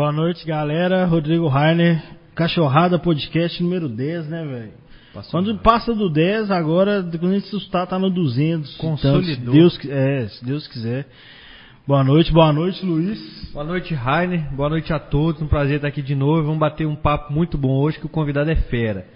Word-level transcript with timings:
Boa 0.00 0.10
noite, 0.10 0.46
galera. 0.46 1.04
Rodrigo 1.04 1.48
Rainer, 1.48 2.02
Cachorrada 2.34 2.98
Podcast 2.98 3.62
número 3.62 3.90
10, 3.90 4.26
né, 4.26 4.42
velho? 4.42 4.72
Quando 5.30 5.58
passa 5.58 5.94
do 5.94 6.08
10, 6.08 6.50
agora, 6.50 7.02
quando 7.02 7.32
a 7.32 7.34
gente 7.34 7.48
assustar, 7.48 7.86
tá 7.86 7.98
no 7.98 8.08
200. 8.08 8.78
Consolidou. 8.78 9.20
Então, 9.20 9.68
se 9.68 9.80
Deus, 9.82 9.90
é, 9.90 10.28
se 10.28 10.44
Deus 10.46 10.66
quiser. 10.66 11.06
Boa 11.86 12.02
noite, 12.02 12.32
boa 12.32 12.50
noite, 12.54 12.82
Luiz. 12.86 13.50
Boa 13.52 13.66
noite, 13.66 13.92
Rainer. 13.92 14.50
Boa 14.54 14.70
noite 14.70 14.90
a 14.94 14.98
todos. 14.98 15.42
Um 15.42 15.46
prazer 15.46 15.76
estar 15.76 15.88
aqui 15.88 16.00
de 16.00 16.14
novo. 16.14 16.42
Vamos 16.42 16.58
bater 16.58 16.86
um 16.86 16.96
papo 16.96 17.30
muito 17.30 17.58
bom 17.58 17.78
hoje, 17.78 17.98
que 17.98 18.06
o 18.06 18.08
convidado 18.08 18.50
é 18.50 18.56
fera. 18.56 19.06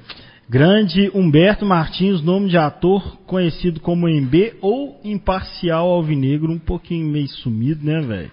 Grande 0.47 1.11
Humberto 1.15 1.65
Martins, 1.65 2.23
nome 2.23 2.51
de 2.51 2.59
ator 2.59 3.17
conhecido 3.25 3.81
como 3.81 4.07
MB 4.07 4.57
ou 4.61 5.01
Imparcial 5.03 5.89
Alvinegro, 5.89 6.53
um 6.53 6.59
pouquinho 6.59 7.07
meio 7.11 7.29
sumido, 7.29 7.83
né, 7.83 7.99
velho? 8.03 8.31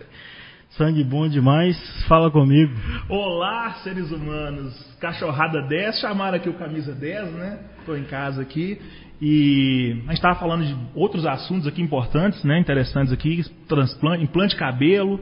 Sangue 0.78 1.04
bom 1.04 1.28
demais, 1.28 1.78
fala 2.08 2.32
comigo. 2.32 2.74
Olá, 3.08 3.74
seres 3.84 4.12
humanos. 4.12 4.74
Cachorrada 5.00 5.61
10, 5.68 6.00
chamaram 6.00 6.36
aqui 6.38 6.50
o 6.50 6.54
Camisa 6.54 6.96
10, 6.96 7.32
né? 7.34 7.60
Tô 7.86 7.96
em 7.96 8.06
casa 8.06 8.42
aqui. 8.42 8.80
E 9.21 9.92
a 9.92 10.10
gente 10.10 10.14
estava 10.14 10.33
falando 10.39 10.66
de 10.66 10.75
outros 10.96 11.28
assuntos 11.28 11.68
aqui 11.68 11.80
importantes, 11.80 12.44
né? 12.44 12.60
Interessantes 12.60 13.14
aqui. 13.14 13.44
Transplante, 13.68 14.24
implante 14.24 14.56
de 14.56 14.60
cabelo, 14.60 15.20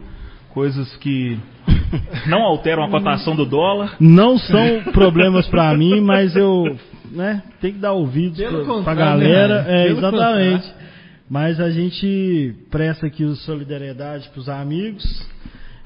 coisas 0.54 0.96
que 0.98 1.38
não 2.28 2.44
alteram 2.44 2.86
a 2.86 2.88
cotação 2.90 3.36
do 3.36 3.46
dólar. 3.46 3.98
Não 4.00 4.38
são 4.38 4.84
problemas 4.94 5.50
pra 5.50 5.74
mim, 5.76 6.00
mas 6.00 6.34
eu, 6.34 6.78
né, 7.12 7.44
tem 7.60 7.74
que 7.74 7.80
dar 7.80 7.92
ouvidos 7.92 8.40
pra 8.42 8.64
contrário, 8.64 9.00
galera. 9.00 9.64
né? 9.64 9.84
É, 9.84 9.88
exatamente. 9.90 10.74
Mas 11.30 11.60
a 11.60 11.70
gente 11.70 12.56
presta 12.70 13.08
aqui 13.08 13.26
solidariedade 13.36 14.30
pros 14.30 14.48
amigos 14.48 15.04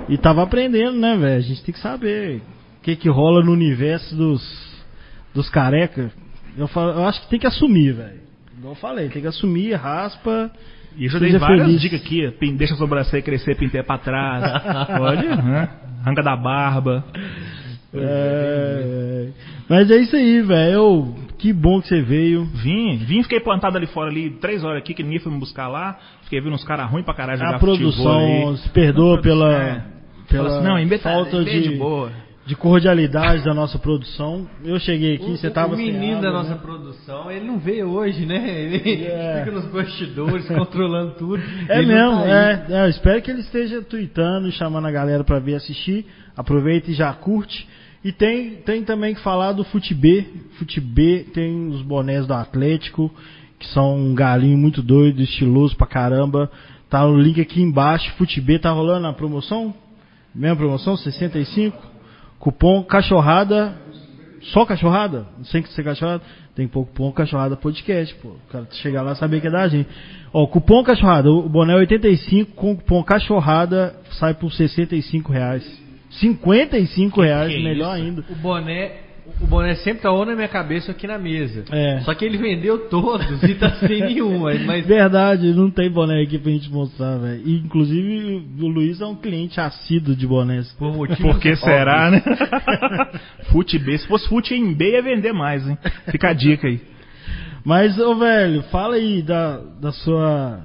e 0.07 0.17
tava 0.17 0.43
aprendendo, 0.43 0.97
né, 0.97 1.17
velho? 1.17 1.37
A 1.37 1.41
gente 1.41 1.63
tem 1.63 1.73
que 1.73 1.79
saber 1.79 2.41
o 2.79 2.83
que 2.83 2.95
que 2.95 3.09
rola 3.09 3.43
no 3.43 3.51
universo 3.51 4.15
dos, 4.15 4.85
dos 5.33 5.49
careca. 5.49 6.11
Eu, 6.57 6.67
falo, 6.67 6.91
eu 6.91 7.05
acho 7.05 7.21
que 7.21 7.29
tem 7.29 7.39
que 7.39 7.47
assumir, 7.47 7.93
velho. 7.93 8.21
Igual 8.57 8.73
eu 8.73 8.79
falei, 8.79 9.09
tem 9.09 9.21
que 9.21 9.27
assumir, 9.27 9.73
raspa. 9.73 10.51
E 10.97 11.05
eu 11.05 11.09
já 11.11 11.19
dei 11.19 11.37
várias 11.37 11.65
feliz. 11.65 11.81
dicas 11.81 12.01
aqui. 12.01 12.33
Deixa 12.55 12.73
a 12.73 12.77
sobrancelha 12.77 13.21
crescer, 13.21 13.55
pinteia 13.55 13.83
pra 13.83 13.97
trás. 13.97 14.63
Pode, 14.97 15.27
né? 15.27 15.69
Arranca 16.01 16.23
da 16.23 16.35
barba. 16.37 17.03
É, 17.93 19.29
mas 19.69 19.89
é 19.89 19.97
isso 19.97 20.15
aí, 20.15 20.41
velho. 20.41 21.15
Que 21.37 21.51
bom 21.51 21.81
que 21.81 21.87
você 21.87 22.01
veio. 22.01 22.45
Vim, 22.45 22.97
vim, 22.97 23.23
fiquei 23.23 23.39
plantado 23.39 23.77
ali 23.77 23.87
fora 23.87 24.09
ali, 24.09 24.31
três 24.31 24.63
horas 24.63 24.79
aqui, 24.79 24.93
que 24.93 25.03
ninguém 25.03 25.19
foi 25.19 25.31
me 25.31 25.39
buscar 25.39 25.67
lá. 25.67 25.97
Fiquei 26.23 26.39
vendo 26.41 26.53
uns 26.53 26.63
caras 26.63 26.89
ruins 26.89 27.05
pra 27.05 27.13
caralho 27.13 27.39
jogar 27.39 27.55
A 27.55 27.59
produção 27.59 28.19
futebol 28.19 28.57
se 28.57 28.69
perdoa 28.69 29.15
Não, 29.15 29.21
pela, 29.21 29.53
é. 29.53 29.83
Pela 30.29 30.57
assim, 30.57 30.67
não, 30.67 30.79
em 30.79 30.97
falta 30.97 31.43
de, 31.43 31.61
de 31.69 31.75
boa. 31.77 32.11
de 32.45 32.55
cordialidade 32.55 33.43
da 33.43 33.53
nossa 33.53 33.77
produção. 33.79 34.47
Eu 34.63 34.79
cheguei 34.79 35.15
aqui, 35.15 35.31
você 35.31 35.49
tava 35.49 35.73
o 35.73 35.77
menino 35.77 36.21
da 36.21 36.31
nossa 36.31 36.51
né? 36.55 36.59
produção, 36.61 37.31
ele 37.31 37.45
não 37.45 37.57
veio 37.57 37.89
hoje, 37.89 38.25
né? 38.25 38.43
Ele 38.47 39.05
É. 39.05 39.39
fica 39.39 39.51
nos 39.55 39.65
bastidores, 39.71 40.47
controlando 40.53 41.11
tudo. 41.15 41.41
É 41.69 41.81
mesmo, 41.81 42.21
tá 42.21 42.27
é, 42.27 42.65
é, 42.69 42.85
eu 42.85 42.89
espero 42.89 43.21
que 43.21 43.31
ele 43.31 43.41
esteja 43.41 43.81
tweetando 43.81 44.47
e 44.47 44.51
chamando 44.51 44.87
a 44.87 44.91
galera 44.91 45.23
pra 45.23 45.39
vir 45.39 45.55
assistir. 45.55 46.05
Aproveita 46.35 46.91
e 46.91 46.93
já 46.93 47.11
curte. 47.13 47.67
E 48.03 48.11
tem, 48.11 48.57
tem 48.57 48.83
também 48.83 49.15
que 49.15 49.21
falar 49.21 49.53
do 49.53 49.63
Futib. 49.63 50.05
Futib 50.59 51.23
tem 51.33 51.69
os 51.69 51.81
bonés 51.81 52.27
do 52.27 52.35
Atlético, 52.35 53.11
que 53.57 53.67
são 53.69 53.97
um 53.97 54.13
galinho 54.13 54.57
muito 54.57 54.83
doido, 54.83 55.23
estiloso 55.23 55.75
pra 55.75 55.87
caramba. 55.87 56.51
Tá 56.87 57.03
o 57.03 57.17
link 57.17 57.41
aqui 57.41 57.63
embaixo. 57.63 58.13
Futib 58.15 58.59
tá 58.59 58.69
rolando 58.69 59.07
a 59.07 59.13
promoção? 59.13 59.73
Mesma 60.35 60.57
promoção, 60.57 60.97
65. 60.97 61.77
Cupom 62.39 62.83
cachorrada. 62.83 63.75
Só 64.53 64.65
cachorrada? 64.65 65.25
Sem 65.45 65.63
que 65.63 65.69
ser 65.69 65.83
cachorrada? 65.83 66.21
Tem 66.53 66.67
pouco 66.67 66.91
cupom 66.91 67.11
cachorrada 67.11 67.55
podcast, 67.55 68.13
pô. 68.15 68.29
O 68.29 68.51
cara 68.51 68.67
chegar 68.71 69.01
lá 69.01 69.13
e 69.13 69.15
saber 69.15 69.41
que 69.41 69.47
é 69.47 69.51
da 69.51 69.67
gente. 69.67 69.89
Ó, 70.31 70.45
cupom 70.45 70.83
cachorrada, 70.83 71.31
o 71.31 71.49
boné 71.49 71.73
é 71.73 71.77
85, 71.77 72.53
com 72.53 72.75
cupom 72.75 73.03
cachorrada 73.03 73.95
sai 74.11 74.33
por 74.33 74.51
65 74.51 75.31
reais. 75.31 75.85
55 76.11 77.21
reais, 77.21 77.51
que 77.51 77.59
é 77.59 77.63
melhor 77.63 77.97
isso? 77.97 78.05
ainda. 78.05 78.25
O 78.29 78.35
boné, 78.35 78.91
o 79.41 79.47
boné 79.47 79.75
sempre 79.75 80.03
tá 80.03 80.11
ou 80.11 80.25
na 80.25 80.35
minha 80.35 80.47
cabeça 80.47 80.91
ou 80.91 80.95
aqui 80.95 81.07
na 81.07 81.17
mesa. 81.17 81.65
É. 81.71 81.99
Só 82.01 82.13
que 82.13 82.23
ele 82.25 82.37
vendeu 82.37 82.89
todos 82.89 83.43
e 83.43 83.55
tá 83.55 83.71
sem 83.75 84.01
nenhum. 84.05 84.39
Mas 84.65 84.85
Verdade, 84.85 85.53
não 85.53 85.69
tem 85.69 85.89
boné 85.89 86.21
aqui 86.21 86.37
pra 86.37 86.51
gente 86.51 86.71
mostrar, 86.71 87.17
velho. 87.17 87.41
Inclusive, 87.45 88.45
o 88.59 88.67
Luiz 88.67 89.01
é 89.01 89.05
um 89.05 89.15
cliente 89.15 89.59
assíduo 89.59 90.15
de 90.15 90.27
bonés. 90.27 90.71
por 90.73 90.93
motivo 90.95 91.21
Por 91.35 91.39
que 91.39 91.55
será, 91.55 92.11
né? 92.11 92.21
Fute 93.51 93.79
B. 93.79 93.97
Se 93.97 94.07
fosse 94.07 94.27
fute 94.29 94.53
em 94.53 94.73
B, 94.73 94.91
ia 94.91 95.01
vender 95.01 95.33
mais, 95.33 95.67
hein? 95.67 95.77
Fica 96.11 96.29
a 96.29 96.33
dica 96.33 96.67
aí. 96.67 96.79
Mas, 97.63 97.97
ô 97.99 98.15
velho, 98.15 98.61
fala 98.63 98.95
aí 98.95 99.23
da, 99.23 99.57
da 99.81 99.91
sua, 99.91 100.61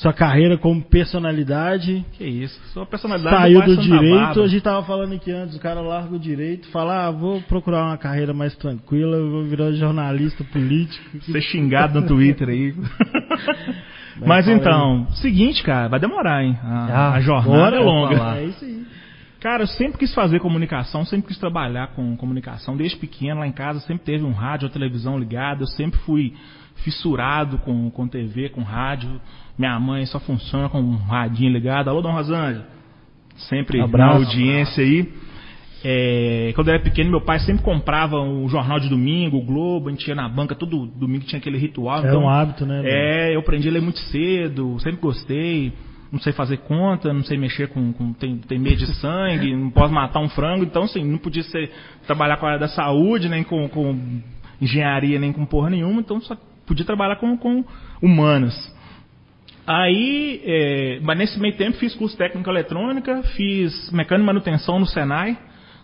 sua 0.00 0.14
carreira 0.14 0.56
como 0.56 0.82
personalidade. 0.82 2.04
Que 2.12 2.24
isso. 2.24 2.58
Sua 2.72 2.86
personalidade 2.86 3.36
Saiu 3.36 3.62
do 3.62 3.76
direito, 3.76 4.42
a 4.42 4.48
gente 4.48 4.62
tava 4.62 4.82
falando 4.84 5.14
aqui 5.14 5.30
antes, 5.30 5.56
o 5.56 5.60
cara 5.60 5.80
larga 5.82 6.14
o 6.14 6.18
direito, 6.18 6.68
fala, 6.70 7.06
ah, 7.06 7.10
vou 7.10 7.40
procurar 7.42 7.84
uma 7.84 7.98
carreira 7.98 8.32
mais 8.32 8.56
tranquila, 8.56 9.20
vou 9.20 9.44
virar 9.44 9.70
jornalista 9.72 10.42
político. 10.44 11.20
Ser 11.22 11.42
xingado 11.42 12.00
no 12.00 12.06
Twitter 12.06 12.48
aí. 12.48 12.74
Mas 14.24 14.46
fala 14.46 14.56
então, 14.56 15.06
seguinte, 15.12 15.62
cara, 15.62 15.88
vai 15.88 16.00
demorar, 16.00 16.44
hein? 16.44 16.58
A, 16.62 16.86
Ah, 16.86 17.14
a 17.14 17.20
jornada 17.20 17.76
é 17.76 17.80
longa. 17.80 18.36
É 18.38 18.44
isso 18.44 18.64
aí. 18.64 18.86
Cara, 19.38 19.62
eu 19.62 19.66
sempre 19.66 19.98
quis 19.98 20.14
fazer 20.14 20.38
comunicação, 20.38 21.04
sempre 21.04 21.28
quis 21.28 21.38
trabalhar 21.38 21.88
com 21.88 22.14
comunicação. 22.16 22.76
Desde 22.76 22.98
pequeno, 22.98 23.40
lá 23.40 23.46
em 23.46 23.52
casa, 23.52 23.80
sempre 23.80 24.04
teve 24.04 24.22
um 24.22 24.32
rádio, 24.32 24.66
uma 24.66 24.72
televisão 24.72 25.18
ligada. 25.18 25.62
Eu 25.62 25.66
sempre 25.66 25.98
fui 26.00 26.34
fissurado 26.76 27.58
com, 27.58 27.90
com 27.90 28.06
TV, 28.06 28.50
com 28.50 28.62
rádio. 28.62 29.20
Minha 29.60 29.78
mãe 29.78 30.06
só 30.06 30.18
funciona 30.18 30.70
com 30.70 30.80
um 30.80 30.96
radinho 30.96 31.52
ligado. 31.52 31.90
Alô, 31.90 32.00
Dom 32.00 32.12
Rosângela. 32.12 32.66
Sempre 33.36 33.78
Abraço. 33.78 34.20
na 34.20 34.26
audiência 34.26 34.82
aí. 34.82 35.06
É, 35.84 36.52
quando 36.54 36.68
eu 36.68 36.74
era 36.74 36.82
pequeno, 36.82 37.10
meu 37.10 37.20
pai 37.20 37.38
sempre 37.40 37.62
comprava 37.62 38.18
o 38.18 38.48
jornal 38.48 38.80
de 38.80 38.88
domingo, 38.88 39.36
o 39.36 39.44
Globo, 39.44 39.88
a 39.88 39.90
gente 39.90 40.08
ia 40.08 40.14
na 40.14 40.26
banca, 40.30 40.54
todo 40.54 40.86
domingo 40.86 41.26
tinha 41.26 41.38
aquele 41.38 41.58
ritual. 41.58 42.02
É 42.02 42.08
então, 42.08 42.22
um 42.22 42.28
hábito, 42.30 42.64
né? 42.64 42.80
é, 42.84 43.34
eu 43.34 43.40
aprendi 43.40 43.68
a 43.68 43.72
ler 43.72 43.82
muito 43.82 43.98
cedo, 43.98 44.78
sempre 44.80 44.98
gostei. 44.98 45.74
Não 46.10 46.18
sei 46.18 46.32
fazer 46.32 46.56
conta, 46.56 47.12
não 47.12 47.22
sei 47.22 47.36
mexer 47.36 47.68
com. 47.68 47.92
com 47.92 48.14
tem, 48.14 48.38
tem 48.38 48.58
medo 48.58 48.78
de 48.78 48.94
sangue, 48.94 49.54
não 49.54 49.68
posso 49.68 49.92
matar 49.92 50.20
um 50.20 50.28
frango, 50.30 50.64
então 50.64 50.84
assim, 50.84 51.04
não 51.04 51.18
podia 51.18 51.42
ser 51.42 51.70
trabalhar 52.06 52.38
com 52.38 52.46
a 52.46 52.48
área 52.48 52.60
da 52.60 52.68
saúde, 52.68 53.28
nem 53.28 53.44
com, 53.44 53.68
com 53.68 54.22
engenharia, 54.58 55.18
nem 55.18 55.34
com 55.34 55.44
porra 55.44 55.68
nenhuma, 55.68 56.00
então 56.00 56.18
só 56.22 56.34
podia 56.66 56.86
trabalhar 56.86 57.16
com, 57.16 57.36
com 57.36 57.62
humanas. 58.00 58.79
Aí, 59.72 60.42
é, 60.44 60.98
mas 61.00 61.16
nesse 61.16 61.38
meio 61.38 61.56
tempo 61.56 61.76
fiz 61.76 61.94
curso 61.94 62.16
técnico 62.16 62.50
eletrônica, 62.50 63.22
fiz 63.36 63.88
mecânica 63.92 64.24
e 64.24 64.26
manutenção 64.26 64.80
no 64.80 64.86
Senai. 64.86 65.38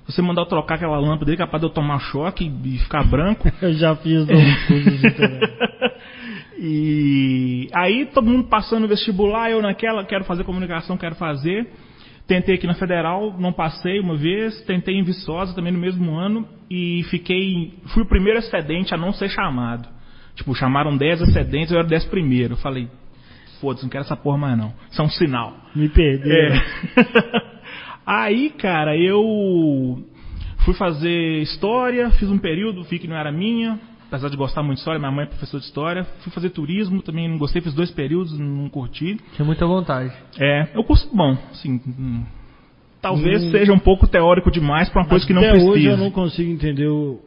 Você 0.07 0.21
mandar 0.21 0.43
eu 0.43 0.47
trocar 0.47 0.75
aquela 0.75 0.99
lâmpada 0.99 1.31
aí, 1.31 1.37
capaz 1.37 1.61
de 1.61 1.69
eu 1.69 1.73
tomar 1.73 2.01
choque 2.01 2.53
e 2.65 2.79
ficar 2.79 3.05
branco. 3.05 3.49
Eu 3.63 3.73
já 3.75 3.95
fiz 3.95 4.27
dois 4.27 4.67
cursos 4.67 5.01
de. 5.01 5.07
E 6.59 7.69
aí 7.75 8.07
todo 8.07 8.27
mundo 8.27 8.49
passando 8.49 8.83
no 8.83 8.89
vestibular, 8.89 9.51
eu 9.51 9.61
naquela, 9.61 10.03
quero 10.07 10.25
fazer 10.25 10.43
comunicação, 10.43 10.97
quero 10.97 11.15
fazer. 11.15 11.71
Tentei 12.27 12.55
aqui 12.55 12.67
na 12.67 12.75
Federal, 12.75 13.37
não 13.39 13.53
passei 13.53 14.01
uma 14.01 14.17
vez, 14.17 14.63
tentei 14.63 14.97
em 14.97 15.05
Viçosa 15.05 15.55
também 15.55 15.71
no 15.71 15.79
mesmo 15.79 16.17
ano 16.17 16.49
e 16.71 17.05
fiquei, 17.11 17.75
fui 17.93 18.05
o 18.05 18.09
primeiro 18.09 18.39
excedente 18.39 18.95
a 18.95 18.97
não 18.97 19.13
ser 19.13 19.29
chamado. 19.29 19.87
Tipo, 20.35 20.55
chamaram 20.55 20.97
10 20.97 21.21
excedentes, 21.21 21.71
eu 21.71 21.79
era 21.79 21.87
o 21.87 21.91
10 21.91 22.07
primeiro. 22.07 22.55
Eu 22.55 22.59
falei, 22.59 22.89
foda-se, 23.61 23.85
não 23.85 23.91
quero 23.91 24.05
essa 24.05 24.17
porra 24.17 24.39
mais 24.39 24.59
não. 24.59 24.73
Isso 24.91 25.01
é 25.01 25.05
um 25.05 25.11
sinal. 25.11 25.55
Me 25.75 25.89
perdeu. 25.89 26.33
É. 26.33 26.63
Aí, 28.07 28.51
cara, 28.51 28.97
eu 28.97 30.05
fui 30.65 30.75
fazer 30.75 31.43
história, 31.43 32.11
fiz 32.13 32.29
um 32.31 32.39
período, 32.39 32.83
vi 32.85 32.99
que 32.99 33.09
não 33.09 33.17
era 33.17 33.33
minha, 33.33 33.79
apesar 34.07 34.29
de 34.29 34.37
gostar 34.37 34.63
muito 34.63 34.77
de 34.77 34.81
história, 34.81 34.99
minha 34.99 35.11
mãe 35.11 35.25
é 35.25 35.29
professora 35.29 35.61
de 35.61 35.67
história. 35.67 36.05
Fui 36.21 36.33
fazer 36.33 36.51
turismo, 36.51 37.03
também 37.03 37.29
não 37.29 37.37
gostei, 37.39 37.61
fiz 37.61 37.75
dois 37.75 37.91
períodos, 37.91 38.39
não 38.39 38.69
curti. 38.69 39.17
Tinha 39.35 39.45
muita 39.45 39.67
vontade. 39.67 40.13
É, 40.39 40.69
é 40.73 40.79
um 40.79 40.85
curso 40.85 41.09
bom, 41.15 41.37
assim, 41.51 41.81
hum, 41.87 42.25
talvez 43.03 43.43
Hum. 43.45 43.51
seja 43.51 43.73
um 43.73 43.79
pouco 43.79 44.07
teórico 44.07 44.51
demais 44.53 44.89
para 44.89 45.03
uma 45.03 45.09
coisa 45.09 45.27
que 45.27 45.33
não 45.33 45.41
Até 45.43 45.51
precisa. 45.51 45.73
hoje 45.73 45.87
eu 45.87 45.97
não 45.97 46.11
consigo 46.13 46.51
entender 46.51 46.87
o 46.87 47.21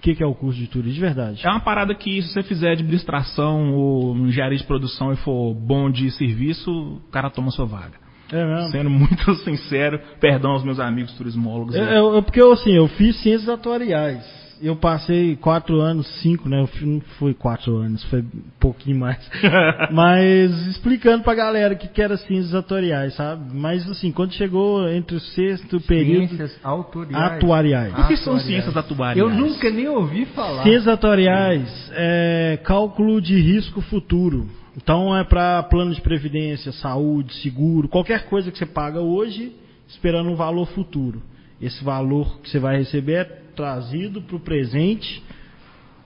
que, 0.00 0.14
que 0.14 0.22
é 0.22 0.26
o 0.26 0.34
curso 0.34 0.58
de 0.58 0.66
turismo, 0.66 0.94
de 0.94 1.00
verdade. 1.00 1.46
É 1.46 1.50
uma 1.50 1.60
parada 1.60 1.94
que 1.94 2.22
se 2.22 2.32
você 2.32 2.42
fizer 2.42 2.72
administração 2.72 3.74
ou 3.74 4.16
engenharia 4.16 4.58
de 4.58 4.64
produção 4.64 5.12
e 5.12 5.16
for 5.16 5.54
bom 5.54 5.90
de 5.90 6.10
serviço, 6.10 6.70
o 6.70 7.00
cara 7.10 7.30
toma 7.30 7.50
sua 7.50 7.66
vaga. 7.66 7.98
É 8.30 8.44
mesmo. 8.44 8.70
Sendo 8.70 8.90
muito 8.90 9.34
sincero, 9.42 10.00
perdão 10.20 10.52
aos 10.52 10.62
meus 10.62 10.78
amigos 10.78 11.12
turismólogos. 11.14 11.74
É, 11.74 11.96
é, 11.96 12.18
é 12.18 12.22
porque 12.22 12.40
eu, 12.40 12.52
assim, 12.52 12.72
eu 12.72 12.86
fiz 12.88 13.16
ciências 13.22 13.48
atuariais. 13.48 14.37
Eu 14.62 14.76
passei 14.76 15.36
quatro 15.36 15.80
anos, 15.80 16.06
cinco, 16.20 16.48
né? 16.48 16.60
Eu 16.60 16.66
fui- 16.66 16.86
não 16.86 17.00
foi 17.18 17.34
quatro 17.34 17.76
anos, 17.76 18.02
foi 18.04 18.20
um 18.20 18.28
pouquinho 18.60 18.98
mais. 18.98 19.18
Mas 19.92 20.66
explicando 20.68 21.22
pra 21.24 21.34
galera 21.34 21.74
o 21.74 21.76
que, 21.76 21.88
que 21.88 22.02
era 22.02 22.16
ciências 22.16 22.54
atuariais, 22.54 23.14
sabe? 23.14 23.42
Mas 23.56 23.88
assim, 23.90 24.10
quando 24.12 24.32
chegou 24.32 24.88
entre 24.88 25.16
o 25.16 25.20
sexto 25.20 25.80
período. 25.80 26.28
Ciências 26.28 26.58
autoriais. 26.62 27.32
Atuariais. 27.32 27.92
O 27.92 28.06
que 28.08 28.16
são 28.16 28.34
Atuariais. 28.34 28.46
ciências 28.46 28.76
atuariais? 28.76 29.18
Eu 29.18 29.30
nunca 29.30 29.70
nem 29.70 29.88
ouvi 29.88 30.24
falar. 30.26 30.62
Ciências 30.62 30.88
atuariais 30.88 31.90
é 31.94 32.58
cálculo 32.64 33.20
de 33.20 33.38
risco 33.40 33.80
futuro. 33.80 34.46
Então 34.76 35.16
é 35.16 35.24
para 35.24 35.62
plano 35.64 35.92
de 35.92 36.00
previdência, 36.00 36.70
saúde, 36.72 37.34
seguro, 37.42 37.88
qualquer 37.88 38.26
coisa 38.26 38.50
que 38.52 38.58
você 38.58 38.66
paga 38.66 39.00
hoje, 39.00 39.52
esperando 39.88 40.30
um 40.30 40.36
valor 40.36 40.66
futuro. 40.68 41.20
Esse 41.60 41.82
valor 41.82 42.38
que 42.40 42.48
você 42.48 42.60
vai 42.60 42.76
receber 42.78 43.12
é 43.14 43.24
trazido 43.58 44.22
para 44.22 44.36
o 44.36 44.40
presente, 44.40 45.20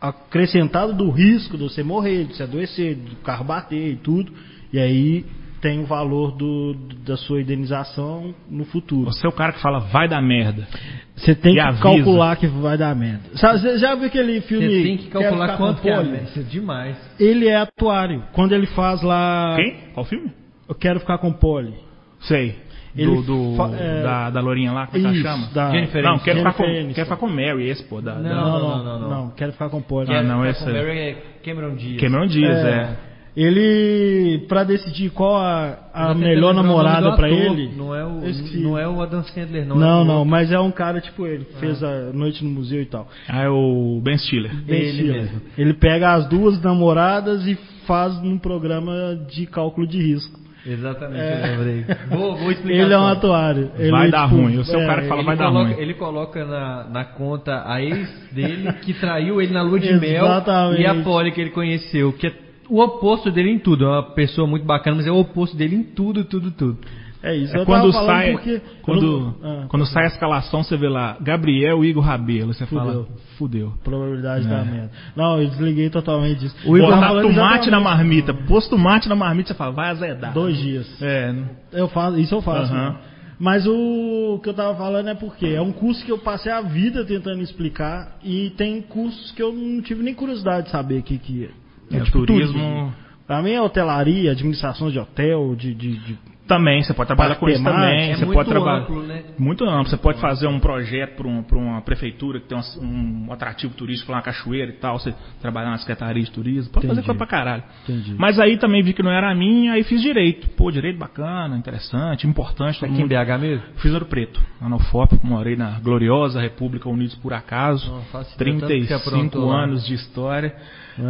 acrescentado 0.00 0.94
do 0.94 1.10
risco 1.10 1.58
de 1.58 1.62
você 1.64 1.82
morrer, 1.82 2.24
de 2.24 2.34
você 2.34 2.44
adoecer, 2.44 2.96
do 2.96 3.16
carro 3.16 3.44
bater 3.44 3.92
e 3.92 3.96
tudo. 3.96 4.32
E 4.72 4.78
aí 4.78 5.24
tem 5.60 5.80
o 5.80 5.84
valor 5.84 6.32
do, 6.32 6.74
da 7.04 7.16
sua 7.16 7.42
indenização 7.42 8.34
no 8.50 8.64
futuro. 8.64 9.12
Você 9.12 9.26
é 9.26 9.28
o 9.28 9.32
cara 9.32 9.52
que 9.52 9.60
fala, 9.60 9.80
vai 9.80 10.08
dar 10.08 10.22
merda. 10.22 10.66
Você 11.14 11.34
tem 11.34 11.52
E 11.52 11.54
que 11.56 11.60
avisa. 11.60 11.82
calcular 11.82 12.36
que 12.36 12.46
vai 12.46 12.78
dar 12.78 12.96
merda. 12.96 13.20
Sabe, 13.34 13.60
Você 13.60 13.78
já 13.78 13.94
viu 13.94 14.06
aquele 14.06 14.40
filme? 14.40 14.66
Você 14.66 14.82
tem 14.82 14.96
que 14.96 15.08
calcular 15.08 15.56
quanto 15.58 15.82
que 15.82 15.90
é. 15.90 16.22
Isso 16.24 16.40
é 16.40 16.42
demais. 16.42 16.96
Ele 17.20 17.46
é 17.48 17.56
atuário. 17.56 18.24
Quando 18.32 18.52
ele 18.52 18.66
faz 18.68 19.02
lá. 19.02 19.54
Quem? 19.56 19.74
Qual 19.92 20.06
filme? 20.06 20.32
Eu 20.68 20.74
quero 20.74 20.98
ficar 21.00 21.18
com 21.18 21.30
Polly. 21.32 21.74
Sei. 22.22 22.56
Ele 22.94 23.10
do, 23.16 23.22
do- 23.22 23.56
fa- 23.56 23.70
é- 23.74 24.02
da, 24.02 24.30
da 24.30 24.40
Lourinha 24.40 24.70
lá, 24.72 24.86
como 24.86 24.98
é 24.98 25.00
que 25.00 25.06
ela 25.06 25.14
Isso, 25.14 25.22
chama? 25.22 25.46
da 25.54 25.70
Jennifer 25.70 26.02
Não, 26.02 26.18
quero 26.18 26.38
ficar, 26.38 26.52
com, 26.52 26.62
Aniston. 26.64 26.92
quero 26.94 27.06
ficar 27.06 27.16
com 27.16 27.28
Mary, 27.28 27.68
esse, 27.70 27.84
pô. 27.84 28.00
Da, 28.02 28.14
Não, 28.16 28.22
da- 28.22 28.30
Não, 28.34 28.58
não, 28.58 28.84
não, 28.84 29.00
não, 29.00 29.10
não. 29.10 29.30
quero 29.30 29.52
ficar 29.52 29.68
com 29.70 29.80
Polly. 29.80 30.14
Ah, 30.14 30.22
não, 30.22 30.44
esse 30.46 30.62
é- 30.62 30.72
Mary 30.72 30.98
é 30.98 31.16
Cameron 31.44 31.74
Diaz. 31.74 32.00
Cameron 32.00 32.26
Diaz, 32.26 32.58
é. 32.64 32.96
Ele, 33.34 34.44
pra 34.46 34.62
decidir 34.62 35.10
qual 35.10 35.36
a, 35.36 35.78
a 35.92 36.14
melhor 36.14 36.52
namorada 36.54 37.08
ator. 37.14 37.24
ele. 37.26 37.70
Não 37.76 37.94
é 37.94 38.04
o, 38.04 38.20
não 38.60 38.78
é 38.78 38.86
o 38.86 39.00
Adam 39.00 39.22
Sandler, 39.24 39.66
não. 39.66 39.76
Não, 39.76 40.02
é 40.02 40.04
não, 40.04 40.14
outro. 40.18 40.30
mas 40.30 40.52
é 40.52 40.60
um 40.60 40.70
cara 40.70 41.00
tipo 41.00 41.26
ele, 41.26 41.44
que 41.46 41.54
fez 41.58 41.82
a 41.82 42.12
Noite 42.12 42.44
no 42.44 42.50
Museu 42.50 42.82
e 42.82 42.86
tal. 42.86 43.08
Ah, 43.28 43.42
é 43.44 43.48
o 43.48 44.00
Ben 44.04 44.18
Stiller. 44.18 44.54
Ben 44.64 44.80
Ele 44.80 44.92
Stiller. 44.92 45.14
mesmo. 45.22 45.40
Ele 45.56 45.74
pega 45.74 46.12
as 46.12 46.28
duas 46.28 46.60
namoradas 46.60 47.46
e 47.46 47.54
faz 47.86 48.20
num 48.22 48.38
programa 48.38 49.18
de 49.30 49.46
cálculo 49.46 49.86
de 49.86 49.98
risco. 49.98 50.38
Exatamente, 50.64 51.20
É. 51.20 51.42
eu 51.54 51.58
lembrei. 51.58 51.84
Vou, 52.08 52.36
vou 52.36 52.50
explicar. 52.52 52.82
Ele 52.84 52.92
é 52.92 52.98
um 52.98 53.06
atuário. 53.06 53.70
Ele, 53.78 53.90
Vai 53.90 54.10
dar 54.10 54.28
tipo, 54.28 54.40
ruim. 54.40 54.54
Eu 54.54 54.64
sou 54.64 54.80
o 54.80 54.86
cara 54.86 55.02
fala, 55.02 55.20
Ele 55.20 55.26
vai 55.26 55.36
dar 55.36 55.46
coloca, 55.48 55.70
ruim. 55.72 55.80
ele 55.82 55.94
coloca 55.94 56.44
na, 56.44 56.84
na 56.84 57.04
conta 57.04 57.62
a 57.66 57.82
ex 57.82 58.08
dele 58.32 58.72
que 58.82 58.92
traiu 58.94 59.40
ele 59.42 59.52
na 59.52 59.62
lua 59.62 59.80
de 59.80 59.92
mel 59.94 60.24
Exatamente. 60.24 60.82
e 60.82 60.86
a 60.86 60.94
Polly 61.02 61.32
que 61.32 61.40
ele 61.40 61.50
conheceu, 61.50 62.12
que 62.12 62.28
é 62.28 62.32
o 62.68 62.80
oposto 62.80 63.30
dele 63.30 63.50
em 63.50 63.58
tudo. 63.58 63.84
É 63.84 63.88
uma 63.88 64.02
pessoa 64.14 64.46
muito 64.46 64.64
bacana, 64.64 64.96
mas 64.96 65.06
é 65.06 65.10
o 65.10 65.18
oposto 65.18 65.56
dele 65.56 65.76
em 65.76 65.82
tudo, 65.82 66.24
tudo, 66.24 66.50
tudo. 66.52 66.78
É 67.22 67.36
isso. 67.36 67.56
É 67.56 67.60
eu 67.60 67.64
quando 67.66 67.92
tava 67.92 67.92
falando 67.92 68.06
sai, 68.06 68.32
porque 68.32 68.60
quando, 68.82 69.34
Ah, 69.42 69.64
quando 69.68 69.86
sai 69.86 70.04
a 70.04 70.08
escalação, 70.08 70.62
você 70.64 70.76
vê 70.76 70.88
lá, 70.88 71.16
Gabriel 71.20 71.84
Igor 71.84 72.02
Rabelo. 72.02 72.52
Você 72.52 72.66
fala, 72.66 72.92
Fudeu. 72.92 73.08
fudeu. 73.38 73.72
probabilidade 73.84 74.44
É. 74.46 74.48
da 74.48 74.64
merda. 74.64 74.90
Não, 75.14 75.40
eu 75.40 75.48
desliguei 75.48 75.88
totalmente 75.88 76.40
disso. 76.40 76.56
O 76.66 76.76
Igor 76.76 76.90
falando 76.90 77.28
tomate 77.28 77.70
na 77.70 77.78
marmita. 77.80 78.34
Pôs 78.34 78.66
tomate 78.68 79.08
na 79.08 79.14
marmita, 79.14 79.48
você 79.48 79.54
fala, 79.54 79.70
vai 79.72 79.90
azedar. 79.90 80.32
Dois 80.32 80.56
dias. 80.58 81.00
É, 81.00 81.34
Eu 81.72 81.86
faço, 81.88 82.18
isso 82.18 82.34
eu 82.34 82.42
faço. 82.42 82.72
Aham. 82.72 82.90
né? 82.90 82.96
Mas 83.38 83.66
o 83.66 84.38
que 84.42 84.48
eu 84.48 84.54
tava 84.54 84.76
falando 84.76 85.08
é 85.08 85.14
porque 85.14 85.46
é 85.46 85.60
um 85.60 85.72
curso 85.72 86.04
que 86.04 86.12
eu 86.12 86.18
passei 86.18 86.52
a 86.52 86.60
vida 86.60 87.04
tentando 87.04 87.40
explicar 87.40 88.16
e 88.22 88.50
tem 88.56 88.80
cursos 88.82 89.32
que 89.32 89.42
eu 89.42 89.52
não 89.52 89.80
tive 89.82 90.02
nem 90.02 90.14
curiosidade 90.14 90.66
de 90.66 90.70
saber 90.72 90.98
o 91.00 91.02
que 91.02 91.18
que 91.18 91.44
é. 91.90 91.96
É, 91.96 92.00
tipo, 92.00 92.24
turismo- 92.24 92.92
Pra 93.26 93.40
mim 93.42 93.50
é 93.52 93.60
hotelaria, 93.62 94.30
administração 94.32 94.90
de 94.90 94.98
hotel, 94.98 95.54
de, 95.56 95.72
de, 95.74 95.96
de- 95.96 96.18
Também, 96.56 96.82
você 96.82 96.92
pode 96.94 97.06
trabalhar 97.06 97.36
com 97.36 97.48
isso 97.48 97.62
também. 97.64 98.10
É 98.10 98.14
você 98.16 98.24
muito 98.24 98.36
pode 98.36 98.48
trabalhar. 98.48 98.78
amplo, 98.82 99.02
né? 99.02 99.22
Muito 99.38 99.64
amplo. 99.64 99.88
Você 99.90 99.96
pode 99.96 100.20
fazer 100.20 100.46
um 100.46 100.58
projeto 100.60 101.16
para 101.16 101.26
um, 101.28 101.44
uma 101.52 101.80
prefeitura 101.82 102.40
que 102.40 102.46
tem 102.48 102.58
um, 102.58 103.26
um 103.28 103.32
atrativo 103.32 103.72
turístico, 103.74 104.12
lá 104.12 104.18
uma 104.18 104.22
cachoeira 104.22 104.70
e 104.70 104.74
tal. 104.74 104.98
Você 104.98 105.14
trabalhar 105.40 105.70
na 105.70 105.78
Secretaria 105.78 106.22
de 106.22 106.30
Turismo. 106.30 106.72
Pode 106.72 106.86
fazer 106.86 107.00
Entendi. 107.00 107.06
coisa 107.06 107.18
pra 107.18 107.26
caralho. 107.26 107.62
Entendi. 107.84 108.14
Mas 108.18 108.38
aí 108.38 108.58
também 108.58 108.82
vi 108.82 108.92
que 108.92 109.02
não 109.02 109.10
era 109.10 109.30
a 109.30 109.34
minha, 109.34 109.72
aí 109.72 109.82
fiz 109.84 110.00
direito. 110.02 110.48
Pô, 110.50 110.70
direito 110.70 110.98
bacana, 110.98 111.56
interessante, 111.56 112.26
importante. 112.26 112.78
todo 112.80 112.90
Aqui 112.90 112.98
em 112.98 113.02
mundo- 113.02 113.08
BH 113.08 113.38
mesmo? 113.40 113.62
Fiz 113.76 113.92
Ouro 113.92 114.06
Preto, 114.06 114.40
lá 114.60 114.68
no 114.68 114.78
FOP, 114.78 115.18
morei 115.22 115.56
na 115.56 115.78
gloriosa 115.80 116.40
República 116.40 116.88
Unidos 116.88 117.14
por 117.16 117.32
Acaso. 117.32 117.90
Não, 117.90 118.02
faço 118.02 118.34
ideia 118.34 118.52
tanto 118.60 118.66
que 118.66 118.86
35 118.86 119.08
aprontou 119.08 119.46
lá. 119.46 119.64
anos 119.64 119.86
de 119.86 119.94
história. 119.94 120.54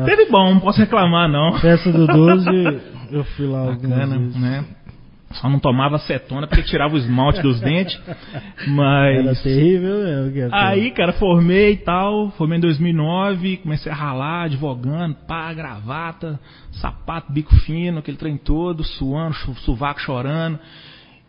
Teve 0.04 0.26
bom, 0.30 0.54
não 0.54 0.60
posso 0.60 0.78
reclamar 0.78 1.28
não. 1.28 1.54
Festa 1.58 1.90
do 1.90 2.06
12, 2.12 2.48
eu 3.10 3.24
fui 3.24 3.46
lá 3.46 3.66
Bacana, 3.66 4.16
vezes. 4.18 4.40
né? 4.40 4.64
Só 5.34 5.49
não 5.49 5.58
tomava 5.58 5.96
acetona 5.96 6.46
porque 6.46 6.62
tirava 6.62 6.94
o 6.94 6.99
esmalte 6.99 7.40
dos 7.43 7.61
dentes. 7.62 7.99
Era 8.06 8.17
Mas. 8.69 9.43
terrível 9.43 9.99
mesmo. 9.99 10.32
que 10.32 10.49
Aí, 10.52 10.90
cara, 10.90 11.12
formei 11.14 11.73
e 11.73 11.76
tal. 11.79 12.31
Formei 12.32 12.58
em 12.58 12.61
2009. 12.61 13.58
Comecei 13.58 13.90
a 13.90 13.94
ralar, 13.94 14.44
advogando, 14.44 15.17
pá, 15.26 15.52
gravata, 15.52 16.38
sapato, 16.73 17.32
bico 17.32 17.55
fino, 17.61 17.99
aquele 17.99 18.17
trem 18.17 18.37
todo, 18.37 18.84
suando, 18.84 19.34
sovaco 19.61 20.00
chorando. 20.00 20.58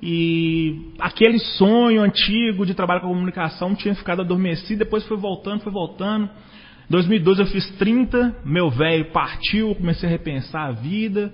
E 0.06 0.92
aquele 1.00 1.40
sonho 1.40 2.02
antigo 2.02 2.66
de 2.66 2.74
trabalhar 2.74 3.00
com 3.00 3.08
comunicação 3.08 3.74
tinha 3.74 3.96
ficado 3.96 4.22
adormecido. 4.22 4.80
Depois 4.80 5.06
foi 5.06 5.16
voltando, 5.16 5.62
foi 5.62 5.72
voltando. 5.72 6.26
Em 6.26 6.92
2012 6.92 7.40
eu 7.40 7.48
fiz 7.48 7.70
30, 7.78 8.36
meu 8.44 8.70
velho 8.70 9.06
partiu, 9.12 9.74
comecei 9.74 10.08
a 10.08 10.12
repensar 10.12 10.68
a 10.68 10.72
vida. 10.72 11.34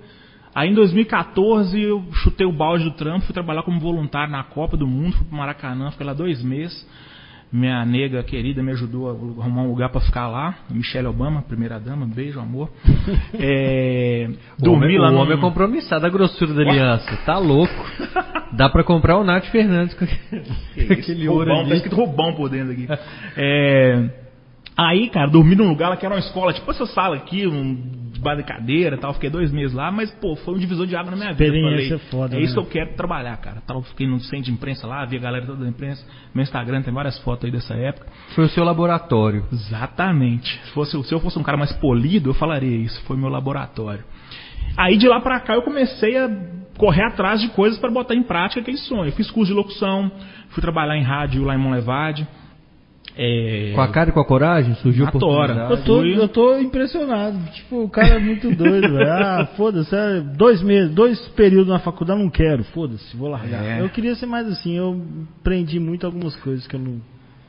Aí 0.54 0.68
em 0.70 0.74
2014 0.74 1.80
eu 1.80 2.02
chutei 2.12 2.46
o 2.46 2.52
balde 2.52 2.84
do 2.84 2.90
trampo, 2.92 3.24
fui 3.24 3.32
trabalhar 3.34 3.62
como 3.62 3.78
voluntário 3.80 4.32
na 4.32 4.42
Copa 4.42 4.76
do 4.76 4.86
Mundo, 4.86 5.16
fui 5.16 5.26
pro 5.26 5.36
Maracanã, 5.36 5.90
fiquei 5.90 6.06
lá 6.06 6.12
dois 6.12 6.42
meses. 6.42 6.86
Minha 7.52 7.84
nega 7.84 8.22
querida 8.22 8.62
me 8.62 8.70
ajudou 8.70 9.08
a 9.08 9.42
arrumar 9.42 9.62
um 9.62 9.68
lugar 9.68 9.88
pra 9.88 10.00
ficar 10.00 10.28
lá. 10.28 10.54
Michelle 10.70 11.08
Obama, 11.08 11.42
primeira 11.42 11.80
dama, 11.80 12.06
beijo, 12.06 12.38
amor. 12.38 12.70
É, 13.34 14.28
O 14.58 14.62
dormi 14.62 14.84
homem, 14.86 14.98
lá 14.98 15.08
o 15.08 15.12
no. 15.12 15.18
homem 15.18 15.36
é 15.36 15.40
compromissado, 15.40 16.06
a 16.06 16.08
grossura 16.08 16.54
da 16.54 16.60
aliança. 16.62 17.16
Tá 17.26 17.38
louco. 17.38 17.72
Dá 18.52 18.68
pra 18.68 18.84
comprar 18.84 19.16
o 19.18 19.24
Nath 19.24 19.46
Fernandes 19.46 19.94
com 19.94 20.06
Que 20.06 20.82
aquele 20.92 21.22
isso, 21.22 21.32
ouro 21.32 21.50
roubão, 21.50 21.68
Tá 21.68 21.74
escrito 21.74 21.96
roubão 21.96 22.34
por 22.34 22.48
dentro 22.48 22.72
aqui. 22.72 22.86
É, 23.36 24.10
aí, 24.88 25.08
cara, 25.10 25.28
dormi 25.28 25.54
num 25.54 25.68
lugar 25.68 25.90
lá 25.90 25.96
que 25.96 26.06
era 26.06 26.14
uma 26.14 26.20
escola, 26.20 26.52
tipo 26.52 26.70
essa 26.70 26.86
sala 26.86 27.16
aqui, 27.16 27.46
um 27.46 28.00
debaixo 28.12 28.42
de 28.42 28.48
cadeira 28.48 28.96
e 28.96 28.98
tal. 28.98 29.12
Fiquei 29.14 29.30
dois 29.30 29.50
meses 29.50 29.74
lá, 29.74 29.90
mas, 29.90 30.10
pô, 30.12 30.36
foi 30.36 30.54
um 30.54 30.58
divisor 30.58 30.86
de 30.86 30.94
água 30.94 31.10
na 31.10 31.16
minha 31.16 31.32
vida. 31.32 31.52
Falei, 31.52 31.98
foda, 32.10 32.36
é 32.36 32.40
isso 32.40 32.56
né? 32.56 32.62
que 32.62 32.78
eu 32.78 32.84
quero 32.84 32.96
trabalhar, 32.96 33.36
cara. 33.38 33.60
Tava, 33.66 33.82
fiquei 33.82 34.06
no 34.06 34.20
centro 34.20 34.44
de 34.44 34.52
imprensa 34.52 34.86
lá, 34.86 35.04
vi 35.04 35.16
a 35.16 35.20
galera 35.20 35.46
toda 35.46 35.64
da 35.64 35.68
imprensa. 35.68 36.04
Meu 36.34 36.42
Instagram 36.42 36.82
tem 36.82 36.92
várias 36.92 37.18
fotos 37.20 37.44
aí 37.46 37.50
dessa 37.50 37.74
época. 37.74 38.06
Foi 38.34 38.44
o 38.44 38.48
seu 38.48 38.64
laboratório. 38.64 39.44
Exatamente. 39.52 40.60
Se, 40.64 40.70
fosse, 40.72 41.02
se 41.04 41.12
eu 41.12 41.20
fosse 41.20 41.38
um 41.38 41.42
cara 41.42 41.56
mais 41.56 41.72
polido, 41.72 42.30
eu 42.30 42.34
falaria 42.34 42.76
isso. 42.76 43.00
Foi 43.02 43.16
meu 43.16 43.28
laboratório. 43.28 44.04
Aí 44.76 44.96
de 44.96 45.08
lá 45.08 45.20
pra 45.20 45.40
cá 45.40 45.54
eu 45.54 45.62
comecei 45.62 46.16
a 46.16 46.30
correr 46.76 47.02
atrás 47.02 47.40
de 47.40 47.48
coisas 47.48 47.78
para 47.78 47.90
botar 47.90 48.14
em 48.14 48.22
prática 48.22 48.60
aquele 48.60 48.78
sonho. 48.78 49.08
Eu 49.08 49.12
fiz 49.12 49.30
curso 49.30 49.52
de 49.52 49.56
locução, 49.56 50.10
fui 50.50 50.62
trabalhar 50.62 50.96
em 50.96 51.02
rádio 51.02 51.44
lá 51.44 51.54
em 51.54 51.58
Monlevade. 51.58 52.26
É, 53.22 53.72
Com 53.74 53.82
a 53.82 53.88
cara 53.88 54.08
e 54.08 54.12
com 54.14 54.20
a 54.20 54.24
coragem, 54.24 54.74
surgiu 54.76 55.06
a 55.06 55.10
tora. 55.12 55.68
Eu 55.70 55.84
tô, 55.84 56.02
eu 56.02 56.26
tô 56.28 56.58
impressionado. 56.58 57.36
Tipo, 57.52 57.82
o 57.82 57.88
cara 57.90 58.14
é 58.14 58.18
muito 58.18 58.50
doido, 58.54 58.94
velho. 58.94 59.10
Ah, 59.12 59.46
foda-se. 59.58 59.94
é 59.94 60.20
dois 60.20 60.62
meses, 60.62 60.90
dois 60.94 61.18
períodos 61.36 61.68
na 61.68 61.78
faculdade, 61.80 62.18
não 62.18 62.30
quero. 62.30 62.64
Foda-se, 62.64 63.14
vou 63.14 63.28
largar. 63.28 63.62
É. 63.62 63.82
Eu 63.82 63.90
queria 63.90 64.14
ser 64.14 64.24
mais 64.24 64.46
assim. 64.48 64.74
Eu 64.74 64.98
aprendi 65.38 65.78
muito 65.78 66.06
algumas 66.06 66.34
coisas 66.36 66.66
que 66.66 66.76
eu 66.76 66.80
não. 66.80 66.98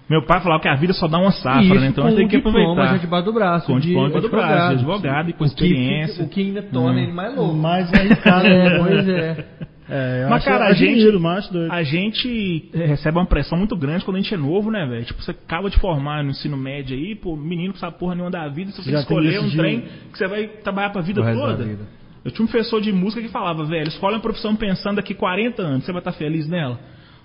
Meu 0.09 0.25
pai 0.25 0.41
falava 0.41 0.61
que 0.61 0.67
a 0.67 0.75
vida 0.75 0.91
só 0.91 1.07
dá 1.07 1.17
uma 1.17 1.31
safra, 1.31 1.61
Isso 1.63 1.75
né? 1.75 1.87
Então 1.87 2.03
a 2.03 2.09
com 2.09 2.17
gente 2.17 2.29
tem 2.29 2.41
que 2.41 2.47
aproveitar. 2.49 2.87
já 2.91 2.97
debaixo 2.97 3.25
do 3.25 3.31
braço. 3.33 3.65
Com 3.67 3.79
de 3.79 3.87
diploma 3.87 4.07
debaixo 4.09 4.27
do 4.27 4.31
braço, 4.35 4.67
de 4.67 4.73
advogado 4.83 5.29
e 5.29 5.33
com 5.33 5.45
O 5.45 5.47
que 5.47 5.53
experiência. 5.53 6.25
O 6.25 6.27
que 6.27 6.41
ainda 6.41 6.61
torna 6.63 6.99
Hum. 6.99 7.03
ele 7.03 7.13
mais 7.13 7.33
louco. 7.33 7.55
Mais 7.55 7.93
arriscado. 7.93 8.45
É, 8.45 8.69
né? 8.69 8.77
pois 8.83 9.07
é. 9.07 9.45
É, 9.89 10.27
Mas, 10.29 10.45
cara, 10.45 10.67
a 10.67 10.73
gente- 10.73 11.11
mas 11.17 11.43
acho 11.45 11.53
doido. 11.53 11.71
A 11.71 11.83
gente 11.83 12.69
recebe 12.73 13.17
uma 13.17 13.25
pressão 13.25 13.57
muito 13.57 13.75
grande 13.75 14.05
quando 14.05 14.17
a 14.17 14.21
gente 14.21 14.33
é 14.33 14.37
novo, 14.37 14.71
né, 14.71 14.85
velho? 14.85 15.03
Tipo, 15.05 15.21
você 15.21 15.31
acaba 15.31 15.69
de 15.69 15.77
formar 15.79 16.23
no 16.23 16.29
ensino 16.31 16.55
médio 16.55 16.95
aí, 16.95 17.15
pô, 17.15 17.35
menino 17.35 17.73
que 17.73 17.79
sabe 17.79 17.97
porra 17.97 18.13
nenhuma 18.15 18.31
da 18.31 18.47
vida, 18.47 18.71
você 18.71 18.77
tem 18.77 18.85
que 18.85 18.91
Já 18.91 18.97
tem 19.05 19.17
escolher 19.17 19.39
um 19.39 19.49
trem 19.49 19.81
que 20.11 20.17
você 20.17 20.27
vai 20.27 20.47
trabalhar 20.47 20.91
pra 20.91 21.01
vida 21.01 21.21
O 21.21 21.23
toda. 21.33 21.57
da 21.57 21.63
vida. 21.63 21.83
Eu 22.23 22.31
tinha 22.31 22.45
um 22.45 22.47
professor 22.47 22.79
de 22.79 22.91
música 22.93 23.21
que 23.21 23.27
falava, 23.29 23.65
velho, 23.65 23.87
escolhe 23.87 24.15
uma 24.15 24.21
profissão 24.21 24.55
pensando 24.55 24.97
daqui 24.97 25.13
40 25.15 25.61
anos, 25.63 25.83
você 25.85 25.91
vai 25.91 25.99
estar 25.99 26.11
feliz 26.11 26.47
nela. 26.47 26.79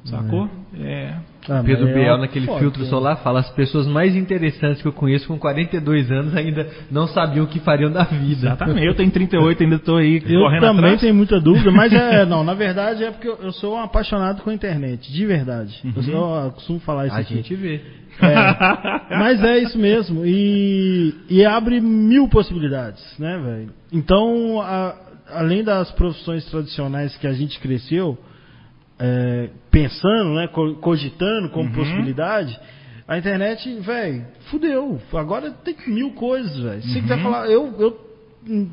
Sacou? 0.06 0.48
É. 0.78 1.14
Ah, 1.48 1.62
Pedro 1.64 1.88
é 1.88 1.94
Biel, 1.94 2.18
naquele 2.18 2.46
foto, 2.46 2.58
filtro 2.58 2.82
né? 2.82 2.88
solar, 2.88 3.16
fala: 3.18 3.40
as 3.40 3.50
pessoas 3.50 3.86
mais 3.86 4.16
interessantes 4.16 4.82
que 4.82 4.88
eu 4.88 4.92
conheço 4.92 5.28
com 5.28 5.38
42 5.38 6.10
anos 6.10 6.36
ainda 6.36 6.68
não 6.90 7.06
sabiam 7.06 7.44
o 7.44 7.48
que 7.48 7.60
fariam 7.60 7.90
da 7.90 8.02
vida. 8.02 8.48
Exatamente. 8.48 8.84
Eu 8.86 8.94
tenho 8.94 9.10
38, 9.10 9.62
ainda 9.62 9.78
tô 9.78 9.96
aí 9.96 10.22
Eu 10.26 10.40
correndo 10.42 10.60
também 10.60 10.78
atrás. 10.84 11.00
tenho 11.00 11.14
muita 11.14 11.40
dúvida, 11.40 11.70
mas 11.70 11.92
é, 11.92 12.24
não, 12.26 12.42
na 12.42 12.54
verdade 12.54 13.04
é 13.04 13.10
porque 13.12 13.28
eu, 13.28 13.36
eu 13.42 13.52
sou 13.52 13.74
um 13.76 13.78
apaixonado 13.78 14.42
com 14.42 14.50
a 14.50 14.54
internet, 14.54 15.12
de 15.12 15.26
verdade. 15.26 15.72
Eu, 15.96 16.02
sou- 16.02 16.36
eu 16.44 16.50
costumo 16.52 16.80
falar 16.80 17.06
isso 17.06 17.16
A 17.16 17.20
aqui. 17.20 17.34
gente 17.36 17.54
vê. 17.54 17.80
É, 18.20 19.16
mas 19.18 19.42
é 19.44 19.58
isso 19.58 19.78
mesmo. 19.78 20.22
E, 20.24 21.14
e 21.30 21.44
abre 21.44 21.80
mil 21.80 22.28
possibilidades, 22.28 23.02
né, 23.18 23.38
velho? 23.38 23.70
Então, 23.92 24.60
a- 24.60 24.94
além 25.34 25.62
das 25.62 25.90
profissões 25.92 26.44
tradicionais 26.50 27.16
que 27.16 27.26
a 27.26 27.32
gente 27.32 27.58
cresceu, 27.60 28.18
é, 28.98 29.50
pensando, 29.70 30.34
né, 30.34 30.48
co- 30.48 30.74
cogitando 30.76 31.48
como 31.50 31.70
possibilidade, 31.72 32.58
a 33.06 33.18
internet, 33.18 33.72
velho, 33.80 34.24
fudeu. 34.50 35.00
Agora 35.14 35.50
tem 35.50 35.76
mil 35.86 36.10
coisas, 36.12 36.56
velho. 36.58 36.82
Se 36.82 36.92
você 36.92 37.00
quiser 37.02 37.22
falar, 37.22 37.46
eu, 37.48 37.72
eu 37.78 38.06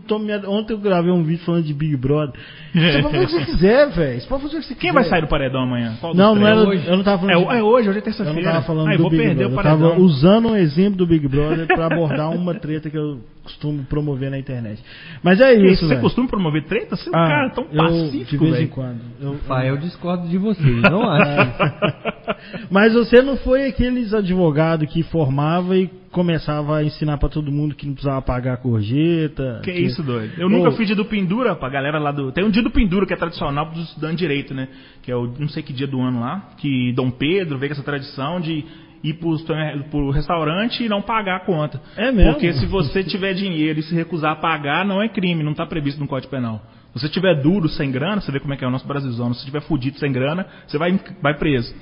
tô 0.08 0.18
me- 0.20 0.36
ontem 0.48 0.74
eu 0.74 0.78
gravei 0.80 1.12
um 1.12 1.24
vídeo 1.24 1.44
falando 1.46 1.64
de 1.66 1.74
Big 1.74 1.96
Brother. 1.98 2.34
Você 2.74 3.02
pode 3.02 3.14
fazer 3.14 3.24
o 3.26 3.28
que 3.28 3.34
você 3.34 3.46
quiser, 3.46 3.90
velho. 3.92 4.22
Você 4.22 4.28
pode 4.28 4.44
fazer 4.44 4.56
o 4.58 4.60
que 4.60 4.66
você 4.66 4.74
Quem 4.76 4.90
quiser. 4.90 4.94
vai 4.94 5.04
sair 5.04 5.22
do 5.22 5.28
paredão 5.28 5.62
amanhã? 5.64 5.96
Qual 6.00 6.16
Não, 6.16 6.34
não 6.36 6.48
era, 6.48 6.60
hoje? 6.68 6.88
eu 6.88 6.96
não 6.98 7.04
tava 7.04 7.20
falando 7.22 7.32
É, 7.32 7.54
de- 7.54 7.60
é 7.60 7.64
hoje, 7.64 7.90
hoje 7.90 7.90
é 7.90 7.92
eu 7.92 7.96
não 7.96 8.02
terça-feira. 8.02 8.52
tava 8.52 8.66
falando 8.66 8.88
Aí 8.88 8.98
do 8.98 9.02
vou 9.04 9.12
Big 9.12 9.24
perder 9.24 9.48
Brother. 9.50 9.72
Eu 9.72 9.78
tava 9.80 10.00
usando 10.00 10.50
um 10.50 10.56
exemplo 10.56 10.96
do 10.98 11.06
Big 11.08 11.28
Brother 11.28 11.68
pra 11.68 11.86
abordar 11.88 12.32
uma 12.32 12.54
treta 12.56 12.90
que 12.90 12.98
eu 12.98 13.20
costumo 13.44 13.84
promover 13.84 14.32
na 14.32 14.40
internet. 14.40 14.82
Mas 15.22 15.40
é 15.42 15.54
Que 15.56 15.66
isso, 15.68 15.82
Você 15.84 15.90
velho. 15.90 16.02
costuma 16.02 16.28
promover 16.28 16.64
treta? 16.64 16.96
Você 16.96 17.10
é 17.10 17.12
um 17.12 17.16
Ah, 17.16 17.28
cara 17.28 17.50
tão 17.52 17.66
eu, 17.72 17.78
pacífico, 17.78 18.30
De 18.32 18.38
vez 18.38 18.54
em 18.54 18.58
velho. 18.58 18.70
quando. 18.70 19.02
Eu- 19.22 19.36
Pai, 19.48 19.70
eu 19.70 19.78
discordo 19.78 20.28
de 20.28 20.38
vocês, 20.38 20.82
não 20.84 21.02
acho. 21.04 21.54
Mas 22.72 22.94
você 22.94 23.22
não 23.22 23.38
foi 23.38 23.68
aqueles 23.68 24.14
advogados 24.14 24.88
que 24.92 25.04
formava 25.04 25.78
e 25.78 25.90
começava 26.12 26.78
a 26.78 26.84
ensinar 26.84 27.18
pra 27.18 27.28
todo 27.28 27.52
mundo 27.52 27.74
que 27.76 27.86
não 27.88 27.94
precisava 27.94 28.22
pagar 28.22 28.54
a 28.54 28.56
gorjeta. 28.58 29.62
Que 29.64 29.72
isso, 29.72 30.04
doido. 30.04 30.34
Eu 30.38 30.48
nunca 30.50 30.72
fiz 30.72 30.86
dia 30.88 30.96
do 30.96 31.06
Pendura 31.06 31.56
pra 31.56 31.70
galera 31.70 32.00
lá 32.00 32.12
do. 32.12 32.32
Tem 32.32 32.44
um 32.44 32.50
dia 32.52 32.62
do 32.62 32.70
Pendura 32.70 33.06
que 33.06 33.14
é 33.14 33.18
tradicional 33.18 33.66
dos 33.72 33.84
estudantes 33.90 34.18
de 34.18 34.24
direito, 34.24 34.54
né? 34.54 34.68
Que 35.02 35.12
é 35.12 35.16
o 35.16 35.26
não 35.40 35.50
sei 35.50 35.64
que 35.64 35.74
dia 35.74 35.88
do 35.88 36.00
ano 36.00 36.20
lá. 36.20 36.50
Que 36.58 36.94
Dom 36.94 37.10
Pedro 37.12 37.58
veio 37.58 37.70
com 37.72 37.74
essa 37.74 37.84
tradição 37.84 38.40
de 38.40 38.64
ir 39.04 39.16
pro, 39.16 39.38
pro 39.92 40.10
restaurante 40.12 40.84
e 40.84 40.90
não 40.90 41.02
pagar 41.02 41.38
a 41.38 41.40
conta. 41.42 41.82
É 41.98 42.12
mesmo? 42.12 42.32
Porque 42.32 42.54
se 42.54 42.66
você 42.66 43.04
tiver 43.04 43.34
dinheiro 43.34 43.80
e 43.80 43.84
se 43.84 43.94
recusar 43.94 44.32
a 44.32 44.36
pagar, 44.36 44.86
não 44.86 45.02
é 45.02 45.10
crime, 45.10 45.44
não 45.44 45.54
tá 45.54 45.66
previsto 45.66 46.00
no 46.00 46.08
Código 46.08 46.32
Penal. 46.32 46.62
Se 46.94 47.02
você 47.02 47.10
tiver 47.10 47.42
duro, 47.42 47.68
sem 47.68 47.92
grana, 47.92 48.22
você 48.22 48.32
vê 48.32 48.40
como 48.40 48.54
é 48.54 48.58
que 48.58 48.64
é 48.64 48.68
o 48.68 48.72
nosso 48.72 48.88
Brasilzão. 48.88 49.34
Se 49.34 49.42
você 49.42 49.46
tiver 49.48 49.62
fudido 49.62 49.98
sem 49.98 50.12
grana, 50.12 50.46
você 50.66 50.78
vai, 50.78 50.98
vai 51.22 51.34
preso. 51.38 51.74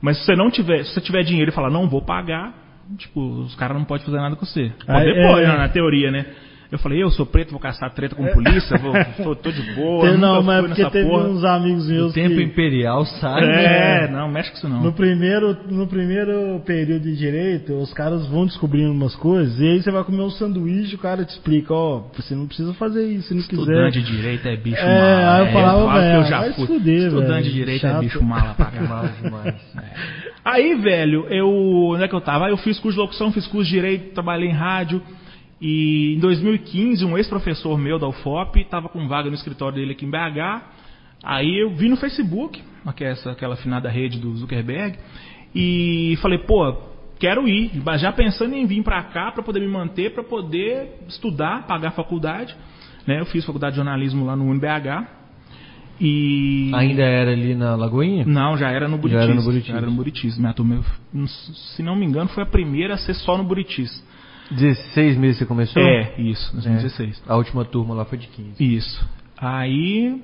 Mas 0.00 0.18
se 0.18 0.24
você 0.24 0.34
não 0.34 0.50
tiver, 0.50 0.84
se 0.84 0.94
você 0.94 1.00
tiver 1.00 1.22
dinheiro 1.22 1.50
e 1.50 1.54
falar, 1.54 1.70
não 1.70 1.88
vou 1.88 2.02
pagar, 2.02 2.52
tipo, 2.96 3.20
os 3.20 3.54
caras 3.54 3.76
não 3.76 3.84
podem 3.84 4.04
fazer 4.04 4.18
nada 4.18 4.34
com 4.36 4.44
você. 4.44 4.72
Ah, 4.86 4.94
Pode 4.94 5.10
é, 5.10 5.28
pode, 5.28 5.44
é. 5.44 5.48
né, 5.48 5.56
na 5.56 5.68
teoria, 5.68 6.10
né? 6.10 6.26
Eu 6.72 6.78
falei, 6.78 7.02
eu 7.02 7.10
sou 7.10 7.24
preto, 7.26 7.50
vou 7.50 7.60
caçar 7.60 7.92
treta 7.94 8.14
com 8.16 8.26
polícia, 8.32 8.76
vou, 8.78 8.92
tô, 9.22 9.36
tô 9.36 9.50
de 9.52 9.62
boa, 9.74 10.08
Tem- 10.08 10.18
não, 10.18 10.42
mas 10.42 10.64
é 10.64 10.66
porque 10.66 10.90
teve 10.90 11.08
porra. 11.08 11.24
uns 11.28 11.44
amigos 11.44 11.86
O 11.88 11.92
meus 11.92 12.12
tempo 12.12 12.34
que... 12.36 12.42
imperial 12.42 13.04
sai. 13.04 13.44
É, 13.44 14.08
não, 14.10 14.28
mexe 14.28 14.50
com 14.50 14.56
isso 14.56 14.68
não. 14.68 14.82
No 14.82 14.92
primeiro, 14.92 15.56
no 15.70 15.86
primeiro 15.86 16.60
período 16.66 17.02
de 17.04 17.16
direito, 17.16 17.74
os 17.74 17.92
caras 17.92 18.26
vão 18.26 18.46
descobrindo 18.46 18.90
umas 18.92 19.14
coisas, 19.14 19.60
e 19.60 19.64
aí 19.68 19.82
você 19.82 19.90
vai 19.90 20.02
comer 20.02 20.22
um 20.22 20.30
sanduíche, 20.30 20.94
o 20.96 20.98
cara 20.98 21.24
te 21.24 21.30
explica, 21.30 21.72
ó, 21.72 22.02
você 22.16 22.34
não 22.34 22.46
precisa 22.46 22.74
fazer 22.74 23.06
isso, 23.06 23.28
se 23.28 23.34
não 23.34 23.42
quiser. 23.42 23.60
Estudante 23.62 24.02
de 24.02 24.16
direito 24.16 24.48
é 24.48 24.56
bicho 24.56 24.76
É, 24.80 25.00
mala. 25.00 25.34
aí 25.36 25.46
eu 25.46 25.52
falava, 25.52 25.78
falo 25.78 25.92
que 25.92 25.98
velho, 26.00 26.16
eu 26.18 26.24
já 26.24 26.42
fui. 26.54 26.66
fuder, 26.66 27.06
Estudante 27.06 27.28
velho, 27.28 27.44
de 27.44 27.52
direito 27.52 27.80
chato. 27.82 27.96
é 27.96 28.00
bicho 28.00 28.22
mala 28.24 28.54
pra 28.54 28.66
caralho. 28.66 28.88
Mal 28.88 29.08
demais. 29.22 29.54
Aí, 30.44 30.74
velho, 30.74 31.26
eu. 31.30 31.48
Onde 31.94 32.04
é 32.04 32.08
que 32.08 32.14
eu 32.14 32.20
tava? 32.20 32.44
Aí 32.44 32.50
eu 32.52 32.58
fiz 32.58 32.78
curso 32.78 32.96
de 32.96 33.00
locução, 33.00 33.32
fiz 33.32 33.46
curso 33.46 33.64
de 33.64 33.76
direito, 33.76 34.12
trabalhei 34.12 34.50
em 34.50 34.52
rádio. 34.52 35.00
E 35.60 36.14
em 36.14 36.18
2015, 36.18 37.04
um 37.04 37.16
ex-professor 37.16 37.78
meu 37.78 37.98
da 37.98 38.08
UFOP 38.08 38.60
estava 38.60 38.88
com 38.88 39.06
vaga 39.08 39.28
no 39.28 39.34
escritório 39.34 39.76
dele 39.76 39.92
aqui 39.92 40.04
em 40.04 40.10
BH. 40.10 40.62
Aí 41.22 41.58
eu 41.58 41.70
vi 41.70 41.88
no 41.88 41.96
Facebook, 41.96 42.62
que 42.96 43.04
essa, 43.04 43.32
aquela 43.32 43.54
afinada 43.54 43.88
rede 43.88 44.18
do 44.18 44.36
Zuckerberg, 44.36 44.98
e 45.54 46.18
falei, 46.20 46.38
pô, 46.38 46.76
quero 47.18 47.48
ir, 47.48 47.70
já 47.96 48.12
pensando 48.12 48.54
em 48.54 48.66
vir 48.66 48.82
pra 48.82 49.02
cá 49.04 49.32
para 49.32 49.42
poder 49.42 49.60
me 49.60 49.68
manter, 49.68 50.12
para 50.12 50.22
poder 50.22 50.98
estudar, 51.08 51.66
pagar 51.66 51.88
a 51.88 51.92
faculdade. 51.92 52.54
Né? 53.06 53.20
Eu 53.20 53.26
fiz 53.26 53.44
faculdade 53.44 53.72
de 53.72 53.76
jornalismo 53.76 54.26
lá 54.26 54.36
no 54.36 54.44
UNBH. 54.50 55.08
E. 56.00 56.72
Ainda 56.74 57.02
era 57.02 57.30
ali 57.30 57.54
na 57.54 57.76
Lagoinha? 57.76 58.24
Não, 58.26 58.56
já 58.56 58.70
era 58.70 58.88
no 58.88 58.98
Buritis. 58.98 59.22
era 59.22 59.34
no 59.34 59.42
Buritis. 59.42 59.66
Já 59.68 59.76
era 59.76 59.86
no 59.86 59.92
Buritis. 59.92 60.38
Minha 60.38 60.52
turma, 60.52 60.84
se 61.26 61.82
não 61.82 61.94
me 61.94 62.04
engano, 62.04 62.28
foi 62.30 62.42
a 62.42 62.46
primeira 62.46 62.94
a 62.94 62.98
ser 62.98 63.14
só 63.14 63.38
no 63.38 63.44
Buritis. 63.44 64.04
16 64.50 65.16
meses 65.16 65.38
você 65.38 65.46
começou? 65.46 65.82
É, 65.82 66.14
isso, 66.18 66.52
2016. 66.52 67.22
A 67.26 67.36
última 67.36 67.64
turma 67.64 67.94
lá 67.94 68.04
foi 68.04 68.18
de 68.18 68.26
15. 68.28 68.76
Isso. 68.76 69.08
Aí 69.36 70.22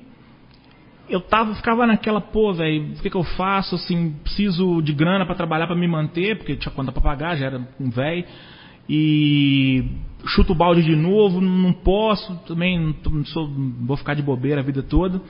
eu 1.09 1.19
tava, 1.19 1.53
ficava 1.55 1.85
naquela, 1.85 2.21
pô, 2.21 2.53
velho, 2.53 2.93
o 2.93 3.01
que, 3.01 3.09
que 3.09 3.17
eu 3.17 3.23
faço? 3.23 3.75
Assim, 3.75 4.15
preciso 4.23 4.81
de 4.81 4.93
grana 4.93 5.25
pra 5.25 5.35
trabalhar 5.35 5.67
pra 5.67 5.75
me 5.75 5.87
manter, 5.87 6.37
porque 6.37 6.55
tinha 6.55 6.73
conta 6.73 6.91
pra 6.91 7.01
pagar, 7.01 7.35
já 7.35 7.47
era 7.47 7.67
um 7.79 7.89
velho. 7.89 8.25
E 8.87 9.85
chuto 10.25 10.53
o 10.53 10.55
balde 10.55 10.83
de 10.83 10.95
novo, 10.95 11.41
não 11.41 11.73
posso, 11.73 12.35
também 12.47 12.79
não, 12.79 13.25
sou, 13.25 13.49
vou 13.81 13.97
ficar 13.97 14.13
de 14.13 14.21
bobeira 14.21 14.61
a 14.61 14.63
vida 14.63 14.81
toda. 14.81 15.21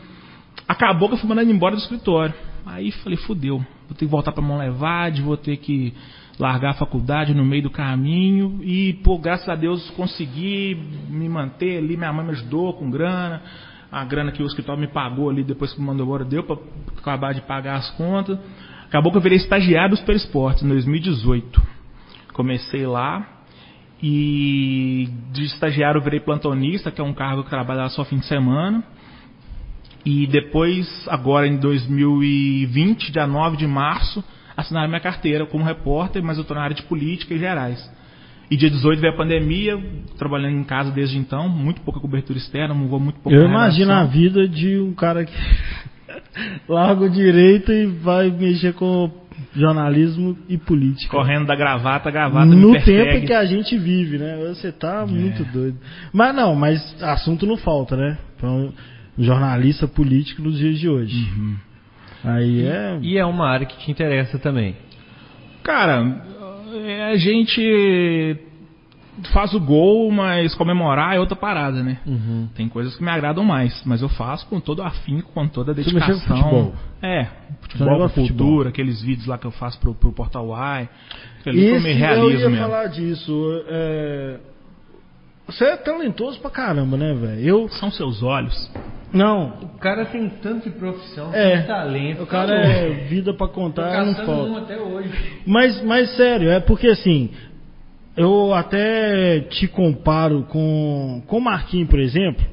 Acabou 0.68 1.08
que 1.10 1.16
eu 1.16 1.20
fui 1.20 1.30
mandado 1.30 1.50
embora 1.50 1.76
do 1.76 1.82
escritório. 1.82 2.34
Aí 2.66 2.92
falei, 2.92 3.18
fudeu, 3.18 3.58
vou 3.58 3.98
ter 3.98 4.06
que 4.06 4.12
voltar 4.12 4.32
pra 4.32 4.44
Monlevade, 4.44 5.22
vou 5.22 5.38
ter 5.38 5.58
que 5.58 5.94
largar 6.42 6.72
a 6.72 6.74
faculdade 6.74 7.36
no 7.36 7.46
meio 7.46 7.64
do 7.64 7.70
caminho. 7.70 8.60
E, 8.64 8.94
pô, 9.04 9.20
graças 9.20 9.48
a 9.48 9.56
Deus 9.56 9.90
consegui 9.92 10.76
me 11.08 11.30
manter 11.30 11.78
ali, 11.78 11.96
minha 11.96 12.12
mãe 12.12 12.26
me 12.26 12.32
ajudou 12.32 12.74
com 12.74 12.90
grana. 12.90 13.44
A 13.92 14.04
grana 14.04 14.32
que 14.32 14.42
o 14.42 14.46
escritório 14.46 14.82
me 14.82 14.88
pagou 14.88 15.30
ali 15.30 15.44
depois 15.44 15.74
que 15.74 15.80
me 15.80 15.86
mandou 15.86 16.06
embora 16.06 16.26
deu 16.26 16.44
pra 16.44 16.58
acabar 16.98 17.34
de 17.34 17.42
pagar 17.42 17.76
as 17.76 17.92
contas. 17.92 18.40
Acabou 18.88 19.12
que 19.12 19.18
eu 19.18 19.22
virei 19.22 19.38
estagiário 19.38 19.92
do 19.92 19.98
Super 19.98 20.16
Esportes 20.16 20.64
em 20.64 20.68
2018. 20.68 21.62
Comecei 22.34 22.88
lá 22.88 23.44
e 24.02 25.10
de 25.32 25.44
estagiário 25.44 26.00
eu 26.00 26.04
virei 26.04 26.20
plantonista, 26.20 26.90
que 26.90 27.00
é 27.00 27.04
um 27.04 27.14
cargo 27.14 27.44
que 27.44 27.50
trabalha 27.50 27.88
só 27.90 28.04
fim 28.04 28.18
de 28.18 28.26
semana. 28.26 28.84
E 30.04 30.26
depois, 30.26 31.08
agora 31.08 31.48
em 31.48 31.58
2020, 31.58 33.12
dia 33.12 33.28
9 33.28 33.58
de 33.58 33.68
março, 33.68 34.24
assinaram 34.62 34.88
minha 34.88 35.02
carteira 35.02 35.46
como 35.46 35.64
repórter, 35.64 36.24
mas 36.24 36.38
eu 36.38 36.42
estou 36.42 36.56
na 36.56 36.64
área 36.64 36.76
de 36.76 36.84
política 36.84 37.34
e 37.34 37.40
gerais. 37.40 37.92
E 38.50 38.58
dia 38.58 38.70
18 38.70 39.00
veio 39.00 39.14
a 39.14 39.16
pandemia, 39.16 39.82
trabalhando 40.18 40.58
em 40.58 40.64
casa 40.64 40.92
desde 40.92 41.18
então, 41.18 41.48
muito 41.48 41.80
pouca 41.82 42.02
cobertura 42.02 42.38
externa, 42.38 42.74
não 42.74 42.88
vou 42.88 43.00
muito 43.00 43.20
pouco 43.22 43.34
Eu 43.34 43.46
imagino 43.46 43.94
a 43.94 44.04
vida 44.04 44.46
de 44.46 44.78
um 44.78 44.94
cara 44.94 45.24
que 45.24 45.34
larga 46.68 47.06
o 47.06 47.10
direito 47.10 47.72
e 47.72 47.86
vai 47.86 48.30
mexer 48.30 48.74
com 48.74 49.10
jornalismo 49.56 50.38
e 50.50 50.58
política. 50.58 51.16
Correndo 51.16 51.48
da 51.48 51.56
gravata, 51.56 52.12
gravata 52.12 52.46
no 52.46 52.74
tempo 52.74 53.26
que 53.26 53.34
a 53.34 53.46
gente 53.46 53.78
vive, 53.78 54.18
né? 54.18 54.38
Você 54.50 54.72
tá 54.72 55.06
muito 55.06 55.46
doido. 55.46 55.78
Mas 56.12 56.36
não, 56.36 56.54
mas 56.54 57.02
assunto 57.02 57.46
não 57.46 57.56
falta, 57.56 57.96
né? 57.96 58.18
Um 58.44 58.72
jornalista 59.18 59.88
político 59.88 60.42
nos 60.42 60.58
dias 60.58 60.78
de 60.78 60.90
hoje. 60.90 61.26
Aí 62.24 62.66
é. 62.66 63.00
E 63.02 63.18
é 63.18 63.26
uma 63.26 63.48
área 63.50 63.66
que 63.66 63.78
te 63.78 63.92
interessa 63.92 64.38
também. 64.40 64.76
Cara, 65.64 66.24
é, 66.74 67.12
a 67.12 67.16
gente 67.18 68.38
faz 69.34 69.54
o 69.54 69.60
gol, 69.60 70.10
mas 70.12 70.56
comemorar 70.56 71.16
é 71.16 71.20
outra 71.20 71.36
parada, 71.36 71.84
né? 71.84 72.00
Uhum. 72.06 72.48
Tem 72.56 72.68
coisas 72.70 72.96
que 72.96 73.04
me 73.04 73.10
agradam 73.10 73.44
mais, 73.44 73.84
mas 73.86 74.02
eu 74.02 74.10
faço 74.10 74.48
com 74.48 74.60
todo 74.60 74.82
afinco, 74.82 75.32
com 75.34 75.48
toda 75.48 75.72
a 75.72 75.76
dedicação. 75.76 76.20
futebol? 76.38 76.74
É, 77.02 77.24
Você 77.24 77.30
futebol, 77.62 77.98
gosta 77.98 78.22
de 78.22 78.28
cultura, 78.28 78.48
futebol? 78.48 78.68
aqueles 78.70 79.02
vídeos 79.02 79.28
lá 79.28 79.38
que 79.38 79.46
eu 79.46 79.52
faço 79.52 79.80
pro, 79.80 79.94
pro 79.94 80.12
Portal 80.14 80.48
Y. 80.48 80.88
Que 81.44 81.50
eu 81.50 81.54
Esse 81.54 81.88
eu 82.20 82.30
ia 82.42 82.50
mesmo. 82.50 82.58
falar 82.66 82.88
disso. 82.88 83.64
é, 83.68 84.40
Você 85.52 85.66
é 85.66 85.78
talentoso 85.78 86.40
pra 86.40 86.50
caramba, 86.50 86.98
né, 86.98 87.14
velho? 87.14 87.42
Eu. 87.42 87.70
São 87.70 87.92
seus 87.92 88.24
olhos. 88.24 88.72
Não. 89.14 89.50
O 89.62 89.78
cara 89.80 90.06
tem 90.06 90.30
tanto 90.42 90.70
de 90.70 90.76
profissão, 90.78 91.34
É. 91.34 91.58
tanto 91.58 91.68
talento. 91.68 92.24
O 92.24 92.28
cara 92.28 92.54
é 92.56 92.90
vida 93.08 93.34
pra 93.34 93.48
contar, 93.48 94.06
não 94.06 94.16
falta. 94.16 94.32
um 94.32 94.58
até 94.58 94.78
hoje. 94.80 95.10
Mas, 95.46 95.82
mas 95.84 96.16
sério, 96.16 96.50
é 96.50 96.60
porque 96.62 96.88
assim, 96.88 97.30
eu 98.16 98.54
até 98.54 99.42
te 99.42 99.68
comparo 99.68 100.44
com, 100.44 101.22
com 101.28 101.38
o 101.38 101.42
Marquinhos, 101.42 101.90
por 101.90 102.00
exemplo, 102.00 102.46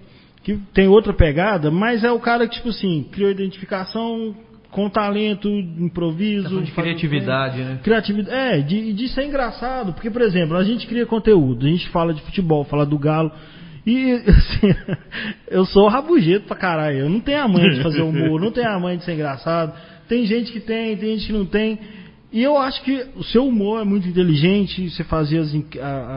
que 0.43 0.57
tem 0.75 0.89
outra 0.89 1.13
pegada, 1.13 1.71
mas 1.71 2.03
é 2.03 2.11
o 2.11 2.19
cara 2.19 2.49
que, 2.49 2.57
tipo 2.57 2.71
assim, 2.71 3.07
criou 3.13 3.31
identificação 3.31 4.35
com 4.71 4.89
talento, 4.89 5.49
improviso. 5.49 6.57
Tá 6.59 6.63
de 6.65 6.73
criatividade, 6.73 7.59
né? 7.59 7.79
Criatividade, 7.83 8.37
é, 8.37 8.61
de, 8.61 8.93
de 8.93 9.09
ser 9.09 9.25
engraçado, 9.25 9.93
porque, 9.93 10.11
por 10.11 10.23
exemplo, 10.23 10.57
a 10.57 10.65
gente 10.65 10.87
cria 10.87 11.07
conteúdo, 11.07 11.67
a 11.67 11.69
gente 11.71 11.89
fala 11.89 12.13
de 12.13 12.21
futebol, 12.23 12.65
fala 12.65 12.85
do 12.85 12.99
galo, 12.99 13.33
e 13.87 14.13
assim, 14.29 14.75
eu 15.51 15.65
sou 15.65 15.89
rabugento 15.89 16.47
pra 16.47 16.57
caralho, 16.57 16.99
eu 16.99 17.09
não 17.09 17.21
tenho 17.21 17.43
a 17.43 17.49
manha 17.49 17.71
de 17.71 17.83
fazer 17.83 18.03
humor, 18.03 18.41
não 18.41 18.51
tenho 18.51 18.69
a 18.69 18.79
manha 18.79 18.99
de 18.99 19.05
ser 19.05 19.15
engraçado, 19.15 19.73
tem 20.09 20.27
gente 20.27 20.53
que 20.53 20.61
tem, 20.61 20.97
tem 20.97 21.17
gente 21.17 21.27
que 21.29 21.33
não 21.33 21.47
tem, 21.47 21.79
E 22.31 22.43
eu 22.43 22.59
acho 22.59 22.83
que 22.83 23.07
o 23.17 23.25
seu 23.25 23.47
humor 23.47 23.81
é 23.81 23.85
muito 23.85 24.07
inteligente, 24.07 24.91
você 24.91 25.03
fazia 25.05 25.41
as, 25.41 25.55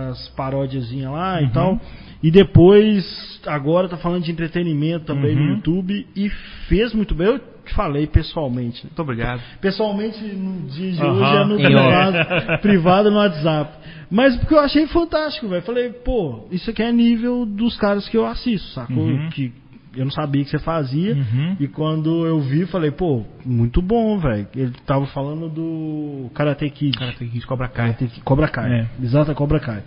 as 0.10 0.27
paródiazinhas 0.36 1.10
lá 1.10 1.41
e 1.41 1.46
Uhum. 1.46 1.51
tal. 1.51 1.79
E 2.22 2.29
depois, 2.29 3.39
agora 3.48 3.88
tá 3.88 3.96
falando 3.98 4.24
de 4.24 4.31
entretenimento 4.31 5.05
também 5.05 5.36
no 5.36 5.41
Uhum. 5.41 5.50
YouTube 5.55 6.05
e 6.15 6.29
fez 6.67 6.93
muito 6.93 7.15
bem. 7.15 7.27
Eu 7.27 7.39
te 7.65 7.74
falei 7.74 8.08
pessoalmente. 8.08 8.86
Muito 8.86 9.01
obrigado. 9.01 9.41
Pessoalmente, 9.62 10.22
no 10.24 10.68
dia 10.70 10.91
de 10.91 11.01
Aham. 11.01 11.12
hoje 11.13 11.36
é 11.36 11.46
no 11.46 11.56
privado, 11.58 12.18
privado 12.62 13.12
no 13.12 13.18
WhatsApp. 13.18 13.72
Mas 14.10 14.36
porque 14.38 14.53
eu 14.53 14.60
achei 14.60 14.88
fantástico, 14.88 15.48
velho. 15.48 15.62
Falei, 15.62 15.89
pô, 15.89 16.48
isso 16.51 16.70
aqui 16.70 16.84
é 16.84 16.91
nível 16.91 17.46
dos 17.46 17.77
caras 17.77 18.08
que 18.10 18.18
eu 18.18 18.25
assisto, 18.25 18.68
sacou? 18.70 19.03
Uhum. 19.06 19.30
Que 19.30 19.53
eu 19.96 20.06
não 20.06 20.12
sabia 20.12 20.44
que 20.44 20.50
você 20.50 20.60
fazia. 20.60 21.13
Uhum. 21.15 21.56
E 21.60 21.68
quando 21.68 22.25
eu 22.25 22.39
vi, 22.41 22.65
falei, 22.65 22.91
pô, 22.91 23.24
muito 23.46 23.82
bom, 23.82 24.18
velho. 24.20 24.48
Ele 24.56 24.74
tava 24.86 25.06
falando 25.08 25.50
do 25.50 26.30
Karate 26.34 26.70
Kid. 26.70 26.98
Ir 27.22 27.27
de 27.27 27.46
Cobra 27.46 27.68
Kai. 27.68 27.88
Karate 27.94 28.08
Kid, 28.08 28.22
Cobra 28.24 28.48
Kai. 28.48 28.72
É. 28.72 28.88
Exata 29.03 29.34
Cobra 29.34 29.60
Kai. 29.60 29.82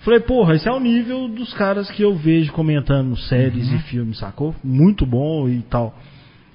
Falei, 0.00 0.20
porra, 0.20 0.54
esse 0.54 0.66
é 0.66 0.72
o 0.72 0.80
nível 0.80 1.28
dos 1.28 1.52
caras 1.52 1.90
que 1.90 2.02
eu 2.02 2.14
vejo 2.14 2.50
comentando 2.52 3.14
séries 3.16 3.68
Uhum. 3.68 3.76
e 3.76 3.78
filmes, 3.80 4.18
sacou? 4.18 4.54
Muito 4.64 5.04
bom 5.04 5.46
e 5.48 5.60
tal. 5.62 5.94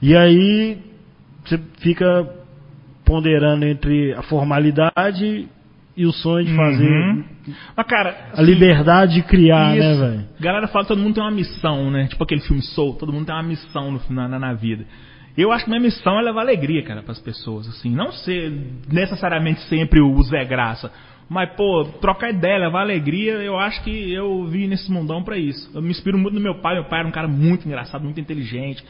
E 0.06 0.16
aí 0.16 0.78
você 1.44 1.60
fica 1.80 2.30
ponderando 3.04 3.66
entre 3.66 4.14
a 4.14 4.22
formalidade 4.22 5.48
e 5.98 6.06
o 6.06 6.12
sonho 6.12 6.46
de 6.46 6.56
fazer 6.56 6.88
Uhum. 6.88 7.24
Mas, 7.76 7.88
cara, 7.88 8.30
a 8.34 8.42
liberdade 8.42 9.16
de 9.16 9.24
criar, 9.24 9.76
né, 9.76 9.92
Isso. 9.92 10.00
velho? 10.00 10.26
Galera 10.40 10.68
fala 10.68 10.86
que 10.86 10.90
todo 10.90 11.02
mundo 11.02 11.16
tem 11.16 11.24
uma 11.24 11.32
missão, 11.32 11.90
né? 11.90 12.06
Tipo 12.08 12.24
aquele 12.24 12.42
filme 12.42 12.62
Soul, 12.62 12.94
todo 12.94 13.12
mundo 13.12 13.26
tem 13.26 13.34
uma 13.34 13.42
missão 13.42 13.92
no, 13.92 14.02
na, 14.10 14.28
na, 14.28 14.54
vida. 14.54 14.86
Eu 15.36 15.52
acho 15.52 15.66
que 15.66 15.72
minha 15.72 15.82
missão 15.82 16.20
é 16.20 16.22
levar 16.22 16.42
alegria, 16.42 16.84
cara, 16.84 17.02
pras 17.02 17.20
pessoas, 17.20 17.68
assim. 17.68 17.90
Não 17.90 18.12
ser 18.12 18.54
necessariamente 18.88 19.62
sempre 19.62 20.02
o 20.02 20.22
Zé 20.22 20.46
Graça. 20.46 20.92
Mas, 21.28 21.50
pô, 21.56 21.84
trocar 22.00 22.30
ideia, 22.30 22.60
levar 22.60 22.82
alegria, 22.82 23.34
eu 23.34 23.58
acho 23.58 23.84
que 23.84 24.14
eu 24.14 24.46
vim 24.46 24.68
nesse 24.68 24.92
mundão 24.92 25.24
pra 25.24 25.36
isso. 25.36 25.72
Eu 25.74 25.82
me 25.82 25.90
inspiro 25.90 26.18
muito 26.18 26.36
no 26.36 26.42
meu 26.42 26.62
pai. 26.62 26.76
Meu 26.76 26.86
pai 26.86 27.00
era 27.00 27.08
um 27.08 27.12
cara 27.12 27.28
muito 27.28 27.68
engraçado, 27.68 28.04
muito 28.04 28.20
inteligente. 28.20 28.84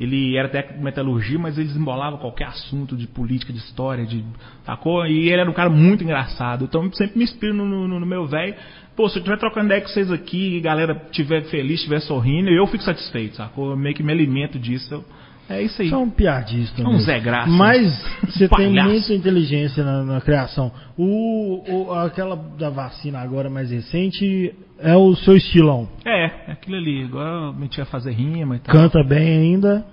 Ele 0.00 0.36
era 0.36 0.48
técnico 0.48 0.78
de 0.78 0.84
metalurgia, 0.84 1.38
mas 1.38 1.56
ele 1.58 1.68
desembolava 1.68 2.18
qualquer 2.18 2.46
assunto 2.48 2.96
de 2.96 3.06
política, 3.06 3.52
de 3.52 3.58
história, 3.58 4.04
de. 4.04 4.24
Sacou? 4.64 5.06
E 5.06 5.28
ele 5.30 5.40
era 5.40 5.50
um 5.50 5.54
cara 5.54 5.70
muito 5.70 6.02
engraçado. 6.02 6.64
Então 6.64 6.84
eu 6.84 6.92
sempre 6.94 7.18
me 7.18 7.24
inspiro 7.24 7.54
no, 7.54 7.66
no- 7.66 8.00
no 8.00 8.06
meu 8.06 8.26
velho. 8.26 8.54
Pô, 8.96 9.08
se 9.08 9.16
eu 9.16 9.20
estiver 9.20 9.38
trocando 9.38 9.66
ideia 9.66 9.80
com 9.80 9.88
vocês 9.88 10.10
aqui 10.10 10.56
e 10.56 10.60
galera 10.60 11.00
estiver 11.06 11.42
feliz, 11.44 11.76
estiver 11.80 12.00
sorrindo, 12.00 12.50
eu 12.50 12.66
fico 12.66 12.82
satisfeito, 12.84 13.36
sacou? 13.36 13.70
Eu 13.70 13.76
meio 13.76 13.94
que 13.94 14.02
me 14.02 14.12
alimento 14.12 14.58
disso. 14.58 14.92
Eu- 14.94 15.04
É 15.52 15.62
isso 15.62 15.82
aí. 15.82 15.88
Você 15.88 15.94
é 15.94 15.98
um 15.98 16.10
piadista. 16.10 16.82
É 16.82 16.86
um. 16.86 16.98
Zé 16.98 17.20
Graça. 17.20 17.50
Mas 17.50 18.04
você 18.26 18.48
tem 18.48 18.70
muita 18.72 19.12
inteligência 19.12 19.84
na, 19.84 20.02
na 20.02 20.20
criação. 20.20 20.70
O, 20.96 21.62
o- 21.88 21.94
aquela 21.94 22.36
da 22.58 22.70
vacina 22.70 23.20
agora 23.20 23.48
mais 23.50 23.70
recente 23.70 24.54
é 24.80 24.96
o 24.96 25.14
seu 25.16 25.36
estilão. 25.36 25.88
É, 26.04 26.24
é 26.48 26.52
aquilo 26.52 26.76
ali. 26.76 27.04
Agora 27.04 27.28
eu 27.28 27.52
meti 27.52 27.80
a 27.80 27.84
fazer 27.84 28.12
rima 28.12 28.56
e 28.56 28.58
tal. 28.60 28.74
Canta 28.74 29.02
bem 29.04 29.28
ainda. 29.38 29.84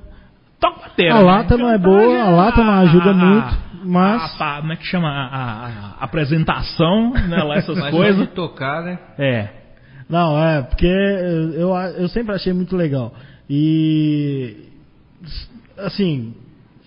Toca 0.60 0.82
bateria. 0.82 1.13
A 1.13 1.20
lata 1.20 1.58
não 1.58 1.70
é 1.70 1.78
boa, 1.78 2.22
a 2.22 2.30
lata 2.30 2.62
não 2.63 2.74
ajuda 2.74 3.13
muito, 3.13 3.58
mas- 3.86 4.42
A, 4.42 4.58
a- 4.58 4.62
como 4.62 4.74
é 4.74 4.75
que 4.75 4.86
chama? 4.86 5.08
A, 5.08 5.25
a- 5.25 5.96
a 6.01 6.04
apresentação, 6.04 7.12
né? 7.13 7.42
Lá 7.44 7.56
essas 7.56 7.78
Mas 7.78 7.92
coisas. 7.92 8.30
tocar, 8.32 8.84
né? 8.84 9.00
É. 9.18 9.48
Não, 10.10 10.38
é, 10.44 10.62
porque 10.63 10.86
eu, 10.88 11.70
eu 11.98 12.08
sempre 12.10 12.34
achei 12.36 12.51
muito 12.51 12.75
legal. 12.75 13.13
E, 13.50 14.69
assim, 15.78 16.34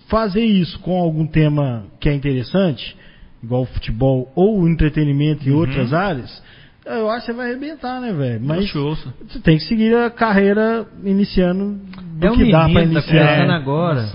fazer 0.09 0.43
isso 0.43 0.79
com 0.79 0.99
algum 0.99 1.25
tema 1.25 1.85
que 1.99 2.09
é 2.09 2.13
interessante, 2.13 2.95
igual 3.43 3.63
o 3.63 3.65
futebol 3.65 4.31
ou 4.35 4.61
o 4.61 4.69
entretenimento 4.69 5.47
em 5.47 5.51
Uhum. 5.51 5.59
outras 5.59 5.93
áreas, 5.93 6.43
eu 6.85 7.09
acho 7.09 7.25
que 7.25 7.31
você 7.31 7.37
vai 7.37 7.51
arrebentar, 7.51 8.01
né, 8.01 8.11
velho? 8.11 8.41
Mas 8.43 8.71
você 8.73 9.39
tem 9.41 9.57
que 9.57 9.63
seguir 9.63 9.95
a 9.95 10.09
carreira 10.09 10.85
iniciando 11.03 11.79
do 12.19 12.27
É 12.27 12.31
um 12.31 12.35
que 12.35 12.51
dá 12.51 12.65
pra 12.65 12.73
tá 12.73 12.83
iniciar. 12.83 13.27
começando 13.37 13.51
agora. 13.51 14.07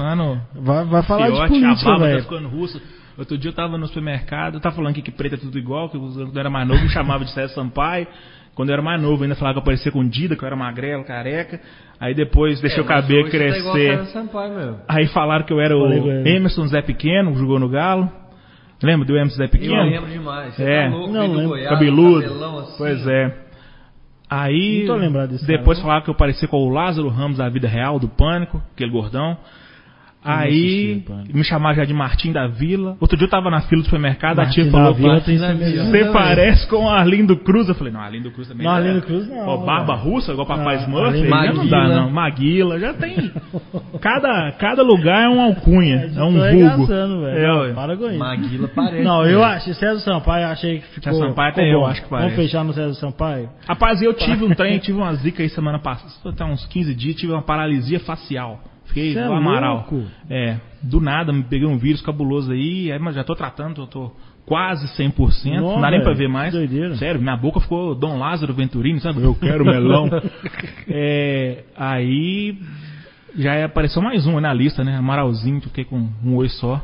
Vai, 0.55 0.85
vai 0.85 1.03
falar 1.03 1.27
de 1.31 1.35
fiote, 1.37 1.45
a 1.45 1.49
política, 1.49 1.91
tá 1.91 1.97
velho. 1.99 2.23
ficando 2.23 2.49
russa. 2.49 2.81
Outro 3.17 3.37
dia 3.37 3.49
eu 3.51 3.55
tava 3.55 3.77
no 3.77 3.87
supermercado, 3.89 4.55
eu 4.55 4.61
tava 4.61 4.77
falando 4.77 4.93
aqui 4.93 5.03
que 5.03 5.11
preto 5.11 5.35
é 5.35 5.39
tudo 5.39 5.59
igual, 5.59 5.89
que 5.89 5.97
eu- 5.97 6.01
quando 6.01 6.33
eu 6.37 6.41
era 6.41 6.51
mais 6.51 6.69
novo 6.69 6.83
me 6.83 6.89
chamava 6.91 7.25
de 7.25 7.33
César 7.33 7.53
Sampaio. 7.55 8.07
Quando 8.55 8.69
eu 8.71 8.75
era 8.75 8.83
mais 8.83 9.01
novo 9.01 9.23
ainda 9.23 9.35
falava 9.35 9.55
que 9.55 9.59
eu 9.61 9.65
parecia 9.65 9.91
com 9.91 10.07
Dida, 10.09 10.37
que 10.37 10.43
eu 10.43 10.47
era 10.47 10.55
magrelo, 10.57 11.05
careca. 11.05 11.61
Aí 12.00 12.14
depois 12.14 12.61
deixei 12.61 12.81
o 12.81 12.87
cabelo 12.87 13.28
crescer. 13.28 14.00
Aí 14.87 15.07
falaram 15.09 15.45
que 15.45 15.52
eu 15.52 15.61
era 15.61 15.76
o. 15.76 15.93
Emerson 16.26 16.67
Zé 16.69 16.81
Pequeno, 16.83 17.33
que 17.33 17.38
jogou 17.38 17.59
no 17.59 17.69
Galo. 17.69 18.09
Lembra 18.83 19.05
do 19.07 19.17
Emerson 19.17 19.37
Zé 19.37 19.45
Eu 19.45 19.49
Pequeno? 19.49 19.83
lembro 19.83 20.09
demais. 20.11 20.55
Você 20.55 20.62
É. 20.62 20.85
tá 20.88 20.95
louco, 20.95 21.12
Não 21.12 21.26
lembro. 21.33 21.49
Goiás, 21.49 21.69
Cabeludo. 21.71 22.45
assim, 22.61 22.75
pois 22.78 23.06
é. 23.08 23.37
Aí, 24.30 24.84
Não 24.87 24.95
tô 24.95 25.00
lembrado 25.00 25.30
desse 25.30 25.47
depois 25.47 25.78
cara, 25.78 25.87
falaram 25.87 26.04
que 26.04 26.11
eu 26.11 26.15
parecia 26.15 26.47
com 26.47 26.58
o 26.58 26.69
Lázaro 26.69 27.08
Ramos 27.08 27.39
da 27.39 27.49
vida 27.49 27.67
real, 27.67 27.99
do 27.99 28.08
Pânico, 28.08 28.63
aquele 28.75 28.91
gordão. 28.91 29.37
Aí, 30.25 31.02
assisti 31.09 31.33
me 31.37 31.45
chamaram 31.45 31.76
já 31.76 31.85
de 31.85 31.95
Martim 31.95 32.33
da 32.33 32.47
Vila. 32.49 32.97
Outro 33.00 33.17
dia 33.17 33.26
eu 33.26 33.31
tava 33.31 33.50
na 33.50 33.61
fila 33.63 33.83
do 33.83 33.85
supermercado, 33.85 34.41
a 34.41 34.43
Martim 34.43 34.54
tia 34.63 34.65
da 34.65 34.71
falou, 34.73 34.95
Vila 34.95 35.15
"Pô, 35.15 35.21
tem 35.21 35.39
Martim 35.39 35.47
da 35.47 35.52
que 35.54 35.65
ser 35.65 35.71
Vila. 35.73 35.85
melhor. 35.91 36.07
você 36.07 36.13
parece 36.13 36.67
com 36.69 36.85
o 36.85 36.89
Arlindo 36.89 37.37
Cruz. 37.37 37.69
Eu 37.69 37.75
falei, 37.75 37.93
não, 37.93 38.00
Arlindo 38.00 38.31
Cruz 38.33 38.49
também. 38.49 38.67
Não, 38.67 38.73
Arlindo 38.75 38.99
é. 38.99 39.00
Cruz 39.02 39.28
não, 39.28 39.47
Ó, 39.49 39.57
barba 39.59 39.95
russa, 39.95 40.33
igual 40.33 40.47
Papai 40.47 40.76
Smurf. 40.83 41.07
Arlindo- 41.09 41.28
já 41.31 41.52
não 41.52 41.67
dá, 41.69 41.76
Maguila. 41.78 41.97
não. 42.00 42.11
Maguila, 42.11 42.81
já 42.81 42.95
tem. 42.95 43.31
Cada, 44.00 44.52
cada 44.59 44.83
lugar 44.83 45.25
é 45.25 45.28
uma 45.28 45.45
alcunha, 45.45 46.11
é 46.15 46.23
um 46.23 46.33
Tô 46.35 46.50
vulgo. 46.50 46.93
É, 47.28 47.73
para 47.75 47.97
com 47.97 48.07
isso. 48.09 48.19
Maguila 48.19 48.69
parece. 48.75 49.02
Não, 49.04 49.25
eu 49.25 49.39
né? 49.41 49.45
acho, 49.47 49.75
César 49.75 50.00
Sampaio, 50.00 50.47
achei 50.49 50.78
que 50.81 50.87
ficou. 50.89 51.13
César 51.13 51.28
Sampaio 51.28 51.50
até 51.52 51.73
eu 51.75 51.87
acho 51.87 52.02
que 52.02 52.11
Vamos 52.11 52.25
parece. 52.26 52.43
fechar 52.43 52.65
no 52.65 52.73
César 52.73 52.95
Sampaio? 52.95 53.49
Rapaz, 53.67 54.02
eu 54.02 54.13
tive 54.15 54.45
um 54.45 54.50
trem, 54.54 54.78
tive 54.78 54.99
uma 54.99 55.13
zica 55.15 55.43
aí 55.43 55.49
semana 55.49 55.78
passada, 55.78 56.13
até 56.26 56.45
uns 56.45 56.65
15 56.67 56.95
dias, 56.95 57.17
tive 57.17 57.33
uma 57.33 57.43
paralisia 57.43 58.00
facial. 58.00 58.61
Fiquei 58.89 59.13
Cê 59.13 59.19
é 59.21 59.25
Amaral. 59.25 59.87
É, 60.29 60.57
do 60.83 61.01
nada, 61.01 61.33
me 61.33 61.43
peguei 61.43 61.67
um 61.67 61.79
vírus 61.79 62.03
cabuloso 62.03 62.53
aí, 62.53 62.91
aí, 62.91 62.99
mas 62.99 63.15
já 63.15 63.23
tô 63.23 63.35
tratando, 63.35 63.87
tô 63.87 64.13
quase 64.47 64.87
100%, 64.97 65.61
Nó, 65.61 65.75
não 65.75 65.81
dá 65.81 65.91
nem 65.91 66.03
pra 66.03 66.15
ver 66.15 66.29
mais. 66.29 66.53
doideira. 66.53 66.97
Sério, 66.97 67.21
minha 67.21 67.37
boca 67.37 67.61
ficou 67.61 67.95
Dom 67.95 68.19
Lázaro 68.19 68.55
Venturini, 68.55 68.99
sabe? 69.01 69.23
Eu 69.23 69.35
quero 69.35 69.65
melão. 69.65 70.09
é, 70.89 71.65
aí 71.77 72.57
já 73.36 73.64
apareceu 73.64 74.00
mais 74.02 74.26
um 74.26 74.41
na 74.41 74.52
lista, 74.52 74.82
né? 74.82 74.97
Amaralzinho, 74.97 75.60
que 75.60 75.67
eu 75.67 75.71
fiquei 75.71 75.84
com 75.84 76.08
um 76.25 76.34
oi 76.36 76.49
só. 76.49 76.80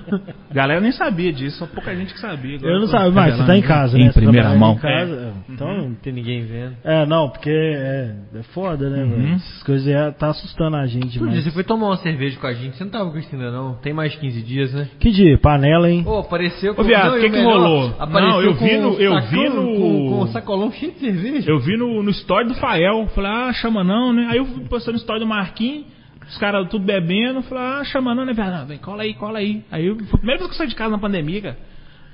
Galera 0.52 0.80
nem 0.80 0.92
sabia 0.92 1.32
disso, 1.32 1.58
só 1.58 1.66
pouca 1.66 1.94
gente 1.94 2.12
que 2.12 2.20
sabia. 2.20 2.56
Agora 2.56 2.72
Eu 2.74 2.80
não 2.80 2.86
sabia, 2.88 3.10
mas 3.12 3.36
você 3.36 3.46
tá 3.46 3.56
em 3.56 3.62
casa, 3.62 3.98
Em 3.98 4.04
né? 4.04 4.06
Você 4.12 4.20
primeira 4.20 4.48
trabalha 4.50 4.60
mão. 4.60 4.74
Em 4.74 4.78
casa, 4.78 5.14
é. 5.48 5.52
Então, 5.52 5.88
Não 5.88 5.94
tem 5.94 6.12
ninguém 6.12 6.44
vendo. 6.44 6.76
é, 6.84 7.06
não, 7.06 7.28
porque 7.30 7.50
é, 7.50 8.14
é 8.36 8.42
foda, 8.54 8.88
né, 8.90 9.02
Uhum. 9.02 9.34
Essas 9.34 9.62
coisas 9.64 9.86
é, 9.88 10.10
tá 10.12 10.28
assustando 10.28 10.76
a 10.76 10.86
gente 10.86 11.08
dia 11.08 11.20
demais. 11.20 11.44
você 11.44 11.50
foi 11.50 11.64
tomar 11.64 11.86
uma 11.88 11.96
cerveja 11.96 12.38
com 12.38 12.46
a 12.46 12.52
gente, 12.52 12.76
você 12.76 12.84
não 12.84 12.90
tava 12.90 13.10
com 13.10 13.18
isso 13.18 13.28
ainda 13.34 13.50
não. 13.50 13.74
Tem 13.74 13.92
mais 13.92 14.12
de 14.12 14.18
15 14.18 14.42
dias, 14.42 14.72
né? 14.72 14.88
Que 15.00 15.10
dia? 15.10 15.36
Panela, 15.38 15.90
hein? 15.90 16.02
Pô, 16.04 16.18
apareceu 16.18 16.74
Ô, 16.76 16.82
viado, 16.84 17.12
que 17.12 17.18
o 17.18 17.22
que 17.22 17.30
melhor, 17.30 17.52
rolou? 17.58 17.94
Apareceu 17.98 18.30
Não, 18.32 18.42
eu 18.42 18.54
com 18.56 18.64
vi 18.64 18.76
no- 18.78 18.94
eu 19.00 19.20
vi 19.22 19.48
no- 19.48 19.62
Com, 19.76 20.08
com 20.10 20.22
um 20.22 20.26
sacolão 20.28 20.70
cheio 20.72 20.92
de 20.92 20.98
cerveja. 21.00 21.50
Eu 21.50 21.58
vi 21.58 21.76
no, 21.76 22.02
no 22.02 22.10
story 22.10 22.48
do 22.48 22.54
Fael, 22.54 23.06
falei, 23.14 23.30
ah, 23.30 23.52
chama 23.52 23.82
não, 23.82 24.12
né? 24.12 24.26
Aí 24.30 24.38
eu 24.38 24.44
fui 24.46 24.64
postando 24.64 24.92
no 24.92 24.98
story 25.00 25.20
do 25.20 25.26
Marquinhos, 25.26 25.84
os 26.32 26.38
caras 26.38 26.68
tudo 26.68 26.84
bebendo, 26.84 27.42
falei, 27.42 27.62
ah, 27.64 27.84
chama 27.84 28.14
não, 28.14 28.24
né? 28.24 28.32
Ah, 28.36 28.64
Vem, 28.64 28.78
cola 28.78 29.02
aí, 29.02 29.14
cola 29.14 29.38
aí. 29.38 29.62
Aí 29.70 29.86
eu, 29.86 29.94
a 29.94 30.16
primeira 30.16 30.38
vez 30.38 30.46
que 30.48 30.54
eu 30.54 30.58
saí 30.58 30.66
de 30.68 30.74
casa 30.74 30.90
na 30.90 30.98
pandemia, 30.98 31.40
cara. 31.42 31.56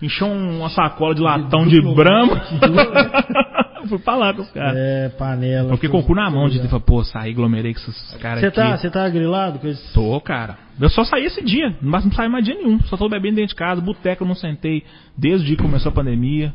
Encheu 0.03 0.27
um- 0.29 0.59
uma 0.59 0.69
sacola 0.71 1.15
de 1.15 1.21
latão 1.21 1.67
de, 1.67 1.81
brama. 1.81 2.41
fui 3.89 3.99
pra 3.99 4.17
lá 4.17 4.35
com 4.35 4.43
os 4.43 4.51
caras. 4.51 4.77
É, 4.77 5.09
panela. 5.11 5.71
eu 5.71 5.75
fiquei 5.77 5.89
com 5.89 5.99
o 5.99 6.05
cu 6.05 6.15
na 6.15 6.29
mão 6.31 6.49
de 6.49 6.59
falei, 6.69 6.85
pô, 6.85 7.03
saí, 7.05 7.31
aglomerei 7.33 7.73
com 7.73 7.81
esses 7.81 8.15
caras 8.21 8.41
Você 8.41 8.47
aqui. 8.47 8.57
tá, 8.57 8.77
você 8.77 8.91
tá 8.91 9.09
grilado 9.09 9.59
com 9.59 9.67
esse... 9.69 9.93
Tô, 9.95 10.21
cara. 10.21 10.57
Eu 10.81 10.89
só 10.91 11.05
saí 11.05 11.25
esse 11.25 11.43
dia, 11.45 11.75
mas 11.81 12.05
não 12.05 12.13
saí 12.13 12.29
mais 12.29 12.45
dia 12.45 12.55
nenhum. 12.55 12.79
Só 12.83 12.97
tô 12.97 13.09
bebendo 13.09 13.37
dentro 13.37 13.51
de 13.51 13.55
casa, 13.57 13.81
boteco 13.81 14.23
eu 14.25 14.29
não 14.29 14.35
sentei 14.35 14.85
desde 15.17 15.57
que 15.57 15.63
começou 15.63 15.91
a 15.91 15.95
pandemia. 15.95 16.53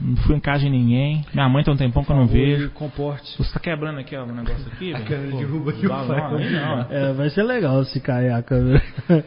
Não 0.00 0.16
fui 0.18 0.36
em 0.36 0.40
casa 0.40 0.60
de 0.60 0.70
ninguém. 0.70 1.24
Minha 1.34 1.48
mãe 1.48 1.64
tem 1.64 1.74
um 1.74 1.76
tempão 1.76 2.04
que 2.04 2.10
eu 2.10 2.16
não 2.16 2.26
vejo. 2.26 2.70
Comporte. 2.70 3.36
Você 3.36 3.52
tá 3.52 3.58
quebrando 3.58 3.98
aqui 3.98 4.16
ó, 4.16 4.24
um 4.24 4.32
negócio 4.32 4.66
aqui, 4.72 4.92
velho? 4.92 5.04
câmera 5.04 5.30
Pô, 5.32 5.38
derruba 5.38 5.70
aqui 5.70 5.86
o 5.86 5.88
não, 5.88 6.30
não. 6.38 6.86
É, 6.90 7.12
vai 7.12 7.30
ser 7.30 7.42
legal 7.42 7.84
se 7.84 8.00
cair 8.00 8.30
a 8.30 8.42
câmera. 8.42 8.82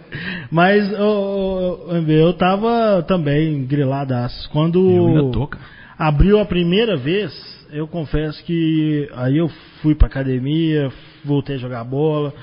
Mas, 0.50 0.92
ô, 0.98 1.90
MB, 1.92 2.10
eu 2.12 2.34
tava 2.34 3.04
também 3.04 3.66
griladaço. 3.66 4.50
Quando 4.52 5.32
tô, 5.32 5.50
abriu 5.98 6.40
a 6.40 6.46
primeira 6.46 6.96
vez, 6.96 7.34
eu 7.72 7.88
confesso 7.88 8.42
que 8.46 9.10
aí 9.16 9.38
eu 9.38 9.50
fui 9.82 9.94
pra 9.94 10.08
academia, 10.08 10.90
voltei 11.26 11.56
a 11.56 11.60
jogar 11.60 11.84
bola, 11.84 12.34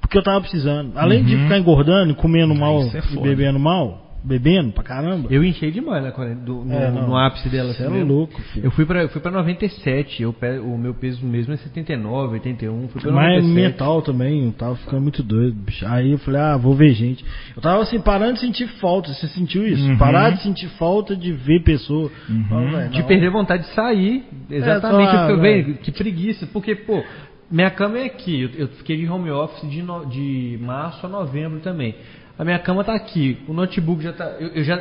porque 0.00 0.18
eu 0.18 0.22
tava 0.22 0.40
precisando. 0.42 0.92
Além 0.96 1.24
de 1.24 1.34
Uhum. 1.34 1.42
ficar 1.44 1.58
engordando, 1.58 2.14
comendo 2.14 2.54
mal 2.54 2.82
é 2.82 3.00
e 3.10 3.20
bebendo 3.22 3.58
mal, 3.58 4.09
bebendo 4.22 4.72
pra 4.72 4.82
caramba. 4.82 5.28
Eu 5.30 5.42
enchei 5.42 5.70
demais 5.70 6.04
do- 6.44 6.64
no, 6.64 6.72
É, 6.74 6.90
no 6.90 7.16
ápice 7.16 7.48
dela. 7.48 7.72
Você 7.72 7.82
assim 7.84 8.00
é 8.00 8.04
louco, 8.04 8.40
filho. 8.42 8.66
Eu 8.66 8.70
fui 8.70 8.84
pra, 8.84 9.02
eu 9.02 9.08
fui 9.08 9.20
pra 9.20 9.30
97, 9.30 10.22
eu, 10.22 10.34
o 10.64 10.78
meu 10.78 10.92
peso 10.94 11.24
mesmo 11.24 11.54
é 11.54 11.56
79, 11.56 12.34
81, 12.34 12.88
fui 12.88 13.00
pra 13.00 13.10
Mas 13.12 13.42
97. 13.42 13.54
mental 13.54 14.02
também, 14.02 14.44
eu 14.46 14.52
tava 14.52 14.76
ficando 14.76 15.02
muito 15.02 15.22
doido, 15.22 15.54
bicho. 15.54 15.86
Aí 15.86 16.12
eu 16.12 16.18
falei, 16.18 16.40
ah, 16.40 16.56
vou 16.56 16.74
ver 16.74 16.92
gente. 16.92 17.24
Eu 17.56 17.62
tava 17.62 17.82
assim, 17.82 18.00
parando 18.00 18.34
de 18.34 18.40
sentir 18.40 18.66
falta. 18.80 19.12
Você 19.12 19.26
sentiu 19.28 19.66
isso? 19.66 19.82
Uhum. 19.88 19.96
Parar 19.96 20.30
de 20.30 20.42
sentir 20.42 20.68
falta 20.78 21.16
de 21.16 21.32
ver 21.32 21.62
pessoa. 21.62 22.10
Velho, 22.28 22.90
De 22.90 23.02
perder 23.04 23.30
vontade 23.30 23.62
de 23.64 23.74
sair. 23.74 24.24
Exatamente. 24.50 25.08
É, 25.08 25.18
só, 25.18 25.30
eu 25.30 25.40
velho, 25.40 25.74
que 25.78 25.90
preguiça. 25.92 26.46
Porque, 26.52 26.74
pô, 26.74 27.02
minha 27.50 27.70
cama 27.70 27.98
é 27.98 28.04
aqui. 28.04 28.42
Eu, 28.42 28.50
eu 28.56 28.68
fiquei 28.68 28.96
de 28.96 29.08
home 29.08 29.30
office 29.30 29.68
de, 29.70 29.82
no- 29.82 30.04
de 30.06 30.58
março 30.60 31.04
a 31.06 31.08
novembro 31.08 31.60
também. 31.60 31.94
A 32.40 32.44
minha 32.44 32.58
cama 32.58 32.82
tá 32.82 32.94
aqui. 32.94 33.38
O 33.46 33.52
notebook 33.52 34.02
já 34.02 34.14
tá. 34.14 34.24
Eu, 34.40 34.48
eu 34.48 34.64
já. 34.64 34.80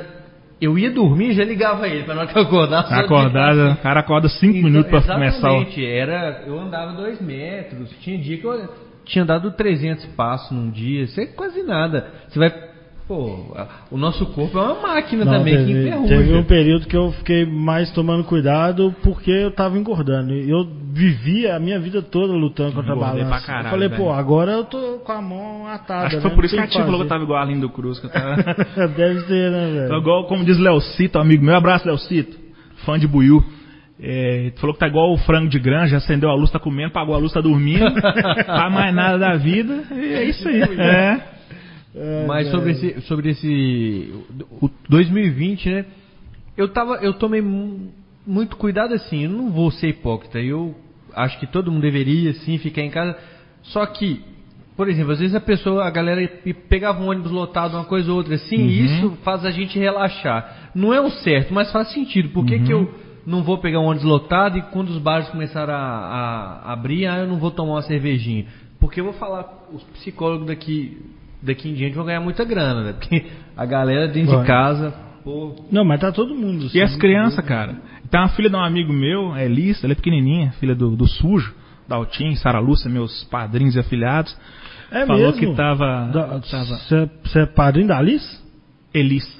Eu 0.62 0.80
ia 0.80 0.90
dormir 0.90 1.32
e 1.32 1.34
já 1.34 1.44
ligava 1.44 1.90
ele 1.90 2.04
pra 2.04 2.16
na 2.16 2.22
hora 2.22 2.30
que 2.32 2.38
eu 2.40 2.44
acordasse. 2.44 2.94
Acordada, 2.94 3.54
desligar, 3.54 3.74
o 3.78 3.82
cara 3.82 4.00
acorda 4.00 4.30
5 4.30 4.46
Então, 4.46 4.64
minutos 4.64 4.90
pra 4.90 5.14
começar. 5.14 5.38
Exatamente, 5.50 5.86
era, 5.86 6.44
eu 6.48 6.58
andava 6.58 6.94
dois 6.94 7.20
metros, 7.20 7.90
tinha 8.00 8.18
dia 8.18 8.38
que 8.38 8.46
eu 8.46 8.70
tinha 9.04 9.26
dado 9.26 9.52
300 9.52 10.06
passos 10.16 10.52
num 10.52 10.70
dia, 10.72 11.04
isso 11.04 11.20
é 11.20 11.26
quase 11.26 11.62
nada. 11.62 12.08
Você 12.30 12.40
vai, 12.40 12.50
pô, 13.10 13.56
o 13.90 13.98
nosso 13.98 14.24
corpo 14.28 14.56
é 14.56 14.62
uma 14.62 14.82
máquina 14.82 15.26
Não, 15.26 15.34
também 15.34 15.58
que 15.58 15.66
teve, 15.66 15.88
enferruja. 15.88 16.16
teve 16.16 16.36
um 16.36 16.44
período 16.44 16.86
que 16.88 16.96
eu 16.96 17.12
fiquei 17.14 17.44
mais 17.44 17.92
tomando 17.92 18.24
cuidado 18.24 18.94
porque 19.02 19.32
eu 19.32 19.52
tava 19.52 19.80
engordando. 19.80 20.32
Eu 20.32 20.64
vivia 20.94 21.56
a 21.56 21.60
minha 21.60 21.80
vida 21.80 22.04
toda 22.04 22.34
lutando 22.34 22.74
contra 22.74 22.94
a 22.94 22.96
balança. 22.96 23.28
pra 23.28 23.42
caralho, 23.42 23.66
eu 23.66 23.72
falei, 23.72 23.90
velho. 23.90 24.04
pô, 24.04 24.12
agora 24.12 24.52
eu 24.52 24.64
tô 24.64 25.00
com 25.04 25.12
a 25.12 25.22
mão 25.24 25.68
atada. 25.68 26.06
Acho 26.06 26.10
que 26.10 26.16
né? 26.18 26.22
foi 26.22 26.30
por 26.30 26.38
Não 26.38 26.46
isso 26.46 26.56
que 26.56 26.62
a 26.62 26.68
tia 26.68 26.84
falou 26.84 27.00
que 27.00 27.06
eu 27.06 27.10
tava 27.10 27.24
igual 27.24 27.42
a 27.42 27.46
Linda 27.46 27.68
Cruz. 27.68 28.00
Que 28.00 28.06
eu 28.06 28.12
tava... 28.12 28.36
Deve 28.96 29.22
ser, 29.22 29.52
né, 29.52 29.68
Tô 29.88 29.88
velho? 29.88 30.02
igual, 30.02 30.28
como 30.28 30.46
diz 30.46 30.60
Leocito, 30.60 31.18
amigo 31.18 31.44
meu. 31.44 31.56
Abraço, 31.56 31.88
Leocito. 31.88 32.38
Fã 32.86 33.00
de 33.00 33.08
Buiu. 33.08 33.44
É, 34.00 34.54
falou 34.58 34.76
que 34.76 34.80
tá 34.80 34.88
igual 34.88 35.12
o 35.12 35.18
frango 35.18 35.50
de 35.50 35.60
granja, 35.60 35.98
acendeu 35.98 36.30
a 36.30 36.36
luz, 36.36 36.52
tá 36.52 36.60
comendo, 36.60 36.92
pagou 36.92 37.16
a 37.16 37.18
luz, 37.18 37.34
tá 37.34 37.42
dormindo. 37.42 37.86
faz 38.46 38.72
mais 38.72 38.94
nada 38.94 39.18
da 39.18 39.36
vida. 39.36 39.84
E 39.92 40.14
é 40.14 40.24
isso 40.26 40.48
aí. 40.48 40.62
É. 40.62 41.39
É, 41.96 42.26
Mas 42.28 42.48
velho. 42.48 42.58
sobre 42.58 42.72
esse, 42.72 43.02
sobre 43.02 43.30
esse 43.32 44.14
o 44.62 44.70
2020, 44.90 45.70
né? 45.70 45.86
Eu 46.56 46.68
tava, 46.68 46.96
eu 46.98 47.14
tomei 47.14 47.42
mu- 47.42 47.92
muito 48.28 48.56
cuidado 48.58 48.94
assim. 48.94 49.24
Eu 49.24 49.30
não 49.32 49.50
vou 49.52 49.72
ser 49.72 49.88
hipócrita. 49.90 50.40
Eu 50.40 50.76
acho 51.16 51.40
que 51.40 51.48
todo 51.48 51.72
mundo 51.72 51.82
deveria 51.82 52.34
sim 52.34 52.58
ficar 52.58 52.82
em 52.82 52.90
casa. 52.92 53.18
Só 53.64 53.86
que, 53.88 54.22
por 54.78 54.88
exemplo, 54.88 55.14
às 55.14 55.20
vezes 55.20 55.36
a 55.36 55.42
pessoa, 55.42 55.86
a 55.86 55.90
galera 55.90 56.28
pe- 56.28 56.54
pegava 56.54 57.02
um 57.02 57.10
ônibus 57.10 57.32
lotado, 57.32 57.74
uma 57.76 57.86
coisa 57.86 58.12
ou 58.12 58.18
outra 58.18 58.36
assim. 58.36 58.56
E 58.58 58.86
isso 58.86 59.18
faz 59.24 59.44
a 59.46 59.52
gente 59.52 59.80
relaxar. 59.80 60.70
Não 60.76 60.94
é 60.94 61.02
o 61.02 61.10
certo, 61.10 61.54
mas 61.54 61.72
faz 61.72 61.92
sentido. 61.92 62.30
Por 62.30 62.46
que 62.46 62.60
que 62.60 62.72
eu 62.72 62.94
não 63.26 63.42
vou 63.44 63.58
pegar 63.58 63.80
um 63.80 63.86
ônibus 63.86 64.04
lotado 64.08 64.58
e 64.58 64.62
quando 64.64 64.90
os 64.90 64.98
bares 65.00 65.28
começarem 65.30 65.74
a, 65.74 65.80
a 65.80 66.72
abrir, 66.74 67.08
ah, 67.08 67.18
eu 67.20 67.28
não 67.28 67.38
vou 67.40 67.50
tomar 67.52 67.74
uma 67.74 67.82
cervejinha? 67.82 68.46
Porque 68.80 69.00
eu 69.00 69.06
vou 69.06 69.14
falar, 69.14 69.68
os 69.74 69.84
psicólogos 69.84 70.48
daqui 70.48 70.98
daqui 71.42 71.70
em 71.70 71.74
diante 71.74 71.96
vão 71.96 72.06
ganhar 72.06 72.20
muita 72.20 72.44
grana, 72.44 72.84
né? 72.84 72.94
Porque 72.94 73.26
a 73.56 73.66
galera 73.66 74.08
dentro 74.08 74.32
Vai. 74.32 74.42
de 74.42 74.48
casa, 74.48 74.94
pô, 75.24 75.56
Não, 75.72 75.84
mas 75.86 76.00
tá 76.00 76.12
todo 76.12 76.36
mundo. 76.36 76.70
E 76.74 76.82
as 76.82 76.92
assim. 76.92 77.00
crianças, 77.00 77.44
cara? 77.46 77.76
Tem 78.10 78.20
uma 78.20 78.30
filha 78.30 78.50
de 78.50 78.56
um 78.56 78.64
amigo 78.64 78.92
meu, 78.92 79.32
a 79.34 79.44
Elis, 79.44 79.84
ela 79.84 79.94
é 79.94 79.96
pequenininha, 79.96 80.52
filha 80.60 80.76
do, 80.76 80.96
do 80.96 81.08
Sujo, 81.08 81.54
da 81.88 81.96
Altim, 81.96 82.36
Sara 82.36 82.60
Lúcia, 82.60 82.90
meus 82.90 83.24
padrinhos 83.26 83.76
e 83.76 83.80
afilhados. 83.80 84.36
É 84.92 85.06
falou 85.06 85.32
mesmo? 85.32 85.40
que 85.40 85.56
tava. 85.56 86.12
Você 86.42 87.10
você 87.24 87.40
é 87.42 87.46
padrinho 87.46 87.88
da 87.88 87.98
Alice? 87.98 88.40
Elis. 88.94 89.40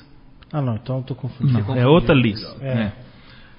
Ah, 0.52 0.62
não, 0.62 0.76
então 0.76 0.98
eu 0.98 1.04
tô 1.04 1.16
confundindo. 1.16 1.60
Não, 1.60 1.76
é 1.76 1.88
outra 1.88 2.14
Liz. 2.14 2.40
É. 2.62 2.68
É. 2.68 2.92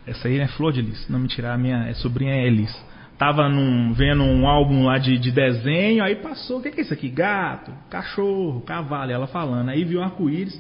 Essa 0.07 0.29
aí 0.29 0.38
é 0.38 0.46
Flor 0.48 0.72
de 0.72 0.83
Liz. 0.83 1.09
Não 1.09 1.18
me 1.18 1.29
tirar, 1.29 1.55
a 1.55 1.59
minha 1.59 1.87
é 1.87 1.94
sobrinha 1.94 2.33
é 2.33 2.46
Elis. 2.46 2.89
Tava 3.20 3.50
num, 3.50 3.92
vendo 3.92 4.22
um 4.22 4.48
álbum 4.48 4.87
lá 4.87 4.96
de, 4.96 5.18
de 5.18 5.30
desenho, 5.30 6.02
aí 6.02 6.16
passou, 6.16 6.56
o 6.56 6.62
que, 6.62 6.70
que 6.70 6.80
é 6.80 6.85
isso 6.85 6.94
aqui? 6.94 7.11
Gato, 7.11 7.70
cachorro, 7.90 8.62
cavalo, 8.62 9.12
ela 9.12 9.26
falando. 9.26 9.68
Aí 9.68 9.85
viu 9.85 10.00
um 10.00 10.02
arco-íris, 10.02 10.59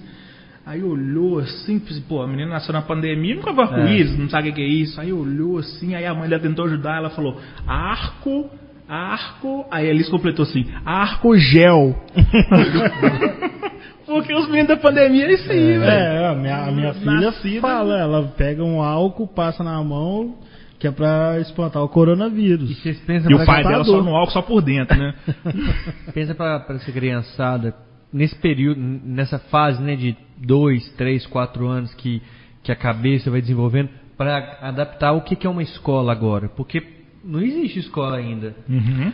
aí 0.66 0.82
olhou 0.82 1.38
assim, 1.38 1.80
pô, 2.06 2.20
a 2.20 2.26
menina 2.26 2.50
nasceu 2.50 2.74
na 2.74 2.82
pandemia, 2.82 3.34
nunca 3.34 3.50
viu 3.50 3.62
arco-íris, 3.62 4.14
não 4.18 4.28
sabe 4.28 4.50
o 4.50 4.52
que, 4.52 4.56
que 4.56 4.62
é 4.62 4.68
isso. 4.68 5.00
Aí 5.00 5.10
olhou 5.10 5.56
assim, 5.56 5.94
aí 5.94 6.04
a 6.04 6.12
mãe 6.12 6.28
dela 6.28 6.42
tentou 6.42 6.66
ajudar, 6.66 6.98
ela 6.98 7.08
falou, 7.08 7.40
arco, 7.66 8.50
arco, 8.86 9.64
aí 9.70 9.86
a 9.86 9.90
Elis 9.90 10.10
completou 10.10 10.42
assim, 10.42 10.66
arco 10.84 11.34
gel. 11.38 11.98
Porque 14.04 14.34
os 14.34 14.46
meninos 14.48 14.68
da 14.68 14.76
pandemia 14.76 15.28
é 15.28 15.32
isso 15.32 15.50
aí, 15.50 15.78
velho. 15.78 15.82
É, 15.84 16.26
a 16.26 16.34
minha, 16.34 16.56
a 16.58 16.70
minha 16.70 16.92
filha 16.92 17.62
fala, 17.62 17.98
ela 17.98 18.22
pega 18.36 18.62
um 18.62 18.82
álcool, 18.82 19.28
passa 19.28 19.64
na 19.64 19.82
mão, 19.82 20.34
que 20.80 20.88
é 20.88 20.90
pra 20.90 21.38
espantar 21.38 21.82
o 21.84 21.88
coronavírus. 21.90 22.70
e 22.70 22.74
E 23.30 23.34
o 23.34 23.44
pai 23.44 23.62
dela 23.62 23.84
só 23.84 24.02
no 24.02 24.16
álcool, 24.16 24.32
só 24.32 24.40
por 24.40 24.62
dentro, 24.62 24.98
né? 24.98 25.14
Pensa 26.14 26.34
pra, 26.34 26.58
pra 26.58 26.76
essa 26.76 26.90
criançada, 26.90 27.74
nesse 28.10 28.34
período, 28.36 28.80
nessa 28.80 29.38
fase, 29.38 29.80
né, 29.82 29.94
de 29.94 30.16
dois, 30.38 30.88
três, 30.96 31.26
quatro 31.26 31.68
anos 31.68 31.92
que, 31.94 32.22
que 32.62 32.72
a 32.72 32.76
cabeça 32.76 33.30
vai 33.30 33.42
desenvolvendo, 33.42 33.90
para 34.16 34.58
adaptar 34.62 35.12
o 35.12 35.20
que, 35.20 35.36
que 35.36 35.46
é 35.46 35.50
uma 35.50 35.62
escola 35.62 36.12
agora. 36.12 36.48
Porque 36.48 36.82
não 37.22 37.42
existe 37.42 37.80
escola 37.80 38.16
ainda. 38.16 38.56
Uhum. 38.66 39.12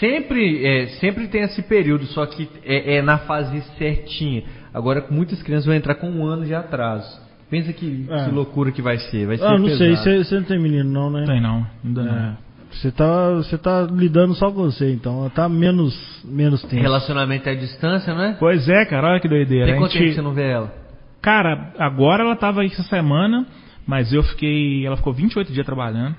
Sempre, 0.00 0.66
é, 0.66 0.86
sempre 0.98 1.28
tem 1.28 1.42
esse 1.42 1.62
período, 1.62 2.06
só 2.06 2.26
que 2.26 2.48
é, 2.64 2.96
é 2.96 3.02
na 3.02 3.18
fase 3.18 3.62
certinha. 3.78 4.42
Agora, 4.72 5.06
muitas 5.10 5.40
crianças 5.44 5.66
vão 5.66 5.74
entrar 5.76 5.94
com 5.94 6.10
um 6.10 6.26
ano 6.26 6.44
de 6.44 6.54
atraso. 6.54 7.23
Pensa 7.54 7.72
que, 7.72 8.06
É. 8.10 8.24
que 8.24 8.30
loucura 8.30 8.72
que 8.72 8.82
vai 8.82 8.98
ser. 8.98 9.26
Vai 9.26 9.36
ser 9.38 9.44
Ah, 9.44 9.56
não 9.58 9.68
sei, 9.68 9.90
pesado. 9.90 10.02
você 10.02 10.24
você 10.24 10.34
não 10.36 10.42
tem 10.44 10.58
menino 10.60 10.90
não, 10.90 11.10
né? 11.10 11.24
Tem 11.24 11.40
não, 11.40 11.64
não 11.84 11.92
dá 11.92 12.02
não. 12.02 12.14
É. 12.14 12.36
Você 12.72 12.90
tá, 12.90 13.30
você 13.34 13.56
tá 13.56 13.82
lidando 13.82 14.34
só 14.34 14.50
com 14.50 14.62
você, 14.64 14.92
então 14.92 15.30
tá 15.30 15.48
menos, 15.48 15.94
menos 16.24 16.60
tempo. 16.62 16.82
Relacionamento 16.82 17.48
à 17.48 17.54
distância, 17.54 18.12
né? 18.12 18.36
Pois 18.40 18.68
é, 18.68 18.84
cara, 18.86 19.10
olha 19.12 19.20
que 19.20 19.28
doideira. 19.28 19.66
Tem 19.66 19.76
quanto 19.76 19.92
tempo 19.92 20.02
gente- 20.02 20.08
que 20.10 20.16
você 20.16 20.22
não 20.22 20.34
vê 20.34 20.50
ela? 20.50 20.74
Cara, 21.22 21.72
agora 21.78 22.24
ela 22.24 22.34
tava 22.34 22.62
aí 22.62 22.66
essa 22.66 22.82
semana, 22.82 23.46
mas 23.86 24.12
eu 24.12 24.22
fiquei. 24.24 24.84
Ela 24.84 24.96
ficou 24.96 25.12
28 25.12 25.52
dias 25.52 25.64
trabalhando. 25.64 26.16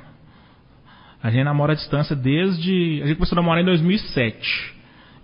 A 1.21 1.29
gente 1.29 1.43
namora 1.43 1.73
à 1.73 1.75
distância 1.75 2.15
desde. 2.15 3.01
A 3.03 3.07
gente 3.07 3.17
começou 3.17 3.35
a 3.37 3.41
namorar 3.41 3.61
em 3.61 3.65
2007. 3.65 4.73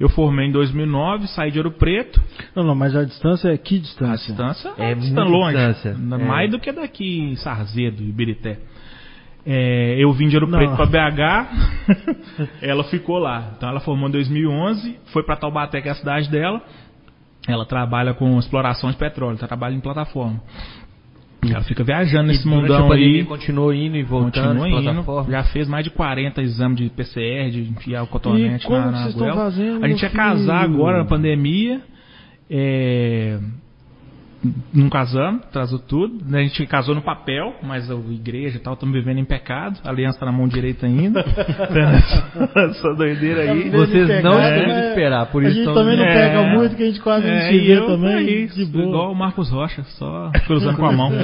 Eu 0.02 0.10
formei 0.10 0.48
em 0.48 0.52
2009, 0.52 1.28
saí 1.28 1.52
de 1.52 1.60
Ouro 1.60 1.74
Preto. 1.74 2.20
Não, 2.56 2.64
não, 2.64 2.74
mas 2.74 2.96
a 2.96 3.04
distância 3.04 3.50
é 3.50 3.58
que 3.58 3.76
A 3.76 3.80
distância? 3.80 4.34
distância 4.34 4.74
É 4.80 4.94
é 4.94 4.96
longe. 4.96 5.56
distância. 5.56 5.90
É. 5.90 6.18
Mais 6.18 6.50
do 6.50 6.60
que 6.60 6.72
daqui 6.72 7.20
em 7.20 7.36
Sarzedo 7.36 8.02
e 8.02 8.12
Birité. 8.12 8.58
É, 9.46 9.96
eu 10.00 10.12
vim 10.12 10.28
de 10.28 10.36
Ouro 10.36 10.48
Não. 10.48 10.58
Preto 10.58 10.76
para 10.76 10.88
BH, 10.88 12.50
ela 12.64 12.84
ficou 12.86 13.20
lá. 13.20 13.52
Então 13.56 13.70
ela 13.70 13.80
formou 13.80 14.10
em 14.10 14.12
2011, 14.12 14.98
foi 15.14 15.22
para 15.24 15.36
Taubaté, 15.36 15.80
que 15.82 15.88
é 15.88 15.92
a 15.92 15.96
cidade 15.96 16.32
dela. 16.32 16.60
Ela 17.48 17.66
trabalha 17.66 18.16
com 18.16 18.40
exploração 18.40 18.90
de 18.90 18.98
petróleo, 18.98 19.38
trabalha 19.38 19.76
em 19.76 19.80
plataforma. 19.80 20.42
Ela 21.50 21.64
fica 21.64 21.84
viajando 21.84 22.28
nesse 22.28 22.48
a 22.48 22.52
mundão 22.52 22.92
aí. 22.92 23.24
continuou 23.26 23.74
indo 23.74 23.98
e 23.98 24.04
voltando 24.04 24.60
Continua 24.60 24.70
indo. 24.70 24.84
plataforma. 24.84 25.32
Já 25.32 25.44
fez 25.46 25.68
mais 25.68 25.84
de 25.84 25.90
40 25.90 26.42
exames 26.42 26.78
de 26.78 26.90
PCR, 26.90 27.50
de 27.50 27.62
enfiar 27.62 28.04
o 28.04 28.06
E 28.06 28.10
cotonete 28.10 28.66
como 28.68 28.78
na, 28.78 28.86
na 28.92 28.98
vocês 29.00 29.10
estão 29.14 29.28
goela. 29.28 29.44
fazendo, 29.52 29.84
A 29.84 29.88
gente 29.88 30.04
ia 30.04 30.10
filho? 30.10 30.22
casar 30.22 30.62
agora 30.64 30.98
na 31.00 31.06
pandemia. 31.06 31.82
É... 32.50 33.40
Não 34.74 34.90
casamos, 34.90 35.44
atrasou 35.44 35.78
tudo. 35.78 36.18
A 36.36 36.42
gente 36.42 36.66
casou 36.66 36.96
no 36.96 37.02
papel, 37.04 37.54
mas 37.62 37.92
a 37.92 37.94
igreja 37.94 38.58
e 38.58 38.60
tal, 38.60 38.74
estamos 38.74 38.96
vivendo 38.96 39.20
em 39.20 39.26
pecado. 39.26 39.80
A 39.84 39.90
aliança 39.90 40.16
está 40.18 40.26
na 40.26 40.32
mão 40.32 40.48
direita 40.48 40.88
ainda. 40.88 41.20
Essa 42.56 42.94
doideira 42.96 43.42
aí. 43.42 43.70
Vocês 43.70 44.08
não 44.24 44.32
Pegar, 44.32 44.58
estão 44.58 44.68
né? 44.74 44.90
esperar, 44.90 45.26
por 45.28 45.44
a 45.44 45.46
isso 45.48 45.54
gente 45.58 45.68
estão- 45.68 45.76
também 45.84 45.96
não 45.98 46.06
É. 46.06 46.14
pega 46.14 46.44
muito, 46.58 46.76
que 46.76 46.82
a 46.82 46.86
gente 46.88 47.00
quase 47.02 47.28
não 47.28 47.34
É, 47.36 47.42
se 47.50 47.54
e 47.56 47.60
vê 47.68 47.78
eu, 47.78 47.86
também, 47.86 48.14
é 48.16 48.22
isso, 48.24 48.56
de 48.56 48.66
boa. 48.66 48.84
igual 48.86 49.12
o 49.12 49.16
Marcos 49.16 49.50
Rocha, 49.52 49.84
só 49.84 50.32
cruzando 50.48 50.78
com 50.78 50.86
a 50.88 50.92
mão. 50.92 51.12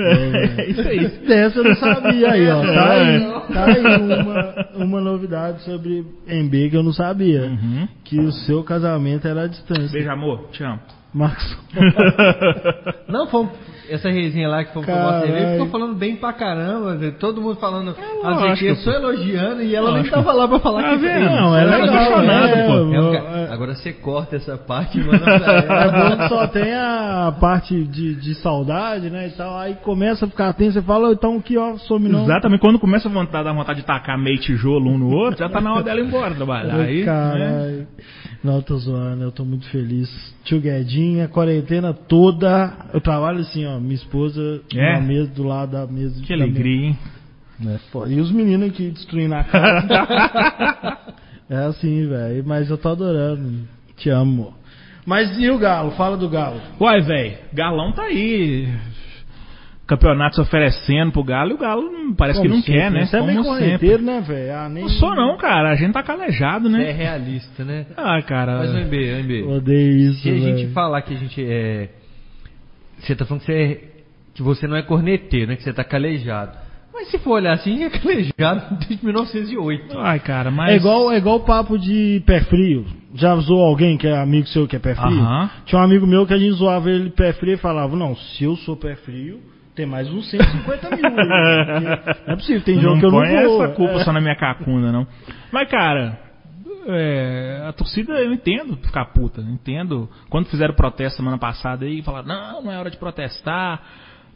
É 0.00 0.70
isso 0.70 0.80
aí. 0.80 1.08
Dessa 1.26 1.58
eu 1.58 1.64
não 1.64 1.74
sabia 1.76 2.30
aí, 2.32 2.48
ó. 2.50 2.60
Tá 2.62 2.94
É. 2.94 3.16
aí, 3.16 3.20
tá 3.52 3.64
aí 3.66 4.02
uma, 4.02 4.84
uma 4.84 5.00
novidade 5.00 5.62
sobre 5.62 6.04
MB 6.26 6.70
que 6.70 6.76
eu 6.76 6.82
não 6.82 6.92
sabia. 6.92 7.42
Uhum. 7.42 7.88
Que 8.04 8.18
o 8.20 8.30
seu 8.32 8.62
casamento 8.64 9.26
era 9.26 9.42
à 9.44 9.46
distância. 9.46 9.92
Beijo, 9.92 10.10
amor. 10.10 10.48
Te 10.52 10.62
amo. 10.64 10.80
Marcos. 11.14 11.58
Não, 13.08 13.26
fomos, 13.28 13.52
essa 13.90 14.08
resenha 14.10 14.48
lá 14.48 14.64
que 14.64 14.72
foi 14.72 14.82
pra 14.84 14.94
Caralho. 14.94 15.12
nossa 15.12 15.26
TV, 15.26 15.52
ficou 15.52 15.66
falando 15.68 15.94
bem 15.94 16.16
pra 16.16 16.32
caramba, 16.32 16.98
todo 17.18 17.40
mundo 17.40 17.56
falando, 17.56 17.90
as 18.22 18.22
lógico, 18.40 18.46
equipes 18.66 18.84
só 18.84 18.90
pô. 18.92 18.96
elogiando 18.98 19.62
e 19.62 19.74
ela 19.74 19.92
nem 19.92 20.04
tava 20.10 20.32
lá 20.32 20.46
pra 20.48 20.58
falar 20.58 20.82
Tá 20.82 20.90
que 20.90 20.98
fez. 20.98 21.24
Não, 21.24 21.56
é 21.56 21.62
Ela 21.62 21.70
tá 21.72 21.78
legal. 21.78 21.94
apaixonada, 21.96 22.48
é, 22.48 22.66
pô. 22.66 22.72
É 22.72 22.96
eu- 22.98 23.14
é- 23.14 23.48
Agora 23.52 23.74
você 23.74 23.92
corta 23.92 24.36
essa 24.36 24.56
parte 24.56 24.98
e 24.98 25.04
manda 25.04 25.18
pra 25.24 25.34
É 25.52 25.66
ela. 25.66 26.10
bom 26.10 26.16
que 26.16 26.28
só 26.28 26.46
tem 26.46 26.72
a 26.74 27.34
parte 27.40 27.84
de, 27.84 28.14
de 28.14 28.34
saudade, 28.36 29.10
né, 29.10 29.28
e 29.28 29.30
tal. 29.30 29.58
Aí 29.58 29.74
começa 29.82 30.24
a 30.26 30.28
ficar 30.28 30.52
tenso, 30.52 30.74
você 30.74 30.82
fala, 30.82 31.08
"Ô, 31.08 31.12
então 31.12 31.36
aqui, 31.38 31.56
ó, 31.56 31.76
some 31.78 32.08
não. 32.08 32.24
Exatamente, 32.24 32.60
quando 32.60 32.78
começa 32.78 33.08
a 33.08 33.12
vontade, 33.12 33.44
dar 33.44 33.52
vontade 33.52 33.80
de 33.80 33.86
tacar 33.86 34.18
meio 34.18 34.38
tijolo 34.38 34.90
um 34.90 34.98
no 34.98 35.10
outro, 35.10 35.38
já 35.38 35.48
tá 35.48 35.60
na 35.60 35.72
hora 35.74 35.82
dela 35.82 36.00
ir 36.00 36.06
embora 36.06 36.34
trabalhar. 36.34 36.74
Aí, 36.76 37.04
né? 37.04 37.86
Não, 38.42 38.62
tô 38.62 38.76
zoando, 38.78 39.24
eu 39.24 39.32
tô 39.32 39.44
muito 39.44 39.68
feliz. 39.68 40.08
Tio 40.44 40.60
Guedinha, 40.60 41.26
quarentena 41.28 41.92
toda. 41.92 42.72
Eu 42.94 43.00
trabalho 43.00 43.40
assim, 43.40 43.66
ó, 43.66 43.80
minha 43.80 43.94
esposa 43.94 44.62
É? 44.72 44.92
na 44.94 45.00
mesa, 45.00 45.30
do 45.34 45.42
lado 45.42 45.72
da 45.72 45.86
mesa. 45.86 46.22
Que 46.22 46.32
alegria, 46.32 46.86
hein? 46.88 46.98
É. 47.66 48.08
E 48.08 48.20
os 48.20 48.30
meninos 48.30 48.68
aqui 48.68 48.90
destruindo 48.90 49.34
a 49.34 49.42
casa. 49.42 49.88
é 51.50 51.56
assim, 51.64 52.06
velho. 52.06 52.44
Mas 52.46 52.70
eu 52.70 52.78
tô 52.78 52.90
adorando. 52.90 53.66
Te 53.96 54.08
amo. 54.10 54.54
Mas 55.04 55.36
e 55.38 55.50
o 55.50 55.58
Galo? 55.58 55.90
Fala 55.92 56.16
do 56.16 56.28
Galo. 56.28 56.60
Uai, 56.80 57.00
velho, 57.00 57.38
Galão 57.52 57.92
tá 57.92 58.02
aí. 58.02 58.68
Campeonato 59.88 60.34
se 60.36 60.40
oferecendo 60.42 61.10
pro 61.12 61.24
Galo 61.24 61.50
e 61.52 61.54
o 61.54 61.58
Galo 61.58 61.90
não- 61.90 62.14
parece 62.14 62.40
que 62.42 62.46
Como 62.46 62.56
não 62.58 62.62
sempre, 62.62 62.80
quer, 62.80 62.90
né? 62.90 63.06
Você 63.06 63.16
é 63.16 63.20
Como 63.20 63.32
sempre. 63.32 63.48
correnteiro, 63.48 64.02
né, 64.02 64.20
velho? 64.20 64.54
Ah, 64.54 64.68
nem... 64.68 64.82
Não 64.82 64.90
sou 64.90 65.14
não, 65.16 65.36
cara. 65.38 65.70
A 65.70 65.74
gente 65.76 65.92
tá 65.94 66.02
calejado, 66.02 66.68
Você 66.68 66.76
é 66.76 66.78
né? 66.78 66.92
realista, 66.92 67.64
né? 67.64 67.86
Ah, 67.96 68.20
cara. 68.20 68.58
Mas 68.58 68.70
o 68.70 68.76
MB, 68.76 68.94
o 68.94 69.18
MB. 69.24 69.42
Odeio 69.56 69.96
isso, 70.10 70.20
Se 70.22 70.30
a 70.30 70.38
gente 70.38 70.66
falar 70.74 71.00
que 71.00 71.14
a 71.14 71.16
gente 71.16 71.42
é. 71.42 71.88
Você 72.98 73.16
tá 73.16 73.24
falando 73.24 73.40
que 73.40 73.46
você, 73.46 73.52
é... 73.54 73.80
que 74.34 74.42
você 74.42 74.66
não 74.66 74.76
é 74.76 74.82
corneteiro, 74.82 75.48
né? 75.48 75.56
Que 75.56 75.62
você 75.62 75.72
tá 75.72 75.82
calejado. 75.82 76.52
Mas 76.92 77.10
se 77.10 77.18
for 77.20 77.34
olhar 77.36 77.52
assim, 77.54 77.82
é 77.84 77.88
calejado 77.88 78.76
desde 78.86 79.02
1908. 79.04 79.98
Ai, 80.00 80.20
cara, 80.20 80.50
mas. 80.50 80.70
É 80.70 80.76
igual, 80.76 81.10
é 81.10 81.16
igual 81.16 81.36
o 81.36 81.44
papo 81.44 81.78
de 81.78 82.22
pé 82.26 82.40
frio. 82.40 82.84
Já 83.14 83.34
zoou 83.36 83.64
alguém 83.64 83.96
que 83.96 84.06
é 84.06 84.18
amigo 84.20 84.46
seu 84.48 84.66
que 84.68 84.76
é 84.76 84.78
pé 84.78 84.94
frio? 84.94 85.18
Aham. 85.18 85.48
Tinha 85.64 85.80
um 85.80 85.84
amigo 85.84 86.06
meu 86.06 86.26
que 86.26 86.34
a 86.34 86.38
gente 86.38 86.52
zoava 86.56 86.90
ele 86.90 87.08
pé 87.08 87.32
frio 87.32 87.54
e 87.54 87.56
falava, 87.56 87.96
não, 87.96 88.14
se 88.14 88.44
eu 88.44 88.54
sou 88.56 88.76
pé 88.76 88.94
frio, 88.96 89.40
tem 89.78 89.86
mais 89.86 90.10
uns 90.12 90.28
150 90.28 90.90
mil. 90.90 91.00
porque 91.00 91.24
Não 92.26 92.32
é 92.32 92.36
possível, 92.36 92.62
tem 92.62 92.80
jogo 92.80 92.94
não 92.94 93.00
que 93.00 93.06
eu 93.06 93.10
não 93.12 93.18
vou. 93.48 93.64
essa 93.64 93.74
culpa 93.74 93.92
É. 93.94 94.04
só 94.04 94.12
na 94.12 94.20
minha 94.20 94.34
cacunda, 94.36 94.90
não. 94.90 95.06
Mas, 95.52 95.68
cara, 95.70 96.18
é, 96.88 97.64
a 97.68 97.72
torcida, 97.72 98.14
eu 98.14 98.32
entendo 98.32 98.76
ficar 98.78 99.04
puta. 99.06 99.40
Entendo. 99.40 100.08
Quando 100.28 100.46
fizeram 100.48 100.74
protesto 100.74 101.16
semana 101.18 101.38
passada 101.38 101.84
aí, 101.84 102.02
falaram, 102.02 102.26
não, 102.26 102.62
não 102.64 102.72
é 102.72 102.78
hora 102.78 102.90
de 102.90 102.96
protestar. 102.96 103.80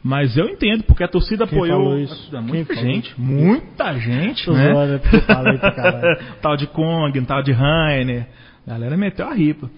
Mas 0.01 0.35
eu 0.37 0.47
entendo, 0.49 0.83
porque 0.83 1.03
a 1.03 1.07
torcida 1.07 1.45
Quem 1.47 1.57
apoiou. 1.57 1.97
isso? 1.97 2.29
Quem 2.29 2.41
Muita 2.41 2.73
falou 2.73 2.89
gente, 2.89 3.13
muita 3.19 3.93
gente, 3.99 4.49
né? 4.51 4.73
zoando, 4.73 4.93
é 4.95 4.99
tal 6.41 6.55
de 6.57 6.67
Kong, 6.67 7.21
tal 7.25 7.41
de 7.43 7.51
Rainer. 7.53 8.27
A 8.67 8.71
galera 8.71 8.95
meteu 8.97 9.27
a 9.27 9.33
ripa. 9.33 9.69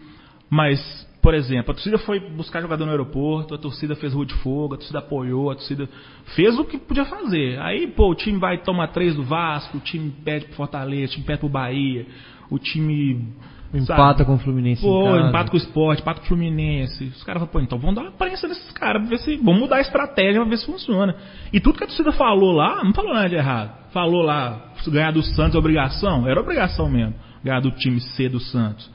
Mas, 0.49 0.79
por 1.25 1.33
exemplo, 1.33 1.71
a 1.71 1.73
torcida 1.73 1.97
foi 1.97 2.19
buscar 2.19 2.61
jogador 2.61 2.85
no 2.85 2.91
aeroporto, 2.91 3.55
a 3.55 3.57
torcida 3.57 3.95
fez 3.95 4.13
rua 4.13 4.27
de 4.27 4.35
fogo, 4.35 4.75
a 4.75 4.77
torcida 4.77 4.99
apoiou, 4.99 5.49
a 5.49 5.55
torcida 5.55 5.89
fez 6.35 6.55
o 6.59 6.63
que 6.63 6.77
podia 6.77 7.03
fazer. 7.03 7.59
Aí, 7.61 7.87
pô, 7.87 8.11
o 8.11 8.13
time 8.13 8.37
vai 8.37 8.59
tomar 8.59 8.89
três 8.89 9.15
do 9.15 9.23
Vasco, 9.23 9.77
o 9.77 9.79
time 9.79 10.13
pede 10.23 10.45
pro 10.45 10.53
Fortaleza, 10.53 11.05
o 11.05 11.15
time 11.15 11.25
pede 11.25 11.39
pro 11.39 11.49
Bahia, 11.49 12.05
o 12.47 12.59
time. 12.59 13.33
Empata 13.73 14.19
sabe, 14.19 14.25
com 14.25 14.35
o 14.35 14.37
Fluminense. 14.37 14.83
Pô, 14.83 15.17
empata 15.17 15.49
com 15.49 15.55
o 15.55 15.59
esporte, 15.59 16.03
empata 16.03 16.19
com 16.19 16.25
o 16.25 16.27
Fluminense. 16.27 17.05
Os 17.05 17.23
caras 17.23 17.39
falam, 17.39 17.51
pô, 17.51 17.59
então 17.59 17.79
vamos 17.79 17.95
dar 17.95 18.03
uma 18.03 18.11
prensa 18.11 18.47
nesses 18.47 18.71
caras, 18.73 19.01
pra 19.01 19.09
ver 19.09 19.17
se. 19.17 19.35
Vamos 19.37 19.61
mudar 19.61 19.77
a 19.77 19.81
estratégia 19.81 20.39
pra 20.39 20.47
ver 20.47 20.57
se 20.57 20.67
funciona. 20.67 21.15
E 21.51 21.59
tudo 21.59 21.79
que 21.79 21.85
a 21.85 21.87
torcida 21.87 22.11
falou 22.11 22.51
lá, 22.51 22.83
não 22.83 22.93
falou 22.93 23.15
nada 23.15 23.29
de 23.29 23.35
errado. 23.35 23.71
Falou 23.91 24.21
lá, 24.21 24.73
ganhar 24.89 25.09
do 25.09 25.23
Santos 25.23 25.55
é 25.55 25.57
obrigação, 25.57 26.27
era 26.27 26.39
obrigação 26.39 26.87
mesmo. 26.87 27.15
Ganhar 27.43 27.61
do 27.61 27.71
time 27.71 27.99
C 27.99 28.29
do 28.29 28.39
Santos. 28.39 28.87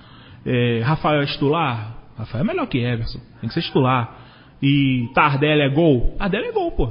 É, 0.46 0.80
Rafael 0.84 1.22
é 1.22 1.26
titular? 1.26 1.99
Rafael 2.20 2.44
é 2.44 2.46
melhor 2.46 2.66
que 2.66 2.78
Everson. 2.78 3.20
Tem 3.40 3.48
que 3.48 3.54
ser 3.54 3.62
titular. 3.62 4.16
E 4.62 5.08
Tardelli 5.14 5.62
é 5.62 5.68
gol? 5.68 6.14
Tardelli 6.18 6.48
é 6.48 6.52
gol, 6.52 6.70
pô. 6.72 6.88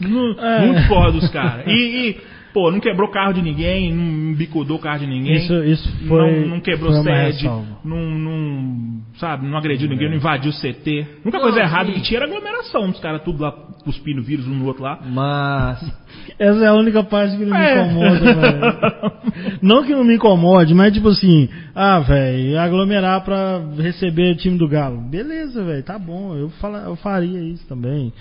Não, 0.00 0.32
É. 0.40 0.66
não 0.66 0.74
discorda 0.74 1.12
dos 1.12 1.28
caras. 1.30 1.66
E, 1.66 2.16
pô, 2.54 2.70
não 2.70 2.78
quebrou 2.78 3.10
carro 3.10 3.34
de 3.34 3.42
ninguém, 3.42 3.92
não 3.92 4.32
bicudou 4.34 4.78
carro 4.78 5.00
de 5.00 5.06
ninguém. 5.08 5.34
Isso, 5.34 5.52
isso 5.64 6.06
foi. 6.06 6.40
não, 6.40 6.48
não 6.50 6.60
quebrou 6.60 6.92
sede, 7.02 7.44
não, 7.84 8.00
não, 8.00 9.00
sabe, 9.18 9.44
não 9.46 9.58
agrediu 9.58 9.88
ninguém, 9.88 10.08
não 10.08 10.16
invadiu 10.16 10.52
o 10.52 10.54
CT. 10.54 11.00
A 11.00 11.22
única 11.24 11.40
coisa 11.40 11.60
errada 11.60 11.90
que 11.90 12.00
tinha 12.00 12.20
era 12.20 12.26
aglomeração, 12.26 12.88
os 12.88 13.00
caras 13.00 13.22
tudo 13.22 13.42
lá 13.42 13.50
cuspindo 13.82 14.22
vírus 14.22 14.46
um 14.46 14.54
no 14.54 14.66
outro 14.66 14.84
lá. 14.84 15.00
Mas. 15.04 15.84
Essa 16.38 16.64
é 16.64 16.68
a 16.68 16.74
única 16.74 17.02
parte 17.02 17.36
que 17.36 17.44
não 17.44 17.56
me 17.58 17.64
É. 17.64 17.82
incomoda, 17.84 18.34
velho. 18.34 19.58
Não 19.60 19.82
que 19.84 19.92
não 19.92 20.04
me 20.04 20.14
incomode, 20.14 20.72
mas 20.74 20.92
tipo 20.92 21.08
assim, 21.08 21.48
ah, 21.74 21.98
velho, 22.00 22.58
aglomerar 22.58 23.22
pra 23.24 23.60
receber 23.78 24.32
o 24.32 24.36
time 24.36 24.56
do 24.56 24.68
Galo. 24.68 25.00
Beleza, 25.00 25.62
velho, 25.64 25.82
tá 25.82 25.98
bom, 25.98 26.36
eu, 26.36 26.48
fala, 26.60 26.84
eu 26.86 26.96
faria 26.96 27.40
isso 27.40 27.66
também. 27.66 28.12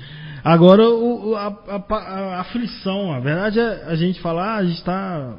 Agora, 0.43 0.87
o, 0.89 1.35
a, 1.35 1.47
a- 1.47 1.95
a 2.35 2.39
aflição, 2.41 3.13
a 3.13 3.19
verdade 3.19 3.59
é 3.59 3.85
a 3.87 3.95
gente 3.95 4.19
falar, 4.19 4.55
ah, 4.55 4.57
a 4.57 4.65
gente 4.65 4.83
tá 4.83 5.35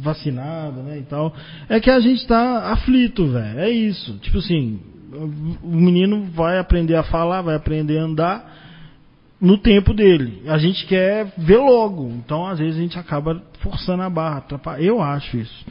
vacinado, 0.00 0.82
né, 0.82 0.98
e 0.98 1.02
tal, 1.02 1.34
é 1.68 1.80
que 1.80 1.90
a 1.90 2.00
gente 2.00 2.26
tá 2.26 2.72
aflito, 2.72 3.26
velho, 3.26 3.58
é 3.58 3.68
isso. 3.68 4.16
Tipo 4.18 4.38
assim, 4.38 4.80
o 5.62 5.76
menino 5.76 6.24
vai 6.32 6.58
aprender 6.58 6.94
a 6.94 7.02
falar, 7.02 7.42
vai 7.42 7.56
aprender 7.56 7.98
a 7.98 8.02
andar, 8.04 8.58
no 9.40 9.56
tempo 9.58 9.94
dele. 9.94 10.42
A 10.48 10.58
gente 10.58 10.86
quer 10.86 11.32
ver 11.38 11.58
logo. 11.58 12.08
Então, 12.10 12.46
às 12.46 12.58
vezes, 12.58 12.76
a 12.76 12.82
gente 12.82 12.98
acaba 12.98 13.40
forçando 13.60 14.02
a 14.02 14.10
barra. 14.10 14.44
Eu 14.78 15.00
acho 15.00 15.36
isso. 15.36 15.66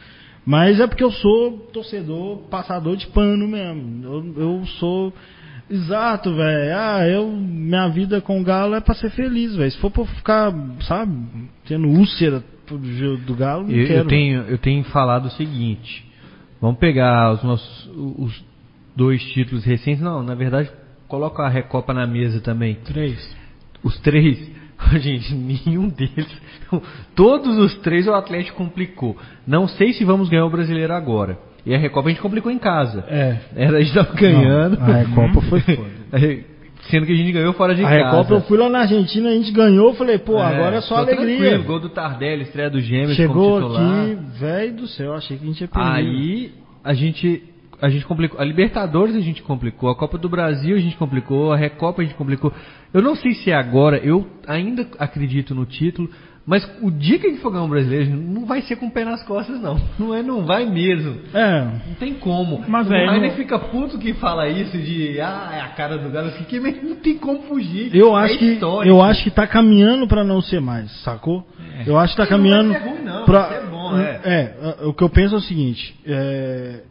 Mas 0.45 0.79
é 0.79 0.87
porque 0.87 1.03
eu 1.03 1.11
sou 1.11 1.57
torcedor, 1.73 2.37
passador 2.49 2.95
de 2.95 3.07
pano 3.07 3.45
mesmo. 3.47 4.05
Eu, 4.05 4.41
eu 4.59 4.65
sou. 4.79 5.13
Exato, 5.69 6.33
velho. 6.35 6.75
Ah, 6.75 7.07
eu. 7.07 7.27
Minha 7.29 7.87
vida 7.89 8.21
com 8.21 8.39
o 8.39 8.43
Galo 8.43 8.75
é 8.75 8.79
pra 8.79 8.95
ser 8.95 9.09
feliz, 9.11 9.55
velho. 9.55 9.71
Se 9.71 9.77
for 9.79 9.91
pra 9.91 10.05
ficar, 10.05 10.53
sabe, 10.81 11.13
tendo 11.67 11.87
úlcera 11.87 12.43
jogo 12.83 13.17
do 13.23 13.35
Galo, 13.35 13.63
não 13.63 13.71
Eu, 13.71 13.81
eu 13.81 13.87
quero. 13.87 14.07
tenho, 14.07 14.41
eu 14.41 14.57
tenho 14.57 14.83
falado 14.85 15.25
o 15.25 15.31
seguinte: 15.31 16.05
vamos 16.61 16.77
pegar 16.79 17.31
os 17.33 17.43
nossos 17.43 17.89
os 17.95 18.43
dois 18.95 19.21
títulos 19.33 19.63
recentes. 19.63 20.01
Não, 20.01 20.23
na 20.23 20.35
verdade, 20.35 20.69
coloca 21.07 21.43
a 21.43 21.49
Recopa 21.49 21.93
na 21.93 22.07
mesa 22.07 22.41
também. 22.41 22.75
Três. 22.83 23.35
Os 23.83 23.97
três, 23.99 24.37
gente, 24.99 25.33
nenhum 25.33 25.87
deles. 25.89 26.41
Todos 27.15 27.57
os 27.57 27.75
três 27.75 28.07
o 28.07 28.13
Atlético 28.13 28.57
complicou. 28.57 29.15
Não 29.45 29.67
sei 29.67 29.93
se 29.93 30.03
vamos 30.03 30.29
ganhar 30.29 30.45
o 30.45 30.49
brasileiro 30.49 30.93
agora. 30.93 31.37
E 31.67 31.75
a 31.75 31.77
Recopa 31.77 32.07
a 32.07 32.11
gente 32.11 32.21
complicou 32.21 32.49
em 32.49 32.57
casa. 32.57 33.03
É. 33.09 33.37
Era, 33.53 33.77
a 33.77 33.81
gente 33.81 33.93
tava 33.93 34.13
ganhando. 34.13 34.79
Não, 34.79 34.85
a 34.85 34.97
Recopa 34.99 35.41
foi 35.41 35.59
foda. 35.59 35.89
Sendo 36.89 37.05
que 37.05 37.11
a 37.11 37.15
gente 37.15 37.33
ganhou 37.33 37.51
fora 37.51 37.75
de 37.75 37.83
A 37.83 37.89
casa. 37.89 38.05
Recopa 38.05 38.33
eu 38.35 38.41
fui 38.41 38.57
lá 38.57 38.69
na 38.69 38.79
Argentina, 38.79 39.27
a 39.27 39.33
gente 39.33 39.51
ganhou, 39.51 39.93
falei, 39.95 40.17
pô, 40.17 40.39
É, 40.39 40.43
agora 40.43 40.77
é 40.77 40.81
só 40.81 40.95
alegria. 40.95 41.57
Gol 41.57 41.81
do 41.81 41.89
Tardelli, 41.89 42.43
estreia 42.43 42.69
do 42.69 42.79
Gêmeos 42.79 43.17
Chegou 43.17 43.75
aqui, 43.75 44.17
velho 44.39 44.75
do 44.77 44.87
céu, 44.87 45.13
achei 45.13 45.35
que 45.35 45.43
a 45.43 45.47
gente 45.47 45.59
ia 45.59 45.67
perder. 45.67 45.89
Aí 45.89 46.51
a 46.85 46.93
gente 46.93 47.43
a 47.81 47.89
gente 47.89 48.05
complicou, 48.05 48.39
a 48.39 48.45
Libertadores 48.45 49.15
a 49.15 49.19
gente 49.19 49.43
complicou, 49.43 49.89
a 49.89 49.95
Copa 49.95 50.17
do 50.17 50.29
Brasil 50.29 50.77
a 50.77 50.79
gente 50.79 50.95
complicou, 50.95 51.51
a 51.51 51.57
Recopa 51.57 52.01
a 52.01 52.05
gente 52.05 52.15
complicou. 52.15 52.53
Eu 52.93 53.01
não 53.01 53.15
sei 53.15 53.33
se 53.33 53.51
é 53.51 53.55
agora, 53.55 53.97
eu 53.97 54.25
ainda 54.47 54.87
acredito 54.97 55.53
no 55.53 55.65
título, 55.65 56.09
mas 56.47 56.67
o 56.81 56.89
dia 56.89 57.19
que 57.19 57.27
a 57.27 57.29
gente 57.29 57.41
for 57.41 57.51
ganhar 57.51 57.65
um 57.65 57.69
brasileiro, 57.69 58.09
não 58.15 58.45
vai 58.45 58.61
ser 58.61 58.77
com 58.77 58.87
o 58.87 58.91
pé 58.91 59.03
nas 59.03 59.21
costas 59.23 59.59
não. 59.61 59.77
Não 59.99 60.15
é, 60.15 60.23
não 60.23 60.45
vai 60.45 60.65
mesmo. 60.65 61.19
É, 61.33 61.61
Não 61.87 61.95
tem 61.99 62.13
como. 62.13 62.63
Mas, 62.67 62.87
o 62.87 62.89
velho, 62.89 63.09
Rainer 63.09 63.29
não- 63.31 63.35
fica 63.37 63.59
puto 63.59 63.97
que 63.99 64.13
fala 64.13 64.47
isso 64.47 64.77
de 64.77 65.19
ah, 65.19 65.49
é 65.53 65.59
a 65.59 65.67
cara 65.69 65.97
do 65.97 66.09
Galo, 66.09 66.31
que 66.47 66.59
não 66.59 66.95
tem 66.95 67.17
como 67.17 67.41
fugir. 67.43 67.93
eu 67.93 68.17
É 68.17 68.23
acho 68.25 68.37
que 68.39 68.45
histórico. 68.53 68.87
eu 68.95 69.01
acho 69.01 69.23
que 69.25 69.31
tá 69.31 69.45
caminhando 69.45 70.07
pra 70.07 70.23
não 70.23 70.41
ser 70.41 70.61
mais, 70.61 70.89
sacou? 71.03 71.45
Eu 71.85 71.97
acho 71.99 72.15
que 72.15 72.17
tá 72.17 72.23
E 72.23 72.29
não 72.31 72.37
caminhando 72.37 72.71
ser 72.73 72.79
ruim, 72.79 73.01
não, 73.03 73.25
pra 73.25 73.49
ser 73.49 73.67
bom, 73.67 73.97
é. 73.97 74.21
é, 74.23 74.85
o 74.85 74.93
que 74.93 75.03
eu 75.03 75.09
penso 75.09 75.35
é 75.35 75.37
o 75.37 75.41
seguinte, 75.41 75.95
é, 76.05 76.81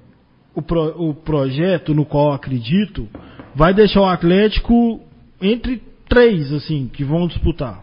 o, 0.55 0.61
pro- 0.61 0.95
o 1.03 1.15
projeto 1.15 1.95
no 1.95 2.05
qual 2.05 2.29
eu 2.29 2.33
acredito 2.35 3.09
vai 3.55 3.73
deixar 3.73 4.01
o 4.03 4.07
Atlético 4.07 5.01
entre 5.41 5.83
três 6.09 6.53
assim 6.53 6.91
que 6.93 7.03
vão 7.05 7.27
disputar. 7.27 7.83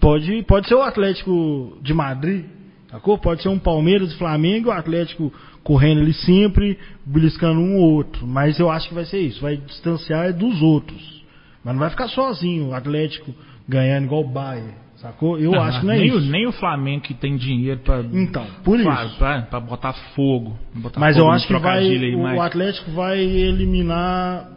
Pode 0.00 0.42
pode 0.44 0.66
ser 0.68 0.74
o 0.74 0.82
Atlético 0.82 1.76
de 1.82 1.92
Madrid, 1.92 2.44
sacou? 2.90 3.18
Pode 3.18 3.42
ser 3.42 3.48
um 3.48 3.58
Palmeiras 3.58 4.12
e 4.12 4.16
Flamengo, 4.18 4.68
e 4.68 4.70
o 4.70 4.72
Atlético 4.72 5.32
correndo 5.62 6.00
ali 6.00 6.12
sempre, 6.14 6.78
beliscando 7.04 7.60
um 7.60 7.76
ou 7.76 7.92
outro. 7.94 8.26
Mas 8.26 8.58
eu 8.58 8.70
acho 8.70 8.88
que 8.88 8.94
vai 8.94 9.04
ser 9.04 9.20
isso, 9.20 9.40
vai 9.42 9.56
distanciar 9.56 10.32
dos 10.32 10.62
outros. 10.62 11.22
Mas 11.62 11.74
não 11.74 11.80
vai 11.80 11.90
ficar 11.90 12.08
sozinho, 12.08 12.68
o 12.68 12.74
Atlético 12.74 13.34
ganhando 13.68 14.04
igual 14.04 14.22
o 14.22 14.28
Bayern, 14.28 14.72
sacou? 14.96 15.38
Eu 15.38 15.58
acho 15.60 15.80
que 15.80 15.86
não 15.86 15.92
é 15.94 15.98
nem, 15.98 16.08
isso. 16.08 16.16
O, 16.18 16.20
nem 16.20 16.46
o 16.46 16.52
Flamengo 16.52 17.02
que 17.02 17.14
tem 17.14 17.36
dinheiro 17.36 17.80
pra. 17.80 18.00
Então, 18.12 18.46
por 18.64 18.78
isso. 18.80 19.18
Pra, 19.18 19.42
pra 19.42 19.60
botar 19.60 19.92
fogo. 20.14 20.58
botar 20.74 20.98
Mas 21.00 21.16
fogo 21.16 21.28
eu 21.28 21.32
acho 21.32 21.46
que 21.46 21.58
vai, 21.58 21.78
aí, 21.78 22.14
o 22.14 22.22
mas- 22.22 22.40
Atlético 22.40 22.90
vai 22.92 23.18
eliminar 23.20 24.48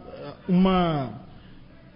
uma 0.48 1.10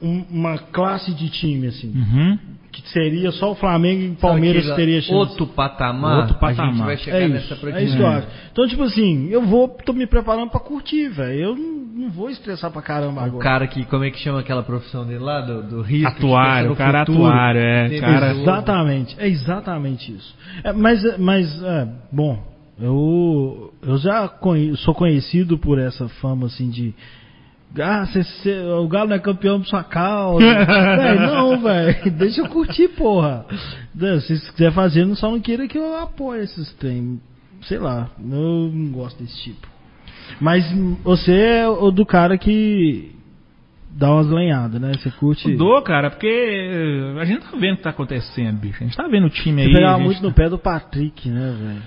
um- 0.02 0.24
uma 0.30 0.58
classe 0.58 1.14
de 1.14 1.30
time 1.30 1.68
assim, 1.68 1.92
Uhum. 1.94 2.38
Que 2.72 2.88
seria 2.88 3.30
só 3.32 3.52
o 3.52 3.54
Flamengo 3.54 4.02
e 4.02 4.08
o 4.12 4.14
Palmeiras 4.14 4.64
que 4.66 4.74
teria 4.74 5.00
chance. 5.02 5.12
Outro 5.12 5.46
patamar, 5.46 6.20
Outro 6.30 6.38
a 6.40 6.48
gente 6.52 6.56
patamar. 6.56 6.86
vai 6.86 6.96
chegar 6.96 7.20
É 7.20 7.28
nessa 7.28 7.54
isso, 7.54 7.66
é 7.68 7.82
isso 7.84 7.96
que 7.96 8.02
eu 8.02 8.06
acho. 8.06 8.26
Então, 8.50 8.66
tipo 8.66 8.82
assim, 8.84 9.28
eu 9.28 9.42
vou, 9.42 9.68
tô 9.68 9.92
me 9.92 10.06
preparando 10.06 10.48
pra 10.50 10.58
curtir, 10.58 11.08
velho. 11.10 11.38
Eu 11.38 11.54
não, 11.54 12.04
não 12.04 12.10
vou 12.10 12.30
estressar 12.30 12.70
pra 12.70 12.80
caramba 12.80 13.20
O 13.20 13.24
agora. 13.24 13.44
cara 13.44 13.66
que, 13.66 13.84
como 13.84 14.04
é 14.04 14.10
que 14.10 14.18
chama 14.18 14.40
aquela 14.40 14.62
profissão 14.62 15.04
dele 15.06 15.18
lá, 15.22 15.42
do, 15.42 15.62
do 15.62 15.82
risco? 15.82 16.08
Atuário, 16.08 16.72
o 16.72 16.76
cara 16.76 17.00
futuro, 17.04 17.26
atuário, 17.26 17.60
é, 17.60 18.00
cara-. 18.00 18.30
Exatamente, 18.36 19.16
é 19.18 19.28
exatamente 19.28 20.10
isso. 20.10 20.34
É, 20.64 20.72
mas, 20.72 21.18
mas 21.18 21.62
é, 21.62 21.86
bom, 22.10 22.42
Eu, 22.80 23.72
eu 23.82 23.98
já 23.98 24.28
conhe- 24.28 24.74
sou 24.76 24.94
conhecido 24.94 25.58
por 25.58 25.78
essa 25.78 26.08
fama 26.08 26.46
assim 26.46 26.70
de. 26.70 26.94
Ah, 27.80 28.04
cê- 28.06 28.22
cê- 28.22 28.60
o 28.64 28.86
Galo 28.88 29.08
não 29.08 29.16
é 29.16 29.18
campeão 29.18 29.58
por 29.60 29.66
sua 29.66 29.82
causa. 29.82 30.44
Véi, 30.44 31.18
não, 31.18 31.58
velho. 31.60 32.10
Deixa 32.18 32.40
eu 32.42 32.48
curtir, 32.48 32.88
porra. 32.88 33.46
Se 33.94 34.20
você 34.38 34.52
quiser 34.52 34.72
fazer, 34.72 35.06
só 35.16 35.30
não 35.30 35.40
queira 35.40 35.66
que 35.66 35.78
eu 35.78 35.96
apoie 35.96 36.40
esses 36.42 36.72
trem. 36.74 37.20
Sei 37.62 37.78
lá, 37.78 38.10
eu 38.18 38.70
não 38.74 38.90
gosto 38.92 39.22
desse 39.22 39.40
tipo. 39.42 39.66
Mas 40.40 40.64
você 41.04 41.32
é 41.32 41.68
o 41.68 41.90
do 41.90 42.04
cara 42.04 42.36
que 42.36 43.12
dá 43.90 44.10
umas 44.12 44.26
lenhadas, 44.28 44.80
né? 44.80 44.92
Você 44.94 45.10
curte. 45.10 45.48
Mudou, 45.48 45.80
cara, 45.82 46.10
porque 46.10 46.26
eh, 46.26 47.20
a 47.20 47.24
gente 47.24 47.40
tá 47.42 47.56
vendo 47.56 47.74
o 47.74 47.76
que 47.76 47.82
tá 47.82 47.90
acontecendo, 47.90 48.58
bicho. 48.58 48.82
A 48.82 48.86
gente 48.86 48.96
tá 48.96 49.06
vendo 49.08 49.26
o 49.26 49.30
time 49.30 49.62
Você 49.62 49.68
aí. 49.68 49.74
a 49.74 49.76
pegava 49.76 49.96
gente 49.98 50.06
muito 50.06 50.20
tá- 50.22 50.26
no 50.28 50.32
pé 50.34 50.48
do 50.48 50.58
Patrick, 50.58 51.28
né, 51.28 51.54
velho? 51.58 51.82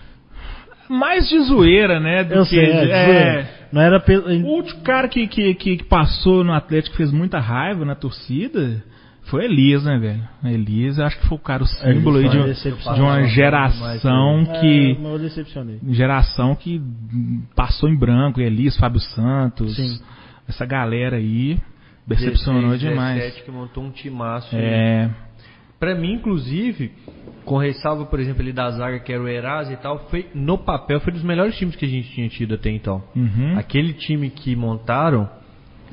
Mais 0.89 1.28
de 1.28 1.39
zoeira, 1.41 2.00
né? 2.00 2.24
Do 2.24 2.34
Eu 2.34 2.43
que, 2.43 2.50
sei, 2.50 2.60
é, 2.60 2.91
é, 2.91 3.06
zoeira. 3.06 3.50
Não 3.71 3.82
era 3.82 4.00
pelo. 4.00 4.28
O 4.28 4.56
último 4.56 4.82
cara 4.82 5.08
que, 5.08 5.28
que, 5.28 5.54
que, 5.56 5.78
que 5.78 5.84
passou 5.84 6.43
no 6.43 6.54
Atlético 6.54 6.95
fez 6.95 7.12
muita 7.12 7.39
raiva 7.39 7.84
na 7.84 7.95
torcida 7.95 8.84
foi 9.26 9.45
Elias, 9.45 9.84
né, 9.84 9.98
velho? 9.98 10.28
Elias, 10.43 11.00
acho 11.00 11.19
que 11.19 11.28
foi 11.28 11.38
o 11.38 11.41
cara, 11.41 11.63
o 11.63 11.65
símbolo 11.65 12.17
aí 12.17 12.30
de, 12.30 12.54
de 12.95 13.02
uma 13.02 13.24
geração 13.24 14.41
É, 14.41 14.60
que. 14.60 14.98
mas 15.02 15.12
eu 15.13 15.19
decepcionei. 15.19 15.80
Geração 15.89 16.56
que 16.56 16.80
passou 17.56 17.89
em 17.89 17.98
branco, 17.98 18.39
Elias, 18.39 18.78
Fábio 18.78 19.00
Santos, 19.00 19.76
Sim. 19.76 20.00
essa 20.48 20.65
galera 20.65 21.17
aí 21.17 21.58
decepcionou 22.06 22.71
16, 22.71 22.80
demais. 22.82 23.17
17, 23.17 23.43
que 23.45 23.52
montou 23.52 23.84
um 23.84 23.89
timaço. 23.89 24.56
É, 24.56 25.10
Pra 25.79 25.93
mim, 25.95 26.13
inclusive, 26.13 26.91
com 27.43 27.57
ressalva, 27.57 28.05
por 28.05 28.19
exemplo, 28.19 28.41
ali 28.41 28.51
da 28.51 28.69
zaga, 28.71 28.99
que 28.99 29.11
era 29.11 29.21
o 29.21 29.27
Eraz 29.27 29.69
e 29.69 29.77
tal, 29.77 29.99
foi, 30.09 30.27
no 30.33 30.57
papel, 30.57 30.99
foi 30.99 31.13
dos 31.13 31.23
melhores 31.23 31.55
times 31.57 31.75
que 31.75 31.85
a 31.85 31.89
gente 31.89 32.09
tinha 32.11 32.27
tido 32.29 32.55
até 32.55 32.69
então. 32.69 33.03
uhum. 33.15 33.57
Aquele 33.57 33.93
time 33.93 34.29
que 34.29 34.55
montaram, 34.55 35.29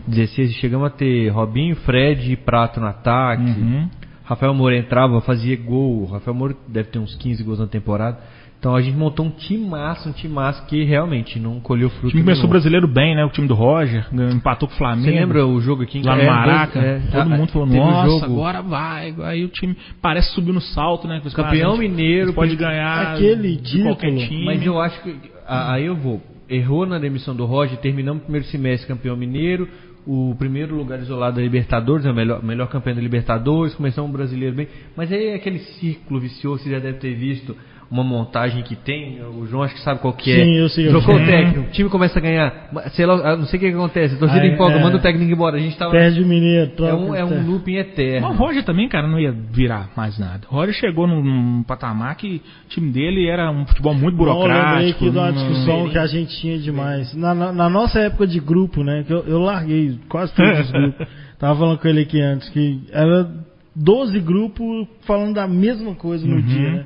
16, 0.07 0.55
chegamos 0.55 0.87
a 0.87 0.90
ter 0.90 1.29
Robinho, 1.29 1.77
Fred 1.77 2.33
e 2.33 2.37
Prato 2.37 2.81
no 2.81 2.87
ataque. 2.87 3.42
Uhum. 3.42 3.88
Rafael 4.25 4.55
Moura 4.55 4.77
entrava, 4.77 5.21
fazia 5.21 5.57
gol. 5.57 6.07
Rafael 6.07 6.35
Moura 6.35 6.57
deve 6.66 6.88
ter 6.88 6.99
uns 6.99 7.14
15 7.16 7.42
gols 7.42 7.59
na 7.59 7.66
temporada. 7.66 8.18
Então 8.62 8.77
a 8.77 8.81
gente 8.81 8.96
montou 8.96 9.27
um 9.27 9.31
timaço, 9.31 10.09
um 10.09 10.12
timaço 10.12 10.64
que 10.66 10.85
realmente 10.85 11.37
não 11.40 11.59
colheu 11.59 11.88
O 11.88 11.90
fruto 11.90 12.11
time 12.11 12.22
começou 12.22 12.42
o 12.44 12.46
nenhum. 12.46 12.51
brasileiro 12.53 12.87
bem, 12.87 13.16
né? 13.16 13.25
O 13.25 13.29
time 13.29 13.48
do 13.48 13.55
Roger, 13.55 14.07
empatou 14.33 14.68
com 14.68 14.75
o 14.77 14.79
Flamengo. 14.79 15.03
Você 15.09 15.11
lembra 15.11 15.44
o 15.44 15.61
jogo 15.61 15.83
aqui 15.83 15.98
em 15.98 16.03
Lá 16.05 16.14
no 16.14 16.22
é, 16.22 16.27
Maraca, 16.29 16.79
é, 16.79 17.01
todo 17.11 17.20
a- 17.22 17.37
mundo 17.37 17.51
falou, 17.51 17.66
um 17.66 17.75
nossa, 17.77 18.07
jogo, 18.09 18.25
agora 18.25 18.62
vai. 18.62 19.12
Aí 19.22 19.44
o 19.44 19.48
time 19.48 19.77
parece 20.01 20.33
subir 20.33 20.53
no 20.53 20.61
salto, 20.61 21.09
né? 21.09 21.20
Os 21.25 21.35
Campeão 21.35 21.72
a 21.72 21.75
gente- 21.75 21.88
mineiro, 21.90 22.31
a 22.31 22.35
pode 22.35 22.55
ganhar 22.55 23.14
Aquele 23.14 23.57
de 23.57 23.83
qualquer 23.83 24.11
título, 24.12 24.29
time. 24.29 24.44
Mas 24.44 24.64
eu 24.64 24.81
acho 24.81 25.03
que. 25.03 25.16
a- 25.44 25.72
Aí 25.72 25.85
eu 25.87 25.96
vou. 25.96 26.22
Errou 26.48 26.87
na 26.87 27.01
demissão 27.01 27.35
do 27.35 27.44
Roger, 27.44 27.77
terminamos 27.79 28.20
o 28.22 28.25
primeiro 28.27 28.46
semestre 28.46 28.87
campeão 28.87 29.16
mineiro, 29.16 29.68
o 30.07 30.37
primeiro 30.38 30.77
lugar 30.77 31.01
isolado 31.01 31.35
da 31.35 31.42
Libertadores, 31.42 32.07
é 32.07 32.12
o 32.12 32.14
melhor, 32.14 32.40
melhor 32.44 32.68
campeão 32.68 32.94
da 32.94 33.03
Libertadores, 33.03 33.75
começamos 33.75 34.09
o 34.09 34.12
brasileiro 34.12 34.55
bem. 34.55 34.68
Mas 34.96 35.11
aí 35.11 35.31
é 35.31 35.35
aquele 35.35 35.59
círculo 35.59 36.20
vicioso, 36.20 36.62
você 36.62 36.70
já 36.70 36.79
deve 36.79 36.98
ter 36.98 37.12
visto 37.16 37.57
uma 37.93 38.03
montagem 38.03 38.63
que 38.63 38.75
tem, 38.75 39.21
o 39.23 39.45
João 39.47 39.63
acho 39.65 39.75
que 39.75 39.83
sabe 39.83 40.01
qual 40.01 40.15
que 40.15 40.33
é. 40.33 40.45
Sim, 40.45 40.55
eu 40.57 40.69
sei. 40.71 40.89
Trocou 40.89 41.15
Uhum. 41.15 41.23
o 41.23 41.27
técnico, 41.27 41.61
o 41.61 41.71
time 41.73 41.91
começa 41.91 42.19
a 42.19 42.23
ganhar, 42.23 42.71
sei 42.93 43.05
lá, 43.05 43.37
não 43.37 43.45
sei 43.45 43.59
o 43.59 43.61
que, 43.61 43.69
que 43.71 43.75
acontece, 43.77 44.15
a 44.15 44.19
torcida 44.19 44.41
Aí, 44.41 44.53
empolga, 44.55 44.77
é. 44.77 44.83
manda 44.83 44.97
o 44.97 45.01
técnico 45.01 45.31
embora. 45.31 45.57
A 45.57 45.61
gente 45.61 45.77
tava. 45.77 45.91
Perde 45.93 46.23
o 46.23 46.27
mineiro, 46.27 46.71
É 46.73 46.75
troca. 46.75 46.97
um, 46.97 47.15
é 47.15 47.23
um 47.23 47.47
looping 47.51 47.75
eterno. 47.77 48.29
Mas 48.29 48.37
o 48.41 48.43
Roger 48.43 48.65
também, 48.65 48.89
cara, 48.89 49.07
não 49.07 49.21
ia 49.21 49.31
virar 49.31 49.91
mais 49.95 50.19
nada. 50.19 50.47
O 50.51 50.55
Roger 50.55 50.75
chegou 50.75 51.07
num, 51.07 51.23
num 51.23 51.63
patamar 51.65 52.17
que 52.17 52.41
o 52.65 52.69
time 52.71 52.91
dele 52.91 53.29
era 53.29 53.51
um 53.51 53.67
futebol 53.67 53.93
muito 53.95 54.17
Não, 54.17 54.25
eu 54.27 54.33
lembrei 54.39 54.53
burocrático. 54.55 54.91
aqui 55.05 55.11
de 55.11 55.19
uma 55.19 55.33
discussão 55.33 55.89
que 55.91 55.99
a 55.99 56.07
gente 56.07 56.41
tinha 56.41 56.59
demais. 56.59 57.15
Na, 57.15 57.35
na- 57.35 57.53
na 57.53 57.69
nossa 57.69 57.99
época 58.01 58.27
de 58.27 58.41
grupo, 58.41 58.83
né? 58.83 59.05
Que 59.07 59.13
eu, 59.13 59.23
eu 59.27 59.39
larguei 59.41 59.99
quase 60.09 60.35
todos 60.35 60.61
os 60.61 60.71
grupos. 60.71 61.07
Tava 61.39 61.59
falando 61.59 61.79
com 61.79 61.89
ele 61.89 62.01
aqui 62.01 62.21
antes, 62.21 62.49
que 62.49 62.81
era 62.91 63.29
12 63.77 64.19
grupos 64.21 64.87
falando 65.07 65.35
da 65.35 65.47
mesma 65.47 65.95
coisa 65.95 66.27
no 66.27 66.37
Uhum. 66.37 66.43
dia, 66.43 66.71
né? 66.71 66.85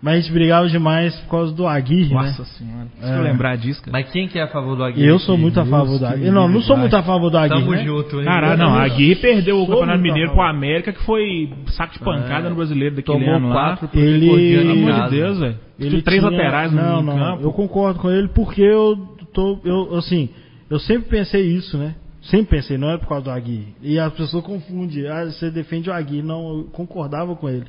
Mas 0.00 0.14
a 0.14 0.20
gente 0.20 0.32
brigava 0.32 0.68
demais 0.68 1.12
por 1.22 1.30
causa 1.30 1.52
do 1.52 1.66
Aguirre, 1.66 2.14
Nossa 2.14 2.42
né? 2.42 2.48
senhora. 2.56 2.86
Se 3.00 3.04
É. 3.12 3.18
eu 3.18 3.22
lembrar 3.22 3.56
disso, 3.56 3.80
cara. 3.82 3.90
Mas 3.92 4.08
quem 4.12 4.28
que 4.28 4.38
é 4.38 4.42
a 4.42 4.46
favor 4.46 4.76
do 4.76 4.84
Aguirre? 4.84 5.04
eu 5.08 5.18
sou 5.18 5.36
muito 5.36 5.58
a 5.58 5.64
favor 5.66 5.98
do 5.98 6.06
Aguirre. 6.06 6.30
Não, 6.30 6.46
não 6.48 6.60
sou 6.60 6.76
muito 6.76 6.94
a 6.94 7.02
favor 7.02 7.28
do 7.30 7.36
Aguirre. 7.36 7.60
Tamo 7.62 7.72
né? 7.72 7.84
junto, 7.84 8.18
hein? 8.20 8.24
Caralho, 8.24 8.58
não, 8.58 8.70
não 8.70 8.78
a 8.78 8.86
Gui 8.88 9.16
perdeu 9.16 9.56
o 9.56 9.58
sou 9.66 9.68
Campeonato 9.74 9.98
muito 9.98 10.10
a 10.10 10.14
Mineiro 10.14 10.32
pro 10.32 10.42
América, 10.42 10.92
que 10.92 11.02
foi 11.04 11.52
saco 11.72 11.94
de 11.94 11.98
pancada 11.98 12.48
no 12.48 12.54
brasileiro 12.54 12.94
daquele 12.94 13.18
Tomou 13.18 13.34
ano 13.34 13.48
lá. 13.48 13.54
quatro 13.54 13.88
pro 13.88 13.98
Ele- 14.00 14.56
Pelo 14.56 14.70
amor 14.70 14.92
de. 15.04 15.10
Deus, 15.10 15.38
velho. 15.40 15.56
Ele 15.80 15.90
Tinha 15.90 16.02
três 16.02 16.20
tinha- 16.20 16.30
laterais 16.30 16.72
no, 16.72 16.80
não, 16.80 17.02
no 17.02 17.02
não, 17.02 17.18
campo. 17.18 17.42
Eu 17.42 17.52
concordo 17.52 17.98
com 17.98 18.08
ele 18.10 18.28
porque 18.28 18.62
eu 18.62 18.96
tô. 19.34 19.58
Eu, 19.64 19.96
assim, 19.96 20.28
eu 20.70 20.78
sempre 20.78 21.08
pensei 21.08 21.42
isso, 21.44 21.76
né? 21.76 21.96
Sempre 22.22 22.56
pensei, 22.56 22.78
não 22.78 22.90
é 22.90 22.98
por 22.98 23.08
causa 23.08 23.24
do 23.24 23.30
Aguirre. 23.32 23.74
E 23.82 23.98
as 23.98 24.12
pessoas 24.12 24.44
confundem. 24.44 25.08
Ah, 25.08 25.24
você 25.24 25.50
defende 25.50 25.90
o 25.90 25.92
Aguirre. 25.92 26.22
Não, 26.22 26.58
eu 26.58 26.64
concordava 26.72 27.34
com 27.34 27.48
ele. 27.48 27.64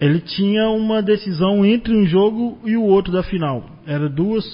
Ele 0.00 0.18
tinha 0.20 0.68
uma 0.70 1.00
decisão 1.02 1.64
entre 1.64 1.94
um 1.96 2.04
jogo 2.06 2.58
e 2.64 2.76
o 2.76 2.82
outro 2.82 3.12
da 3.12 3.22
final. 3.22 3.64
Era 3.86 4.08
duas. 4.08 4.44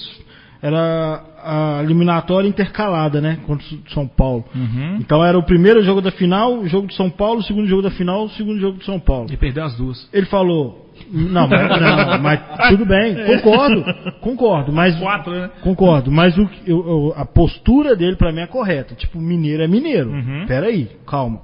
Era 0.62 1.24
a 1.42 1.80
eliminatória 1.82 2.46
intercalada, 2.46 3.18
né? 3.18 3.38
Contra 3.46 3.64
o 3.66 3.90
São 3.94 4.06
Paulo. 4.06 4.44
Uhum. 4.54 4.96
Então 5.00 5.24
era 5.24 5.38
o 5.38 5.42
primeiro 5.42 5.82
jogo 5.82 6.02
da 6.02 6.10
final, 6.10 6.58
o 6.58 6.68
jogo 6.68 6.86
de 6.86 6.94
São 6.94 7.08
Paulo, 7.08 7.40
o 7.40 7.42
segundo 7.42 7.66
jogo 7.66 7.80
da 7.80 7.90
final, 7.90 8.24
o 8.24 8.30
segundo 8.30 8.60
jogo 8.60 8.78
de 8.78 8.84
São 8.84 9.00
Paulo. 9.00 9.28
E 9.32 9.36
perdeu 9.38 9.64
as 9.64 9.74
duas. 9.74 10.06
Ele 10.12 10.26
falou. 10.26 10.86
Não, 11.10 11.48
mas, 11.48 11.80
não, 11.80 12.18
mas 12.22 12.40
tudo 12.68 12.84
bem, 12.84 13.14
concordo, 13.24 13.82
concordo, 14.20 14.70
mas 14.70 14.94
Quatro, 15.00 15.32
né? 15.32 15.50
concordo, 15.62 16.10
mas 16.12 16.36
o, 16.36 16.46
eu- 16.66 17.14
a 17.16 17.24
postura 17.24 17.96
dele 17.96 18.16
pra 18.16 18.30
mim 18.30 18.40
é 18.40 18.46
correta. 18.46 18.94
Tipo, 18.94 19.18
mineiro 19.18 19.62
é 19.62 19.66
mineiro. 19.66 20.10
Uhum. 20.10 20.44
Pera 20.46 20.66
aí, 20.66 20.90
calma. 21.06 21.40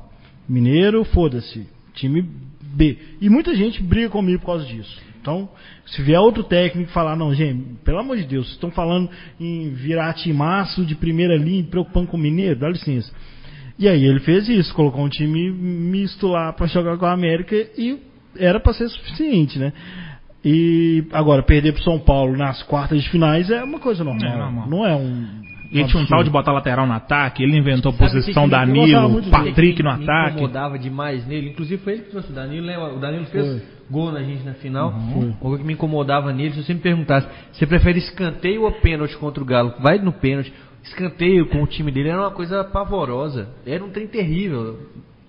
Mineiro, 0.47 1.03
foda-se. 1.05 1.67
Time 1.95 2.23
B. 2.77 2.99
E 3.21 3.31
muita 3.31 3.55
gente 3.55 3.83
briga 3.83 4.11
comigo 4.11 4.41
por 4.41 4.47
causa 4.47 4.67
disso. 4.67 5.01
Então, 5.21 5.49
se 5.87 6.03
vier 6.03 6.21
outro 6.21 6.45
técnico 6.45 6.89
e 6.89 6.93
falar, 6.93 7.17
não, 7.17 7.35
gente, 7.35 7.79
pelo 7.85 7.99
amor 7.99 8.17
de 8.17 8.25
Deus, 8.25 8.47
vocês 8.47 8.55
estão 8.55 8.71
falando 8.71 9.11
em 9.41 9.71
virar 9.71 10.13
timaço 10.13 10.85
de 10.85 10.95
primeira 10.95 11.37
linha, 11.37 11.65
preocupando 11.65 12.07
com 12.07 12.17
o 12.17 12.21
mineiro, 12.21 12.61
dá 12.61 12.69
licença. 12.69 13.11
E 13.79 13.89
aí 13.89 14.05
ele 14.05 14.21
fez 14.21 14.49
isso, 14.49 14.73
colocou 14.75 15.05
um 15.05 15.09
time 15.09 15.51
misto 15.51 16.29
lá 16.29 16.53
pra 16.53 16.67
jogar 16.67 16.97
com 16.97 17.07
a 17.07 17.13
América 17.13 17.57
e 17.57 17.99
era 18.39 18.61
pra 18.61 18.73
ser 18.73 18.89
suficiente, 18.89 19.59
né? 19.59 19.73
E 20.45 21.05
agora, 21.13 21.43
perder 21.43 21.73
pro 21.73 21.83
São 21.83 21.99
Paulo 21.99 22.37
nas 22.37 22.63
quartas 22.63 23.03
de 23.03 23.11
finais 23.11 23.51
é 23.51 23.65
uma 23.65 23.81
coisa 23.81 24.05
normal. 24.05 24.31
É 24.31 24.37
normal. 24.37 24.71
Não 24.71 24.87
é 24.87 24.95
um. 24.95 25.27
Ele 25.73 25.85
tinha 25.87 26.03
um 26.03 26.07
tal 26.07 26.23
de 26.25 26.31
botar 26.31 26.53
lateral 26.53 26.87
no 26.87 26.93
ataque, 26.93 27.43
ele 27.43 27.57
inventou 27.57 27.91
a 27.91 27.95
Sabe 27.95 28.11
posição 28.13 28.45
o 28.45 28.49
que 28.49 28.55
me- 28.55 28.67
Danilo, 28.67 29.31
Patrick 29.31 29.83
no 29.83 29.97
me 29.97 30.05
ataque. 30.05 30.33
incomodava 30.37 30.79
demais 30.79 31.27
nele. 31.27 31.51
Inclusive 31.51 31.83
foi 31.83 31.93
ele 31.95 32.03
que 32.03 32.11
trouxe 32.11 32.31
o 32.31 32.35
Danilo. 32.35 32.67
Lembra? 32.67 32.95
O 32.95 32.99
Danilo 32.99 33.25
fez 33.27 33.47
Foi. 33.47 33.63
gol 33.91 34.13
na 34.13 34.23
gente 34.23 34.45
na 34.45 34.55
final. 34.55 34.91
Uma 34.91 35.33
coisa 35.35 35.59
que 35.59 35.65
me 35.65 35.73
incomodava 35.73 36.33
nele, 36.33 36.53
se 36.55 36.63
você 36.63 36.75
me 36.75 36.81
perguntasse, 36.81 37.27
você 37.53 37.67
prefere 37.67 37.99
escanteio 37.99 38.63
ou 38.63 38.73
pênalti 38.73 39.17
contra 39.17 39.43
o 39.43 39.47
Galo? 39.47 39.75
Vai 39.81 39.99
no 39.99 40.13
pênalti. 40.13 40.53
Escanteio 40.85 41.47
com 41.47 41.63
o 41.63 41.67
time 41.67 41.91
dele 41.91 42.11
era 42.11 42.21
uma 42.21 42.31
coisa 42.31 42.63
pavorosa. 42.63 43.49
Era 43.67 43.83
um 43.85 43.91
trem 43.91 44.07
terrível. 44.07 44.79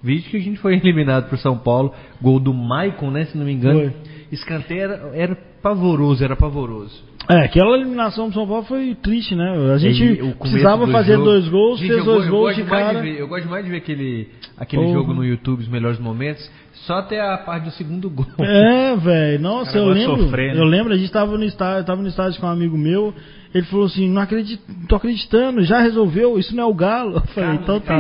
Vídeo 0.04 0.30
que 0.30 0.38
a 0.38 0.40
gente 0.40 0.60
foi 0.60 0.76
eliminado 0.78 1.28
por 1.30 1.38
São 1.40 1.58
Paulo. 1.58 1.92
Gol 2.22 2.40
do 2.40 2.54
Maicon, 2.54 3.10
né? 3.10 3.26
Se 3.26 3.36
não 3.38 3.46
me 3.46 3.54
engano. 3.54 3.80
Foi. 3.80 3.94
Escanteio 4.32 4.82
era, 4.82 5.12
era 5.16 5.38
pavoroso, 5.70 6.24
era 6.24 6.36
pavoroso. 6.36 7.08
É, 7.30 7.44
aquela 7.44 7.76
eliminação 7.76 8.30
do 8.30 8.34
São 8.34 8.48
Paulo 8.48 8.64
foi 8.64 8.96
triste, 8.96 9.36
né? 9.36 9.74
A 9.74 9.78
gente 9.78 10.02
E 10.02 10.34
precisava 10.36 10.88
fazer 10.88 11.14
jogo- 11.14 11.26
dois 11.26 11.48
gols, 11.50 11.80
Gente, 11.80 11.90
fez 11.92 12.06
dois 12.06 12.26
eu 12.26 12.32
gols 12.32 12.46
gosto 12.56 12.64
de 12.64 12.70
cara. 12.70 13.02
ver- 13.02 13.20
eu 13.20 13.28
gosto 13.28 13.44
demais 13.44 13.66
de 13.66 13.72
ver 13.72 13.78
aquele, 13.78 14.30
aquele 14.58 14.84
Porra. 14.84 14.94
jogo 14.94 15.14
no 15.14 15.26
YouTube, 15.26 15.60
os 15.62 15.68
melhores 15.68 16.00
momentos, 16.00 16.50
só 16.86 17.00
até 17.00 17.20
a 17.20 17.38
parte 17.38 17.66
do 17.66 17.72
segundo 17.72 18.10
gol. 18.10 18.26
É, 18.40 18.96
velho. 18.96 19.40
Nossa, 19.44 19.74
Cara, 19.74 19.86
eu 19.86 19.94
de 19.94 20.00
lembro. 20.00 20.24
sofrer, 20.24 20.54
né? 20.56 20.62
Eu 20.62 20.66
lembro, 20.66 20.94
a 20.94 20.98
gente 20.98 21.12
tava 21.12 21.38
no 21.38 21.44
estádio, 21.44 21.86
tava 21.86 22.02
no 22.02 22.08
estádio 22.08 22.40
com 22.40 22.48
um 22.48 22.50
amigo 22.50 22.78
meu. 22.78 23.14
Ele 23.54 23.66
falou 23.66 23.86
assim: 23.88 24.08
"Não 24.10 24.22
acredito, 24.22 24.62
não 24.70 24.86
tô 24.88 24.96
acreditando, 24.96 25.62
já 25.64 25.80
resolveu, 25.82 26.40
isso 26.40 26.56
não 26.56 26.64
é 26.64 26.68
o 26.68 26.74
Galo". 26.74 27.16
Eu 27.16 27.22
falei: 27.34 27.56
"Então 27.56 27.80
tá". 27.82 27.98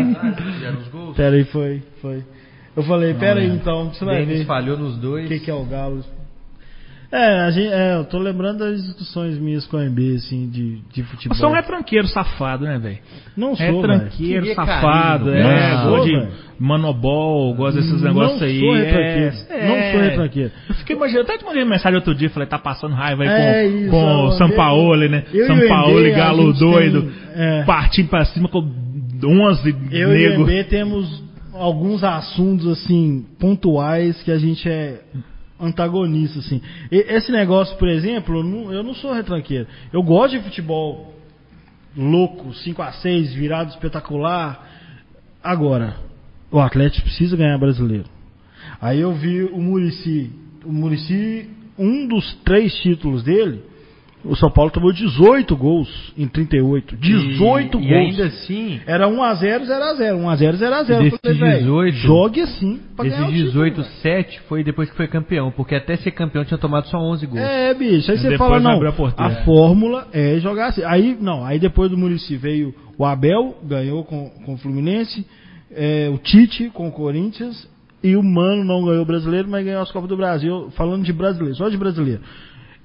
Pera 1.18 1.36
aí, 1.36 1.44
foi, 1.44 1.84
foi. 2.02 2.24
Eu 2.78 2.84
falei: 2.84 3.14
"Pera 3.14 3.40
aí, 3.42 3.48
lembro. 3.48 3.62
então, 3.62 3.90
você 3.94 4.06
vai 4.06 4.20
Denis 4.26 4.40
ver 4.40 4.46
falhou 4.46 4.78
nos 4.78 4.98
dois. 4.98 5.26
o 5.26 5.28
que 5.28 5.40
que 5.40 5.52
é 5.52 5.54
o 5.54 5.66
Galo". 5.66 6.02
É, 7.10 7.40
a 7.42 7.52
gente, 7.52 7.72
é, 7.72 7.96
eu 7.96 8.04
tô 8.04 8.18
lembrando 8.20 8.60
das 8.60 8.84
discussões 8.84 9.38
minhas 9.40 9.66
com 9.66 9.78
a 9.78 9.86
MB, 9.86 10.16
assim, 10.18 10.50
de, 10.50 10.82
de 10.94 11.04
futebol. 11.04 11.38
Você 11.38 11.46
é 11.46 11.48
um 11.48 11.54
retranqueiro 11.54 12.06
safado, 12.08 12.66
né, 12.66 12.78
velho? 12.78 12.98
Não 13.36 13.52
É 13.54 13.56
sou, 13.56 13.82
velho. 13.82 13.82
tranqueiro, 13.82 14.42
Queria 14.42 14.56
safado, 14.56 15.26
carinho, 15.32 15.48
é, 15.48 15.74
não 15.74 15.84
gosta 15.84 15.98
sou, 15.98 16.06
de 16.06 16.12
velho. 16.20 16.32
manobol, 16.60 17.56
gosta 17.56 17.80
desses 17.80 18.02
Não 18.02 18.10
negócios 18.10 18.40
sou 18.40 18.48
aí. 18.48 18.60
retranqueiro, 18.84 19.36
é, 19.50 19.68
não 19.68 19.76
é. 19.76 19.92
sou 19.94 20.02
retranqueiro. 20.02 20.52
Eu 20.68 20.76
fiquei 20.76 20.96
imaginando, 20.98 21.30
até 21.30 21.38
te 21.38 21.46
mandei 21.46 21.64
uma 21.64 21.70
mensagem 21.70 21.96
outro 21.96 22.14
dia, 22.14 22.30
falei, 22.30 22.48
tá 22.50 22.60
passando 22.60 22.94
raiva 22.94 23.24
aí 23.24 23.30
É 23.30 23.64
com, 23.70 23.78
isso, 23.78 23.90
com 23.90 23.98
eu 24.02 24.26
o 24.26 24.32
São 24.34 24.46
andei- 24.48 24.58
Paulo, 24.58 24.96
né? 25.10 25.24
eu 25.34 25.48
São 25.48 25.58
o 25.58 25.68
Paulo, 25.70 26.00
MB, 26.00 26.12
a 26.14 26.18
galo 26.18 26.54
doido, 26.54 27.02
tem- 27.04 27.12
é. 27.36 27.64
partindo 27.64 28.10
pra 28.10 28.26
cima 28.26 28.50
com 28.50 28.60
11 29.24 29.76
Eu 29.92 30.14
e 30.14 30.28
o 30.28 30.30
nego. 30.32 30.42
MB 30.44 30.64
temos 30.66 31.24
alguns 31.54 32.04
assuntos, 32.04 32.68
assim, 32.68 33.26
pontuais 33.40 34.22
que 34.24 34.32
a 34.32 34.38
gente 34.38 34.68
é 34.70 35.00
antagonista, 35.60 36.40
assim. 36.40 36.62
E- 36.92 37.06
esse 37.16 37.32
negócio, 37.32 37.76
por 37.78 37.88
exemplo, 37.88 38.38
eu 38.38 38.44
não, 38.44 38.74
eu 38.74 38.84
não 38.84 38.94
sou 38.94 39.14
retranqueiro. 39.14 39.68
Eu 39.92 40.04
gosto 40.04 40.38
de 40.38 40.44
futebol 40.44 41.14
louco, 41.96 42.54
5 42.54 42.82
a 42.82 42.92
6 42.92 43.34
virado 43.34 43.70
espetacular. 43.72 44.68
Agora, 45.44 45.98
o 46.52 46.60
Atlético 46.60 47.06
precisa 47.06 47.36
ganhar 47.36 47.58
brasileiro. 47.58 48.06
Aí 48.80 49.00
eu 49.00 49.14
vi 49.14 49.44
o 49.44 49.58
Murici. 49.58 50.32
O 50.64 50.72
Murici, 50.72 51.50
um 51.78 52.08
dos 52.08 52.36
três 52.44 52.74
títulos 52.82 53.24
dele, 53.24 53.64
o 54.28 54.36
São 54.36 54.50
Paulo 54.52 54.72
tomou 54.72 54.92
18 54.92 55.56
gols 55.56 56.14
em 56.18 56.28
38. 56.28 56.96
18 56.98 57.78
e, 57.78 57.82
gols. 57.82 57.86
E 57.86 57.94
ainda 57.94 58.26
assim, 58.26 58.80
Era 58.86 59.08
1x0, 59.08 59.64
0x0. 59.64 60.22
1x0, 60.22 60.56
0x0. 60.56 60.84
E 60.84 61.10
desses 61.10 61.14
Eu 61.14 61.20
falei, 61.20 61.40
velho, 61.40 61.60
18, 61.60 61.98
Jogue 61.98 62.42
assim 62.42 62.80
pra 62.96 63.06
ganhar 63.06 63.22
esses 63.22 63.30
o 63.30 63.32
título, 63.32 63.48
18, 63.48 63.76
velho. 63.82 63.94
7 64.02 64.42
foi 64.48 64.64
depois 64.64 64.90
que 64.90 64.96
foi 64.96 65.08
campeão, 65.08 65.52
porque 65.52 65.76
até 65.76 65.96
ser 65.98 66.12
campeão 66.12 66.44
tinha 66.44 66.58
tomado 66.58 66.88
só 66.88 66.98
11 66.98 67.26
gols. 67.26 67.42
É, 67.42 67.74
bicho. 67.74 68.12
Aí 68.12 68.18
você 68.18 68.30
Depois 68.30 68.50
fala, 68.50 68.60
não, 68.60 68.82
a 68.82 69.26
a 69.26 69.30
fórmula 69.44 70.08
é 70.12 70.40
jogar 70.40 70.68
assim. 70.68 70.84
Aí, 70.84 71.18
não, 71.20 71.46
aí 71.46 71.60
depois 71.60 71.90
do 71.90 71.98
Murici 71.98 72.36
veio 72.36 72.74
o 72.98 73.06
Abel, 73.06 73.58
ganhou 73.64 74.04
com, 74.04 74.30
com 74.46 74.54
o 74.56 74.58
Fluminense, 74.58 75.26
é, 75.72 76.10
o 76.14 76.18
Tite 76.18 76.70
com 76.74 76.88
o 76.88 76.92
Corinthians, 76.92 77.68
e 78.04 78.16
o 78.16 78.24
Mano 78.24 78.64
não 78.64 78.86
ganhou 78.86 79.02
o 79.02 79.06
brasileiro, 79.06 79.48
mas 79.50 79.66
ganhou 79.66 79.82
as 79.82 79.92
Copas 79.92 80.10
do 80.10 80.18
Brasil, 80.18 80.70
falando 80.72 81.04
de 81.04 81.14
brasileiro, 81.14 81.56
só 81.56 81.70
de 81.70 81.78
brasileiro. 81.78 82.22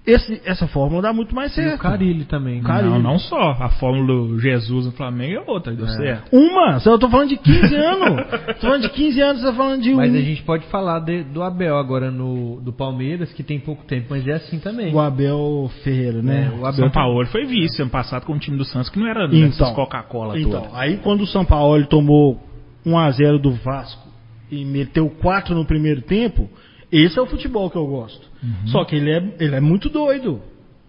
Esse, 0.04 0.42
essa 0.44 0.66
fórmula 0.66 1.00
dá 1.00 1.12
muito 1.12 1.32
mais 1.32 1.52
E 1.52 1.54
certo. 1.54 1.76
o 1.76 1.78
Carilli 1.78 2.24
também. 2.24 2.56
né? 2.60 2.66
Carilli. 2.66 2.90
Não, 2.90 2.98
não 3.00 3.18
só. 3.20 3.52
A 3.52 3.68
fórmula 3.68 4.04
do 4.28 4.38
Jesus 4.40 4.86
no 4.86 4.90
Flamengo 4.92 5.36
é 5.46 5.50
outra, 5.50 5.72
deu 5.72 5.86
certo. 5.86 6.28
Uma, 6.36 6.80
eu 6.84 6.98
tô 6.98 7.08
falando 7.08 7.28
de 7.28 7.36
15 7.36 7.72
anos. 7.76 8.24
tô 8.56 8.66
falando 8.66 8.82
de 8.82 8.88
15 8.88 9.20
anos, 9.20 9.40
você 9.42 9.46
tá 9.48 9.54
falando 9.54 9.80
de 9.80 9.92
um. 9.92 9.96
Mas 9.98 10.12
a 10.12 10.20
gente 10.20 10.42
pode 10.42 10.66
falar 10.66 10.98
de- 10.98 11.22
do 11.22 11.40
Abel 11.40 11.76
agora 11.78 12.10
no 12.10 12.60
do 12.60 12.72
Palmeiras, 12.72 13.32
que 13.32 13.44
tem 13.44 13.60
pouco 13.60 13.84
tempo, 13.84 14.08
mas 14.10 14.26
é 14.26 14.32
assim 14.32 14.58
também. 14.58 14.92
O 14.92 14.98
Abel 14.98 15.70
Ferreira, 15.84 16.20
né? 16.20 16.46
É, 16.52 16.56
o 16.56 16.66
Abel 16.66 16.72
São 16.72 16.90
Paulo 16.90 17.24
foi 17.26 17.44
vice 17.44 17.80
ano 17.80 17.90
passado 17.92 18.26
com 18.26 18.32
o 18.32 18.38
time 18.40 18.56
do 18.56 18.64
Santos, 18.64 18.90
que 18.90 18.98
não 18.98 19.06
era 19.06 19.26
Então, 19.26 19.40
dessas 19.40 19.70
Coca-Cola 19.72 20.36
Então, 20.36 20.62
toda. 20.62 20.76
aí 20.80 20.96
quando 20.96 21.20
o 21.20 21.26
São 21.28 21.44
Paulo 21.44 21.86
tomou 21.86 22.40
1x0 22.84 23.38
do 23.38 23.52
Vasco 23.52 24.08
e 24.50 24.64
meteu 24.64 25.08
4 25.08 25.54
no 25.54 25.64
primeiro 25.64 26.02
tempo, 26.02 26.50
esse 26.92 27.18
é 27.18 27.22
o 27.22 27.26
futebol 27.26 27.70
que 27.70 27.76
eu 27.76 27.86
gosto. 27.86 28.28
Uhum. 28.42 28.66
Só 28.68 28.84
que 28.84 28.94
ele 28.96 29.10
é, 29.10 29.34
ele 29.40 29.54
é 29.54 29.60
muito 29.60 29.88
doido. 29.88 30.40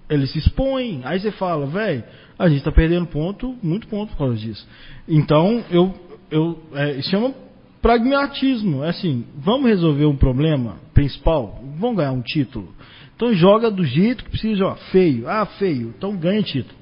Ele 0.10 0.28
se 0.28 0.38
expõe. 0.38 1.02
Aí 1.04 1.20
você 1.20 1.32
fala, 1.32 1.66
velho, 1.66 2.04
a 2.38 2.50
gente 2.50 2.64
tá 2.64 2.72
perdendo 2.72 3.06
ponto, 3.08 3.56
muito 3.64 3.88
ponto 3.88 4.10
por 4.12 4.18
causa 4.18 4.36
disso. 4.36 4.68
Então, 5.08 5.64
eu, 5.72 5.94
eu 6.30 6.60
é, 6.74 6.92
isso 6.98 7.10
chama 7.10 7.34
pragmatismo. 7.82 8.84
É 8.84 8.90
assim, 8.90 9.26
vamos 9.38 9.68
resolver 9.68 10.06
um 10.06 10.16
problema 10.16 10.78
principal, 10.94 11.62
vamos 11.78 11.98
ganhar 11.98 12.12
um 12.12 12.22
título. 12.22 12.74
Então 13.16 13.34
joga 13.34 13.70
do 13.70 13.84
jeito 13.86 14.24
que 14.24 14.32
precisa 14.32 14.56
jogar. 14.56 14.76
Feio, 14.92 15.30
ah, 15.30 15.46
feio, 15.46 15.94
então 15.98 16.16
ganha 16.16 16.42
título. 16.42 16.76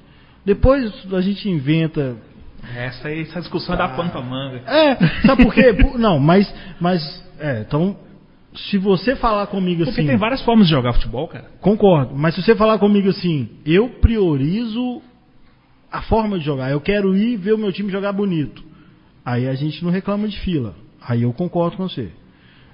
Depois 0.44 0.92
a 1.12 1.20
gente 1.20 1.48
inventa 1.48 2.16
Essa, 2.74 3.10
essa 3.10 3.40
discussão 3.40 3.74
é 3.74 3.78
da 3.78 3.88
pano 3.88 4.10
pra 4.10 4.20
manga. 4.22 4.62
é, 4.66 4.96
sabe 5.26 5.44
por 5.44 5.54
quê? 5.54 5.72
Não, 5.96 6.18
mas, 6.18 6.52
mas, 6.80 7.24
é, 7.38 7.60
então, 7.60 7.96
se 8.54 8.78
você 8.78 9.16
falar 9.16 9.46
comigo 9.46 9.84
Porque 9.84 10.00
assim, 10.00 10.08
tem 10.08 10.16
várias 10.16 10.42
formas 10.42 10.66
de 10.66 10.72
jogar 10.72 10.92
futebol, 10.92 11.26
cara. 11.28 11.50
concordo, 11.60 12.14
mas 12.14 12.34
se 12.34 12.42
você 12.42 12.54
falar 12.54 12.78
comigo 12.78 13.08
assim, 13.08 13.48
eu 13.64 13.88
priorizo 14.00 15.00
a 15.90 16.02
forma 16.02 16.38
de 16.38 16.44
jogar, 16.44 16.70
eu 16.70 16.80
quero 16.80 17.16
ir 17.16 17.36
ver 17.36 17.54
o 17.54 17.58
meu 17.58 17.72
time 17.72 17.90
jogar 17.90 18.12
bonito, 18.12 18.62
aí 19.24 19.48
a 19.48 19.54
gente 19.54 19.82
não 19.84 19.90
reclama 19.90 20.28
de 20.28 20.38
fila, 20.40 20.74
aí 21.00 21.22
eu 21.22 21.32
concordo 21.32 21.76
com 21.76 21.88
você. 21.88 22.10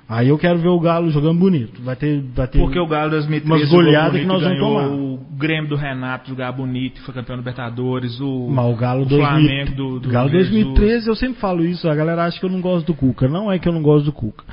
Aí 0.09 0.29
eu 0.29 0.39
quero 0.39 0.59
ver 0.59 0.69
o 0.69 0.81
Galo 0.81 1.11
jogando 1.11 1.39
bonito, 1.39 1.83
vai 1.83 1.95
ter, 1.95 2.23
vai 2.35 2.49
ter 2.49 2.59
Porque 2.59 2.79
o 2.79 2.87
Galo 2.87 3.11
2013 3.11 3.45
umas 3.45 3.71
goleadas 3.71 4.19
que 4.19 4.27
nós 4.27 4.43
vamos 4.43 4.59
tomar. 4.59 4.89
O 4.89 5.19
Grêmio 5.37 5.69
do 5.69 5.77
Renato 5.77 6.31
jogar 6.31 6.51
bonito, 6.51 7.03
foi 7.03 7.13
campeão 7.13 7.37
do 7.37 7.41
Libertadores. 7.41 8.19
O, 8.19 8.49
Mas 8.49 8.73
o 8.73 8.75
Galo, 8.75 9.03
o 9.03 9.05
2000, 9.05 9.29
Flamengo 9.29 9.77
do, 9.77 10.01
do 10.01 10.09
Galo 10.09 10.31
Jesus. 10.31 10.51
2013, 10.51 11.09
eu 11.09 11.15
sempre 11.15 11.39
falo 11.39 11.63
isso, 11.63 11.87
a 11.91 11.95
galera 11.95 12.25
acha 12.25 12.41
que 12.41 12.47
eu 12.47 12.49
não 12.49 12.63
gosto 12.63 12.87
do 12.87 12.95
Cuca. 12.95 13.29
Não 13.29 13.53
é 13.53 13.59
que 13.59 13.69
eu 13.69 13.73
não 13.73 13.83
gosto 13.83 14.07
do 14.07 14.13
Cuca. 14.13 14.45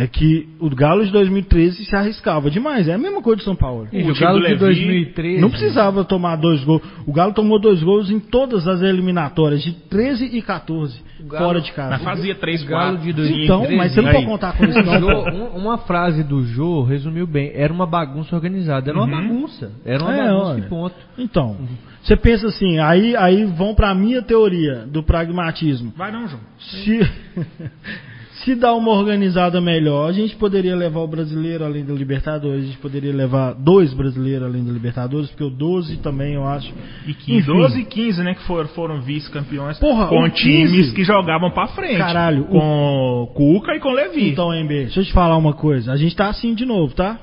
É 0.00 0.06
que 0.06 0.48
o 0.60 0.70
Galo 0.70 1.04
de 1.04 1.10
2013 1.10 1.84
se 1.84 1.96
arriscava 1.96 2.48
demais. 2.50 2.86
É 2.86 2.94
a 2.94 2.98
mesma 2.98 3.20
coisa 3.20 3.38
de 3.38 3.44
São 3.44 3.56
Paulo. 3.56 3.88
E 3.92 4.00
o 4.04 4.12
o 4.12 4.14
Galo 4.20 4.38
de 4.38 4.44
Levi 4.44 4.58
2013. 4.60 5.40
Não 5.40 5.50
precisava 5.50 6.04
tomar 6.04 6.36
dois 6.36 6.62
gols. 6.62 6.82
O 7.04 7.12
Galo 7.12 7.32
tomou 7.32 7.58
dois 7.60 7.82
gols 7.82 8.08
em 8.08 8.20
todas 8.20 8.68
as 8.68 8.80
eliminatórias, 8.80 9.60
de 9.60 9.72
13 9.72 10.26
e 10.26 10.40
14, 10.40 11.00
Galo- 11.22 11.44
fora 11.44 11.60
de 11.60 11.72
casa. 11.72 11.90
Mas 11.90 12.02
fazia 12.04 12.34
3, 12.36 12.62
O 12.62 12.66
Galo 12.66 12.92
4. 12.98 13.06
de 13.06 13.12
2013. 13.12 13.44
Então, 13.66 13.76
mas 13.76 13.92
você 13.92 14.00
não 14.00 14.12
pode 14.12 14.26
contar 14.26 14.56
com 14.56 14.64
isso, 14.66 14.82
não. 14.84 15.00
Jô- 15.00 15.30
um- 15.30 15.56
uma 15.58 15.78
frase 15.78 16.22
do 16.22 16.44
Jô 16.44 16.84
resumiu 16.84 17.26
bem. 17.26 17.50
Era 17.54 17.72
uma 17.72 17.84
bagunça 17.86 18.36
organizada. 18.36 18.90
Era 18.90 18.98
uma 19.02 19.06
Uhum. 19.06 19.28
bagunça. 19.28 19.72
Era 19.84 20.00
uma 20.04 20.14
É, 20.14 20.28
bagunça 20.28 20.50
olha. 20.52 20.62
ponto. 20.68 20.94
Então, 21.18 21.56
você 22.02 22.16
pensa 22.16 22.46
assim, 22.46 22.78
aí, 22.78 23.16
aí 23.16 23.44
vão 23.44 23.74
pra 23.74 23.92
minha 23.96 24.22
teoria 24.22 24.86
do 24.86 25.02
pragmatismo. 25.02 25.92
Vai 25.96 26.12
não, 26.12 26.28
João. 26.28 26.40
Se, 26.58 27.00
se 28.44 28.54
dá 28.54 28.72
uma 28.74 28.90
organizada 28.92 29.60
melhor, 29.60 30.08
a 30.08 30.12
gente 30.12 30.36
poderia 30.36 30.76
levar 30.76 31.00
o 31.00 31.06
brasileiro 31.08 31.64
além 31.64 31.84
da 31.84 31.92
Libertadores, 31.92 32.62
a 32.64 32.66
gente 32.66 32.78
poderia 32.78 33.12
levar 33.12 33.52
dois 33.54 33.92
brasileiros 33.92 34.46
além 34.46 34.64
da 34.64 34.72
Libertadores, 34.72 35.28
porque 35.30 35.44
o 35.44 35.50
12 35.50 35.96
também 35.98 36.34
eu 36.34 36.46
acho. 36.46 36.72
E 37.06 37.14
15, 37.14 37.38
Enfim. 37.40 37.52
12 37.58 37.80
e 37.80 37.84
15, 37.84 38.22
né, 38.22 38.34
que 38.34 38.42
foram, 38.42 38.68
foram 38.68 39.00
vice-campeões 39.00 39.78
com 39.78 40.22
o 40.22 40.28
times 40.30 40.70
15. 40.70 40.94
que 40.94 41.04
jogavam 41.04 41.50
pra 41.50 41.66
frente. 41.68 41.98
Caralho, 41.98 42.42
o- 42.50 43.26
Com 43.28 43.32
Cuca 43.34 43.74
e 43.74 43.80
com 43.80 43.90
Levi. 43.92 44.30
Então, 44.30 44.52
MB, 44.52 44.68
deixa 44.84 45.00
eu 45.00 45.04
te 45.04 45.12
falar 45.12 45.36
uma 45.36 45.52
coisa. 45.52 45.92
A 45.92 45.96
gente 45.96 46.14
tá 46.14 46.28
assim 46.28 46.54
de 46.54 46.64
novo, 46.64 46.94
tá? 46.94 47.18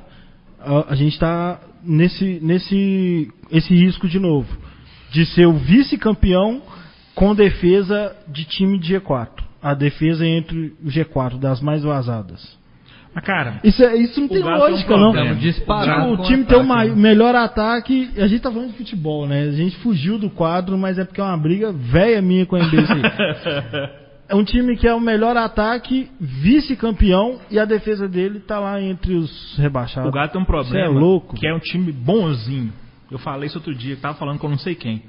A, 0.60 0.94
a 0.94 0.96
gente 0.96 1.18
tá 1.20 1.60
nesse, 1.84 2.40
nesse 2.42 3.30
esse 3.52 3.74
risco 3.74 4.08
de 4.08 4.20
novo. 4.20 4.48
De 5.12 5.26
ser 5.28 5.46
o 5.46 5.54
vice-campeão 5.54 6.62
com 7.14 7.34
defesa 7.34 8.14
de 8.28 8.44
time 8.44 8.78
de 8.78 8.96
G4. 8.96 9.45
A 9.66 9.74
defesa 9.74 10.24
entre 10.24 10.76
o 10.84 10.90
G4, 10.90 11.40
das 11.40 11.60
mais 11.60 11.82
vazadas. 11.82 12.56
Mas, 13.16 13.24
cara, 13.24 13.62
Isso, 13.64 13.82
é- 13.82 13.96
isso 13.96 14.22
não 14.22 14.28
tem 14.28 14.44
Galo 14.44 14.58
tem 14.58 14.68
um 14.68 14.72
lógica, 14.72 14.98
não. 14.98 15.36
disparados 15.38 16.20
o 16.20 16.24
time 16.24 16.44
tem 16.44 16.60
o 16.60 16.64
né? 16.64 16.86
melhor 16.94 17.34
ataque. 17.34 18.12
A 18.18 18.28
gente 18.28 18.42
tá 18.42 18.52
falando 18.52 18.72
de 18.72 18.78
futebol, 18.78 19.26
né? 19.26 19.44
A 19.44 19.52
gente 19.54 19.76
fugiu 19.78 20.20
do 20.20 20.30
quadro, 20.30 20.78
mas 20.78 21.00
é 21.00 21.04
porque 21.06 21.20
é 21.20 21.24
uma 21.24 21.38
briga 21.38 21.72
velha 21.72 22.22
minha 22.22 22.46
com 22.46 22.58
a 22.58 22.60
NBC. 22.60 22.94
é 24.30 24.36
um 24.36 24.44
time 24.44 24.76
que 24.76 24.86
é 24.86 24.94
o 24.94 25.00
melhor 25.00 25.36
ataque, 25.36 26.12
vice-campeão, 26.20 27.40
e 27.50 27.58
a 27.58 27.66
defesa 27.66 28.08
dele 28.08 28.42
tá 28.42 28.60
lá 28.60 28.80
entre 28.80 29.16
os 29.16 29.58
rebaixados. 29.58 30.10
o 30.10 30.14
Galo 30.14 30.30
tem 30.30 30.42
um 30.42 30.46
problema. 30.46 30.76
Cê 30.76 30.82
é 30.82 30.88
louco. 30.88 31.36
Que 31.36 31.48
é 31.48 31.56
um 31.56 31.60
time 31.60 31.92
bonzinho. 31.92 32.72
Eu 33.10 33.18
falei 33.18 33.48
isso 33.48 33.58
outro 33.58 33.74
dia, 33.74 33.96
que 33.96 34.02
tava 34.02 34.16
falando 34.16 34.38
com 34.38 34.48
não 34.48 34.60
sei 34.60 34.76
quem. 34.76 35.02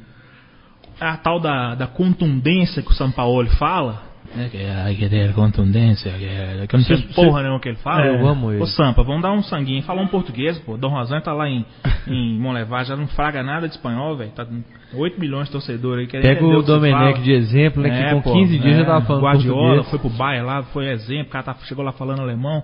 A 0.98 1.16
tal 1.16 1.40
da, 1.40 1.74
da 1.74 1.86
contundência 1.86 2.82
que 2.82 2.90
o 2.90 2.94
São 2.94 3.10
Paulo 3.10 3.46
fala. 3.58 4.15
É, 4.36 4.48
que 4.48 4.56
hay 4.58 4.96
que 4.96 5.08
ter 5.08 5.32
contundência. 5.34 6.10
Que, 6.12 6.24
é- 6.24 6.66
que 6.66 6.74
eu 6.74 6.78
não 6.78 6.86
sei 6.86 6.96
Cê- 6.96 7.14
porra 7.14 7.42
nenhuma 7.42 7.60
que 7.60 7.68
ele 7.68 7.76
fala. 7.78 8.06
É, 8.06 8.20
eu 8.20 8.26
amo 8.26 8.52
ele. 8.52 8.62
Ô 8.62 8.66
Sampa, 8.66 9.02
vamos 9.02 9.22
dar 9.22 9.32
um 9.32 9.42
sanguinho. 9.42 9.82
Fala 9.82 10.00
um 10.02 10.06
português, 10.08 10.58
pô. 10.60 10.76
Dom 10.76 10.88
Rosan 10.88 11.20
tá 11.20 11.32
lá 11.32 11.48
em, 11.48 11.64
em 12.08 12.38
Monlevar, 12.38 12.84
já 12.84 12.96
não 12.96 13.06
fraga 13.08 13.42
nada 13.42 13.68
de 13.68 13.74
espanhol, 13.74 14.16
velho. 14.16 14.30
Tá 14.30 14.44
com 14.44 14.62
8 14.94 15.20
milhões 15.20 15.46
de 15.46 15.52
torcedores 15.52 16.08
aí. 16.14 16.22
Pega 16.22 16.44
o 16.44 16.62
você 16.62 16.66
Domenech 16.66 17.20
de 17.22 17.32
exemplo, 17.32 17.82
né? 17.82 17.88
É, 17.88 18.08
que 18.08 18.14
com 18.14 18.22
pô, 18.22 18.32
15 18.32 18.58
dias 18.58 18.74
é, 18.76 18.78
já 18.80 18.84
tava 18.86 19.04
falando 19.06 19.22
Guardiola 19.22 19.60
português. 19.60 19.90
foi 19.90 19.98
pro 19.98 20.10
Bayern 20.10 20.46
lá, 20.46 20.62
foi 20.64 20.88
exemplo, 20.90 21.26
o 21.26 21.30
cara 21.30 21.44
tá- 21.44 21.56
chegou 21.64 21.84
lá 21.84 21.92
falando 21.92 22.20
alemão. 22.22 22.62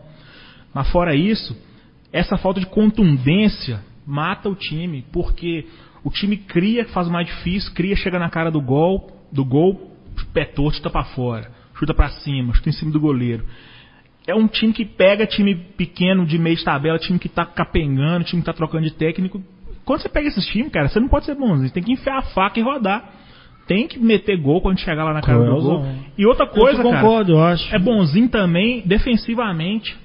Mas 0.74 0.90
fora 0.90 1.14
isso, 1.14 1.56
essa 2.12 2.36
falta 2.36 2.58
de 2.60 2.66
contundência 2.66 3.80
mata 4.06 4.48
o 4.48 4.54
time, 4.54 5.04
porque 5.12 5.66
o 6.04 6.10
time 6.10 6.36
cria, 6.36 6.84
faz 6.86 7.08
mais 7.08 7.26
difícil, 7.26 7.72
cria, 7.74 7.94
chega 7.96 8.18
na 8.18 8.28
cara 8.28 8.50
do 8.50 8.60
gol, 8.60 9.10
do 9.32 9.44
gol, 9.44 9.91
pé 10.32 10.44
torto, 10.44 10.76
chuta 10.76 10.90
pra 10.90 11.04
fora, 11.04 11.50
chuta 11.78 11.94
pra 11.94 12.08
cima, 12.08 12.54
chuta 12.54 12.68
em 12.68 12.72
cima 12.72 12.90
do 12.90 13.00
goleiro. 13.00 13.44
É 14.26 14.34
um 14.34 14.46
time 14.46 14.72
que 14.72 14.84
pega 14.84 15.26
time 15.26 15.54
pequeno 15.54 16.24
de 16.24 16.38
meio 16.38 16.56
de 16.56 16.64
tabela, 16.64 16.98
time 16.98 17.18
que 17.18 17.28
tá 17.28 17.44
capengando, 17.44 18.24
time 18.24 18.40
que 18.40 18.46
tá 18.46 18.52
trocando 18.52 18.84
de 18.84 18.92
técnico. 18.92 19.42
Quando 19.84 20.00
você 20.00 20.08
pega 20.08 20.28
esses 20.28 20.46
times, 20.46 20.70
cara, 20.70 20.88
você 20.88 21.00
não 21.00 21.08
pode 21.08 21.24
ser 21.24 21.34
bonzinho, 21.34 21.68
você 21.68 21.74
tem 21.74 21.82
que 21.82 21.92
enfiar 21.92 22.18
a 22.18 22.22
faca 22.22 22.58
e 22.58 22.62
rodar. 22.62 23.04
Tem 23.66 23.86
que 23.86 23.98
meter 23.98 24.36
gol 24.38 24.60
quando 24.60 24.78
chegar 24.78 25.04
lá 25.04 25.12
na 25.12 25.20
cara 25.20 25.38
do 25.38 25.60
gol. 25.60 25.86
E 26.18 26.26
outra 26.26 26.46
coisa, 26.46 26.80
eu 26.80 26.90
cara, 26.90 27.00
concordo, 27.00 27.32
eu 27.32 27.42
acho. 27.42 27.74
é 27.74 27.78
bonzinho 27.78 28.28
também 28.28 28.82
defensivamente. 28.84 29.96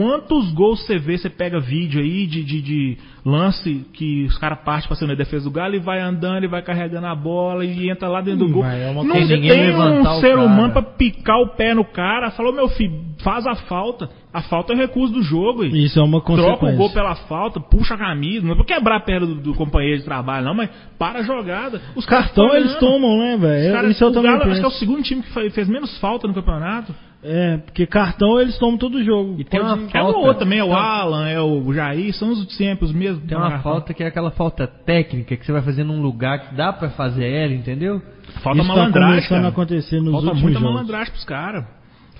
Quantos 0.00 0.50
gols 0.52 0.80
você 0.86 0.98
vê, 0.98 1.18
você 1.18 1.28
pega 1.28 1.60
vídeo 1.60 2.00
aí 2.00 2.26
de, 2.26 2.42
de, 2.42 2.62
de 2.62 2.98
lance 3.24 3.84
que 3.92 4.24
os 4.24 4.38
caras 4.38 4.58
partem 4.64 4.88
pra 4.88 4.96
cima 4.96 5.08
da 5.08 5.14
defesa 5.14 5.44
do 5.44 5.50
Galo 5.50 5.74
e 5.74 5.78
vai 5.78 6.00
andando 6.00 6.44
e 6.44 6.48
vai 6.48 6.62
carregando 6.62 7.06
a 7.06 7.14
bola 7.14 7.64
e 7.66 7.90
entra 7.90 8.08
lá 8.08 8.22
dentro 8.22 8.40
do 8.40 8.46
Hum, 8.46 8.52
gol. 8.52 8.62
mas 8.62 8.80
é 8.80 8.90
uma 8.90 9.04
Não 9.04 9.12
tem 9.12 9.76
um 9.76 10.20
ser 10.20 10.38
humano 10.38 10.72
pra 10.72 10.82
picar 10.82 11.38
o 11.40 11.48
pé 11.48 11.74
no 11.74 11.84
cara. 11.84 12.30
Falou, 12.30 12.50
meu 12.52 12.68
filho, 12.68 12.98
faz 13.22 13.46
a 13.46 13.54
falta. 13.54 14.08
A 14.32 14.40
falta 14.42 14.72
é 14.72 14.76
o 14.76 14.78
recurso 14.78 15.12
do 15.12 15.22
jogo. 15.22 15.64
E 15.64 15.84
Isso 15.84 15.98
é 15.98 16.02
uma 16.02 16.20
troca 16.22 16.40
o 16.40 16.44
consequência. 16.46 16.76
gol 16.78 16.90
pela 16.90 17.14
falta, 17.16 17.60
puxa 17.60 17.94
a 17.94 17.98
camisa. 17.98 18.46
Não 18.46 18.52
é 18.52 18.56
pra 18.56 18.64
quebrar 18.64 18.96
a 18.96 19.00
perna 19.00 19.26
do, 19.26 19.34
do 19.34 19.54
companheiro 19.54 19.98
de 19.98 20.04
trabalho, 20.04 20.46
não, 20.46 20.54
mas 20.54 20.70
para 20.98 21.18
a 21.18 21.22
jogada. 21.22 21.80
Os 21.94 22.06
tão 22.06 22.54
eles 22.56 22.74
tomam, 22.78 23.18
né, 23.18 23.36
velho? 23.36 23.90
Isso 23.90 24.02
eu 24.04 24.08
o 24.08 24.12
também 24.12 24.30
Galo, 24.30 24.50
acho 24.50 24.60
que 24.60 24.64
é 24.64 24.68
o 24.68 24.72
segundo 24.72 25.02
time 25.02 25.20
que 25.22 25.30
fe- 25.34 25.50
fez 25.50 25.68
menos 25.68 25.98
falta 25.98 26.26
no 26.26 26.32
campeonato. 26.34 26.94
É, 27.22 27.58
porque 27.58 27.86
cartão 27.86 28.40
eles 28.40 28.58
tomam 28.58 28.78
todo 28.78 29.04
jogo. 29.04 29.36
E 29.38 29.44
tem 29.44 29.60
uma 29.60 29.76
Pode- 29.76 29.82
É 29.94 30.00
o 30.00 30.04
Falta. 30.04 30.18
outro 30.18 30.38
também, 30.38 30.58
é 30.58 30.64
o 30.64 30.68
Então- 30.68 30.78
Alan, 30.78 31.28
é 31.28 31.40
o 31.40 31.72
Jair, 31.72 32.14
são 32.14 32.30
os 32.30 32.56
sempre, 32.56 32.86
os 32.86 32.92
mesmos. 32.92 33.22
Tem 33.26 33.36
uma 33.36 33.58
falta 33.58 33.92
que 33.92 34.02
é 34.02 34.06
aquela 34.06 34.30
falta 34.30 34.66
técnica 34.66 35.36
que 35.36 35.44
você 35.44 35.52
vai 35.52 35.60
fazer 35.60 35.84
num 35.84 36.00
lugar 36.00 36.38
que 36.48 36.54
dá 36.54 36.72
pra 36.72 36.88
fazer 36.90 37.28
ela, 37.30 37.52
entendeu? 37.52 38.00
Falta 38.42 38.60
Isso 38.60 38.68
tá 38.68 38.74
malandragem, 38.74 39.10
começando 39.16 39.36
cara. 39.36 39.46
a 39.46 39.50
acontecer 39.50 40.00
nos 40.00 40.12
Falta 40.12 40.34
muita 40.34 40.58
jogos. 40.60 40.74
malandragem 40.74 41.12
pros 41.12 41.24
caras. 41.24 41.64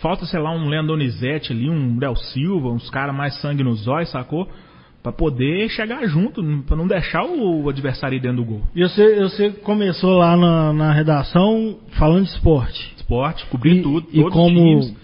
Falta, 0.03 0.27
sei 0.27 0.41
lá, 0.41 0.51
um 0.51 0.69
Leandro 0.69 0.89
Donizete 0.89 1.53
ali, 1.53 1.69
um 1.71 1.97
Del 1.99 2.17
Silva, 2.17 2.69
uns 2.69 2.91
caras 2.91 3.15
mais 3.15 3.35
sangue 3.41 3.63
nos 3.63 3.87
olhos, 3.89 4.11
sacou? 4.11 4.49
Pra 5.03 5.13
poder 5.13 5.67
chegar 5.71 6.07
junto, 6.07 6.43
pra 6.67 6.77
não 6.77 6.87
deixar 6.87 7.25
o 7.25 7.67
adversário 7.71 8.17
ir 8.17 8.21
dentro 8.21 8.37
do 8.39 8.45
gol. 8.45 8.61
E 8.75 8.83
você, 8.83 9.19
você 9.23 9.51
começou 9.51 10.19
lá 10.19 10.37
na, 10.37 10.73
na 10.75 10.93
redação 10.93 11.79
falando 11.99 12.25
de 12.25 12.31
esporte. 12.33 13.00
Esporte, 13.11 13.47
cobrir 13.47 13.79
E, 13.79 13.83
tudo, 13.83 14.07
e 14.13 14.23
os 14.23 14.33
como 14.33 14.95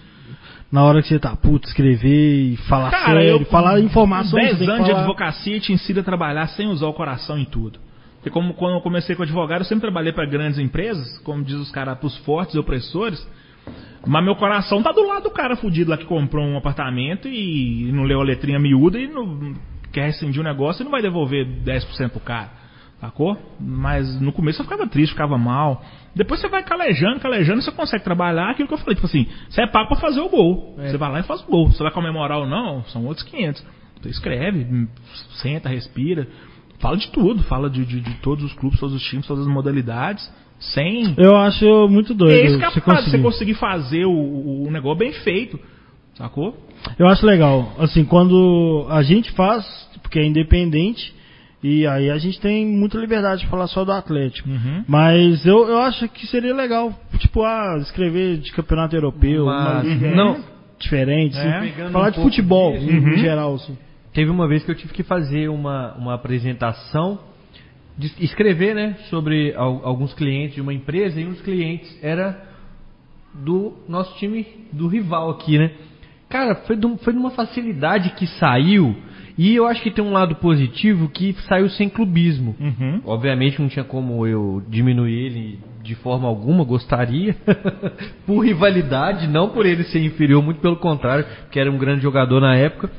na 0.71 0.83
hora 0.83 1.01
que 1.01 1.07
você 1.09 1.19
tá 1.19 1.35
puto, 1.35 1.67
escrever 1.67 2.53
e 2.53 2.57
falar 2.69 2.91
Cara, 2.91 3.19
sério, 3.21 3.29
eu, 3.41 3.45
falar 3.45 3.79
informações. 3.79 4.51
você 4.51 4.55
10 4.55 4.57
tem 4.59 4.65
que 4.67 4.71
anos 4.73 4.85
de 4.85 4.91
falar- 4.91 5.03
advocacia 5.03 5.59
te 5.59 5.73
ensina 5.73 5.99
a 6.01 6.03
trabalhar 6.03 6.47
sem 6.47 6.67
usar 6.67 6.87
o 6.87 6.93
coração 6.93 7.37
em 7.37 7.45
tudo. 7.45 7.79
Porque 8.15 8.29
como 8.29 8.53
quando 8.53 8.75
eu 8.75 8.81
comecei 8.81 9.15
com 9.15 9.23
advogado, 9.23 9.61
eu 9.61 9.65
sempre 9.65 9.83
trabalhei 9.83 10.11
para 10.11 10.25
grandes 10.25 10.57
empresas, 10.59 11.17
como 11.19 11.43
diz 11.43 11.55
os 11.55 11.71
caras, 11.71 11.97
pros 11.99 12.17
fortes 12.19 12.55
e 12.55 12.59
opressores. 12.59 13.25
Mas 14.05 14.23
meu 14.23 14.35
coração 14.35 14.81
tá 14.81 14.91
do 14.91 15.05
lado 15.05 15.23
do 15.23 15.31
cara 15.31 15.55
fudido 15.55 15.91
lá 15.91 15.97
que 15.97 16.05
comprou 16.05 16.45
um 16.45 16.57
apartamento 16.57 17.27
e 17.27 17.89
não 17.93 18.03
leu 18.03 18.19
a 18.21 18.23
letrinha 18.23 18.59
miúda 18.59 18.97
e 18.99 19.07
não 19.07 19.53
quer 19.91 20.05
rescindir 20.07 20.41
o 20.41 20.43
negócio 20.43 20.81
e 20.81 20.85
não 20.85 20.91
vai 20.91 21.01
devolver 21.01 21.45
10% 21.45 22.09
pro 22.09 22.19
cara. 22.19 22.49
Sacou? 22.99 23.37
Mas 23.59 24.19
no 24.19 24.31
começo 24.31 24.59
eu 24.59 24.65
ficava 24.65 24.87
triste, 24.87 25.11
ficava 25.11 25.37
mal. 25.37 25.83
Depois 26.15 26.41
você 26.41 26.47
vai 26.47 26.63
calejando, 26.63 27.19
calejando, 27.19 27.61
você 27.61 27.71
consegue 27.71 28.03
trabalhar 28.03 28.49
aquilo 28.49 28.67
que 28.67 28.73
eu 28.73 28.77
falei. 28.77 28.95
Tipo 28.95 29.05
assim, 29.05 29.27
você 29.47 29.61
é 29.61 29.67
pago 29.67 29.89
pra 29.89 29.97
fazer 29.97 30.19
o 30.19 30.29
gol. 30.29 30.75
É. 30.79 30.89
Você 30.89 30.97
vai 30.97 31.11
lá 31.11 31.19
e 31.19 31.23
faz 31.23 31.41
o 31.41 31.45
gol. 31.45 31.71
Você 31.71 31.83
vai 31.83 31.91
comemorar 31.91 32.39
ou 32.39 32.47
não, 32.47 32.83
são 32.85 33.05
outros 33.05 33.25
500. 33.27 33.63
Você 34.01 34.09
escreve, 34.09 34.63
hum, 34.63 34.87
senta, 35.41 35.69
respira. 35.69 36.27
Fala 36.79 36.97
de 36.97 37.07
tudo. 37.09 37.43
Fala 37.43 37.69
de, 37.69 37.85
de, 37.85 38.01
de 38.01 38.13
todos 38.15 38.43
os 38.43 38.53
clubes, 38.53 38.79
todos 38.79 38.95
os 38.95 39.03
times, 39.03 39.27
todas 39.27 39.45
as 39.45 39.51
modalidades. 39.51 40.27
Sem. 40.59 41.13
Eu 41.17 41.35
acho 41.37 41.87
muito 41.87 42.15
doido. 42.15 42.33
É 42.33 42.45
isso 42.45 42.57
que 42.57 42.65
é 42.65 42.69
você 42.71 43.11
você 43.11 43.19
conseguir. 43.19 43.53
fazer 43.53 44.05
o, 44.05 44.11
o, 44.11 44.67
o 44.67 44.71
negócio 44.71 44.97
bem 44.97 45.11
feito. 45.11 45.59
Sacou? 46.15 46.57
Eu 46.97 47.07
acho 47.07 47.23
legal. 47.23 47.73
Assim, 47.77 48.03
quando 48.03 48.87
a 48.89 49.03
gente 49.03 49.31
faz, 49.33 49.63
porque 50.01 50.17
é 50.17 50.25
independente, 50.25 51.13
e 51.63 51.87
aí 51.87 52.09
a 52.11 52.17
gente 52.17 52.39
tem 52.39 52.65
muita 52.65 52.97
liberdade 52.97 53.41
de 53.41 53.47
falar 53.47 53.67
só 53.67 53.83
do 53.83 53.91
Atlético. 53.91 54.47
Uhum. 54.49 54.83
Mas 54.87 55.45
eu, 55.45 55.67
eu 55.67 55.79
acho 55.79 56.07
que 56.09 56.27
seria 56.27 56.53
legal, 56.53 56.93
tipo, 57.17 57.43
ah, 57.43 57.77
escrever 57.81 58.37
de 58.37 58.51
campeonato 58.51 58.95
europeu, 58.95 59.45
Mas- 59.45 59.85
liga 59.87 60.15
não. 60.15 60.37
diferente, 60.79 61.35
É. 61.37 61.57
assim, 61.57 61.91
falar 61.91 62.09
um 62.09 62.11
de 62.11 62.21
futebol 62.21 62.73
disso. 62.77 62.91
em 62.91 62.99
Uhum. 62.99 63.17
geral, 63.17 63.55
assim. 63.55 63.77
Teve 64.13 64.29
uma 64.29 64.47
vez 64.47 64.63
que 64.63 64.71
eu 64.71 64.75
tive 64.75 64.93
que 64.93 65.03
fazer 65.03 65.47
uma, 65.49 65.93
uma 65.95 66.13
apresentação, 66.13 67.19
de 67.97 68.11
escrever, 68.23 68.75
né, 68.75 68.95
sobre 69.09 69.55
al- 69.55 69.81
alguns 69.83 70.13
clientes 70.13 70.53
de 70.53 70.61
uma 70.61 70.71
empresa 70.73 71.19
e 71.19 71.25
um 71.25 71.31
dos 71.31 71.41
clientes 71.41 71.97
era 72.03 72.39
do 73.33 73.73
nosso 73.89 74.15
time, 74.17 74.45
do 74.71 74.87
rival 74.87 75.31
aqui, 75.31 75.57
né. 75.57 75.71
Cara, 76.29 76.55
foi 76.67 76.75
de, 76.75 76.85
um- 76.85 76.97
foi 76.97 77.13
de 77.13 77.19
uma 77.19 77.31
facilidade 77.31 78.11
que 78.11 78.27
saiu 78.27 78.95
e 79.37 79.55
eu 79.55 79.67
acho 79.67 79.83
que 79.83 79.91
tem 79.91 80.03
um 80.03 80.11
lado 80.11 80.35
positivo 80.35 81.07
que 81.09 81.33
saiu 81.47 81.69
sem 81.69 81.87
clubismo. 81.87 82.55
Uhum. 82.59 83.01
Obviamente 83.05 83.61
não 83.61 83.69
tinha 83.69 83.85
como 83.85 84.25
eu 84.25 84.63
diminuir 84.67 85.13
ele 85.13 85.59
de 85.83 85.93
forma 85.95 86.27
alguma, 86.27 86.63
gostaria. 86.63 87.35
por 88.25 88.39
rivalidade, 88.39 89.27
não 89.27 89.49
por 89.49 89.65
ele 89.65 89.83
ser 89.85 90.03
inferior, 90.03 90.43
muito 90.43 90.59
pelo 90.59 90.77
contrário, 90.77 91.25
que 91.51 91.59
era 91.59 91.71
um 91.71 91.77
grande 91.77 92.01
jogador 92.01 92.41
na 92.41 92.55
época. 92.55 92.89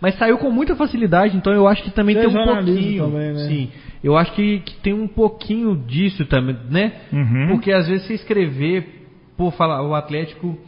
Mas 0.00 0.16
saiu 0.18 0.36
com 0.36 0.50
muita 0.50 0.76
facilidade, 0.76 1.36
então 1.36 1.52
eu 1.52 1.66
acho 1.66 1.82
que 1.82 1.90
também 1.90 2.14
tem 2.14 2.26
um 2.26 2.32
pouquinho. 2.32 3.04
também, 3.04 3.32
né? 3.32 3.48
Sim. 3.48 3.70
Eu 4.04 4.16
acho 4.16 4.32
que, 4.32 4.60
que 4.60 4.74
tem 4.82 4.92
um 4.92 5.08
pouquinho 5.08 5.74
disso 5.74 6.26
também, 6.26 6.56
né? 6.70 6.92
Uhum. 7.10 7.48
Porque 7.48 7.72
às 7.72 7.88
vezes 7.88 8.06
você 8.06 8.14
escrever, 8.14 9.06
pô, 9.36 9.50
falar 9.50 9.82
o 9.82 9.94
Atlético, 9.94 10.58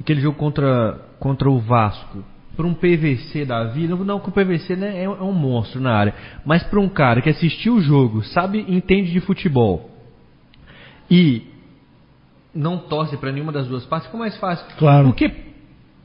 aquele 0.00 0.20
jogo 0.20 0.38
contra, 0.38 0.98
contra 1.20 1.50
o 1.50 1.58
Vasco, 1.58 2.24
para 2.56 2.66
um 2.66 2.74
PVC 2.74 3.44
da 3.44 3.64
vida, 3.64 3.96
não 3.96 4.20
que 4.20 4.28
o 4.28 4.32
PVC 4.32 4.76
né, 4.76 4.98
é, 4.98 5.04
é 5.04 5.08
um 5.08 5.32
monstro 5.32 5.80
na 5.80 5.94
área, 5.94 6.14
mas 6.44 6.62
para 6.64 6.80
um 6.80 6.88
cara 6.88 7.22
que 7.22 7.30
assistiu 7.30 7.76
o 7.76 7.80
jogo, 7.80 8.22
sabe, 8.24 8.64
entende 8.68 9.10
de 9.10 9.20
futebol 9.20 9.90
e 11.10 11.42
não 12.54 12.78
torce 12.78 13.16
para 13.16 13.32
nenhuma 13.32 13.52
das 13.52 13.66
duas 13.66 13.84
partes, 13.86 14.06
fica 14.06 14.18
mais 14.18 14.36
fácil. 14.36 14.66
Claro. 14.76 15.08
Porque, 15.08 15.30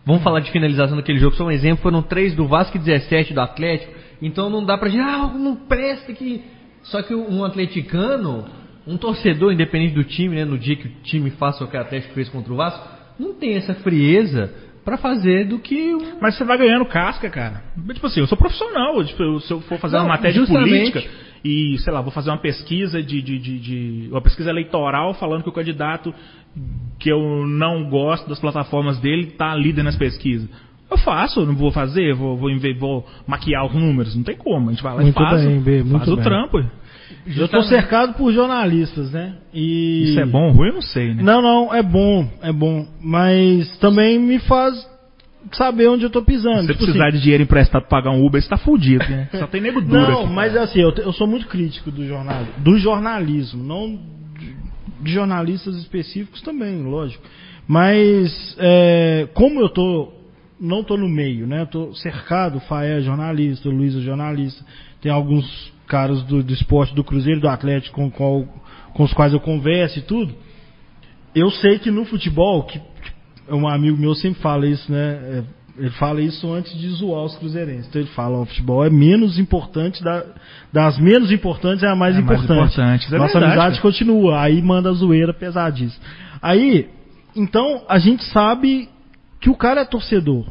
vamos 0.05 0.23
falar 0.23 0.39
de 0.39 0.51
finalização 0.51 0.95
daquele 0.95 1.19
jogo, 1.19 1.35
só 1.35 1.45
um 1.45 1.51
exemplo, 1.51 1.83
foram 1.83 2.01
três 2.01 2.33
do 2.33 2.47
Vasco 2.47 2.77
e 2.77 2.79
17 2.79 3.33
do 3.33 3.41
Atlético, 3.41 3.93
então 4.21 4.49
não 4.49 4.63
dá 4.63 4.77
pra 4.77 4.87
dizer, 4.87 5.01
ah, 5.01 5.33
não 5.33 5.55
presta 5.55 6.13
que... 6.13 6.43
Só 6.83 7.01
que 7.01 7.13
um 7.13 7.43
atleticano, 7.43 8.45
um 8.85 8.95
torcedor, 8.95 9.51
independente 9.51 9.93
do 9.93 10.05
time, 10.05 10.35
né, 10.35 10.45
no 10.45 10.57
dia 10.57 10.77
que 10.77 10.87
o 10.87 10.91
time 11.03 11.29
faça 11.31 11.61
o 11.63 11.67
que 11.67 11.75
o 11.75 11.81
Atlético 11.81 12.13
fez 12.13 12.29
contra 12.29 12.53
o 12.53 12.55
Vasco, 12.55 12.87
não 13.19 13.33
tem 13.33 13.55
essa 13.55 13.73
frieza 13.75 14.53
pra 14.87 14.97
fazer 14.97 15.45
do 15.45 15.59
que 15.59 15.93
um 15.95 16.17
Mas 16.21 16.37
você 16.37 16.45
vai 16.45 16.57
ganhando 16.57 16.85
casca, 16.85 17.29
cara. 17.29 17.61
Tipo 17.93 18.07
assim, 18.07 18.21
eu 18.21 18.27
sou 18.27 18.37
profissional. 18.37 19.03
Tipo, 19.03 19.37
se 19.41 19.51
eu 19.51 19.59
for 19.59 19.77
fazer 19.79 19.97
Não, 19.97 20.03
uma 20.03 20.13
matéria 20.13 20.31
de 20.31 20.39
justamente. 20.39 20.69
política 20.93 21.03
e, 21.43 21.77
sei 21.79 21.91
lá, 21.91 21.99
vou 21.99 22.09
fazer 22.11 22.29
uma 22.29 22.37
pesquisa 22.37 23.03
de, 23.03 23.21
de, 23.21 23.37
de, 23.37 23.59
de- 23.59 24.07
uma 24.09 24.21
pesquisa 24.21 24.49
eleitoral 24.49 25.13
falando 25.13 25.43
que 25.43 25.49
o 25.49 25.51
candidato 25.51 26.13
que 26.97 27.09
eu 27.11 27.45
não 27.45 27.89
gosto 27.89 28.29
das 28.29 28.39
plataformas 28.39 28.97
dele 28.99 29.27
tá 29.37 29.53
líder 29.53 29.83
nas 29.83 29.97
pesquisas. 29.97 30.49
Eu 30.89 30.97
faço, 30.99 31.45
não 31.45 31.53
vou 31.53 31.69
fazer, 31.69 32.13
vou, 32.15 32.37
vou, 32.37 32.49
vou 32.79 33.05
maquiar 33.27 33.65
os 33.65 33.73
números, 33.73 34.15
não 34.15 34.23
tem 34.23 34.37
como. 34.37 34.69
A 34.69 34.71
gente 34.71 34.81
vai 34.81 34.95
lá 34.95 35.01
Muito 35.01 35.19
e 35.21 35.21
faz, 35.21 35.45
bem, 35.45 35.59
B, 35.59 35.83
muito 35.83 35.97
faz 35.99 36.07
o 36.11 36.15
bem. 36.15 36.23
trampo. 36.23 36.63
Eu 37.35 37.47
tô 37.47 37.61
cercado 37.63 38.13
por 38.13 38.31
jornalistas, 38.31 39.11
né? 39.11 39.35
E... 39.53 40.09
Isso 40.09 40.19
é 40.19 40.25
bom 40.25 40.47
ou 40.47 40.51
ruim, 40.51 40.69
eu 40.69 40.73
não 40.75 40.81
sei, 40.81 41.13
né? 41.13 41.23
Não, 41.23 41.41
não, 41.41 41.73
é 41.73 41.81
bom, 41.81 42.27
é 42.41 42.51
bom. 42.51 42.85
Mas 43.01 43.77
também 43.77 44.19
me 44.19 44.39
faz 44.39 44.87
saber 45.53 45.87
onde 45.87 46.03
eu 46.03 46.09
tô 46.09 46.21
pisando. 46.21 46.61
Se 46.61 46.67
você 46.67 46.73
Tipo 46.73 46.85
precisar 46.85 47.07
assim, 47.07 47.17
de 47.17 47.23
dinheiro 47.23 47.43
emprestado 47.43 47.83
pra 47.83 48.01
pagar 48.01 48.11
um 48.11 48.25
Uber, 48.25 48.41
você 48.41 48.49
tá 48.49 48.57
fudido, 48.57 49.05
né? 49.07 49.29
Só 49.39 49.47
tem 49.47 49.61
nego 49.61 49.81
duro 49.81 50.01
Não, 50.01 50.23
aqui. 50.23 50.33
mas 50.33 50.55
assim, 50.55 50.81
eu, 50.81 50.91
eu 50.95 51.13
sou 51.13 51.27
muito 51.27 51.47
crítico 51.47 51.91
do 51.91 52.05
jornalismo, 52.05 52.53
do 52.57 52.77
jornalismo, 52.77 53.63
não 53.63 53.99
de, 55.01 55.11
jornalistas 55.11 55.75
específicos 55.77 56.41
também, 56.41 56.83
lógico. 56.83 57.23
Mas 57.67 58.55
é, 58.59 59.27
como 59.33 59.59
eu 59.59 59.69
tô 59.69 60.13
não 60.59 60.83
tô 60.83 60.97
no 60.97 61.07
meio, 61.07 61.45
né? 61.45 61.65
Tô 61.65 61.93
cercado, 61.93 62.57
o 62.57 62.61
Faé 62.61 62.97
é 62.97 63.01
jornalista, 63.01 63.69
o 63.69 63.71
Luiz 63.71 63.95
é 63.95 63.99
jornalista, 63.99 64.65
tem 65.01 65.11
alguns 65.11 65.71
caras 65.87 66.21
do, 66.23 66.43
do 66.43 66.53
esporte 66.53 66.93
do 66.93 67.03
Cruzeiro, 67.03 67.39
do 67.41 67.47
Atlético 67.49 67.95
com, 67.95 68.11
qual, 68.11 68.43
com 68.93 69.03
os 69.03 69.13
quais 69.13 69.33
eu 69.33 69.39
converso 69.39 69.99
e 69.99 70.01
tudo. 70.01 70.33
Eu 71.35 71.49
sei 71.51 71.79
que 71.79 71.89
no 71.91 72.05
futebol, 72.05 72.63
que, 72.63 72.79
que 72.79 73.53
um 73.53 73.67
amigo 73.67 73.97
meu 73.97 74.13
sempre 74.15 74.41
fala 74.41 74.67
isso, 74.67 74.91
né? 74.91 75.19
É, 75.21 75.43
ele 75.77 75.91
fala 75.91 76.19
isso 76.21 76.51
antes 76.51 76.75
de 76.75 76.87
zoar 76.89 77.23
os 77.23 77.35
cruzeirenses. 77.37 77.87
Então 77.87 78.01
ele 78.01 78.09
fala, 78.09 78.39
o 78.39 78.45
futebol 78.45 78.83
é 78.83 78.89
menos 78.89 79.37
importante, 79.37 80.03
da- 80.03 80.25
das 80.73 80.97
menos 80.97 81.31
importantes 81.31 81.83
é 81.83 81.87
a 81.87 81.95
mais 81.95 82.15
É 82.15 82.19
a 82.19 82.21
mais 82.23 82.41
importante. 82.43 82.73
importante. 82.73 83.13
É 83.13 83.17
Nossa 83.19 83.33
verdade, 83.39 83.53
amizade 83.53 83.75
cara. 83.75 83.81
continua, 83.83 84.41
aí 84.41 84.59
manda 84.61 84.89
a 84.89 84.93
zoeira 84.93 85.33
pesadíssima. 85.33 86.03
Aí, 86.41 86.89
então, 87.35 87.83
a 87.87 87.99
gente 87.99 88.23
sabe 88.25 88.89
que 89.39 89.51
o 89.51 89.55
cara 89.55 89.81
é 89.81 89.85
torcedor. 89.85 90.45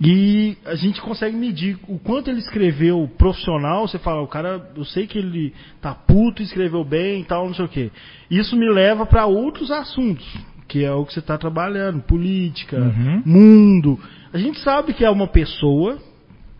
E 0.00 0.56
a 0.64 0.74
gente 0.76 1.00
consegue 1.02 1.36
medir 1.36 1.78
o 1.86 1.98
quanto 1.98 2.30
ele 2.30 2.38
escreveu 2.38 3.08
profissional. 3.18 3.86
Você 3.86 3.98
fala, 3.98 4.22
o 4.22 4.26
cara, 4.26 4.70
eu 4.74 4.84
sei 4.84 5.06
que 5.06 5.18
ele 5.18 5.52
tá 5.80 5.94
puto, 5.94 6.42
escreveu 6.42 6.82
bem 6.82 7.20
e 7.20 7.24
tal, 7.24 7.46
não 7.46 7.54
sei 7.54 7.64
o 7.66 7.68
quê. 7.68 7.90
Isso 8.30 8.56
me 8.56 8.68
leva 8.70 9.04
para 9.04 9.26
outros 9.26 9.70
assuntos, 9.70 10.26
que 10.66 10.82
é 10.84 10.92
o 10.92 11.04
que 11.04 11.12
você 11.12 11.20
está 11.20 11.36
trabalhando, 11.36 12.00
política, 12.02 12.78
Uhum. 12.78 13.22
mundo. 13.26 14.00
A 14.32 14.38
gente 14.38 14.58
sabe 14.60 14.94
que 14.94 15.04
é 15.04 15.10
uma 15.10 15.26
pessoa 15.26 15.98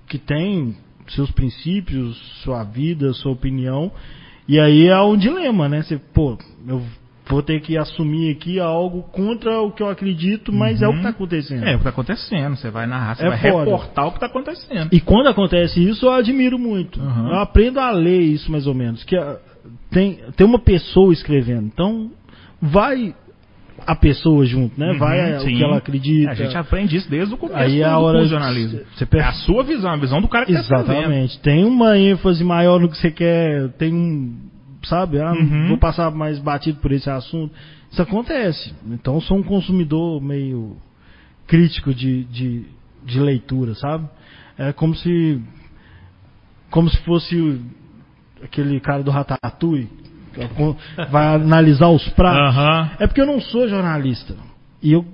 que 0.07 0.19
tem 0.19 0.77
seus 1.09 1.31
princípios, 1.31 2.17
sua 2.43 2.63
vida, 2.63 3.13
sua 3.15 3.33
opinião. 3.33 3.91
E 4.47 4.59
aí 4.61 4.87
é 4.89 5.01
um 5.01 5.17
dilema, 5.17 5.69
né? 5.69 5.83
Você, 5.83 5.97
pô, 5.97 6.37
eu 6.69 6.83
vou 7.31 7.43
ter 7.43 7.61
que 7.61 7.79
assumir 7.79 8.33
aqui 8.33 8.59
algo 8.59 9.03
contra 9.05 9.61
o 9.61 9.71
que 9.71 9.83
eu 9.83 9.89
acredito, 9.89 10.53
mas 10.53 10.83
é 10.83 10.89
o 10.89 10.91
que 10.91 10.97
está 10.99 11.09
acontecendo. 11.11 11.65
É 11.65 11.75
o 11.75 11.79
que 11.79 11.85
tá 11.85 11.91
acontecendo. 11.91 12.57
Você 12.57 12.71
vai 12.71 12.87
narrar, 12.87 13.15
você 13.17 13.25
É 13.25 13.29
vai 13.29 13.39
foda. 13.39 13.65
reportar 13.65 14.07
o 14.09 14.13
que 14.13 14.21
tá 14.21 14.27
acontecendo. 14.27 14.89
E 14.93 15.01
quando 15.01 15.29
acontece 15.29 15.83
isso, 15.83 16.07
eu 16.07 16.13
admiro 16.13 16.59
muito. 16.59 17.01
Uhum. 17.01 17.29
Eu 17.29 17.37
aprendo 17.39 17.79
a 17.81 17.91
ler 17.91 18.21
isso 18.21 18.51
mais 18.51 18.67
ou 18.67 18.75
menos. 18.75 19.05
Que 19.05 19.17
ah, 19.17 19.37
tem, 19.91 20.19
tem 20.37 20.47
uma 20.47 20.59
pessoa 20.59 21.13
escrevendo. 21.13 21.67
Então, 21.67 22.11
vai 22.61 23.15
a 23.87 23.97
pessoa 23.97 24.45
junto, 24.45 24.79
né? 24.79 24.93
Uhum, 24.93 24.99
vai 24.99 25.39
o 25.39 25.45
que 25.47 25.63
ela 25.65 25.79
acredita. 25.79 26.31
A 26.33 26.35
gente 26.35 26.55
aprende 26.57 26.97
isso 26.97 27.09
desde 27.11 27.33
o 27.35 27.39
começo 27.39 27.59
Aí 27.59 27.81
é 27.81 27.85
do, 27.89 27.91
a 27.91 27.95
do 27.97 28.03
hora 28.05 28.23
de 28.23 28.29
jornalismo. 28.29 28.81
você 28.95 29.05
É 29.05 29.07
perce- 29.07 29.29
a 29.29 29.33
sua 29.33 29.63
visão, 29.63 29.91
a 29.91 29.97
visão 29.97 30.21
do 30.21 30.29
cara 30.29 30.45
que 30.45 30.53
tá. 30.53 30.59
Exatamente. 30.61 31.39
Tem 31.41 31.65
uma 31.65 31.97
ênfase 31.99 32.45
maior 32.45 32.79
no 32.79 32.91
que 32.91 32.99
você 32.99 33.11
quer. 33.11 33.69
Tem 33.79 33.95
um. 33.95 34.50
Sabe? 34.85 35.21
Ah, 35.21 35.33
Uhum. 35.33 35.69
vou 35.69 35.79
passar 35.79 36.11
mais 36.11 36.39
batido 36.39 36.79
por 36.81 36.91
esse 36.93 37.09
assunto. 37.11 37.53
Isso 37.91 38.01
acontece. 38.01 38.73
Então, 38.87 39.15
eu 39.15 39.21
sou 39.21 39.37
um 39.39 39.43
consumidor 39.43 40.21
meio 40.23 40.77
crítico 41.47 41.93
de, 41.93 42.25
de, 42.25 42.65
de 43.05 43.21
leitura, 43.21 43.75
sabe? 43.75 44.09
É 44.57 44.73
como 44.73 44.95
se 44.95 45.41
como 46.71 46.89
se 46.89 46.97
fosse 46.99 47.61
aquele 48.43 48.79
cara 48.81 49.03
do 49.03 49.11
Ratatouille 49.11 49.89
que 50.33 51.11
vai 51.11 51.35
analisar 51.35 51.89
os 51.89 52.09
pratos. 52.11 52.57
Aham. 52.57 52.91
É 53.01 53.07
porque 53.07 53.21
eu 53.21 53.27
não 53.27 53.41
sou 53.41 53.69
jornalista 53.69 54.37
e 54.83 54.93
eu 54.93 55.05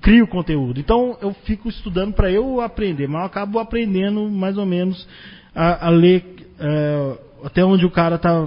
crio 0.00 0.26
conteúdo. 0.28 0.78
Então 0.78 1.18
eu 1.20 1.34
fico 1.44 1.68
estudando 1.68 2.12
para 2.14 2.30
eu 2.30 2.60
aprender, 2.60 3.08
mas 3.08 3.20
eu 3.22 3.26
acabo 3.26 3.58
aprendendo 3.58 4.30
mais 4.30 4.56
ou 4.56 4.64
menos 4.64 5.06
a, 5.54 5.86
a 5.88 5.90
ler 5.90 6.24
é, 6.60 7.18
até 7.42 7.64
onde 7.64 7.84
o 7.84 7.90
cara 7.90 8.16
tá 8.18 8.46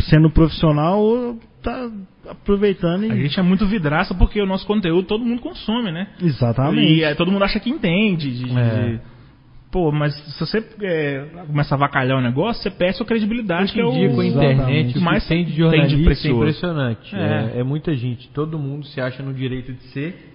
sendo 0.00 0.30
profissional 0.30 1.00
ou 1.00 1.38
tá 1.62 1.90
aproveitando 2.28 3.04
e... 3.04 3.10
A 3.12 3.16
gente 3.16 3.38
é 3.38 3.42
muito 3.42 3.66
vidraça 3.66 4.14
porque 4.14 4.40
o 4.40 4.46
nosso 4.46 4.66
conteúdo 4.66 5.06
todo 5.06 5.24
mundo 5.24 5.40
consome, 5.42 5.90
né? 5.90 6.08
Exatamente. 6.22 6.92
E 6.94 7.04
aí 7.04 7.14
todo 7.14 7.30
mundo 7.32 7.42
acha 7.44 7.58
que 7.60 7.68
entende. 7.70 8.30
de- 8.30 8.44
de- 8.44 8.58
É. 8.58 9.00
Pô, 9.70 9.92
mas 9.92 10.14
se 10.14 10.40
você 10.40 10.64
é, 10.80 11.26
começa 11.46 11.74
a 11.74 11.76
avacalhar 11.76 12.16
o 12.16 12.22
negócio, 12.22 12.62
você 12.62 12.70
perde 12.70 12.96
sua 12.96 13.04
credibilidade. 13.04 13.64
Hoje 13.64 13.72
que 13.74 13.80
é 13.80 13.82
em 13.82 13.86
o, 13.86 13.92
dia, 13.92 14.08
com 14.14 14.20
a 14.22 14.26
internet, 14.26 14.96
o 14.98 15.00
mais 15.02 15.26
tem 15.28 15.44
de 15.44 15.44
tem 15.44 15.52
de 15.52 15.58
jornalista 15.58 16.00
é 16.00 16.04
precioso. 16.04 16.36
impressionante. 16.40 17.14
É. 17.14 17.52
É. 17.56 17.60
é 17.60 17.62
muita 17.62 17.94
gente. 17.94 18.28
Todo 18.30 18.58
mundo 18.58 18.86
se 18.86 18.98
acha 18.98 19.22
no 19.22 19.34
direito 19.34 19.72
de 19.74 19.82
ser. 19.88 20.34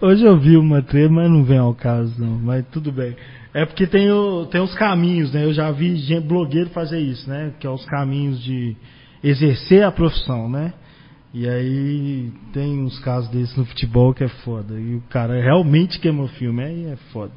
Hoje 0.00 0.24
eu 0.24 0.36
vi 0.38 0.56
uma 0.56 0.80
treta, 0.80 1.12
mas 1.12 1.28
não 1.28 1.42
vem 1.42 1.58
ao 1.58 1.74
caso 1.74 2.20
não, 2.20 2.38
mas 2.38 2.64
tudo 2.70 2.92
bem. 2.92 3.16
É 3.52 3.64
porque 3.66 3.86
tem, 3.86 4.10
o, 4.10 4.46
tem 4.46 4.60
os 4.60 4.74
caminhos, 4.74 5.32
né? 5.32 5.44
Eu 5.44 5.52
já 5.52 5.70
vi 5.72 5.96
gente, 5.96 6.26
blogueiro 6.26 6.70
fazer 6.70 7.00
isso, 7.00 7.28
né? 7.28 7.52
Que 7.58 7.66
é 7.66 7.70
os 7.70 7.84
caminhos 7.84 8.42
de 8.42 8.76
exercer 9.22 9.84
a 9.84 9.90
profissão, 9.90 10.48
né? 10.48 10.72
E 11.32 11.48
aí 11.48 12.32
tem 12.52 12.80
uns 12.80 12.98
casos 13.00 13.30
desses 13.30 13.56
no 13.56 13.64
futebol 13.64 14.12
que 14.14 14.24
é 14.24 14.28
foda. 14.28 14.74
E 14.78 14.96
o 14.96 15.02
cara 15.02 15.40
realmente 15.40 15.98
queima 15.98 16.24
o 16.24 16.28
filme, 16.28 16.62
aí 16.62 16.86
é 16.86 16.96
foda. 17.12 17.32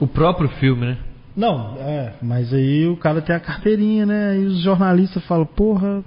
O 0.00 0.06
próprio 0.06 0.48
filme, 0.60 0.86
né? 0.86 0.98
Não, 1.36 1.76
é, 1.78 2.14
mas 2.22 2.52
aí 2.52 2.86
o 2.86 2.96
cara 2.96 3.20
tem 3.20 3.36
a 3.36 3.40
carteirinha, 3.40 4.06
né? 4.06 4.38
E 4.38 4.44
os 4.44 4.62
jornalistas 4.62 5.24
falam, 5.26 5.46
porra. 5.46 6.04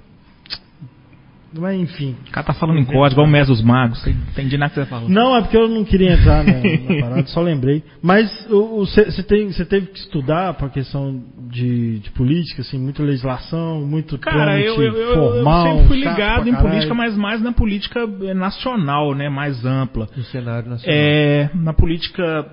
Mas 1.58 1.80
enfim. 1.80 2.14
O 2.28 2.30
cara 2.30 2.46
tá 2.46 2.52
falando 2.54 2.78
em 2.78 2.84
código, 2.84 3.12
igual 3.20 3.26
o 3.26 3.30
Mes 3.30 3.48
dos 3.48 3.60
Magos. 3.62 4.06
Entendi 4.06 4.56
nada 4.56 4.72
que 4.72 4.80
você 4.80 4.86
falou. 4.86 5.08
Não, 5.08 5.36
é 5.36 5.40
porque 5.42 5.56
eu 5.56 5.68
não 5.68 5.84
queria 5.84 6.12
entrar 6.12 6.44
na, 6.44 6.52
na 6.54 7.00
parada, 7.00 7.26
só 7.26 7.40
lembrei. 7.40 7.82
Mas 8.00 8.30
você 8.48 9.22
teve 9.64 9.86
que 9.86 9.98
estudar 9.98 10.54
para 10.54 10.68
questão 10.68 11.20
de, 11.50 11.98
de 11.98 12.10
política, 12.12 12.62
assim, 12.62 12.78
muita 12.78 13.02
legislação, 13.02 13.80
muito 13.84 14.16
Cara, 14.18 14.60
eu, 14.60 14.76
eu, 14.80 14.92
eu- 14.92 14.96
eu 14.96 15.14
formal. 15.34 15.66
sempre 15.66 15.88
fui 15.88 15.98
ligado 15.98 16.42
pra 16.42 16.50
em 16.50 16.54
política, 16.56 16.94
mas 16.94 17.16
mais 17.16 17.42
na 17.42 17.52
política 17.52 18.00
eh, 18.22 18.34
nacional, 18.34 19.14
né? 19.14 19.28
Mais 19.28 19.64
ampla. 19.64 20.08
No 20.16 20.22
cenário 20.24 20.70
nacional. 20.70 20.96
É, 20.96 21.50
na 21.54 21.72
política 21.72 22.46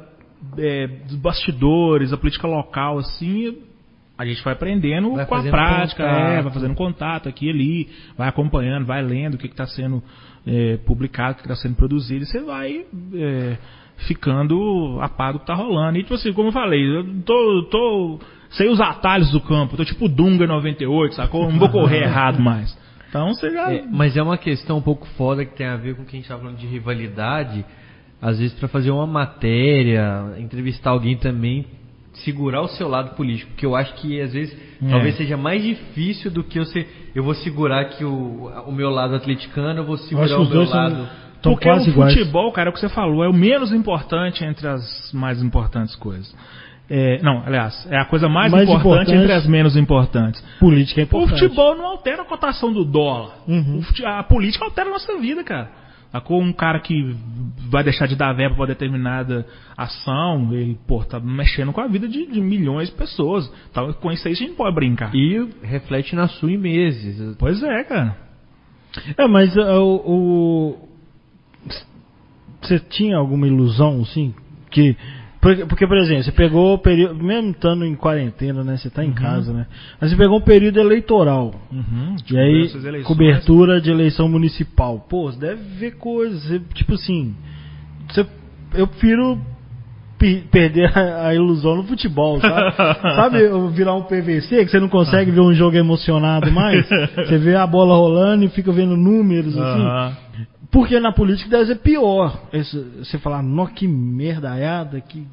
é, 0.57 0.87
dos 1.07 1.17
bastidores, 1.17 2.11
a 2.13 2.17
política 2.17 2.47
local, 2.47 2.97
assim, 2.99 3.57
a 4.17 4.25
gente 4.25 4.43
vai 4.43 4.53
aprendendo 4.53 5.13
Vai 5.13 5.25
com 5.25 5.35
a 5.35 5.43
prática, 5.43 6.03
é, 6.03 6.41
vai 6.41 6.51
fazendo 6.51 6.73
contato 6.73 7.29
aqui 7.29 7.47
e 7.47 7.49
ali, 7.49 7.89
vai 8.17 8.27
acompanhando, 8.27 8.85
vai 8.85 9.01
lendo 9.01 9.35
o 9.35 9.37
que 9.37 9.45
está 9.45 9.67
sendo 9.67 10.01
é, 10.45 10.77
publicado, 10.77 11.33
o 11.33 11.35
que 11.35 11.41
está 11.43 11.55
sendo 11.55 11.75
produzido, 11.75 12.23
e 12.23 12.25
você 12.25 12.39
vai 12.41 12.85
é, 13.13 13.57
ficando 14.07 14.97
a 15.01 15.09
par 15.09 15.33
do 15.33 15.39
que 15.39 15.45
tá 15.45 15.53
rolando. 15.53 15.97
E 15.97 16.01
tipo 16.01 16.15
assim, 16.15 16.33
como 16.33 16.49
eu 16.49 16.53
falei, 16.53 16.83
eu 16.83 17.05
tô, 17.23 17.67
tô 17.69 18.19
sei 18.51 18.69
os 18.69 18.81
atalhos 18.81 19.31
do 19.31 19.41
campo, 19.41 19.77
tô 19.77 19.85
tipo 19.85 20.07
Dunga 20.07 20.47
98, 20.47 21.15
sacou? 21.15 21.51
Não 21.51 21.59
vou 21.59 21.69
correr 21.69 22.03
errado 22.03 22.41
mais. 22.41 22.75
Então 23.09 23.33
você 23.33 23.51
já. 23.51 23.71
É, 23.71 23.85
mas 23.89 24.17
é 24.17 24.21
uma 24.21 24.37
questão 24.37 24.77
um 24.77 24.81
pouco 24.81 25.05
foda 25.17 25.45
que 25.45 25.55
tem 25.55 25.67
a 25.67 25.75
ver 25.75 25.95
com 25.95 26.01
o 26.01 26.05
que 26.05 26.15
a 26.15 26.19
gente 26.19 26.27
tá 26.27 26.37
falando 26.37 26.57
de 26.57 26.67
rivalidade. 26.67 27.63
Às 28.19 28.39
vezes, 28.39 28.57
para 28.57 28.67
fazer 28.67 28.89
uma 28.89 29.05
matéria, 29.05 30.33
entrevistar 30.39 30.89
alguém 30.89 31.15
também, 31.17 31.67
segurar 32.23 32.61
o 32.61 32.67
seu 32.67 32.87
lado 32.87 33.15
político. 33.15 33.51
Porque 33.51 33.65
eu 33.65 33.75
acho 33.75 33.93
que 33.95 34.19
às 34.21 34.33
vezes 34.33 34.55
É. 34.83 34.89
talvez 34.89 35.15
seja 35.17 35.37
mais 35.37 35.63
difícil 35.63 36.29
do 36.31 36.43
que 36.43 36.59
eu 36.59 36.65
ser. 36.65 37.11
Eu 37.15 37.23
vou 37.23 37.33
segurar 37.35 37.81
aqui 37.81 38.03
o, 38.03 38.51
o 38.67 38.71
meu 38.71 38.89
lado 38.89 39.15
atleticano, 39.15 39.79
eu 39.79 39.85
vou 39.85 39.95
Eu 39.95 39.99
segurar 39.99 40.27
que 40.27 40.33
o 40.33 40.45
meu 40.49 40.63
lado. 40.69 40.95
são 40.95 41.09
tão 41.41 41.51
Porque 41.53 41.67
quase 41.69 41.89
o 41.89 41.91
iguais. 41.93 42.13
futebol, 42.13 42.51
cara, 42.51 42.69
é 42.69 42.71
o 42.71 42.73
que 42.73 42.79
você 42.79 42.89
falou, 42.89 43.23
é 43.23 43.29
o 43.29 43.33
menos 43.33 43.71
importante 43.71 44.43
entre 44.43 44.67
as 44.67 45.11
mais 45.13 45.41
importantes 45.41 45.95
coisas. 45.95 46.33
É, 46.89 47.21
não, 47.21 47.43
aliás, 47.45 47.85
é 47.91 47.97
a 47.97 48.05
coisa 48.05 48.29
mais, 48.29 48.49
Mais 48.49 48.63
importante, 48.63 48.87
importante. 49.11 49.13
entre 49.17 49.33
as 49.33 49.45
menos 49.45 49.75
importantes. 49.75 50.41
Política 50.57 51.01
é 51.01 51.03
O 51.03 51.05
importante. 51.05 51.39
futebol 51.41 51.75
não 51.75 51.85
altera 51.85 52.21
a 52.21 52.25
cotação 52.25 52.71
do 52.71 52.85
dólar. 52.85 53.39
Uhum. 53.45 53.79
O 53.79 53.81
fute- 53.81 54.05
a 54.05 54.23
política 54.23 54.63
altera 54.63 54.87
a 54.89 54.93
nossa 54.93 55.17
vida, 55.17 55.43
cara. 55.43 55.69
Sacou? 56.11 56.41
Um 56.41 56.53
cara 56.53 56.79
que 56.79 57.15
vai 57.69 57.83
deixar 57.83 58.07
de 58.07 58.15
dar 58.15 58.33
verba 58.33 58.55
para 58.55 58.67
determinada 58.67 59.45
ação, 59.75 60.53
ele, 60.53 60.79
pô, 60.87 61.03
tá 61.03 61.19
mexendo 61.19 61.73
com 61.73 61.81
a 61.81 61.87
vida 61.87 62.07
de, 62.07 62.25
de 62.27 62.41
milhões 62.41 62.89
de 62.89 62.95
pessoas. 62.95 63.51
Então, 63.69 63.91
com 63.93 64.11
isso 64.11 64.27
aí 64.27 64.33
a 64.33 64.37
gente 64.37 64.53
pode 64.53 64.73
brincar. 64.73 65.13
E 65.13 65.49
reflete 65.61 66.15
na 66.15 66.27
sua 66.27 66.51
em 66.51 66.57
meses. 66.57 67.35
Pois 67.37 67.61
é, 67.61 67.83
cara. 67.83 68.17
É, 69.17 69.27
mas 69.27 69.55
uh, 69.55 69.81
o. 69.81 70.87
Você 72.61 72.79
tinha 72.79 73.17
alguma 73.17 73.47
ilusão, 73.47 74.01
assim? 74.01 74.33
Que. 74.71 74.95
Porque, 75.47 75.65
porque, 75.65 75.87
por 75.87 75.97
exemplo, 75.97 76.23
você 76.23 76.31
pegou 76.31 76.73
o 76.73 76.77
período. 76.77 77.23
Mesmo 77.23 77.51
estando 77.51 77.85
em 77.85 77.95
quarentena, 77.95 78.63
né? 78.65 78.75
Você 78.75 78.89
tá 78.89 79.03
em 79.05 79.13
casa, 79.13 79.53
né? 79.53 79.65
Mas 79.99 80.09
você 80.11 80.17
pegou 80.17 80.39
um 80.39 80.41
período 80.41 80.77
eleitoral. 80.77 81.53
Uhum. 81.71 82.15
E 82.29 82.37
aí, 82.37 82.63
cobertura 83.07 83.79
de 83.79 83.89
eleição 83.89 84.27
municipal. 84.27 85.05
Pô, 85.09 85.31
você 85.31 85.39
deve 85.39 85.61
ver 85.79 85.91
coisas. 85.97 86.43
você- 86.43 86.59
tipo 86.73 86.95
assim. 86.95 87.33
Você, 88.09 88.25
eu 88.73 88.87
prefiro 88.87 89.39
pe- 90.17 90.43
perder 90.51 90.91
a, 90.97 91.27
a 91.27 91.33
ilusão 91.35 91.77
no 91.77 91.83
futebol, 91.83 92.41
sabe? 92.41 92.75
sabe 93.15 93.37
virar 93.71 93.93
um 93.93 94.03
PVC 94.03 94.65
que 94.65 94.71
você 94.71 94.79
não 94.81 94.89
consegue 94.89 95.31
ver 95.31 95.39
um 95.41 95.53
jogo 95.53 95.77
emocionado 95.77 96.51
mais? 96.51 96.85
Você 97.15 97.37
vê 97.37 97.55
a 97.55 97.65
bola 97.65 97.95
rolando 97.95 98.43
e 98.43 98.49
fica 98.49 98.71
vendo 98.73 98.97
números 98.97 99.55
assim. 99.57 99.83
Porque 100.69 100.99
na 100.99 101.13
política 101.13 101.49
deve 101.49 101.67
ser 101.67 101.75
pior. 101.77 102.37
Esse- 102.51 102.83
você 102.99 103.17
falar, 103.17 103.41
nó 103.41 103.67
que 103.67 103.87
merdaiada, 103.87 104.99
que 104.99 105.25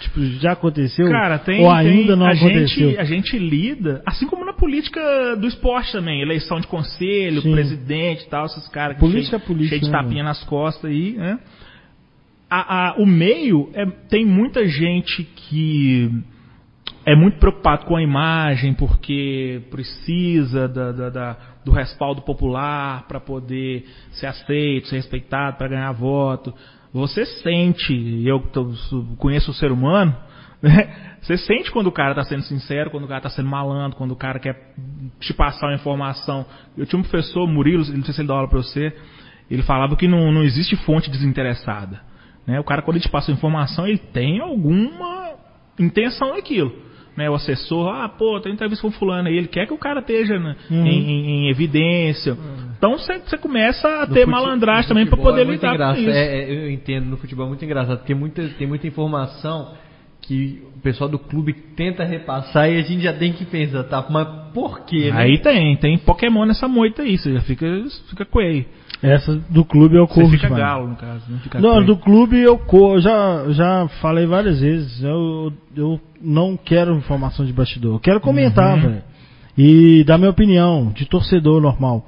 tipo, 0.00 0.20
já 0.40 0.52
aconteceu. 0.52 1.08
Cara, 1.10 1.38
tem. 1.38 1.60
ou 1.62 1.70
ainda 1.70 2.08
tem- 2.08 2.16
não 2.16 2.26
a 2.26 2.32
aconteceu. 2.32 2.88
Gente, 2.90 2.98
a 2.98 3.04
gente 3.04 3.38
lida, 3.38 4.02
assim 4.06 4.26
como 4.26 4.44
na 4.44 4.52
política 4.52 5.00
do 5.36 5.46
esporte 5.46 5.92
também, 5.92 6.20
eleição 6.20 6.60
de 6.60 6.66
conselho, 6.66 7.40
Sim. 7.42 7.52
presidente 7.52 8.24
e 8.24 8.28
tal, 8.28 8.46
esses 8.46 8.66
caras 8.68 8.94
que 8.96 9.00
Política 9.00 9.38
cheio, 9.38 9.42
é 9.44 9.46
política, 9.46 9.68
cheio 9.78 9.80
de 9.82 9.90
né, 9.90 10.02
tapinha 10.02 10.22
nas 10.24 10.42
costas 10.44 10.90
aí, 10.90 11.12
né? 11.12 11.38
A- 12.48 12.88
a- 12.90 12.94
o 12.98 13.06
meio 13.06 13.70
é- 13.74 13.86
tem 14.08 14.24
muita 14.26 14.66
gente 14.66 15.22
que 15.22 16.10
é 17.04 17.14
muito 17.14 17.38
preocupado 17.38 17.86
com 17.86 17.96
a 17.96 18.02
imagem 18.02 18.74
porque 18.74 19.62
precisa 19.70 20.68
da- 20.68 20.92
da- 20.92 21.10
da- 21.10 21.36
do 21.64 21.72
respaldo 21.72 22.22
popular 22.22 23.06
para 23.08 23.18
poder 23.18 23.86
ser 24.12 24.26
aceito, 24.26 24.88
ser 24.88 24.96
respeitado, 24.96 25.56
para 25.56 25.68
ganhar 25.68 25.92
voto. 25.92 26.52
Você 26.92 27.24
sente, 27.24 27.94
eu 28.24 28.42
conheço 29.16 29.50
o 29.50 29.54
ser 29.54 29.72
humano, 29.72 30.14
né? 30.62 31.16
você 31.22 31.36
sente 31.38 31.70
quando 31.70 31.86
o 31.86 31.92
cara 31.92 32.10
está 32.10 32.24
sendo 32.24 32.42
sincero, 32.42 32.90
quando 32.90 33.04
o 33.04 33.08
cara 33.08 33.18
está 33.18 33.30
sendo 33.30 33.48
malandro, 33.48 33.96
quando 33.96 34.12
o 34.12 34.16
cara 34.16 34.38
quer 34.38 34.74
te 35.20 35.32
passar 35.32 35.68
uma 35.68 35.74
informação. 35.74 36.44
Eu 36.76 36.84
tinha 36.86 36.98
um 36.98 37.02
professor, 37.02 37.46
Murilo, 37.46 37.84
não 37.94 38.04
sei 38.04 38.14
se 38.14 38.20
ele 38.20 38.28
dá 38.28 38.34
aula 38.34 38.48
para 38.48 38.58
você, 38.58 38.94
ele 39.50 39.62
falava 39.62 39.96
que 39.96 40.06
não, 40.06 40.30
não 40.32 40.42
existe 40.42 40.76
fonte 40.76 41.10
desinteressada. 41.10 42.00
Né? 42.46 42.60
O 42.60 42.64
cara, 42.64 42.82
quando 42.82 42.96
ele 42.96 43.04
te 43.04 43.10
passa 43.10 43.30
uma 43.30 43.36
informação, 43.36 43.86
ele 43.86 43.98
tem 43.98 44.40
alguma 44.40 45.30
intenção 45.78 46.34
naquilo. 46.34 46.89
Né? 47.20 47.28
O 47.30 47.34
assessor, 47.34 47.88
ah, 47.94 48.08
pô, 48.08 48.40
tem 48.40 48.52
entrevista 48.52 48.80
com 48.82 48.88
o 48.88 48.90
fulano 48.90 49.28
aí, 49.28 49.36
ele 49.36 49.46
quer 49.48 49.66
que 49.66 49.72
o 49.74 49.78
cara 49.78 50.00
esteja 50.00 50.38
né, 50.38 50.56
Uhum. 50.70 50.86
em, 50.86 51.10
em- 51.10 51.26
em 51.46 51.48
evidência. 51.50 52.36
Então 52.78 52.96
você 52.96 53.36
começa 53.38 53.86
a 53.88 54.06
No 54.06 54.14
ter 54.14 54.20
fute- 54.20 54.30
malandragem 54.30 54.88
também 54.88 55.04
para 55.06 55.16
futebol 55.16 55.32
poder 55.34 55.46
é 55.46 55.50
lidar 55.50 55.68
com 55.68 55.74
engraçado. 55.74 56.00
isso. 56.00 56.10
É, 56.10 56.38
é, 56.42 56.50
eu 56.64 56.70
entendo, 56.70 57.06
no 57.06 57.16
futebol 57.18 57.44
é 57.44 57.48
muito 57.48 57.64
engraçado, 57.64 57.98
porque 57.98 58.14
muita, 58.14 58.42
tem 58.58 58.66
muita 58.66 58.86
informação 58.86 59.74
que 60.22 60.62
o 60.76 60.80
pessoal 60.80 61.08
do 61.10 61.18
clube 61.18 61.52
tenta 61.76 62.04
repassar 62.04 62.70
e 62.70 62.78
a 62.78 62.82
gente 62.82 63.02
já 63.02 63.12
tem 63.12 63.32
que 63.32 63.44
pensar, 63.44 63.84
tá? 63.84 64.06
Mas 64.08 64.26
por 64.54 64.80
quê, 64.84 65.10
né? 65.10 65.22
Aí 65.22 65.38
tem, 65.38 65.76
tem 65.76 65.98
Pokémon 65.98 66.44
nessa 66.46 66.66
moita 66.68 67.02
aí, 67.02 67.18
você 67.18 67.32
já 67.34 67.40
fica, 67.42 67.66
fica 68.08 68.24
coelho. 68.24 68.64
Essa 69.02 69.34
do 69.48 69.64
clube 69.64 69.96
eu 69.96 70.06
Você 70.06 70.14
corro 70.14 70.28
fica 70.30 70.48
demais. 70.48 70.62
galo, 70.62 70.88
no 70.88 70.96
caso. 70.96 71.22
Não, 71.28 71.38
fica 71.38 71.60
Não, 71.60 71.84
do 71.84 71.96
clube 71.96 72.38
eu 72.38 72.58
corro, 72.58 73.00
já, 73.00 73.44
já 73.50 73.88
falei 74.00 74.26
várias 74.26 74.60
vezes. 74.60 75.02
Eu, 75.02 75.52
eu 75.74 76.00
não 76.20 76.56
quero 76.56 76.94
informação 76.94 77.46
de 77.46 77.52
bastidor. 77.52 77.94
Eu 77.94 78.00
quero 78.00 78.20
comentar, 78.20 78.74
Uhum. 78.76 78.82
velho. 78.82 79.02
E 79.56 80.04
dar 80.04 80.18
minha 80.18 80.30
opinião, 80.30 80.92
de 80.94 81.06
torcedor 81.06 81.60
normal. 81.60 82.04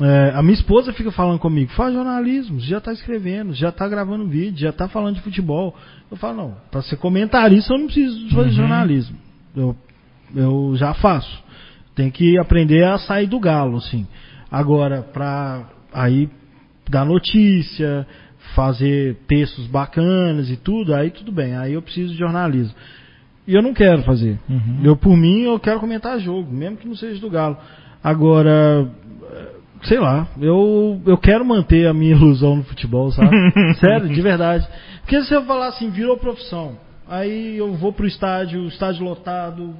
É, 0.00 0.32
a 0.36 0.42
minha 0.42 0.54
esposa 0.54 0.92
fica 0.92 1.10
falando 1.10 1.38
comigo, 1.38 1.72
faz 1.72 1.94
jornalismo, 1.94 2.60
já 2.60 2.80
tá 2.80 2.92
escrevendo, 2.92 3.54
já 3.54 3.72
tá 3.72 3.88
gravando 3.88 4.26
vídeo, 4.26 4.58
já 4.60 4.72
tá 4.72 4.86
falando 4.88 5.14
de 5.16 5.22
futebol. 5.22 5.74
Eu 6.10 6.16
falo, 6.18 6.36
não, 6.36 6.54
pra 6.70 6.82
ser 6.82 6.96
comentarista 6.96 7.72
eu 7.72 7.78
não 7.78 7.86
preciso 7.86 8.28
fazer 8.30 8.48
Uhum. 8.50 8.54
jornalismo. 8.54 9.16
Eu, 9.56 9.74
eu 10.34 10.74
já 10.76 10.92
faço. 10.94 11.42
Tem 11.94 12.10
que 12.10 12.38
aprender 12.38 12.84
a 12.84 12.98
sair 12.98 13.26
do 13.26 13.40
galo, 13.40 13.78
assim. 13.78 14.06
Agora, 14.50 15.00
pra 15.02 15.64
aí 15.96 16.28
dar 16.90 17.04
notícia, 17.04 18.06
fazer 18.54 19.16
textos 19.26 19.66
bacanas 19.66 20.50
e 20.50 20.56
tudo, 20.56 20.94
aí 20.94 21.10
tudo 21.10 21.32
bem, 21.32 21.56
aí 21.56 21.72
eu 21.72 21.82
preciso 21.82 22.12
de 22.12 22.18
jornalismo. 22.18 22.74
E 23.46 23.54
eu 23.54 23.62
não 23.62 23.72
quero 23.72 24.02
fazer. 24.02 24.38
Uhum. 24.48 24.80
Eu, 24.84 24.96
por 24.96 25.16
mim, 25.16 25.42
eu 25.42 25.58
quero 25.58 25.80
comentar 25.80 26.18
jogo, 26.20 26.52
mesmo 26.52 26.76
que 26.76 26.86
não 26.86 26.96
seja 26.96 27.20
do 27.20 27.30
Galo. 27.30 27.56
Agora, 28.02 28.88
sei 29.84 29.98
lá, 29.98 30.26
eu, 30.40 31.00
eu 31.06 31.16
quero 31.16 31.44
manter 31.44 31.86
a 31.86 31.94
minha 31.94 32.14
ilusão 32.16 32.56
no 32.56 32.64
futebol, 32.64 33.10
sabe? 33.10 33.30
Sério, 33.78 34.08
de 34.08 34.20
verdade. 34.20 34.66
Porque 35.00 35.22
se 35.22 35.32
eu 35.32 35.44
falar 35.44 35.68
assim, 35.68 35.90
virou 35.90 36.16
profissão, 36.16 36.76
aí 37.08 37.56
eu 37.56 37.74
vou 37.74 37.92
pro 37.92 38.06
estádio, 38.06 38.66
estádio 38.66 39.04
lotado, 39.04 39.74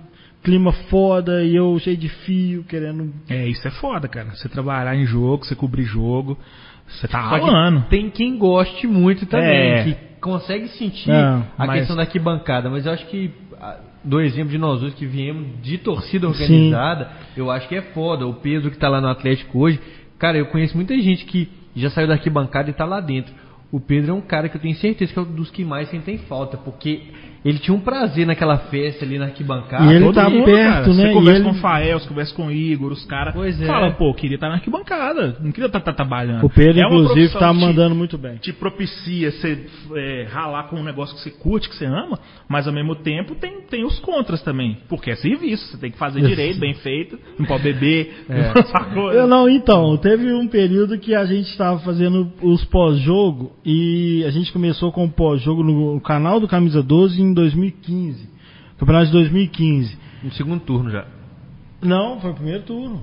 clima 0.47 0.73
foda 0.89 1.43
e 1.43 1.57
eu 1.57 1.77
cheio 1.81 1.97
de 1.97 2.09
fio, 2.09 2.63
querendo. 2.65 3.13
É, 3.29 3.49
isso 3.49 3.67
é 3.67 3.71
foda, 3.73 4.07
cara. 4.07 4.31
Você 4.31 4.49
trabalhar 4.49 4.95
em 4.95 5.05
jogo, 5.05 5.45
você 5.45 5.57
cobrir 5.57 5.83
jogo, 5.83 6.39
você 6.87 7.09
tá 7.09 7.29
Só 7.31 7.39
que 7.41 7.45
ralando. 7.51 7.85
tem 7.91 8.09
quem 8.09 8.39
goste 8.39 8.87
muito 8.87 9.27
também, 9.27 9.73
É. 9.73 9.83
que 9.85 9.97
consegue 10.21 10.69
sentir 10.69 11.11
É, 11.11 11.21
a 11.21 11.67
mas- 11.67 11.79
questão 11.81 11.97
da 11.97 12.03
arquibancada, 12.03 12.71
mas 12.71 12.87
eu 12.87 12.93
acho 12.93 13.05
que 13.07 13.31
ah, 13.61 13.79
do 14.05 14.21
exemplo 14.21 14.51
de 14.51 14.59
nós 14.59 14.81
dois 14.81 14.95
que 14.95 15.05
viemos 15.05 15.61
de 15.63 15.79
torcida 15.79 16.29
organizada, 16.29 17.11
eu 17.37 17.51
acho 17.51 17.67
que 17.69 17.75
é 17.75 17.83
foda. 17.83 18.25
O 18.27 18.35
peso 18.35 18.71
que 18.71 18.77
tá 18.79 18.89
lá 18.89 19.01
no 19.01 19.09
Atlético 19.09 19.59
hoje, 19.59 19.81
cara, 20.19 20.39
eu 20.39 20.47
conheço 20.47 20.77
muita 20.77 20.97
gente 21.01 21.25
que 21.25 21.49
já 21.75 21.91
saiu 21.91 22.07
da 22.07 22.15
arquibancada 22.15 22.71
e 22.71 22.73
tá 22.73 22.85
lá 22.85 23.01
dentro. 23.01 23.35
O 23.73 23.81
Pedro 23.81 24.13
é 24.13 24.15
um 24.15 24.21
cara 24.21 24.49
que 24.49 24.57
eu 24.57 24.61
tenho 24.61 24.77
certeza 24.77 25.13
que 25.13 25.19
é 25.19 25.23
um 25.23 25.25
dos 25.35 25.51
que 25.51 25.65
mais 25.65 25.89
sentem 25.91 26.19
falta, 26.19 26.57
porque 26.57 27.03
ele 27.49 27.59
tinha 27.59 27.75
um 27.77 27.81
prazer 27.81 28.27
naquela 28.27 28.59
festa 28.59 29.05
ali 29.05 29.19
na 29.19 29.27
arquibancada. 29.27 29.85
E 29.93 29.97
ele 29.97 30.05
Todo 30.07 30.15
tá 30.15 30.29
mundo, 30.31 30.45
perto, 30.45 30.65
cara. 30.73 30.87
né? 30.89 30.93
Você 30.95 31.13
conversa 31.13 31.41
ele- 31.41 31.45
com 31.45 31.51
o 31.57 31.61
Fael, 31.61 31.99
você 32.01 32.09
conversa 32.09 32.35
com 32.35 32.47
o 32.47 32.53
Igor, 32.53 32.93
os 32.93 33.05
caras. 33.07 33.35
Pois 33.35 33.61
é. 33.61 33.67
Fala, 33.67 33.91
pô, 33.93 34.13
queria 34.15 34.35
estar 34.37 34.49
na 34.49 34.55
arquibancada. 34.55 35.37
Não 35.41 35.53
queria 35.53 35.67
estar 35.67 35.81
trabalhando. 35.81 36.45
O 36.45 36.51
Pedro, 36.51 36.81
É 36.81 36.85
inclusive, 36.87 37.33
tá 37.33 37.49
que 37.51 37.55
te- 37.55 37.61
mandando 37.61 37.95
muito 37.95 38.19
bem. 38.19 38.37
te 38.37 38.53
propicia 38.53 39.31
você 39.31 39.67
é, 39.95 40.27
ralar 40.31 40.65
com 40.65 40.77
um 40.77 40.85
negócio 40.85 41.15
que 41.17 41.23
você 41.23 41.31
curte, 41.31 41.69
que 41.69 41.77
você 41.77 41.85
ama, 41.87 42.19
mas 42.49 42.67
ao 42.67 42.73
mesmo 42.73 42.95
tempo 42.97 43.35
tem, 43.35 43.61
tem 43.63 43.85
os 43.85 43.99
contras 44.01 44.43
também. 44.43 44.79
Porque 44.89 45.11
é 45.11 45.17
serviço, 45.17 45.67
você 45.69 45.77
tem 45.79 45.91
que 45.91 45.99
fazer 45.99 46.21
direito, 46.23 46.59
bem 46.59 46.75
feito, 46.75 47.19
não 47.39 47.47
pode 47.47 47.63
beber, 47.63 48.25
É. 48.29 48.63
sacou? 48.67 49.13
Eu 49.13 49.27
não, 49.27 49.49
então, 49.49 49.97
teve 49.97 50.33
um 50.33 50.49
período 50.49 50.99
que 50.99 51.15
a 51.15 51.25
gente 51.25 51.49
estava 51.51 51.79
fazendo 51.81 52.33
os 52.43 52.65
pós-jogo 52.65 53.53
e 53.65 54.25
a 54.27 54.31
gente 54.31 54.53
começou 54.53 54.91
com 54.93 55.05
o 55.05 55.11
pós-jogo 55.11 55.63
no 55.63 56.01
canal 56.01 56.41
do 56.41 56.49
Camisa 56.49 56.83
12 56.83 57.21
em 57.21 57.33
2015. 57.37 58.29
Campeonato 58.79 59.07
de 59.07 59.13
2015. 59.13 59.99
No 60.25 60.33
segundo 60.33 60.61
turno 60.61 60.91
já. 60.91 61.07
Não, 61.83 62.21
foi 62.21 62.31
o 62.33 62.35
primeiro 62.35 62.63
turno. 62.65 63.03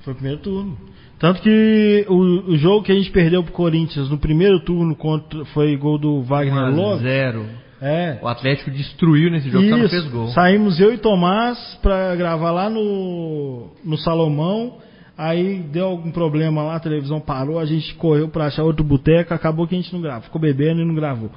Foi 0.00 0.12
o 0.12 0.16
primeiro 0.16 0.40
turno. 0.40 0.76
Tanto 1.18 1.40
que 1.40 2.04
o, 2.08 2.50
o 2.50 2.56
jogo 2.56 2.82
que 2.82 2.90
a 2.90 2.94
gente 2.94 3.10
perdeu 3.10 3.44
pro 3.44 3.52
Corinthians 3.52 4.10
no 4.10 4.18
primeiro 4.18 4.58
turno 4.60 4.96
contra, 4.96 5.44
foi 5.46 5.76
gol 5.76 5.96
do 5.98 6.22
Wagner 6.22 6.74
Love. 6.74 7.02
zero. 7.02 7.46
É. 7.80 8.18
O 8.22 8.28
Atlético 8.28 8.70
destruiu 8.70 9.30
nesse 9.30 9.50
jogo, 9.50 9.68
só 9.68 9.76
não 9.76 9.88
fez 9.88 10.08
gol. 10.08 10.28
Saímos 10.28 10.78
eu 10.78 10.94
e 10.94 10.98
Tomás 10.98 11.58
pra 11.82 12.14
gravar 12.14 12.52
lá 12.52 12.70
no, 12.70 13.70
no 13.84 13.96
Salomão. 13.98 14.78
Aí 15.16 15.58
deu 15.58 15.86
algum 15.86 16.10
problema 16.10 16.62
lá, 16.62 16.76
a 16.76 16.80
televisão 16.80 17.20
parou, 17.20 17.58
a 17.58 17.66
gente 17.66 17.94
correu 17.94 18.28
pra 18.28 18.46
achar 18.46 18.64
outro 18.64 18.84
boteco, 18.84 19.34
acabou 19.34 19.66
que 19.66 19.74
a 19.74 19.78
gente 19.78 19.92
não 19.92 20.00
gravou. 20.00 20.22
Ficou 20.22 20.40
bebendo 20.40 20.80
e 20.80 20.84
não 20.84 20.94
gravou. 20.94 21.30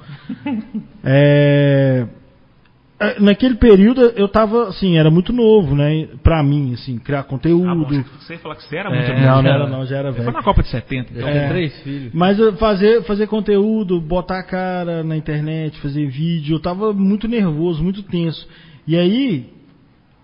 É, 1.04 2.06
Naquele 3.20 3.56
período 3.56 4.00
eu 4.16 4.26
tava, 4.26 4.68
assim, 4.68 4.96
era 4.96 5.10
muito 5.10 5.30
novo, 5.30 5.74
né? 5.74 6.08
Pra 6.22 6.42
mim, 6.42 6.72
assim, 6.72 6.96
criar 6.98 7.18
Ah, 7.20 7.22
bom, 7.24 7.28
conteúdo. 7.28 8.04
você 8.20 8.32
ia 8.32 8.38
falar 8.38 8.56
que 8.56 8.62
você 8.64 8.76
era 8.76 8.88
É, 8.88 8.94
muito 8.94 9.08
não, 9.20 9.36
não 9.36 9.42
já- 9.42 9.48
era 9.54 9.66
não, 9.68 9.86
já 9.86 9.96
era 9.98 10.08
Você 10.10 10.16
foi 10.16 10.24
velho. 10.24 10.36
na 10.36 10.42
Copa 10.42 10.62
de 10.62 10.68
70, 10.70 11.12
Eu 11.12 11.18
então. 11.18 11.28
É. 11.28 11.48
três 11.48 11.78
filhos. 11.82 12.12
Mas 12.14 12.38
fazer, 12.58 13.02
fazer 13.02 13.26
conteúdo, 13.26 14.00
botar 14.00 14.38
a 14.38 14.42
cara 14.42 15.02
na 15.04 15.14
internet, 15.16 15.78
fazer 15.80 16.06
vídeo, 16.06 16.54
eu 16.56 16.60
tava 16.60 16.92
muito 16.94 17.28
nervoso, 17.28 17.82
muito 17.84 18.02
tenso. 18.02 18.48
E 18.86 18.96
aí 18.96 19.46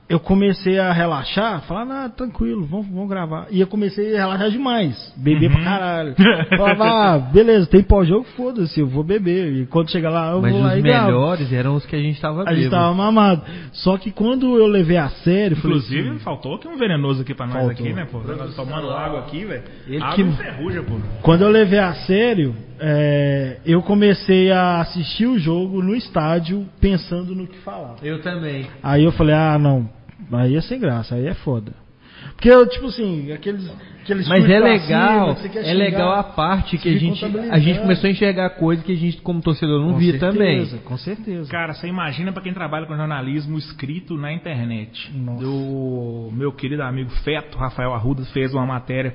eu 0.08 0.20
comecei 0.20 0.78
a 0.78 0.92
relaxar, 0.92 1.62
falar, 1.62 1.86
não, 1.86 2.10
tranquilo, 2.10 2.66
vamos, 2.66 2.86
vamos 2.88 3.08
gravar. 3.08 3.46
E 3.50 3.60
eu 3.60 3.66
comecei 3.66 4.14
a 4.14 4.20
relaxar 4.20 4.50
demais, 4.50 5.14
beber 5.16 5.46
Uhum. 5.48 5.54
pra 5.56 5.64
caralho. 5.64 6.14
Falava, 6.56 6.84
ah, 6.84 7.18
beleza, 7.18 7.66
tem 7.66 7.82
pós-jogo, 7.82 8.24
foda-se, 8.36 8.78
eu 8.78 8.86
vou 8.86 9.02
beber. 9.02 9.52
E 9.54 9.66
quando 9.66 9.90
chegar 9.90 10.10
lá, 10.10 10.32
eu 10.32 10.42
Mas 10.42 10.52
vou 10.52 10.60
lá 10.62 10.72
os 10.72 10.78
e 10.78 10.82
gravo. 10.82 11.06
melhores 11.06 11.52
eram 11.52 11.74
os 11.76 11.86
que 11.86 11.96
a 11.96 11.98
gente 11.98 12.20
tava 12.20 12.42
A 12.46 12.52
gente 12.54 12.64
bêbado. 12.64 12.82
tava 12.82 12.94
mamado. 12.94 13.42
Só 13.72 13.96
que 13.96 14.10
quando 14.10 14.58
eu 14.58 14.66
levei 14.66 14.98
a 14.98 15.08
sério, 15.08 15.56
falei 15.56 15.78
Inclusive, 15.78 16.08
assim, 16.10 16.18
faltou 16.18 16.56
aqui 16.56 16.68
um 16.68 16.76
venenoso 16.76 17.22
aqui 17.22 17.32
pra 17.34 17.46
nós 17.46 17.54
Faltou. 17.56 17.70
aqui, 17.72 17.92
né, 17.94 18.06
pô? 18.10 18.20
Tomando 18.54 18.90
água 18.90 19.20
aqui, 19.20 19.44
velho. 19.46 19.62
Ele 19.86 19.96
Água 20.02 20.14
que- 20.14 20.22
enferruja, 20.22 20.82
pô. 20.82 20.94
Quando 21.22 21.42
eu 21.42 21.48
levei 21.48 21.78
a 21.78 21.94
sério, 21.94 22.54
é, 22.84 23.58
eu 23.64 23.80
comecei 23.80 24.50
a 24.50 24.80
assistir 24.80 25.26
o 25.26 25.38
jogo 25.38 25.80
no 25.80 25.94
estádio 25.94 26.66
pensando 26.80 27.32
no 27.32 27.46
que 27.46 27.58
falar. 27.58 27.94
Eu 28.02 28.20
também. 28.20 28.66
Aí 28.82 29.04
eu 29.04 29.12
falei, 29.12 29.36
ah, 29.36 29.56
não, 29.56 29.88
aí 30.32 30.56
é 30.56 30.60
sem 30.60 30.80
graça, 30.80 31.14
aí 31.14 31.28
é 31.28 31.34
foda. 31.34 31.72
Porque 32.32 32.50
eu, 32.50 32.66
tipo 32.68 32.86
assim, 32.86 33.30
aqueles. 33.30 33.72
aqueles 34.02 34.26
Mas 34.26 34.48
é 34.50 34.58
legal, 34.58 35.36
cima, 35.36 35.48
é 35.48 35.62
xingar. 35.62 35.74
legal 35.74 36.12
a 36.12 36.24
parte 36.24 36.76
que 36.76 36.88
a 36.88 36.98
gente, 36.98 37.24
a 37.24 37.58
gente 37.60 37.80
começou 37.80 38.08
a 38.08 38.10
enxergar 38.10 38.50
coisas 38.50 38.84
que 38.84 38.92
a 38.92 38.96
gente, 38.96 39.18
como 39.18 39.40
torcedor, 39.40 39.80
não 39.80 39.92
Com 39.92 39.98
via 39.98 40.18
certeza, 40.18 40.32
também. 40.32 40.66
Com 40.84 40.96
certeza. 40.96 41.48
Cara, 41.48 41.74
você 41.74 41.86
imagina 41.86 42.32
pra 42.32 42.42
quem 42.42 42.52
trabalha 42.52 42.86
com 42.86 42.96
jornalismo 42.96 43.56
escrito 43.58 44.16
na 44.16 44.32
internet. 44.32 45.12
Nossa. 45.14 45.46
O 45.46 46.32
meu 46.32 46.50
querido 46.52 46.82
amigo 46.82 47.10
Feto, 47.22 47.56
Rafael 47.56 47.94
Arruda, 47.94 48.24
fez 48.26 48.52
uma 48.52 48.66
matéria 48.66 49.14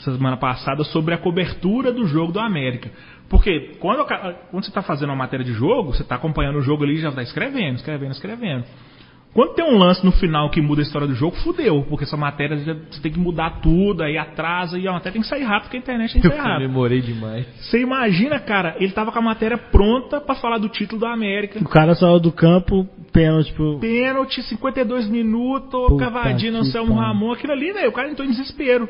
semana 0.00 0.36
passada 0.36 0.84
sobre 0.84 1.14
a 1.14 1.18
cobertura 1.18 1.92
do 1.92 2.06
jogo 2.06 2.32
do 2.32 2.40
América. 2.40 2.90
Porque 3.28 3.76
quando, 3.80 4.04
quando 4.04 4.64
você 4.64 4.70
está 4.70 4.82
fazendo 4.82 5.10
uma 5.10 5.16
matéria 5.16 5.44
de 5.44 5.52
jogo, 5.52 5.92
você 5.92 6.02
está 6.02 6.14
acompanhando 6.14 6.58
o 6.58 6.62
jogo 6.62 6.84
ali 6.84 6.94
e 6.94 7.00
já 7.00 7.08
está 7.08 7.22
escrevendo, 7.22 7.76
escrevendo, 7.76 8.12
escrevendo. 8.12 8.64
Quando 9.36 9.52
tem 9.54 9.64
um 9.64 9.76
lance 9.76 10.02
no 10.02 10.10
final 10.12 10.48
que 10.48 10.62
muda 10.62 10.80
a 10.80 10.84
história 10.84 11.06
do 11.06 11.14
jogo, 11.14 11.36
fudeu, 11.36 11.84
porque 11.90 12.04
essa 12.04 12.16
matéria 12.16 12.56
já- 12.56 12.74
você 12.90 13.02
tem 13.02 13.12
que 13.12 13.18
mudar 13.18 13.60
tudo, 13.60 14.02
aí 14.02 14.16
atrasa 14.16 14.78
e 14.78 14.88
a 14.88 14.92
matéria 14.92 15.12
tem 15.12 15.20
que 15.20 15.28
sair 15.28 15.42
rápido, 15.42 15.64
porque 15.64 15.76
a 15.76 15.80
internet 15.80 16.12
tem 16.14 16.22
que 16.22 16.26
Eu 16.26 16.30
sair 16.32 16.40
rápido. 16.40 16.54
comemorei 16.62 17.00
demais. 17.02 17.46
Você 17.60 17.80
imagina, 17.82 18.40
cara, 18.40 18.74
ele 18.80 18.92
tava 18.92 19.12
com 19.12 19.18
a 19.18 19.22
matéria 19.22 19.58
pronta 19.58 20.20
pra 20.22 20.34
falar 20.36 20.56
do 20.56 20.70
título 20.70 21.00
do 21.00 21.06
América. 21.06 21.58
O 21.60 21.68
cara 21.68 21.94
saiu 21.94 22.18
do 22.18 22.32
campo, 22.32 22.88
pênalti 23.12 23.52
pro. 23.52 23.78
Pênalti, 23.78 24.42
52 24.42 25.06
minutos, 25.06 25.86
Puta 25.88 26.04
cavadinha, 26.06 26.52
que 26.52 26.58
Anselmo 26.58 26.94
pariu. 26.94 27.02
Ramon, 27.06 27.32
aquilo 27.32 27.52
ali, 27.52 27.72
velho, 27.72 27.90
o 27.90 27.92
cara 27.92 28.10
entrou 28.10 28.26
em 28.26 28.30
desespero. 28.30 28.88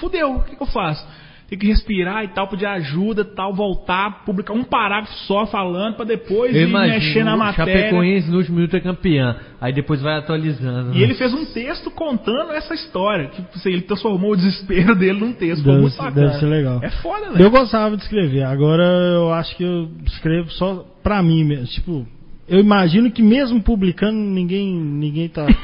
Fudeu, 0.00 0.34
o 0.36 0.42
que, 0.42 0.56
que 0.56 0.62
eu 0.62 0.66
faço? 0.66 1.06
Tem 1.50 1.58
que 1.58 1.66
respirar 1.66 2.22
e 2.22 2.28
tal, 2.28 2.46
pedir 2.46 2.64
ajuda 2.64 3.24
tal, 3.24 3.52
voltar, 3.52 4.24
publicar 4.24 4.52
um 4.52 4.62
parágrafo 4.62 5.12
só 5.26 5.46
falando 5.46 5.96
pra 5.96 6.04
depois 6.04 6.54
Eu 6.54 6.68
ir 6.68 6.72
mexer 6.72 7.24
na 7.24 7.36
matéria. 7.36 7.74
Chapecoense 7.74 8.30
no 8.30 8.36
último 8.36 8.56
minuto 8.56 8.76
é 8.76 8.80
campeã. 8.80 9.36
Aí 9.60 9.72
depois 9.72 10.00
vai 10.00 10.16
atualizando. 10.16 10.94
E 10.96 11.02
ele 11.02 11.14
fez 11.14 11.34
um 11.34 11.44
texto 11.44 11.90
contando 11.90 12.52
essa 12.52 12.72
história. 12.72 13.26
Que 13.30 13.42
assim, 13.52 13.70
ele 13.70 13.82
transformou 13.82 14.30
o 14.30 14.36
desespero 14.36 14.94
dele 14.96 15.18
num 15.18 15.32
texto. 15.32 15.64
Foi 15.64 15.72
Deve 15.72 15.82
muito 15.82 15.96
bacana. 15.96 16.26
deve 16.28 16.38
ser 16.38 16.46
legal. 16.46 16.78
É 16.84 16.90
foda, 16.90 17.32
velho. 17.32 17.42
Eu 17.42 17.50
gostava 17.50 17.96
de 17.96 18.02
escrever, 18.04 18.44
agora 18.44 18.84
eu 18.84 19.32
acho 19.32 19.56
que 19.56 19.64
eu 19.64 19.90
escrevo 20.06 20.48
só 20.52 20.86
pra 21.02 21.20
mim 21.20 21.42
mesmo. 21.42 21.66
Tipo, 21.66 22.06
eu 22.50 22.58
imagino 22.58 23.10
que 23.10 23.22
mesmo 23.22 23.62
publicando, 23.62 24.18
ninguém, 24.18 24.74
ninguém 24.74 25.28
tá. 25.28 25.46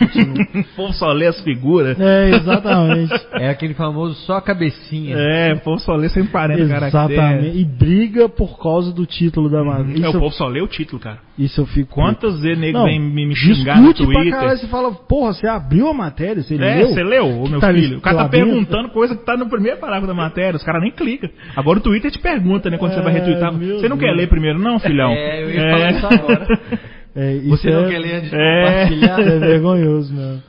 O 0.57 0.76
povo 0.76 0.93
só 0.95 1.12
lê 1.12 1.26
as 1.26 1.41
figuras. 1.43 2.01
é, 2.01 2.30
exatamente. 2.30 3.12
É 3.32 3.51
aquele 3.51 3.74
famoso 3.74 4.14
só 4.26 4.37
a 4.37 4.43
cabecinha. 4.43 5.16
É, 5.16 5.55
o 5.55 5.61
povo 5.61 5.78
só 5.80 5.95
lê 5.95 6.09
140 6.09 6.68
caracteres. 6.68 7.12
Exatamente. 7.12 7.59
E 7.59 7.64
briga 7.64 8.28
por 8.28 8.59
causa 8.62 8.93
do 8.93 9.05
título 9.05 9.51
da 9.51 9.64
matéria. 9.64 10.07
É, 10.07 10.09
o 10.09 10.12
povo 10.12 10.30
só 10.30 10.47
lê 10.47 10.62
o 10.62 10.68
título, 10.68 11.01
cara. 11.01 11.26
Isso 11.39 11.61
eu 11.61 11.66
fico. 11.66 11.95
Quantas 11.95 12.41
vezes 12.41 12.59
nego 12.59 12.82
vem 12.84 12.99
me, 12.99 13.26
me 13.26 13.37
xingar 13.37 13.76
no 13.80 13.89
discute 13.93 14.07
pra 14.12 14.14
Twitter? 14.22 14.39
caralho, 14.41 14.59
você 14.59 14.66
fala, 14.68 14.91
porra, 14.93 15.32
você 15.34 15.47
abriu 15.47 15.89
a 15.89 15.95
matéria, 15.95 16.43
você 16.43 16.55
É, 16.55 16.59
leu? 16.76 16.89
você 16.89 17.03
leu, 17.05 17.26
ô, 17.43 17.49
meu 17.49 17.61
Tá 17.61 17.72
filho? 17.72 17.99
O 17.99 18.01
cara 18.01 18.16
tá 18.18 18.28
perguntando 18.28 18.89
coisa 18.91 19.14
que 19.16 19.24
tá 19.24 19.37
no 19.37 19.49
primeiro 19.49 19.78
parágrafo 19.78 20.07
da 20.07 20.14
matéria, 20.14 20.57
os 20.57 20.62
caras 20.64 20.82
nem 20.82 20.91
clicam. 20.93 21.28
Agora 21.55 21.78
o 21.78 21.82
Twitter 21.82 22.11
te 22.11 22.18
pergunta, 22.18 22.70
né, 22.70 22.78
quando 22.78 22.95
você 22.95 23.01
vai 23.03 23.12
É, 23.14 23.18
retweetar. 23.18 23.53
meu 23.53 23.78
Você 23.78 23.89
não 23.89 23.99
quer 23.99 24.07
Deus. 24.07 24.16
ler 24.18 24.28
primeiro, 24.28 24.59
não, 24.59 24.78
filhão? 24.78 25.11
É, 25.12 25.43
eu 25.43 25.51
ia 25.51 25.70
falar 25.70 25.91
isso 25.93 26.07
agora. 26.07 26.47
É, 27.18 27.32
isso 27.32 27.49
Você 27.49 27.70
não 27.70 27.87
é- 27.87 27.89
quer 27.89 27.99
ler 27.99 28.14
antes 28.16 28.28
de 28.30 28.37
É. 28.37 28.64
compartilhar? 28.66 29.20
É 29.32 29.39
vergonhoso, 29.39 30.14
mesmo. 30.14 30.43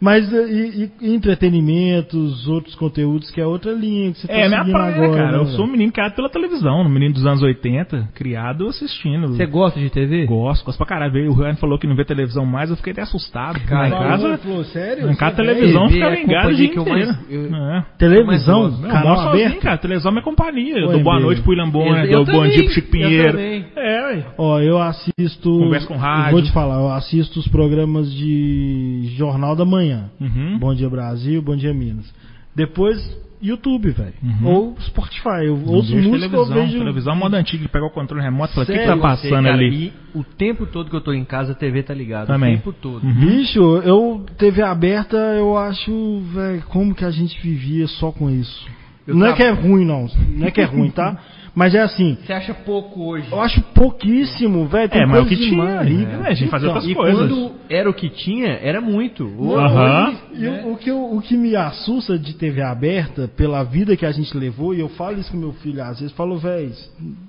Mas 0.00 0.30
e, 0.32 0.90
e 1.00 1.14
entretenimento, 1.14 2.16
os 2.18 2.46
outros 2.48 2.74
conteúdos, 2.74 3.30
que 3.30 3.40
é 3.40 3.46
outra 3.46 3.72
linha 3.72 4.12
que 4.12 4.20
você 4.20 4.26
tá 4.28 4.32
É, 4.34 4.48
minha 4.48 4.64
praia, 4.64 4.94
agora. 4.96 5.16
cara. 5.16 5.32
né, 5.32 5.38
Eu 5.38 5.46
sou 5.48 5.64
um 5.66 5.70
menino 5.70 5.92
criado 5.92 6.14
pela 6.14 6.28
televisão, 6.28 6.80
um 6.82 6.88
menino 6.88 7.14
dos 7.14 7.26
anos 7.26 7.42
80, 7.42 8.08
criado 8.14 8.66
assistindo. 8.68 9.28
Você 9.28 9.46
gosta 9.46 9.78
de 9.80 9.90
TV? 9.90 10.26
Gosto, 10.26 10.64
gosto 10.64 10.78
pra 10.78 10.86
caralho. 10.86 11.30
O 11.30 11.34
Ryan 11.34 11.54
falou 11.56 11.78
que 11.78 11.86
não 11.86 11.96
vê 11.96 12.04
televisão 12.04 12.44
mais, 12.44 12.70
eu 12.70 12.76
fiquei 12.76 12.92
até 12.92 13.02
assustado. 13.02 13.58
Cara, 13.60 13.88
em 13.88 13.90
Falou, 13.90 14.06
casa, 14.08 14.38
falou, 14.38 14.64
sério? 14.64 15.10
em 15.10 15.16
casa 15.16 15.36
televisão 15.36 15.88
TV 15.88 15.94
ficava 15.98 16.14
é 16.14 16.20
companhia 16.24 16.68
que 16.68 16.78
eu 16.78 16.86
mais- 16.86 17.30
eu- 17.30 17.54
É. 17.56 17.84
Televisão, 17.98 18.64
eu 18.82 18.88
canal 18.88 19.02
moro 19.16 19.20
sozinho, 19.30 19.46
aberto. 19.46 19.62
cara. 19.62 19.78
Televisão 19.78 20.10
é 20.10 20.12
minha 20.12 20.24
companhia. 20.24 20.76
Eu 20.78 20.88
dou 20.92 21.02
boa 21.02 21.20
noite 21.20 21.40
pro 21.42 21.50
William 21.50 21.70
Bonner, 21.70 22.10
dou 22.10 22.24
bom 22.24 22.46
dia 22.46 22.62
pro 22.64 22.72
Chico 22.72 22.90
Pinheiro. 22.90 23.38
É, 23.38 24.06
ué. 24.06 24.24
Ó, 24.38 24.60
eu 24.60 24.78
assisto. 24.80 25.50
Conversa 25.58 25.86
com 25.86 25.96
rádio. 25.96 26.32
Vou 26.32 26.42
te 26.42 26.52
falar, 26.52 26.76
eu 26.80 26.90
assisto 26.92 27.38
os 27.40 27.48
programas 27.48 28.12
de 28.12 29.12
Jornal 29.16 29.54
da 29.56 29.64
Manhã. 29.64 29.85
Uhum. 30.20 30.58
Bom 30.58 30.74
Dia 30.74 30.88
Brasil, 30.90 31.40
Bom 31.42 31.56
Dia 31.56 31.72
Minas. 31.74 32.12
Depois, 32.54 32.96
YouTube, 33.42 33.90
velho. 33.90 34.14
Uhum. 34.22 34.46
Ou 34.48 34.76
Spotify. 34.80 35.44
Eu 35.46 35.56
Não 35.58 35.74
ouço 35.74 35.94
vejo 35.94 36.08
música, 36.08 36.26
eu 36.26 36.30
televisão, 36.44 36.54
vejo. 36.66 36.78
televisão 36.78 37.12
é 37.12 37.16
moda 37.16 37.36
antiga, 37.36 37.68
pega 37.68 37.84
o 37.84 37.90
controle 37.90 38.22
remoto 38.24 38.52
e 38.52 38.54
fala, 38.54 38.64
o 38.64 38.66
que, 38.66 38.78
que 38.78 38.86
tá 38.86 38.96
passando 38.96 39.42
Cara, 39.44 39.52
ali? 39.54 39.92
E 40.14 40.18
o 40.18 40.24
tempo 40.24 40.64
todo 40.66 40.88
que 40.88 40.96
eu 40.96 41.00
tô 41.02 41.12
em 41.12 41.24
casa, 41.24 41.52
a 41.52 41.54
TV 41.54 41.82
tá 41.82 41.92
ligada. 41.92 42.26
Também. 42.26 42.54
O 42.54 42.56
tempo 42.58 42.72
todo. 42.72 43.04
Uhum. 43.04 43.14
Bicho, 43.14 43.60
eu 43.84 44.24
TV 44.38 44.62
aberta, 44.62 45.16
eu 45.16 45.56
acho, 45.58 46.20
velho, 46.32 46.62
como 46.68 46.94
que 46.94 47.04
a 47.04 47.10
gente 47.10 47.38
vivia 47.42 47.86
só 47.86 48.10
com 48.10 48.30
isso. 48.30 48.66
Eu 49.06 49.14
não 49.14 49.26
é 49.26 49.28
tava- 49.32 49.36
que 49.36 49.42
é 49.44 49.50
ruim, 49.50 49.84
não. 49.84 50.06
Não 50.34 50.46
é 50.46 50.50
que 50.50 50.60
é 50.60 50.64
ruim, 50.64 50.90
tá? 50.90 51.16
Mas 51.56 51.74
é 51.74 51.80
assim, 51.80 52.18
Você 52.24 52.32
acha 52.34 52.52
pouco 52.52 53.02
hoje? 53.12 53.26
eu 53.32 53.40
acho 53.40 53.62
pouquíssimo, 53.74 54.66
velho. 54.66 54.90
É, 54.92 55.06
mas 55.06 55.22
o 55.22 55.26
que 55.26 55.36
tinha, 55.36 55.50
demais. 55.50 55.90
né? 55.90 56.20
A 56.26 56.34
gente 56.34 56.50
fazia 56.50 56.66
Então, 56.68 56.76
outras 56.76 56.90
E 56.90 56.94
coisas. 56.94 57.18
quando 57.30 57.52
era 57.70 57.88
o 57.88 57.94
que 57.94 58.10
tinha, 58.10 58.58
era 58.62 58.80
muito. 58.80 59.24
Hoje- 59.38 59.64
Aham. 59.64 60.14
E 60.34 60.38
né? 60.40 60.62
o, 60.66 60.76
que 60.76 60.90
eu- 60.90 61.14
o 61.16 61.20
que 61.22 61.34
me 61.34 61.56
assusta 61.56 62.18
de 62.18 62.34
TV 62.34 62.60
aberta, 62.60 63.26
pela 63.36 63.62
vida 63.64 63.96
que 63.96 64.04
a 64.04 64.12
gente 64.12 64.36
levou, 64.36 64.74
e 64.74 64.80
eu 64.80 64.88
falo 64.90 65.18
isso 65.18 65.30
com 65.32 65.38
meu 65.38 65.52
filho 65.54 65.82
às 65.82 65.98
vezes, 65.98 66.14
falo, 66.14 66.36
velho, 66.36 66.70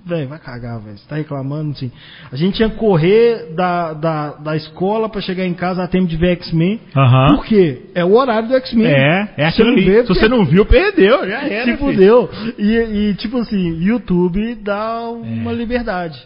velho, 0.06 0.28
vai 0.28 0.40
cagar, 0.40 0.78
velho, 0.82 0.98
você 0.98 1.08
tá 1.08 1.16
reclamando, 1.16 1.72
assim. 1.72 1.90
A 2.30 2.36
gente 2.36 2.60
ia 2.60 2.70
correr 2.70 3.54
da, 3.56 3.94
da, 3.94 4.32
da 4.34 4.56
escola 4.58 5.08
pra 5.08 5.22
chegar 5.22 5.46
em 5.46 5.54
casa 5.54 5.84
a 5.84 5.88
tempo 5.88 6.06
de 6.06 6.18
ver 6.18 6.32
X-Men. 6.34 6.82
Aham. 6.96 7.36
Por 7.38 7.46
quê? 7.46 7.84
É 7.96 8.04
o 8.04 8.14
horário 8.14 8.50
do 8.50 8.56
X-Men. 8.56 8.88
É, 8.88 9.30
é 9.38 9.46
aquilo 9.48 9.70
ali. 9.70 9.86
Se 10.02 10.08
você 10.10 10.28
não 10.28 10.44
viu, 10.44 10.66
perdeu. 10.66 11.26
Já 11.28 11.44
era, 11.44 11.64
Se 11.64 11.78
filho. 11.78 11.78
fudeu. 11.78 12.30
E, 12.58 12.72
e, 13.10 13.14
tipo 13.16 13.38
assim, 13.38 13.78
YouTube 13.82 14.17
dá 14.62 15.10
uma 15.10 15.52
liberdade. 15.52 16.20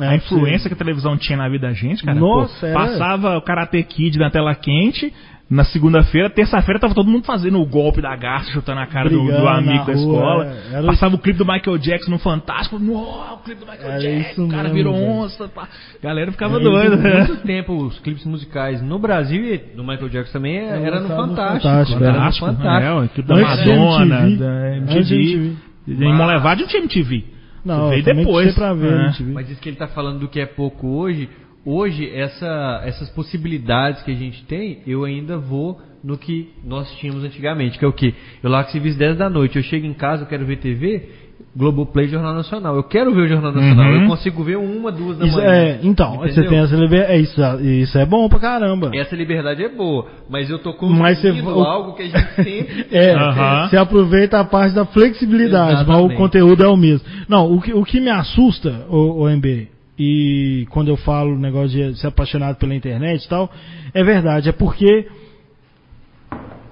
É. 0.00 0.06
A 0.08 0.14
influência 0.16 0.68
que 0.68 0.74
a 0.74 0.78
televisão 0.78 1.16
tinha 1.16 1.36
na 1.36 1.48
vida 1.48 1.66
da 1.66 1.72
gente, 1.72 2.04
cara. 2.04 2.18
Nossa, 2.18 2.60
pô, 2.60 2.66
era- 2.66 2.78
Passava 2.78 3.36
o 3.36 3.42
Karate 3.42 3.82
Kid 3.82 4.18
na 4.18 4.30
tela 4.30 4.54
quente. 4.54 5.12
Na 5.50 5.64
segunda-feira, 5.64 6.28
terça-feira, 6.28 6.78
tava 6.78 6.92
todo 6.94 7.08
mundo 7.10 7.24
fazendo 7.24 7.58
o 7.58 7.64
golpe 7.64 8.02
da 8.02 8.14
garça, 8.14 8.50
chutando 8.52 8.80
a 8.80 8.86
cara 8.86 9.08
do, 9.08 9.16
do 9.24 9.48
amigo 9.48 9.86
da 9.86 9.92
escola. 9.94 10.44
é. 10.44 10.74
Era- 10.76 10.86
Passava 10.88 11.14
o 11.14 11.18
clipe 11.18 11.38
do 11.38 11.46
Michael 11.46 11.78
Jackson 11.78 12.10
no 12.10 12.18
Fantástico. 12.18 12.78
Nossa, 12.78 13.32
o 13.32 13.38
clipe 13.38 13.60
do 13.64 13.66
Michael 13.66 13.90
Era 13.92 13.98
Jackson. 13.98 14.44
O 14.44 14.48
cara 14.50 14.62
mesmo, 14.64 14.74
virou 14.76 14.92
velho. 14.92 15.08
onça. 15.10 15.48
Pá. 15.48 15.66
Galera 16.02 16.30
ficava 16.32 16.56
Era 16.56 16.64
doida. 16.64 16.96
né? 16.96 17.14
muito 17.24 17.36
tempo 17.46 17.72
os 17.82 17.98
clipes 18.00 18.26
musicais 18.26 18.82
no 18.82 18.98
Brasil 18.98 19.42
e 19.42 19.74
no 19.74 19.82
Michael 19.82 20.10
Jackson 20.10 20.32
também 20.34 20.58
era 20.58 21.00
no 21.00 21.08
do 21.08 21.16
Fantástico. 21.16 21.62
Fantástico, 21.62 22.04
era 22.04 22.12
no 22.12 22.18
Fantástico, 22.18 22.46
Fantástico. 22.46 22.84
é, 22.86 22.92
o 23.04 23.08
clipe 23.08 23.28
da 23.28 23.36
Madonna, 23.36 24.20
MTV. 24.20 24.36
da 24.36 24.76
MTV. 24.76 25.56
Em 25.92 26.14
Monlevade 26.14 26.62
não 26.62 26.68
tinha 26.68 26.82
MTV. 26.82 27.24
Não, 27.64 27.90
veio 27.90 28.02
depois. 28.02 28.54
pra 28.54 28.72
ver, 28.74 28.92
É. 28.92 29.04
MTV. 29.06 29.32
Mas 29.32 29.50
isso 29.50 29.60
que 29.60 29.68
ele 29.68 29.74
está 29.76 29.88
falando 29.88 30.20
do 30.20 30.28
que 30.28 30.40
é 30.40 30.46
pouco 30.46 30.86
hoje, 30.86 31.28
hoje 31.64 32.08
essa, 32.14 32.82
essas 32.84 33.10
possibilidades 33.10 34.02
que 34.02 34.10
a 34.10 34.14
gente 34.14 34.44
tem, 34.44 34.80
eu 34.86 35.04
ainda 35.04 35.38
vou 35.38 35.80
no 36.02 36.16
que 36.16 36.50
nós 36.64 36.90
tínhamos 36.98 37.24
antigamente, 37.24 37.78
que 37.78 37.84
é 37.84 37.88
o 37.88 37.92
quê? 37.92 38.14
Eu 38.42 38.50
largo 38.50 38.70
serviço 38.70 38.96
10 38.98 39.18
da 39.18 39.28
noite, 39.28 39.56
eu 39.56 39.62
chego 39.64 39.84
em 39.84 39.92
casa, 39.94 40.22
eu 40.22 40.26
quero 40.28 40.46
ver 40.46 40.58
TV, 40.58 41.08
Globoplay 41.56 42.06
Jornal 42.08 42.34
Nacional. 42.34 42.76
Eu 42.76 42.84
quero 42.84 43.12
ver 43.12 43.22
o 43.22 43.28
Jornal 43.28 43.50
Nacional, 43.52 43.86
Uhum. 43.92 44.02
eu 44.02 44.08
consigo 44.08 44.44
ver 44.44 44.56
uma, 44.58 44.92
duas 44.92 45.18
da 45.18 45.26
Isso 45.26 45.36
manhã. 45.36 45.50
é, 45.50 45.80
então, 45.82 46.14
Entendeu? 46.16 46.32
você 46.34 46.44
tem 46.44 46.58
essa 46.58 46.76
liberdade. 46.76 47.12
É 47.12 47.18
isso, 47.18 47.40
isso 47.62 47.98
é 47.98 48.06
bom 48.06 48.28
pra 48.28 48.38
caramba. 48.38 48.90
Essa 48.94 49.16
liberdade 49.16 49.64
é 49.64 49.68
boa, 49.68 50.06
mas 50.30 50.48
eu 50.50 50.58
tô 50.58 50.70
Mas 50.86 51.18
você- 51.18 51.28
consumindo 51.32 51.58
o- 51.58 51.64
algo 51.64 51.94
que 51.94 52.02
a 52.02 52.06
gente 52.06 52.34
sempre 52.36 52.86
É, 52.92 53.12
Aham. 53.14 53.68
você 53.68 53.76
aproveita 53.76 54.38
a 54.38 54.44
parte 54.44 54.74
da 54.74 54.84
flexibilidade, 54.84 55.84
mas 55.86 55.98
o 56.00 56.10
conteúdo 56.10 56.62
é 56.62 56.68
o 56.68 56.76
mesmo. 56.76 57.06
Não, 57.28 57.52
o 57.52 57.60
que, 57.60 57.72
o 57.74 57.84
que 57.84 57.98
me 58.00 58.10
assusta, 58.10 58.86
o, 58.88 59.22
o 59.24 59.28
MB, 59.28 59.68
e 59.98 60.64
quando 60.70 60.88
eu 60.88 60.96
falo 60.96 61.34
o 61.34 61.38
negócio 61.38 61.70
de 61.70 61.98
ser 61.98 62.06
apaixonado 62.06 62.54
pela 62.56 62.72
internet 62.74 63.24
e 63.24 63.28
tal, 63.28 63.50
é 63.92 64.04
verdade, 64.04 64.48
é 64.48 64.52
porque 64.52 65.08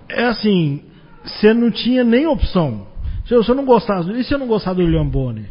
é 0.08 0.24
assim, 0.26 0.82
você 1.24 1.52
não 1.52 1.70
tinha 1.72 2.04
nem 2.04 2.26
opção. 2.26 2.86
Se 3.26 3.34
eu, 3.34 3.42
se 3.42 3.50
eu 3.50 3.54
não 3.54 3.64
gostasse, 3.64 4.10
e 4.12 4.24
se 4.24 4.32
eu 4.34 4.38
não 4.38 4.46
gostar 4.46 4.72
do 4.72 4.80
William 4.82 5.06
Bonner? 5.06 5.44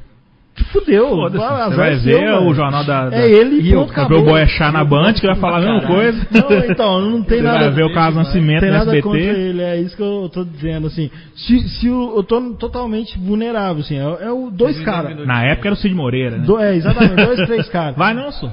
Te 0.55 0.63
fudeu. 0.65 1.17
Você 1.30 1.38
vai 1.76 1.93
é 1.93 1.95
ver 1.97 2.34
o 2.39 2.53
jornal 2.53 2.86
da- 2.86 3.09
da- 3.09 3.17
É 3.17 3.30
ele 3.30 3.59
E 3.59 3.71
eu- 3.73 3.80
pronto, 3.84 3.88
Vai 3.93 3.95
ver 4.07 4.13
acabou. 4.15 4.19
o 4.19 4.23
Boechat 4.23 4.71
na 4.71 4.84
Band, 4.86 5.13
que 5.13 5.28
vai 5.28 5.36
falar 5.36 5.57
a 5.57 5.59
mesma 5.59 5.82
coisa. 5.86 6.28
Não, 6.32 6.57
então, 6.71 7.01
não 7.01 7.23
tem 7.23 7.39
Você 7.39 7.43
nada 7.43 7.59
vai 7.65 7.71
ver 7.71 7.84
o 7.84 7.93
Carlos 7.93 8.15
Nascimento 8.15 8.65
no 8.65 8.71
contra 9.01 9.19
SBT. 9.19 9.39
ele, 9.41 9.61
é 9.61 9.82
isso 9.82 9.97
que 9.97 10.01
eu 10.01 10.30
tô 10.32 10.45
dizendo, 10.45 10.88
assim. 10.88 11.11
Se, 11.36 11.59
se 11.67 11.89
o- 11.89 12.13
eu 12.15 12.23
tô 12.23 12.39
totalmente 12.53 13.19
vulnerável, 13.19 13.82
assim, 13.82 13.97
é, 13.97 14.28
é 14.28 14.32
o 14.32 14.49
dois 14.49 14.80
caras. 14.82 15.28
Na 15.28 15.43
época 15.43 15.67
era 15.67 15.73
o 15.73 15.78
Cid 15.78 15.93
Moreira, 15.93 16.38
né? 16.38 16.45
Do- 16.45 16.57
é, 16.57 16.73
exatamente, 16.73 17.15
dois, 17.26 17.45
três 17.47 17.67
caras. 17.67 17.97
Vai, 17.97 18.13
não, 18.13 18.32
sou. 18.32 18.49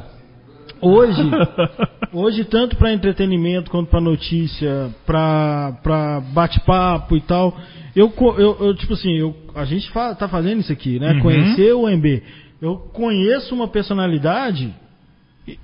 Hoje, 0.81 1.23
hoje 2.13 2.43
tanto 2.45 2.75
para 2.77 2.93
entretenimento 2.93 3.71
quanto 3.71 3.89
para 3.89 4.01
notícia, 4.01 4.91
para 5.07 6.21
bate-papo 6.35 7.17
e 7.17 7.21
tal, 7.21 7.57
eu, 7.95 8.13
eu, 8.39 8.57
eu, 8.61 8.75
tipo 8.75 8.95
assim, 8.95 9.13
eu, 9.13 9.37
a 9.55 9.65
gente 9.65 9.91
fa, 9.91 10.15
tá 10.15 10.29
fazendo 10.29 10.61
isso 10.61 10.73
aqui, 10.73 10.99
né? 10.99 11.13
Uhum. 11.13 11.21
Conhecer 11.21 11.73
o 11.75 11.89
MB. 11.89 12.23
Eu 12.61 12.77
conheço 12.77 13.55
uma 13.55 13.69
personalidade 13.69 14.75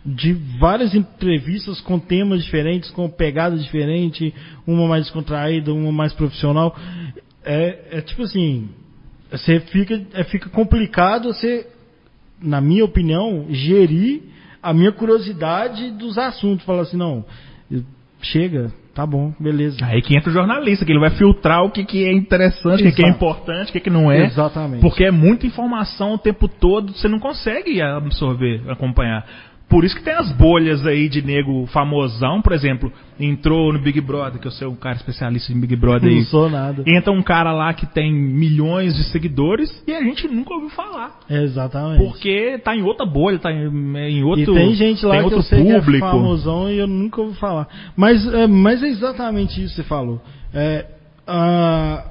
de 0.04 0.32
várias 0.58 0.94
entrevistas 0.94 1.80
com 1.80 1.98
temas 1.98 2.44
diferentes, 2.44 2.90
com 2.90 3.08
pegadas 3.08 3.62
diferentes, 3.62 4.32
uma 4.66 4.86
mais 4.88 5.04
descontraída, 5.04 5.72
uma 5.72 5.92
mais 5.92 6.12
profissional. 6.12 6.76
É, 7.44 7.98
é 7.98 8.00
tipo 8.00 8.22
assim, 8.22 8.68
você 9.30 9.60
fica, 9.60 10.02
é, 10.12 10.24
fica 10.24 10.48
complicado 10.50 11.32
você, 11.32 11.66
na 12.42 12.60
minha 12.60 12.84
opinião, 12.84 13.46
gerir 13.50 14.22
a 14.62 14.74
minha 14.74 14.92
curiosidade 14.92 15.92
dos 15.92 16.18
assuntos. 16.18 16.66
Falar 16.66 16.82
assim, 16.82 16.96
não, 16.96 17.24
chega, 18.20 18.72
tá 18.98 19.06
bom, 19.06 19.32
beleza. 19.38 19.78
Aí 19.82 20.02
que 20.02 20.16
entra 20.16 20.28
o 20.28 20.32
jornalista, 20.32 20.84
que 20.84 20.90
ele 20.90 20.98
vai 20.98 21.10
filtrar 21.10 21.62
o 21.62 21.70
que, 21.70 21.84
que 21.84 22.04
é 22.04 22.12
interessante, 22.12 22.82
o 22.82 22.86
que, 22.86 22.90
que 22.90 23.04
é 23.04 23.08
importante, 23.08 23.68
o 23.68 23.72
que, 23.72 23.78
que 23.78 23.90
não 23.90 24.10
é. 24.10 24.24
Exatamente. 24.24 24.80
Porque 24.80 25.04
é 25.04 25.12
muita 25.12 25.46
informação 25.46 26.14
o 26.14 26.18
tempo 26.18 26.48
todo, 26.48 26.92
você 26.92 27.06
não 27.06 27.20
consegue 27.20 27.80
absorver, 27.80 28.60
acompanhar. 28.68 29.24
Por 29.68 29.84
isso 29.84 29.94
que 29.94 30.02
tem 30.02 30.14
as 30.14 30.32
bolhas 30.32 30.86
aí 30.86 31.10
de 31.10 31.20
nego 31.20 31.66
famosão, 31.66 32.40
por 32.40 32.52
exemplo, 32.52 32.90
entrou 33.20 33.70
no 33.70 33.78
Big 33.78 34.00
Brother, 34.00 34.40
que 34.40 34.46
eu 34.46 34.50
sou 34.50 34.70
um 34.70 34.76
cara 34.76 34.96
especialista 34.96 35.52
em 35.52 35.60
Big 35.60 35.76
Brother 35.76 36.10
não 36.10 36.16
aí. 36.16 36.24
sou 36.24 36.48
nada. 36.48 36.82
Entra 36.86 37.12
um 37.12 37.22
cara 37.22 37.52
lá 37.52 37.74
que 37.74 37.84
tem 37.84 38.10
milhões 38.10 38.94
de 38.96 39.04
seguidores 39.04 39.70
e 39.86 39.94
a 39.94 40.02
gente 40.02 40.26
nunca 40.26 40.54
ouviu 40.54 40.70
falar. 40.70 41.18
Exatamente. 41.28 42.02
Porque 42.02 42.58
tá 42.64 42.74
em 42.74 42.82
outra 42.82 43.04
bolha, 43.04 43.38
tá 43.38 43.52
em, 43.52 43.68
em 44.08 44.24
outro 44.24 44.54
e 44.54 44.58
tem 44.58 44.74
gente 44.74 45.04
lá 45.04 45.18
tem 45.18 45.28
que 45.28 45.34
eu 45.34 45.42
sei 45.42 45.62
público. 45.62 45.90
que 45.90 45.96
é 45.96 46.00
famosão 46.00 46.70
e 46.70 46.78
eu 46.78 46.86
nunca 46.86 47.20
ouvi 47.20 47.36
falar. 47.38 47.68
Mas 47.94 48.26
é, 48.32 48.46
mas 48.46 48.82
é 48.82 48.88
exatamente 48.88 49.62
isso 49.62 49.74
que 49.74 49.82
você 49.82 49.88
falou. 49.88 50.18
É, 50.54 50.86
a, 51.26 52.04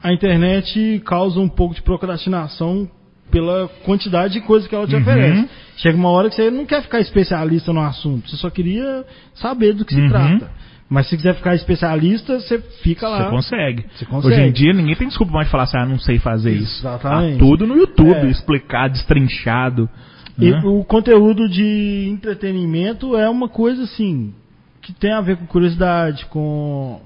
a 0.00 0.12
internet 0.12 1.02
causa 1.04 1.40
um 1.40 1.48
pouco 1.48 1.74
de 1.74 1.82
procrastinação 1.82 2.88
pela 3.32 3.68
quantidade 3.84 4.34
de 4.34 4.40
coisas 4.42 4.68
que 4.68 4.74
ela 4.74 4.86
te 4.86 4.94
Uhum. 4.94 5.00
oferece. 5.00 5.48
Chega 5.78 5.96
uma 5.96 6.10
hora 6.10 6.28
que 6.28 6.36
você 6.36 6.50
não 6.50 6.64
quer 6.64 6.82
ficar 6.82 7.00
especialista 7.00 7.72
no 7.72 7.80
assunto, 7.80 8.28
você 8.30 8.36
só 8.36 8.48
queria 8.50 9.04
saber 9.34 9.72
do 9.72 9.84
que 9.84 9.94
se 9.94 10.00
Uhum. 10.00 10.08
trata. 10.08 10.50
Mas 10.88 11.08
se 11.08 11.16
quiser 11.16 11.34
ficar 11.34 11.54
especialista, 11.54 12.38
você 12.38 12.58
fica 12.82 13.08
lá. 13.08 13.24
Você 13.24 13.30
consegue. 13.30 13.86
Você 13.94 14.04
consegue. 14.04 14.34
Hoje 14.34 14.42
em 14.48 14.52
dia 14.52 14.72
ninguém 14.74 14.94
tem 14.94 15.08
desculpa 15.08 15.32
mais 15.32 15.46
de 15.46 15.50
falar 15.50 15.64
assim, 15.64 15.78
ah, 15.78 15.86
não 15.86 15.98
sei 15.98 16.18
fazer 16.18 16.52
isso. 16.52 16.80
Exatamente. 16.82 17.38
Tá 17.38 17.44
tudo 17.44 17.66
no 17.66 17.74
YouTube, 17.76 18.14
É. 18.14 18.26
explicado, 18.30 18.92
destrinchado. 18.92 19.88
E 20.38 20.50
né? 20.50 20.60
o 20.64 20.84
conteúdo 20.84 21.48
de 21.48 22.08
entretenimento 22.10 23.16
é 23.16 23.28
uma 23.28 23.48
coisa 23.48 23.84
assim 23.84 24.34
que 24.82 24.92
tem 24.92 25.12
a 25.12 25.20
ver 25.22 25.36
com 25.38 25.46
curiosidade, 25.46 26.26
com 26.26 27.00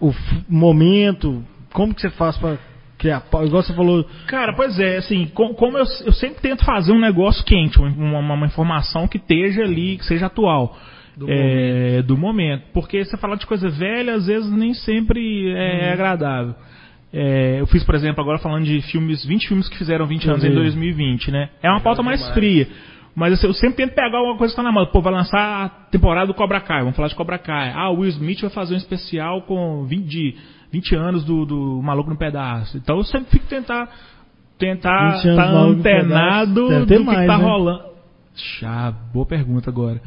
o 0.00 0.12
momento, 0.48 1.42
como 1.72 1.94
que 1.94 2.00
você 2.02 2.10
faz 2.10 2.36
pra 2.36 2.58
criar, 3.00 3.20
pau- 3.22 3.44
igual 3.44 3.62
você 3.62 3.74
falou, 3.74 4.04
Cara, 4.28 4.54
pois 4.54 4.78
é, 4.78 4.98
assim, 4.98 5.26
com- 5.34 5.54
como 5.54 5.76
eu, 5.78 5.84
eu 6.06 6.12
sempre 6.12 6.40
tento 6.40 6.64
fazer 6.64 6.92
um 6.92 7.00
negócio 7.00 7.44
quente, 7.44 7.78
uma, 7.80 8.20
uma- 8.20 8.34
uma 8.34 8.46
informação 8.46 9.08
que 9.08 9.16
esteja 9.16 9.62
ali, 9.62 9.96
que 9.98 10.04
seja 10.04 10.26
atual. 10.26 10.76
Do 11.16 11.26
é, 11.28 12.00
do 12.02 12.16
momento. 12.16 12.62
Porque 12.72 13.04
você 13.04 13.16
falar 13.16 13.34
de 13.34 13.44
coisa 13.46 13.68
velha, 13.68 14.14
às 14.14 14.26
vezes 14.26 14.50
nem 14.50 14.72
sempre 14.72 15.50
é 15.52 15.86
Uhum. 15.88 15.92
agradável. 15.92 16.54
É, 17.12 17.56
eu 17.60 17.66
fiz, 17.66 17.82
por 17.84 17.94
exemplo, 17.96 18.22
agora 18.22 18.38
falando 18.38 18.64
de 18.64 18.80
filmes, 18.82 19.24
20 19.26 19.48
filmes 19.48 19.68
que 19.68 19.76
fizeram 19.76 20.06
20 20.06 20.24
Eu 20.26 20.30
anos 20.32 20.44
em 20.44 20.50
vi. 20.50 20.54
2020, 20.54 21.30
né? 21.32 21.48
É 21.62 21.68
uma 21.68 21.80
pauta 21.80 22.02
mais 22.02 22.26
fria. 22.32 22.68
Mas 23.16 23.32
assim, 23.34 23.48
eu 23.48 23.52
sempre 23.52 23.78
tento 23.78 23.94
pegar 23.94 24.16
alguma 24.18 24.36
coisa 24.38 24.52
que 24.52 24.56
tá 24.56 24.62
na 24.62 24.70
moda. 24.70 24.90
Pô, 24.92 25.00
vai 25.00 25.12
lançar 25.12 25.64
a 25.64 25.68
temporada 25.90 26.28
do 26.28 26.34
Cobra 26.34 26.60
Kai, 26.60 26.80
vamos 26.80 26.94
falar 26.94 27.08
de 27.08 27.16
Cobra 27.16 27.38
Kai. 27.38 27.72
Ah, 27.74 27.90
o 27.90 27.98
Will 27.98 28.08
Smith 28.10 28.40
vai 28.40 28.50
fazer 28.50 28.74
um 28.74 28.78
especial 28.78 29.42
com 29.42 29.84
20, 29.84 30.06
de 30.06 30.36
20 30.72 30.94
anos 30.94 31.24
do, 31.24 31.44
do 31.44 31.80
Maluco 31.82 32.10
no 32.10 32.16
Pedaço. 32.16 32.76
Então 32.76 32.96
eu 32.98 33.04
sempre 33.04 33.30
fico 33.30 33.46
tentar 33.46 33.88
tentar 34.58 35.16
20 35.16 35.28
anos 35.28 35.38
estar 35.40 35.52
no 35.52 35.58
antenado 35.70 36.68
do 36.80 36.86
que 36.86 36.98
mais, 36.98 37.26
tá 37.26 37.38
né? 37.38 37.44
rolando. 37.44 37.90
Chá, 38.34 38.92
boa 39.12 39.26
pergunta 39.26 39.68
agora. 39.70 40.00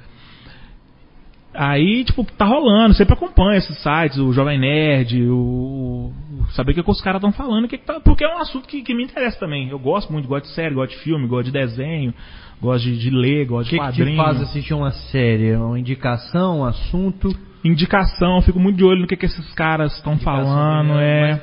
Aí, 1.56 2.04
tipo, 2.04 2.24
tá 2.36 2.46
rolando, 2.46 2.96
sempre 2.96 3.14
acompanha 3.14 3.60
esses 3.60 3.78
sites, 3.78 4.18
o 4.18 4.34
Jovem 4.34 4.58
Nerd, 4.60 5.22
o. 5.30 5.36
o- 5.36 6.14
saber 6.54 6.72
o 6.72 6.76
que, 6.76 6.82
que 6.84 6.90
os 6.92 7.00
caras 7.02 7.20
estão 7.20 7.32
falando, 7.32 7.66
o 7.66 7.68
que 7.68 7.78
que 7.78 7.86
tá- 7.86 8.00
porque 8.00 8.24
é 8.24 8.28
um 8.36 8.40
assunto 8.40 8.68
que, 8.68 8.82
que 8.82 8.94
me 8.96 9.04
interessa 9.04 9.40
também. 9.40 9.70
Eu 9.70 9.78
gosto 9.78 10.12
muito, 10.12 10.28
gosto 10.28 10.46
de 10.46 10.52
série, 10.56 10.74
gosto 10.74 10.92
de 10.98 11.04
filme, 11.04 11.28
gosto 11.28 11.46
de 11.46 11.52
desenho, 11.52 12.12
gosto 12.60 12.86
de, 12.86 12.98
de 12.98 13.10
ler, 13.12 13.44
O 13.46 13.50
gosto 13.50 13.70
que, 13.70 13.76
de 13.76 13.82
que 13.82 13.92
te 13.92 13.98
quadrinho. 14.00 14.18
faz 14.18 14.42
assistir 14.42 14.74
uma 14.74 14.92
série? 14.92 15.56
Uma 15.56 15.80
indicação, 15.80 16.62
um 16.62 16.66
assunto? 16.66 17.30
Indicação, 17.64 18.38
eu 18.38 18.42
fico 18.42 18.60
muito 18.60 18.78
de 18.78 18.84
olho 18.84 19.02
no 19.02 19.08
que, 19.08 19.16
que 19.16 19.26
esses 19.26 19.54
caras 19.54 19.96
estão 19.96 20.18
falando, 20.18 21.00
é. 21.00 21.42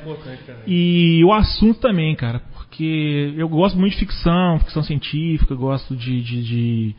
E 0.67 1.23
o 1.25 1.33
assunto 1.33 1.79
também, 1.79 2.15
cara, 2.15 2.41
porque 2.53 3.33
eu 3.35 3.49
gosto 3.49 3.77
muito 3.77 3.93
de 3.93 3.99
ficção, 3.99 4.59
ficção 4.59 4.83
científica, 4.83 5.55
gosto 5.55 5.95
de, 5.95 6.21
de, 6.21 6.43
de 6.43 6.95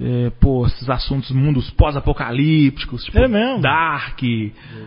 é, 0.00 0.30
pô, 0.40 0.66
esses 0.66 0.88
assuntos, 0.90 1.30
mundos 1.30 1.70
pós-apocalípticos, 1.70 3.04
tipo 3.04 3.18
É 3.18 3.28
mesmo? 3.28 3.60
Dark, 3.60 4.20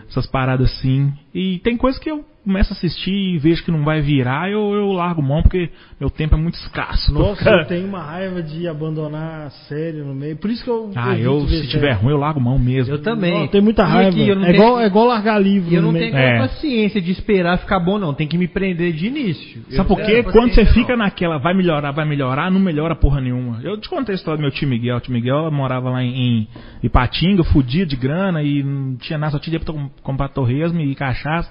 essas 0.08 0.26
paradas 0.26 0.70
assim. 0.70 1.12
E 1.34 1.58
tem 1.60 1.76
coisa 1.76 1.98
que 2.00 2.10
eu 2.10 2.24
começo 2.42 2.72
a 2.72 2.76
assistir 2.76 3.12
e 3.12 3.38
vejo 3.38 3.62
que 3.62 3.70
não 3.70 3.84
vai 3.84 4.00
virar, 4.00 4.50
eu, 4.50 4.72
eu 4.72 4.90
largo 4.92 5.22
mão, 5.22 5.42
porque 5.42 5.68
meu 6.00 6.08
tempo 6.08 6.34
é 6.34 6.38
muito 6.38 6.54
escasso. 6.54 7.12
Nossa, 7.12 7.44
Cara, 7.44 7.62
eu 7.62 7.66
tenho 7.66 7.86
uma 7.86 8.02
raiva 8.02 8.42
de 8.42 8.66
abandonar 8.66 9.42
a 9.46 9.50
série 9.50 9.98
no 9.98 10.14
meio. 10.14 10.36
Por 10.38 10.50
isso 10.50 10.64
que 10.64 10.70
eu. 10.70 10.90
Ah, 10.96 11.16
eu, 11.18 11.42
se 11.42 11.56
série. 11.56 11.68
tiver 11.68 11.92
ruim, 11.92 12.12
eu 12.12 12.18
largo 12.18 12.40
mão 12.40 12.58
mesmo. 12.58 12.94
Eu 12.94 13.02
também. 13.02 13.40
Não, 13.40 13.46
tem 13.46 13.60
muita 13.60 13.84
raiva. 13.84 14.08
aqui, 14.08 14.26
eu 14.26 14.34
não 14.36 14.42
é, 14.44 14.52
tenho- 14.52 14.56
igual, 14.62 14.80
é 14.80 14.86
igual 14.86 15.06
largar 15.06 15.38
livro 15.38 15.70
E 15.70 15.74
eu 15.76 15.82
não 15.82 15.92
meio. 15.92 16.06
tenho 16.06 16.16
É. 16.16 16.38
paciência 16.38 17.00
de 17.00 17.12
esperar 17.12 17.58
ficar 17.58 17.78
bom, 17.78 17.98
não. 17.98 18.14
Tem 18.14 18.26
que 18.26 18.38
me 18.38 18.48
prender 18.48 18.94
de 18.94 19.06
início. 19.06 19.62
Sabe 19.70 19.86
por 19.86 20.00
quê? 20.00 20.22
Quando 20.22 20.52
você 20.54 20.64
fica 20.64 20.96
não. 20.96 21.04
naquela, 21.04 21.38
vai 21.38 21.54
melhorar, 21.54 21.90
vai 21.92 22.06
melhorar, 22.08 22.50
não 22.50 22.58
melhora 22.58 22.96
porra 22.96 23.20
nenhuma. 23.20 23.60
Eu 23.62 23.78
te 23.78 23.88
contei 23.88 24.14
a 24.14 24.16
história 24.16 24.38
do 24.38 24.40
meu 24.42 24.50
tio 24.50 24.66
Miguel. 24.66 24.96
O 24.96 25.00
tio 25.00 25.12
Miguel 25.12 25.50
morava 25.52 25.90
lá 25.90 26.02
em, 26.02 26.16
em 26.40 26.48
Ipatinga, 26.82 27.44
fudia 27.44 27.84
de 27.84 27.96
grana 27.96 28.42
e 28.42 28.62
não 28.62 28.96
tinha 28.96 29.18
nada, 29.18 29.32
só 29.32 29.38
tinha 29.38 29.58
dinheiro 29.58 29.64
pra 29.64 29.74
com- 29.74 29.90
comprar 30.02 30.28
torresmo 30.28 30.80
e 30.80 30.94
cachaça. 31.22 31.50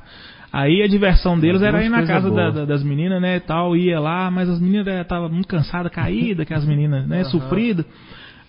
Aí 0.51 0.81
a 0.81 0.87
diversão 0.87 1.39
deles 1.39 1.61
era 1.61 1.83
ir 1.83 1.89
na 1.89 2.03
casa 2.07 2.31
da- 2.31 2.49
da- 2.49 2.65
das 2.65 2.83
meninas, 2.83 3.21
né, 3.21 3.35
e 3.35 3.39
tal, 3.39 3.75
ia 3.77 3.99
lá, 3.99 4.31
mas 4.31 4.49
as 4.49 4.59
meninas 4.59 4.87
estavam 4.87 5.29
muito 5.29 5.47
cansadas, 5.47 5.91
caídas, 5.91 6.47
que 6.47 6.53
as 6.53 6.65
meninas, 6.65 7.07
né, 7.07 7.23
sofridas. 7.25 7.85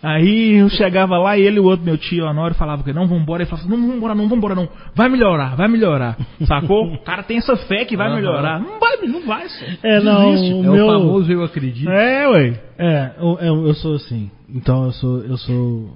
Aí 0.03 0.55
eu 0.55 0.71
chegava 0.71 1.19
lá 1.19 1.37
e 1.37 1.43
ele 1.43 1.59
e 1.59 1.61
o 1.61 1.65
outro, 1.65 1.85
meu 1.85 1.99
tio 1.99 2.25
Honório, 2.25 2.57
falava 2.57 2.83
que 2.83 2.91
não, 2.91 3.07
vambora. 3.07 3.43
Ele 3.43 3.51
falava 3.51 3.69
assim, 3.69 3.77
não, 3.79 3.87
vambora 3.93 4.15
não, 4.15 4.29
vambora 4.31 4.55
não. 4.55 4.67
Vai 4.95 5.11
melhorar, 5.11 5.55
vai 5.57 5.69
melhorar. 5.69 6.17
Sacou? 6.47 6.95
O 6.95 6.99
cara 7.01 7.23
tem 7.23 7.37
essa 7.37 7.55
fé 7.55 7.85
que 7.85 7.99
vai 7.99 8.07
Aham. 8.07 8.17
melhorar. 8.17 8.61
Não 8.61 8.81
vai, 8.81 8.97
não 9.07 9.27
vai, 9.27 9.47
só. 9.47 9.67
É, 9.83 10.01
não, 10.01 10.31
o 10.33 10.65
É 10.65 10.69
meu. 10.71 10.87
o 10.87 10.91
famoso 10.91 11.31
eu 11.31 11.45
acredito. 11.45 11.91
É, 11.91 12.27
ué. 12.29 12.61
É, 12.79 13.11
eu, 13.21 13.39
eu, 13.43 13.67
eu 13.67 13.75
sou 13.75 13.97
assim. 13.97 14.31
Então 14.49 14.85
eu 14.87 14.93
sou, 14.93 15.19
eu 15.21 15.37
sou 15.37 15.91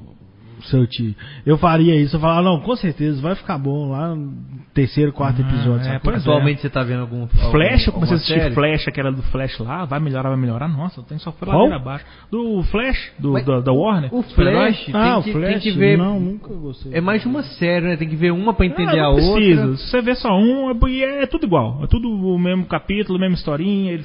seu 0.69 0.87
tio. 0.87 1.15
Eu 1.45 1.57
faria 1.59 1.95
isso, 1.97 2.17
eu 2.17 2.21
falava, 2.21 2.43
não, 2.43 2.61
com 2.61 2.75
certeza, 2.77 3.21
vai 3.21 3.35
ficar 3.35 3.59
bom 3.59 3.91
lá 3.91 4.15
no 4.15 4.33
terceiro, 4.73 5.13
quarto 5.13 5.43
Ah, 5.43 5.47
episódio. 5.49 5.87
é, 5.91 5.99
pois 5.99 6.21
Atualmente 6.23 6.61
você 6.61 6.71
tá 6.71 6.83
vendo 6.83 7.01
algum. 7.01 7.27
Flash, 7.27 7.87
eu 7.87 7.93
algum- 7.95 8.07
comecei 8.07 8.15
a 8.15 8.17
assistir 8.17 8.41
série? 8.41 8.55
Flash, 8.55 8.89
aquela 8.89 9.13
do 9.13 9.23
Flash 9.23 9.59
lá, 9.61 9.85
vai 9.85 10.01
melhorar, 10.01 10.31
vai 10.31 10.39
melhorar. 10.39 10.69
Nossa, 10.69 11.03
tem 11.03 11.19
só 11.19 11.33
foi 11.33 11.49
ladeira 11.49 11.77
abaixo. 11.77 12.05
Do 12.31 12.63
Flash, 12.65 13.13
do, 13.19 13.33
Mas 13.33 13.45
da, 13.45 13.61
da 13.61 13.73
Warner. 13.73 14.15
O. 14.15 14.23
Flash 14.23 14.91
ah, 14.93 15.03
tem, 15.05 15.13
o 15.19 15.23
que, 15.23 15.33
Flash, 15.33 15.51
tem 15.53 15.59
que 15.61 15.71
ver. 15.79 15.97
não, 15.99 16.19
nunca 16.19 16.53
gostei. 16.55 16.93
É 16.95 17.01
mais 17.01 17.23
de 17.23 17.29
uma 17.29 17.43
série, 17.43 17.87
né? 17.87 17.97
Tem 17.97 18.09
que 18.09 18.17
ver 18.17 18.33
uma 18.33 18.53
pra 18.55 18.67
entender 18.67 18.99
Ah, 18.99 19.07
a 19.07 19.13
não 19.13 19.15
outra. 19.17 19.35
precisa. 19.35 19.77
Se 19.77 19.91
você 19.91 20.03
vê 20.03 20.15
só 20.15 20.29
um, 20.37 20.71
é, 20.71 20.89
e 20.89 21.03
é 21.05 21.27
tudo 21.27 21.45
igual. 21.47 21.81
É 21.83 21.87
tudo 21.87 22.09
o 22.09 22.39
mesmo 22.39 22.65
capítulo, 22.67 23.19
a 23.19 23.21
mesma 23.21 23.37
historinha. 23.37 23.93
Ele, 23.93 24.05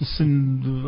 se- 0.00 0.24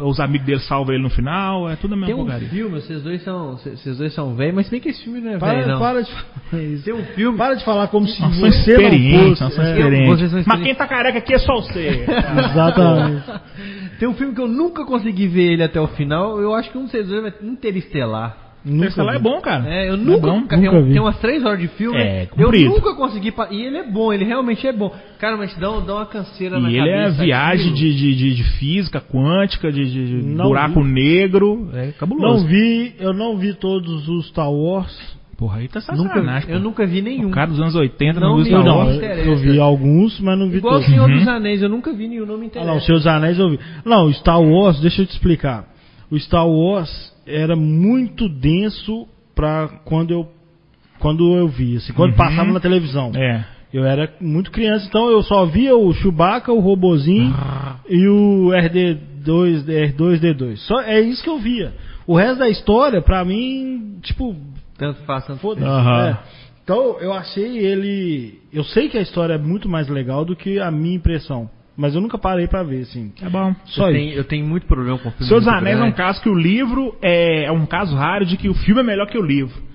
os 0.04 0.20
amigos 0.20 0.46
dele 0.46 0.60
salvam 0.60 0.94
ele 0.94 1.02
no 1.02 1.10
final. 1.10 1.68
É 1.68 1.76
tudo 1.76 1.94
a 1.94 1.96
mesma 1.96 2.06
Tem 2.06 2.14
um 2.14 2.24
porcaria. 2.24 2.48
filme, 2.48 2.80
vocês 2.80 3.02
dois 3.02 3.22
são. 3.22 3.56
Vocês 3.56 3.98
dois 3.98 4.12
são 4.14 4.34
velhos, 4.34 4.54
mas 4.54 4.66
se 4.66 4.70
bem 4.72 4.80
que 4.80 4.88
esse 4.88 5.02
filme 5.06 5.20
não 5.20 5.32
é 5.32 5.38
Para, 5.38 5.52
velho, 5.52 5.78
para 5.78 6.02
de 6.02 6.10
falar 6.10 6.62
isso. 6.62 6.84
Tem 6.84 6.94
um 6.94 7.04
filme. 7.04 7.38
Para 7.38 7.54
de 7.54 7.64
falar 7.64 7.88
como 7.88 8.06
se 8.08 8.16
somos 8.16 8.38
você 8.38 8.72
não 8.76 9.28
fosse. 9.30 9.42
nós 9.42 9.54
somos 9.54 9.58
é, 9.58 10.44
Mas 10.46 10.62
quem 10.62 10.74
tá 10.74 10.86
careca 10.86 11.18
aqui 11.18 11.34
é 11.34 11.38
só 11.38 11.54
você. 11.54 12.04
Exatamente. 12.50 13.24
Tem 13.98 14.08
um 14.08 14.14
filme 14.14 14.34
que 14.34 14.40
eu 14.40 14.48
nunca 14.48 14.84
consegui 14.84 15.28
ver 15.28 15.52
ele 15.52 15.62
até 15.62 15.80
o 15.80 15.86
final. 15.88 16.40
Eu 16.40 16.54
acho 16.54 16.70
que 16.70 16.78
um 16.78 16.84
de 16.84 16.90
vocês 16.90 17.08
dois 17.08 17.22
vai 17.22 17.32
Interestelar. 17.42 18.45
Lá 18.96 19.14
é 19.14 19.18
bom, 19.18 19.40
cara. 19.40 19.64
É, 19.68 19.88
eu 19.88 19.94
É 19.94 19.96
nunca. 19.96 20.20
bom. 20.26 20.42
tem, 20.46 20.58
nunca 20.60 20.76
um- 20.76 20.82
vi. 20.84 20.92
tem 20.92 21.00
umas 21.00 21.18
três 21.20 21.44
horas 21.44 21.60
de 21.60 21.68
filme. 21.68 21.96
É, 21.98 22.24
eu 22.24 22.28
comprido. 22.44 22.70
nunca 22.70 22.94
consegui. 22.94 23.30
pa- 23.30 23.48
E 23.50 23.62
ele 23.62 23.76
é 23.78 23.84
bom, 23.84 24.12
ele 24.12 24.24
realmente 24.24 24.66
é 24.66 24.72
bom. 24.72 24.92
Cara, 25.18 25.36
mas 25.36 25.54
dá, 25.56 25.68
dá 25.80 25.94
uma 25.94 26.06
canseira 26.06 26.58
na 26.58 26.68
E 26.70 26.76
ele 26.76 26.88
é 26.88 27.02
cabeça. 27.04 27.22
viagem 27.22 27.70
aquilo. 27.72 27.74
de, 27.76 27.94
de, 27.96 28.14
de, 28.16 28.34
de 28.34 28.42
física 28.58 29.00
quântica, 29.00 29.70
de, 29.70 29.84
de- 30.20 30.34
buraco 30.34 30.82
vi. 30.82 30.90
negro. 30.92 31.70
É 31.74 31.92
cabuloso. 31.92 32.42
Não 32.42 32.48
vi, 32.48 32.94
eu 32.98 33.12
não 33.14 33.36
vi 33.36 33.54
todos 33.54 34.08
os 34.08 34.26
Star 34.28 34.50
Wars. 34.50 35.16
Porra, 35.38 35.58
aí 35.58 35.68
tá 35.68 35.80
Nunca, 35.94 36.08
sacanagem. 36.14 36.50
eu 36.50 36.58
nunca 36.58 36.86
vi 36.86 37.02
nenhum. 37.02 37.28
O 37.28 37.30
cara 37.30 37.48
dos 37.50 37.60
anos 37.60 37.74
80 37.74 38.18
Não 38.18 38.30
não 38.30 38.36
viu 38.36 38.46
Star 38.46 38.60
Eu 38.60 38.64
não, 38.64 38.78
Wars. 38.78 38.96
eu, 39.02 39.08
eu 39.32 39.36
vi 39.36 39.60
alguns, 39.60 40.18
mas 40.18 40.38
não 40.38 40.48
vi 40.48 40.56
Igual 40.56 40.74
o 40.74 40.76
todos. 40.78 40.90
Senhor 40.90 41.10
Uhum. 41.10 41.18
dos 41.18 41.28
Anéis, 41.28 41.60
eu 41.62 41.68
nunca 41.68 41.92
vi 41.92 42.08
nenhum, 42.08 42.24
não 42.24 42.38
me 42.38 42.44
Ah, 42.44 42.46
interessa. 42.46 42.72
não, 42.72 42.80
Seus 42.80 43.06
Anéis 43.06 43.38
eu 43.38 43.50
vi. 43.50 43.60
Não, 43.84 44.10
Star 44.14 44.40
Wars, 44.40 44.80
deixa 44.80 45.02
eu 45.02 45.06
te 45.06 45.10
explicar. 45.12 45.66
O 46.10 46.18
Star 46.18 46.48
Wars 46.48 47.14
era 47.26 47.56
muito 47.56 48.28
denso 48.28 49.06
pra 49.34 49.68
quando 49.84 50.12
eu 50.12 50.28
quando 50.98 51.36
eu 51.36 51.46
vi, 51.46 51.76
assim, 51.76 51.92
quando 51.92 52.12
Uhum. 52.12 52.16
passava 52.16 52.50
na 52.52 52.60
televisão. 52.60 53.12
É. 53.14 53.44
Eu 53.72 53.84
era 53.84 54.10
muito 54.18 54.50
criança, 54.50 54.86
então 54.88 55.10
eu 55.10 55.22
só 55.22 55.44
via 55.44 55.76
o 55.76 55.92
Chewbacca, 55.92 56.50
o 56.52 56.60
Robozinho 56.60 57.34
e 57.88 58.08
o 58.08 58.48
RD2, 58.50 59.66
R2D2. 59.66 60.56
Só 60.58 60.80
é 60.80 60.98
isso 61.00 61.22
que 61.22 61.28
eu 61.28 61.38
via. 61.38 61.74
O 62.06 62.16
resto 62.16 62.38
da 62.38 62.48
história, 62.48 63.02
pra 63.02 63.24
mim, 63.24 63.98
tipo, 64.02 64.34
Tanto 64.78 65.02
faz, 65.02 65.26
tanto 65.26 65.40
foda-se. 65.40 65.66
Aham. 65.66 66.08
é. 66.08 66.18
Então 66.64 66.96
eu 67.00 67.12
achei 67.12 67.58
ele. 67.58 68.40
Eu 68.52 68.64
sei 68.64 68.88
que 68.88 68.96
a 68.96 69.02
história 69.02 69.34
é 69.34 69.38
muito 69.38 69.68
mais 69.68 69.88
legal 69.88 70.24
do 70.24 70.34
que 70.34 70.58
a 70.58 70.70
minha 70.70 70.96
impressão. 70.96 71.48
Mas 71.76 71.94
eu 71.94 72.00
nunca 72.00 72.16
parei 72.16 72.46
pra 72.48 72.62
ver, 72.62 72.82
assim. 72.82 73.12
É 73.20 73.28
bom. 73.28 73.54
Só 73.66 73.88
eu, 73.90 73.94
isso. 73.94 73.98
tenho, 73.98 74.12
eu 74.14 74.24
tenho 74.24 74.46
muito 74.46 74.66
problema 74.66 74.98
com 74.98 75.10
filme. 75.10 75.26
Seus 75.26 75.46
Anéis 75.46 75.78
é 75.78 75.82
um 75.84 75.92
caso 75.92 76.22
que 76.22 76.28
o 76.28 76.34
livro 76.34 76.96
é, 77.02 77.44
é 77.44 77.52
um 77.52 77.66
caso 77.66 77.94
raro 77.94 78.24
de 78.24 78.36
que 78.36 78.48
o 78.48 78.54
filme 78.54 78.80
é 78.80 78.84
melhor 78.84 79.06
que 79.06 79.18
o 79.18 79.22
livro. 79.22 79.66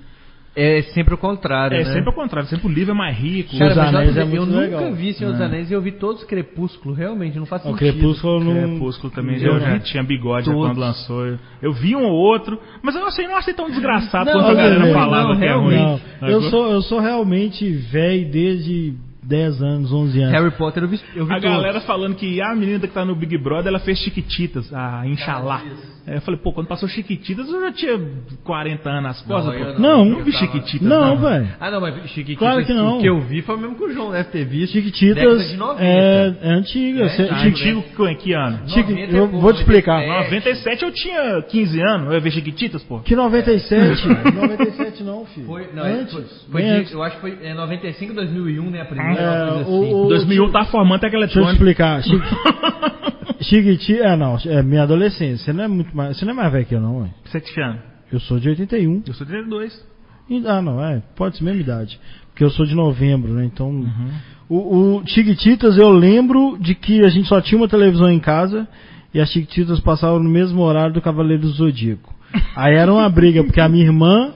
É 0.53 0.81
sempre 0.93 1.13
o 1.13 1.17
contrário, 1.17 1.75
É 1.77 1.83
né? 1.85 1.93
sempre 1.93 2.09
ao 2.09 2.13
contrário, 2.13 2.49
sempre 2.49 2.67
o 2.67 2.69
livro 2.69 2.91
é 2.91 2.93
mais 2.93 3.17
rico. 3.17 3.57
Cara, 3.57 3.71
Os 3.71 3.77
Anéis 3.77 4.17
é 4.17 4.25
muito 4.25 4.51
eu 4.51 4.59
legal. 4.59 4.81
nunca 4.81 4.95
vi 4.97 5.13
Senhor 5.13 5.31
dos 5.31 5.39
É. 5.39 5.45
Anéis 5.45 5.71
e 5.71 5.73
eu 5.73 5.81
vi 5.81 5.93
todos 5.93 6.23
os 6.23 6.27
Crepúsculo, 6.27 6.93
realmente, 6.93 7.39
não 7.39 7.45
faz 7.45 7.61
O 7.63 7.69
sentido. 7.69 7.77
Crepúsculo 7.93 8.43
não. 8.43 8.69
Crepúsculo 8.71 9.13
também 9.13 9.35
eu 9.41 9.59
já, 9.59 9.59
já 9.59 9.73
vi. 9.75 9.79
tinha 9.85 10.03
bigode 10.03 10.47
já 10.47 10.53
quando 10.53 10.77
lançou. 10.77 11.25
Eu, 11.25 11.39
eu 11.61 11.71
vi 11.71 11.95
um 11.95 12.03
ou 12.03 12.11
outro, 12.11 12.59
mas 12.83 12.93
eu 12.95 13.05
achei, 13.07 13.25
não 13.27 13.37
achei 13.37 13.53
tão 13.53 13.69
desgraçado 13.69 14.25
Não, 14.25 14.33
quanto 14.33 14.45
a 14.45 14.49
não, 14.49 14.55
galera 14.57 14.79
não, 14.87 14.93
falava 14.93 15.29
não, 15.29 15.39
que 15.39 15.45
é 15.45 15.53
ruim. 15.53 15.99
eu 16.23 16.41
sou, 16.49 16.69
eu 16.69 16.81
sou 16.81 16.99
realmente 16.99 17.71
velho 17.71 18.29
desde 18.29 18.93
10 19.23 19.61
anos, 19.61 19.91
11 19.93 20.19
anos. 20.21 20.33
Harry 20.33 20.51
Potter 20.51 20.83
eu 20.83 20.89
vi, 20.89 20.99
eu 21.15 21.25
vi 21.25 21.33
A 21.33 21.39
todos. 21.39 21.55
galera 21.55 21.81
falando 21.81 22.15
que 22.15 22.41
a 22.41 22.55
menina 22.55 22.79
que 22.79 22.87
tá 22.93 23.05
no 23.05 23.15
Big 23.15 23.37
Brother, 23.37 23.67
ela 23.67 23.79
fez 23.79 23.99
Chiquititas, 23.99 24.71
a 24.73 25.05
Inxalá. 25.05 25.61
Aí 26.07 26.15
eu 26.15 26.21
falei, 26.21 26.39
pô, 26.39 26.51
quando 26.51 26.65
passou 26.65 26.89
Chiquititas 26.89 27.47
eu 27.47 27.61
já 27.61 27.71
tinha 27.71 27.99
40 28.43 28.89
anos 28.89 29.03
nas 29.03 29.21
costas, 29.21 29.53
pô. 29.75 29.79
Não. 29.79 30.03
não 30.03 30.23
vi 30.23 30.31
tava- 30.31 30.45
Chiquititas. 30.45 30.81
Não, 30.87 31.15
velho. 31.17 31.47
Ah, 31.59 31.69
não, 31.69 31.79
mas 31.79 31.93
Chiquititas, 32.09 32.39
Claro 32.39 32.65
que 32.65 32.73
não. 32.73 32.97
o 32.97 33.01
que 33.01 33.07
eu 33.07 33.21
vi 33.21 33.43
foi 33.43 33.55
o 33.55 33.59
mesmo 33.59 33.75
que 33.75 33.83
o 33.83 33.93
João 33.93 34.11
deve 34.11 34.29
ter 34.29 34.43
visto. 34.45 34.73
Chiquititas 34.73 35.49
de 35.51 35.57
90. 35.57 35.83
é, 35.83 36.35
é 36.41 36.49
antiga. 36.53 37.03
É, 37.03 37.07
tá, 37.27 37.35
Chiqui- 37.37 37.49
Antigo 37.69 37.83
que, 37.83 38.15
que 38.15 38.33
ano? 38.33 38.59
Chiqui- 38.69 38.91
90 38.93 39.15
eu 39.15 39.23
é 39.25 39.27
vou 39.27 39.53
te 39.53 39.59
explicar. 39.59 40.01
É. 40.01 40.07
97 40.23 40.83
eu 40.83 40.91
tinha 40.91 41.41
15 41.43 41.79
anos, 41.79 42.07
eu 42.07 42.13
ia 42.13 42.19
ver 42.19 42.31
Chiquititas, 42.31 42.81
pô. 42.83 42.99
Que 43.01 43.15
97? 43.15 44.07
97 44.33 45.03
não, 45.05 45.25
filho. 45.27 45.45
Foi, 45.45 45.67
não, 45.73 45.83
antes. 45.83 46.11
foi, 46.13 46.23
foi 46.51 46.63
antes. 46.63 46.91
eu 46.91 47.03
acho 47.03 47.15
que 47.17 47.21
foi 47.21 47.37
é, 47.43 47.53
95, 47.53 48.13
2001, 48.15 48.69
né? 48.71 48.81
A 48.81 48.85
primeira, 48.85 49.10
É, 49.17 49.43
uma 49.43 49.53
coisa 49.63 49.69
o- 49.69 49.83
assim. 49.83 49.93
o- 49.93 50.07
2001 50.07 50.51
tá 50.51 50.65
formando 50.65 50.95
até 50.95 51.09
Deixa 51.09 51.39
eu 51.39 51.49
explicar. 51.51 52.01
Chiqui- 52.03 52.17
Chiquiti, 53.41 53.99
é 53.99 54.15
não, 54.15 54.37
é 54.45 54.61
minha 54.61 54.83
adolescência. 54.83 55.37
Você 55.45 55.53
não 55.53 55.63
é 55.63 55.67
muito 55.67 55.95
mais, 55.95 56.17
você 56.17 56.25
não 56.25 56.33
é 56.33 56.35
mais 56.35 56.51
velho 56.51 56.65
que 56.65 56.75
eu 56.75 56.81
não, 56.81 56.99
ué. 57.01 57.09
7 57.25 57.61
anos. 57.61 57.79
Eu 58.11 58.19
sou 58.19 58.39
de 58.39 58.49
81. 58.49 59.03
Eu 59.07 59.13
sou 59.13 59.25
de 59.25 59.31
32. 59.33 59.85
E- 60.29 60.43
Ah, 60.45 60.61
não, 60.61 60.83
é, 60.83 61.01
pode 61.15 61.37
ser 61.37 61.43
mesma 61.43 61.61
idade. 61.61 61.99
Porque 62.29 62.43
eu 62.43 62.49
sou 62.49 62.65
de 62.65 62.75
novembro, 62.75 63.33
né? 63.33 63.45
Então, 63.45 63.69
Uhum. 63.69 64.09
o, 64.49 64.97
o 64.99 65.07
Chiquititas 65.07 65.77
eu 65.77 65.89
lembro 65.89 66.57
de 66.59 66.75
que 66.75 67.03
a 67.03 67.09
gente 67.09 67.27
só 67.27 67.41
tinha 67.41 67.59
uma 67.59 67.67
televisão 67.67 68.09
em 68.09 68.19
casa 68.19 68.67
e 69.13 69.19
as 69.19 69.29
Chiquititas 69.29 69.79
passavam 69.79 70.19
no 70.19 70.29
mesmo 70.29 70.61
horário 70.61 70.93
do 70.93 71.01
Cavaleiro 71.01 71.41
do 71.43 71.49
Zodíaco. 71.49 72.13
Aí 72.55 72.75
era 72.75 72.91
uma 72.93 73.09
briga, 73.09 73.43
porque 73.43 73.59
a 73.59 73.67
minha 73.67 73.83
irmã 73.83 74.31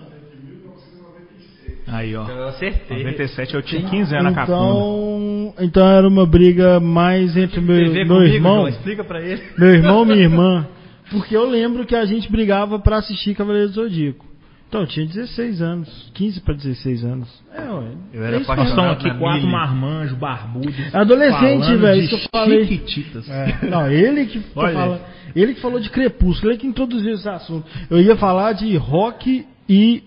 Aí, 1.95 2.15
ó. 2.15 2.27
Eu 2.27 2.47
acertei. 2.49 2.97
97 3.03 3.53
eu 3.55 3.61
tinha 3.61 3.81
15 3.89 4.15
anos 4.15 4.35
na. 4.35 4.43
Então, 4.43 5.53
então 5.59 5.87
era 5.87 6.07
uma 6.07 6.25
briga 6.25 6.79
mais 6.79 7.35
entre 7.37 7.61
meu, 7.61 7.75
meu 7.75 8.05
comigo, 8.07 8.13
irmão, 8.23 8.67
explica 8.67 9.03
pra 9.03 9.21
ele. 9.21 9.41
meu 9.57 9.69
irmão 9.69 10.03
e 10.03 10.07
minha 10.07 10.19
irmã, 10.23 10.67
porque 11.11 11.35
eu 11.35 11.49
lembro 11.49 11.85
que 11.85 11.95
a 11.95 12.05
gente 12.05 12.31
brigava 12.31 12.79
pra 12.79 12.97
assistir 12.97 13.35
Cavaleiro 13.35 13.69
do 13.69 13.73
Zodíaco. 13.75 14.25
Então 14.67 14.81
eu 14.81 14.87
tinha 14.87 15.05
16 15.05 15.61
anos, 15.61 16.11
15 16.15 16.41
pra 16.41 16.53
16 16.53 17.03
anos. 17.05 17.29
É, 17.55 17.61
ué. 17.61 17.91
Eu 18.11 18.23
era 18.25 18.39
Nós 18.39 18.69
estamos 18.69 18.91
aqui 18.93 19.09
quatro 19.19 19.41
milha. 19.45 19.51
marmanjos, 19.51 20.17
barbudos. 20.17 20.75
Adolescente, 20.93 21.75
velho, 21.77 22.01
isso 22.01 22.09
que 22.09 22.25
eu 22.25 22.29
falei. 22.31 22.65
Chiquititas. 22.65 23.29
É, 23.29 23.59
não, 23.69 23.89
ele 23.89 24.25
que 24.25 24.41
Olha. 24.55 24.73
fala, 24.73 25.01
ele 25.35 25.53
que 25.53 25.61
falou 25.61 25.79
de 25.79 25.89
Crepúsculo, 25.89 26.51
ele 26.51 26.57
que 26.59 26.67
introduziu 26.67 27.13
esse 27.13 27.29
assunto. 27.29 27.65
Eu 27.89 28.01
ia 28.01 28.15
falar 28.17 28.53
de 28.53 28.75
rock 28.75 29.45
e 29.69 30.03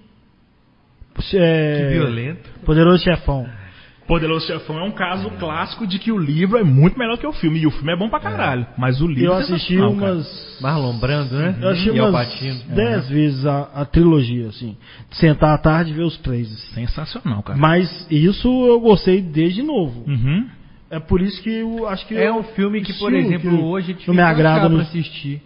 é, 1.36 1.76
Que 1.90 1.98
violento. 1.98 2.50
Poderoso 2.64 3.02
Chefão. 3.02 3.46
Poderoso 4.06 4.46
Chefão 4.46 4.78
é 4.78 4.82
um 4.84 4.90
caso 4.90 5.28
clássico 5.32 5.86
de 5.86 5.98
que 5.98 6.10
o 6.10 6.16
livro 6.16 6.56
é 6.56 6.64
muito 6.64 6.98
melhor 6.98 7.18
que 7.18 7.26
o 7.26 7.32
filme. 7.32 7.58
E 7.60 7.66
o 7.66 7.70
filme 7.70 7.92
é 7.92 7.96
bom 7.96 8.08
pra 8.08 8.18
caralho. 8.18 8.66
Mas 8.78 9.02
o 9.02 9.06
livro 9.06 9.24
Eu 9.24 9.34
é 9.34 9.40
assisti 9.42 9.76
cara. 9.76 9.88
umas. 9.90 10.58
Marlon 10.62 10.98
Brando, 10.98 11.34
né? 11.36 11.58
Eu 11.60 11.68
assisti 11.68 11.90
e 11.90 12.00
umas. 12.00 12.64
10 12.68 13.08
vezes 13.10 13.44
a, 13.46 13.68
a 13.74 13.84
trilogia, 13.84 14.48
assim. 14.48 14.78
De 15.10 15.16
sentar 15.18 15.54
à 15.54 15.58
tarde 15.58 15.90
e 15.90 15.94
ver 15.94 16.04
os 16.04 16.16
três. 16.18 16.50
assim. 16.50 16.74
Sensacional, 16.86 17.42
cara. 17.42 17.58
Mas 17.58 18.06
isso 18.10 18.48
eu 18.66 18.80
gostei 18.80 19.20
desde 19.20 19.62
novo. 19.62 20.04
Uhum. 20.08 20.46
É 20.90 20.98
por 20.98 21.20
isso 21.20 21.42
que 21.42 21.50
eu 21.50 21.86
acho 21.86 22.06
que. 22.06 22.14
É 22.16 22.32
um 22.32 22.42
filme 22.44 22.80
que, 22.80 22.94
por 22.94 23.12
exemplo, 23.12 23.50
que 23.50 23.62
hoje 23.62 23.94
não 24.06 24.14
me 24.14 24.22
agrada 24.22 24.60
pra 24.60 24.68
no- 24.70 24.80
assistir. 24.80 25.42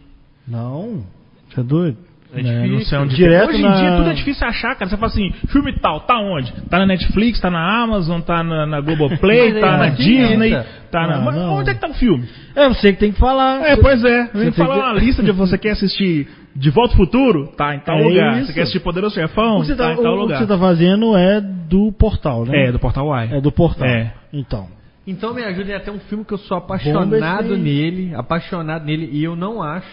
Não. 0.46 1.04
Você 1.52 1.58
é 1.60 1.64
doido? 1.64 1.98
É 2.34 2.40
É, 2.40 2.42
não 2.42 2.62
difícil. 2.62 2.84
sei 2.86 2.98
onde 2.98 3.14
Direto 3.14 3.48
Hoje 3.50 3.58
em 3.58 3.62
na- 3.62 3.74
dia 3.80 3.96
tudo 3.96 4.08
é 4.10 4.14
difícil 4.14 4.46
achar, 4.46 4.74
cara. 4.74 4.88
Você 4.88 4.96
fala 4.96 5.06
assim, 5.12 5.30
filme 5.48 5.72
tal, 5.80 6.00
tá 6.00 6.18
onde? 6.18 6.50
Tá 6.70 6.78
na 6.78 6.86
Netflix, 6.86 7.38
tá 7.40 7.50
na 7.50 7.82
Amazon, 7.82 8.20
tá 8.22 8.42
na, 8.42 8.64
na 8.66 8.80
Globoplay, 8.80 9.40
aí, 9.56 9.60
tá 9.60 9.76
na 9.76 9.88
Disney, 9.90 10.50
tá 10.90 11.06
na. 11.06 11.18
Não, 11.18 11.24
Mas 11.26 11.36
onde 11.36 11.70
é 11.70 11.74
que 11.74 11.80
tá 11.80 11.88
o 11.88 11.94
filme? 11.94 12.26
É 12.56 12.68
você 12.68 12.92
que 12.94 12.98
tem 13.00 13.12
que 13.12 13.18
falar. 13.18 13.62
É, 13.66 13.76
pois 13.76 14.02
é. 14.02 14.30
Vem 14.32 14.42
tem 14.44 14.52
falar 14.52 14.74
que- 14.76 14.80
uma 14.80 14.92
lista 14.94 15.22
de 15.22 15.30
você 15.32 15.58
quer 15.58 15.70
assistir 15.72 16.26
De 16.56 16.70
Volta 16.70 16.94
ao 16.94 16.96
Futuro? 16.96 17.48
Tá 17.56 17.74
em 17.74 17.80
tal 17.80 17.98
É 17.98 18.02
lugar. 18.02 18.36
isso. 18.38 18.46
Você 18.46 18.52
quer 18.54 18.60
assistir 18.62 18.80
Poderoso 18.80 19.14
Chefão? 19.14 19.58
O 19.58 19.60
que 19.60 19.66
você 19.66 19.76
tá, 19.76 19.84
tá, 19.88 19.92
em 19.92 19.96
tal 20.02 20.12
o 20.12 20.16
que 20.16 20.22
lugar. 20.22 20.38
você 20.38 20.46
tá 20.46 20.58
fazendo 20.58 21.16
é 21.16 21.38
do 21.40 21.92
portal, 21.92 22.44
né? 22.46 22.66
É, 22.68 22.72
do 22.72 22.78
Portal 22.78 23.06
Y. 23.24 23.36
É 23.36 23.40
do 23.42 23.52
portal. 23.52 23.86
É. 23.86 24.12
Então. 24.32 24.68
Então 25.06 25.34
me 25.34 25.42
ajudem 25.42 25.74
até 25.74 25.90
um 25.90 25.98
filme 25.98 26.24
que 26.24 26.32
eu 26.32 26.38
sou 26.38 26.56
apaixonado 26.56 27.56
nele, 27.58 28.14
apaixonado 28.14 28.84
nele, 28.84 29.08
e 29.12 29.24
eu 29.24 29.34
não 29.34 29.60
acho 29.62 29.86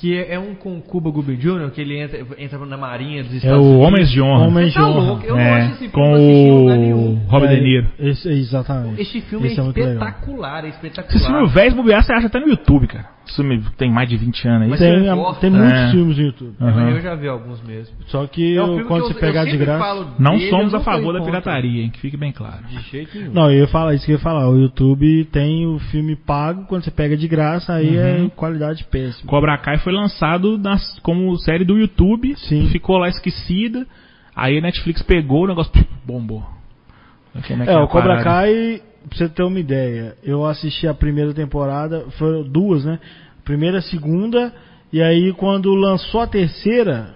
que 0.00 0.16
é, 0.16 0.34
é 0.34 0.38
um 0.38 0.54
com 0.54 0.80
Cuba 0.80 1.10
Gooding 1.10 1.36
Jr., 1.36 1.70
que 1.74 1.80
ele 1.80 1.98
entra, 2.00 2.26
entra 2.38 2.58
na 2.64 2.76
marinha 2.76 3.22
dos 3.22 3.34
É 3.34 3.36
Estados 3.36 3.58
o 3.58 3.68
Unidos. 3.68 3.86
Homens 3.86 4.10
de 4.10 4.22
Honra. 4.22 4.46
Homens 4.46 4.72
Você 4.72 4.78
tá 4.78 4.84
de 4.86 4.90
Honra. 4.90 5.06
louco? 5.10 5.26
Eu 5.26 5.34
não 5.36 5.42
É, 5.42 5.52
acho 5.60 5.68
esse 5.72 5.78
filme 5.78 5.92
com 5.92 6.68
nenhum. 6.68 7.12
o 7.12 7.26
Robert 7.28 7.50
De 7.50 7.60
Niro. 7.60 7.86
Esse, 7.98 8.28
exatamente. 8.28 9.00
Esse 9.02 9.20
filme 9.20 9.46
Esse 9.48 9.60
é, 9.60 9.62
legal. 9.62 9.86
espetacular, 9.92 10.64
é 10.64 10.68
espetacular. 10.68 11.16
Esse 11.16 11.26
filme 11.26 11.46
velho, 11.48 11.76
bobear, 11.76 12.02
você 12.02 12.12
acha 12.14 12.26
até 12.28 12.40
no 12.40 12.48
YouTube, 12.48 12.86
cara. 12.86 13.20
Esse 13.26 13.36
filme 13.36 13.62
tem 13.76 13.88
mais 13.92 14.08
de 14.08 14.16
20 14.16 14.48
anos 14.48 14.62
aí. 14.62 14.68
Mas 14.70 14.80
Tem, 14.80 15.14
gosta, 15.14 15.40
tem 15.40 15.50
né? 15.50 15.58
muitos 15.58 15.80
É. 15.80 15.90
filmes 15.92 16.16
no 16.16 16.22
YouTube. 16.24 16.54
É, 16.60 16.64
Aham. 16.64 16.90
Eu 16.90 17.00
já 17.00 17.14
vi 17.14 17.28
alguns 17.28 17.62
mesmo. 17.62 17.94
Só 18.06 18.26
que 18.26 18.56
É 18.56 18.62
um 18.62 18.84
quando 18.86 19.02
que 19.02 19.08
você 19.12 19.14
eu- 19.18 19.20
pegar 19.20 19.44
eu 19.44 19.50
de 19.52 19.56
graça. 19.56 20.06
Não 20.18 20.32
dele, 20.36 20.50
somos 20.50 20.72
eu 20.72 20.80
a 20.80 20.82
favor 20.82 21.12
da 21.12 21.20
pirataria, 21.22 21.82
hein? 21.82 21.90
Que 21.90 22.00
fique 22.00 22.16
bem 22.16 22.32
claro. 22.32 22.64
De 22.68 22.80
jeito 22.90 23.16
nenhum. 23.16 23.32
Não, 23.32 23.50
eu 23.52 23.60
ia 23.60 23.68
falar 23.68 23.94
isso 23.94 24.04
que 24.04 24.10
eu 24.12 24.16
ia 24.16 24.20
falar. 24.22 24.48
O 24.48 24.58
YouTube 24.58 25.24
tem 25.26 25.64
o 25.66 25.78
filme 25.78 26.16
pago, 26.16 26.64
quando 26.66 26.82
você 26.82 26.90
pega 26.90 27.16
de 27.16 27.28
graça, 27.28 27.74
aí 27.74 27.96
Uhum. 27.96 28.26
é 28.26 28.30
qualidade 28.34 28.82
péssima. 28.90 29.30
Cobra 29.30 29.56
Kai 29.58 29.78
foi 29.78 29.89
lançado 29.90 30.58
nas- 30.58 30.98
como 31.00 31.36
série 31.38 31.64
do 31.64 31.78
YouTube, 31.78 32.34
Sim. 32.36 32.68
ficou 32.68 32.98
lá 32.98 33.08
esquecida. 33.08 33.86
Aí 34.34 34.58
a 34.58 34.60
Netflix 34.60 35.02
pegou 35.02 35.44
o 35.44 35.48
negócio, 35.48 35.72
bombou. 36.06 36.44
Como 37.32 37.44
que 37.44 37.70
É, 37.70 37.74
a 37.74 37.82
o 37.82 37.88
Cobra? 37.88 38.22
Kai, 38.22 38.80
pra 39.08 39.16
você 39.18 39.28
ter 39.28 39.42
uma 39.42 39.58
ideia, 39.60 40.14
eu 40.22 40.44
assisti 40.46 40.86
a 40.88 40.94
primeira 40.94 41.32
temporada, 41.34 42.04
foram 42.18 42.42
duas, 42.42 42.84
né? 42.84 42.98
Primeira, 43.44 43.78
e 43.78 43.82
segunda, 43.82 44.52
e 44.92 45.00
aí 45.02 45.32
quando 45.32 45.72
lançou 45.74 46.20
a 46.20 46.26
terceira, 46.26 47.14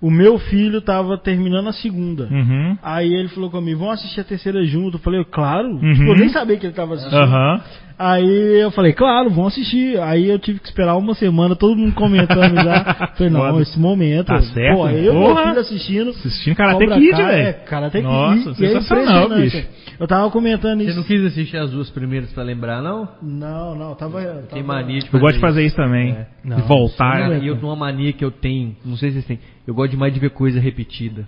o 0.00 0.10
meu 0.10 0.38
filho 0.38 0.80
tava 0.80 1.16
terminando 1.16 1.68
a 1.68 1.72
segunda. 1.72 2.24
Uhum. 2.30 2.76
Aí 2.82 3.14
ele 3.14 3.28
falou 3.28 3.50
comigo, 3.50 3.80
vamos 3.80 3.94
assistir 3.94 4.20
a 4.20 4.24
terceira 4.24 4.64
junto. 4.64 4.96
Eu 4.96 5.00
falei, 5.00 5.24
claro. 5.24 5.68
Uhum. 5.68 5.94
Tipo, 5.94 6.10
eu 6.10 6.16
nem 6.16 6.28
sabia 6.28 6.56
que 6.58 6.66
ele 6.66 6.74
tava 6.74 6.94
assistindo. 6.94 7.18
Aham. 7.18 7.60
Aí 7.98 8.60
eu 8.60 8.70
falei, 8.72 8.92
claro, 8.92 9.30
vamos 9.30 9.52
assistir. 9.52 9.98
Aí 10.00 10.28
eu 10.28 10.38
tive 10.38 10.58
que 10.58 10.66
esperar 10.66 10.96
uma 10.96 11.14
semana, 11.14 11.54
todo 11.54 11.76
mundo 11.76 11.94
comentando 11.94 12.54
já. 12.56 13.12
Falei, 13.16 13.32
não, 13.32 13.40
Foda. 13.40 13.62
esse 13.62 13.78
momento. 13.78 14.26
Tá 14.26 14.40
certo, 14.42 14.76
Pô, 14.76 14.88
eu 14.88 15.12
porra. 15.12 15.34
meu 15.34 15.44
filho 15.46 15.60
assistindo. 15.60 16.10
Assistindo 16.10 16.56
Karate 16.56 16.86
Kid, 16.86 17.16
velho. 17.16 17.30
É, 17.30 17.52
Karate 17.52 17.92
Kid. 17.98 18.02
Nossa, 18.04 18.50
é 18.50 18.54
sensacional, 18.54 19.24
impressionante. 19.26 19.42
bicho. 19.56 19.68
Eu 20.00 20.08
tava 20.08 20.28
comentando 20.30 20.80
Você 20.80 20.88
isso. 20.88 20.96
não 20.96 21.04
quis 21.04 21.24
assistir 21.24 21.56
as 21.56 21.70
duas 21.70 21.88
primeiras 21.90 22.32
pra 22.32 22.42
lembrar, 22.42 22.82
não? 22.82 23.08
Não, 23.22 23.76
não, 23.76 23.94
tava. 23.94 24.20
tava... 24.20 24.42
Tem 24.52 24.62
mania 24.62 24.98
de 24.98 25.06
Eu 25.12 25.20
gosto 25.20 25.36
de 25.36 25.40
fazer 25.40 25.64
isso 25.64 25.76
também. 25.76 26.12
É. 26.14 26.26
Não, 26.44 26.56
de 26.56 26.62
voltar. 26.62 27.30
é- 27.32 27.38
E 27.38 27.46
eu 27.46 27.54
tenho 27.54 27.68
uma 27.68 27.76
mania 27.76 28.12
que 28.12 28.24
eu 28.24 28.32
tenho, 28.32 28.74
não 28.84 28.96
sei 28.96 29.10
se 29.10 29.14
vocês 29.22 29.26
têm, 29.26 29.38
eu 29.66 29.72
gosto 29.72 29.92
demais 29.92 30.12
de 30.12 30.18
ver 30.18 30.30
coisa 30.30 30.58
repetida. 30.58 31.24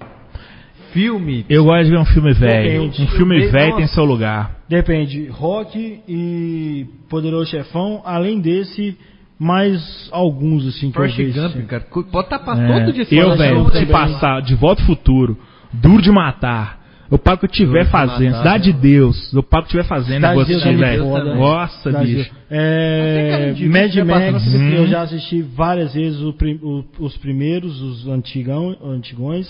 Filme. 0.96 1.44
Eu 1.48 1.64
gosto 1.64 1.84
de 1.84 1.90
ver 1.90 1.98
um 1.98 2.04
filme 2.06 2.32
velho. 2.32 2.80
Depende. 2.90 3.02
Um 3.02 3.06
filme 3.08 3.46
velho 3.48 3.76
tem 3.76 3.86
seu 3.86 4.04
lugar. 4.04 4.56
Depende. 4.68 5.26
Rock 5.28 6.00
e 6.08 6.86
Poderoso 7.08 7.50
Chefão, 7.50 8.00
além 8.04 8.40
desse, 8.40 8.96
mais 9.38 10.08
alguns 10.10 10.66
assim 10.66 10.88
que 10.90 10.94
Forrest 10.96 11.18
eu 11.18 11.26
vejo. 11.26 11.40
Gump, 11.40 11.50
assim. 11.56 11.66
cara. 11.66 11.84
Pode 12.10 12.26
estar 12.26 12.38
pra 12.38 12.58
É. 12.58 12.80
todo 12.84 12.92
dia. 12.94 13.06
eu, 13.10 13.36
velho, 13.36 13.64
se 13.66 13.72
também. 13.72 13.86
passar 13.86 14.40
de 14.42 14.54
volta 14.54 14.80
ao 14.82 14.86
futuro, 14.86 15.36
duro 15.72 16.00
de 16.00 16.10
matar. 16.10 16.84
Eu 17.08 17.18
pago 17.18 17.36
o 17.36 17.38
que 17.40 17.46
eu 17.46 17.50
tiver 17.50 17.80
Duro 17.80 17.90
fazendo. 17.90 18.32
Matar, 18.32 18.38
Cidade 18.38 18.64
de 18.64 18.72
né? 18.72 18.78
Deus. 18.80 19.32
Eu 19.32 19.42
pago 19.42 19.64
o 19.64 19.68
que 19.68 19.76
eu 19.76 19.80
tiver 19.82 19.88
fazendo 19.88 20.14
Cidade 20.16 20.34
vou 20.34 20.44
de 20.44 20.52
é 20.84 20.86
velho. 20.88 21.02
foda. 21.04 21.34
Nossa, 21.36 21.92
bicho. 21.92 22.30
É, 22.50 23.52
gente 23.54 23.68
Mad 23.68 23.94
passou 23.94 24.04
Max, 24.32 24.54
na- 24.54 24.64
eu 24.74 24.80
Uhum. 24.80 24.86
já 24.88 25.02
assisti 25.02 25.42
várias 25.42 25.94
vezes 25.94 26.20
o 26.22 26.32
prim- 26.32 26.58
o- 26.62 26.84
os 26.98 27.16
primeiros, 27.18 27.80
os 27.80 28.08
antigão, 28.08 28.76
antigões. 28.84 29.46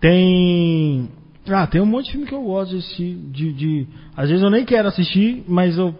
Tem. 0.00 1.08
Ah, 1.48 1.66
tem 1.66 1.80
um 1.80 1.86
monte 1.86 2.06
de 2.06 2.12
filme 2.12 2.26
que 2.26 2.34
eu 2.34 2.42
gosto 2.42 2.70
de 2.72 2.78
assistir. 2.78 3.14
De, 3.30 3.52
de- 3.52 3.86
às 4.16 4.28
vezes 4.28 4.42
eu 4.42 4.50
nem 4.50 4.64
quero 4.64 4.88
assistir, 4.88 5.44
mas 5.48 5.76
eu. 5.78 5.94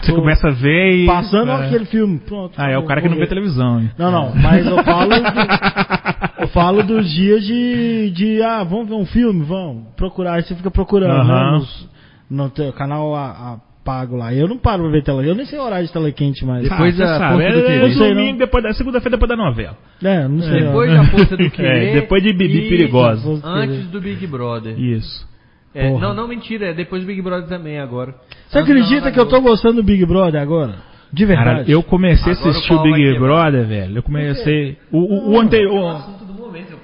Você 0.00 0.12
começa 0.12 0.48
a 0.48 0.52
ver 0.52 1.02
e. 1.04 1.06
Passando 1.06 1.50
é. 1.50 1.66
aquele 1.66 1.84
filme. 1.84 2.18
Pronto. 2.20 2.54
Ah, 2.56 2.70
é 2.70 2.78
o 2.78 2.84
cara 2.84 3.00
que 3.00 3.08
não 3.08 3.16
vê 3.16 3.26
televisão. 3.26 3.80
hein? 3.80 3.90
Não, 3.98 4.10
não, 4.10 4.34
mas 4.34 4.66
eu 4.66 4.82
falo. 4.84 5.10
do- 5.10 6.42
eu 6.42 6.48
falo 6.48 6.82
dos 6.82 7.10
dias 7.10 7.44
de, 7.44 8.10
de. 8.10 8.42
Ah, 8.42 8.62
vamos 8.64 8.88
ver 8.88 8.94
um 8.94 9.06
filme? 9.06 9.44
Vamos. 9.44 9.84
Procurar. 9.96 10.34
Aí 10.34 10.42
você 10.42 10.54
fica 10.54 10.70
procurando, 10.70 11.12
Aham. 11.30 11.52
né? 11.52 11.58
Nos, 11.58 11.88
no 12.30 12.50
teu 12.50 12.72
canal 12.72 13.14
a, 13.14 13.26
a 13.30 13.58
pago 13.88 14.16
lá. 14.16 14.34
Eu 14.34 14.46
não 14.46 14.58
paro 14.58 14.82
pra 14.82 14.92
ver 14.92 15.02
tela. 15.02 15.24
Eu 15.24 15.34
nem 15.34 15.46
sei 15.46 15.58
o 15.58 15.62
horário 15.62 15.86
de 15.86 15.92
tela 15.92 16.12
quente 16.12 16.44
mais. 16.44 16.62
Depois 16.68 17.00
Ah, 17.00 17.04
da 17.04 17.18
sabe, 17.18 17.42
é, 17.42 17.52
do 17.52 17.58
é 17.60 17.62
Querer. 17.62 17.94
domingo, 17.94 18.30
Não. 18.32 18.36
depois 18.38 18.62
da 18.64 18.72
segunda-feira, 18.74 19.16
depois 19.16 19.28
da 19.30 19.36
novela. 19.36 19.78
É, 20.04 20.28
não 20.28 20.42
sei. 20.42 20.60
Depois 20.60 20.92
da 20.92 21.04
força 21.04 21.36
do 21.38 21.48
querer. 21.50 21.88
É, 21.88 21.92
depois 21.94 22.22
de 22.22 22.32
Bibi 22.34 22.68
Perigosa. 22.68 23.40
Antes 23.42 23.86
do 23.86 23.98
Big 24.00 24.26
Brother. 24.26 24.78
Isso. 24.78 25.26
É, 25.74 25.90
não, 25.90 26.12
não, 26.12 26.28
mentira, 26.28 26.66
é 26.66 26.74
depois 26.74 27.02
do 27.02 27.06
Big 27.06 27.22
Brother 27.22 27.48
também 27.48 27.78
agora. 27.78 28.14
Você 28.48 28.58
Antes 28.58 28.70
acredita 28.70 29.10
que 29.10 29.18
eu 29.18 29.26
tô 29.26 29.40
gostando 29.40 29.76
do 29.76 29.82
Big 29.82 30.04
Brother 30.04 30.40
agora? 30.42 30.74
De 31.10 31.24
verdade. 31.24 31.60
Cara, 31.60 31.70
eu 31.70 31.82
comecei 31.82 32.30
a 32.32 32.34
assistir 32.36 32.72
o 32.74 32.82
Big 32.82 32.94
quebrar. 32.96 33.20
Brother, 33.20 33.66
velho. 33.66 33.96
Eu 33.96 34.02
comecei. 34.02 34.76
O, 34.92 34.98
o, 34.98 35.32
o 35.36 35.40
anterior. 35.40 36.04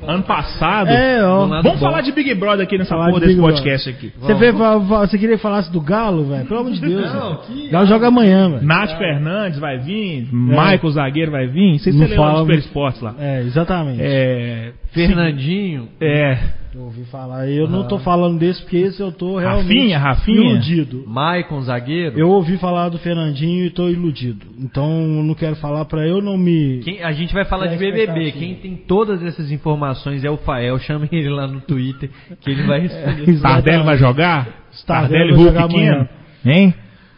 Ano 0.07 0.23
passado. 0.23 0.89
É, 0.89 1.25
ó. 1.25 1.47
Vamos 1.47 1.81
falar 1.81 2.01
de 2.03 2.13
Big 2.13 2.35
Brother 2.35 2.65
aqui 2.67 2.77
nessa 2.79 2.91
Falar 2.91 3.07
porra 3.09 3.21
de 3.21 3.27
desse 3.29 3.41
podcast 3.41 3.91
aqui. 3.91 4.13
Você, 4.19 4.35
vê, 4.35 4.53
você 4.53 5.19
queria 5.19 5.37
que 5.37 5.43
falasse 5.43 5.73
do 5.73 5.81
Galo, 5.81 6.25
velho? 6.25 6.47
Pelo 6.47 6.61
amor 6.61 6.73
de 6.73 6.81
Deus. 6.81 7.13
Não, 7.15 7.37
que- 7.39 7.69
Galo 7.69 7.87
joga 7.87 8.09
amanhã, 8.09 8.51
velho. 8.51 8.67
Nath 8.67 8.97
Fernandes 8.99 9.59
vai 9.59 9.79
vir, 9.79 10.29
Michael 10.33 10.91
Zagueiro 10.91 11.31
vai 11.33 11.47
vir. 11.47 11.79
Vocês 11.79 11.95
Não 11.95 12.07
se 12.07 12.11
lembram 12.13 12.33
do 12.33 12.39
Super 12.41 12.59
Esportes 12.59 13.01
lá. 13.01 13.15
É, 13.19 13.41
exatamente. 13.41 14.01
É. 14.03 14.73
Fernandinho. 14.93 15.89
É. 16.01 16.39
Eu 16.75 16.83
ouvi 16.83 17.05
falar. 17.05 17.49
Eu 17.49 17.69
não 17.69 17.87
tô 17.87 17.99
falando 18.01 18.37
desse 18.39 18.61
porque 18.63 18.79
esse 18.79 19.01
eu 19.01 19.13
tô 19.13 19.39
realmente 19.39 19.69
Rafinha, 19.69 19.99
Rafinha. 19.99 20.51
iludido. 20.53 21.05
Maicon, 21.07 21.61
zagueiro. 21.63 22.19
Eu 22.19 22.29
ouvi 22.29 22.57
falar 22.59 22.89
do 22.89 22.99
Fernandinho 22.99 23.65
e 23.65 23.71
tô 23.71 23.89
iludido. 23.89 24.45
Então 24.59 24.91
eu 24.91 25.23
não 25.23 25.35
quero 25.35 25.55
falar 25.57 25.85
pra 25.85 26.05
eu 26.07 26.21
não 26.21 26.37
me. 26.37 26.81
Quem- 26.83 27.03
a 27.03 27.13
gente 27.13 27.33
vai 27.33 27.45
falar 27.45 27.67
É, 27.67 27.69
de 27.69 27.77
BBB. 27.77 28.33
Quem 28.33 28.57
tem 28.57 28.75
todas 28.77 29.23
essas 29.23 29.53
informações 29.53 30.25
é 30.25 30.31
o 30.31 30.37
Fael. 30.39 30.79
Chame 30.81 31.09
ele 31.13 31.29
lá 31.31 31.47
no 31.47 31.61
Twitter 31.61 32.11
que 32.41 32.51
ele 32.51 32.63
vai 32.65 32.81
responder. 32.81 33.29
Exatamente. 33.31 33.41
Tardelli 33.43 33.85
vai 33.85 33.97
jogar? 33.97 34.49
Tardelli 34.85 34.87
Tardelli 34.87 35.33
vai 35.35 35.45
jogar 35.45 35.65
amanhã. 35.65 36.09
Hein? 36.45 36.75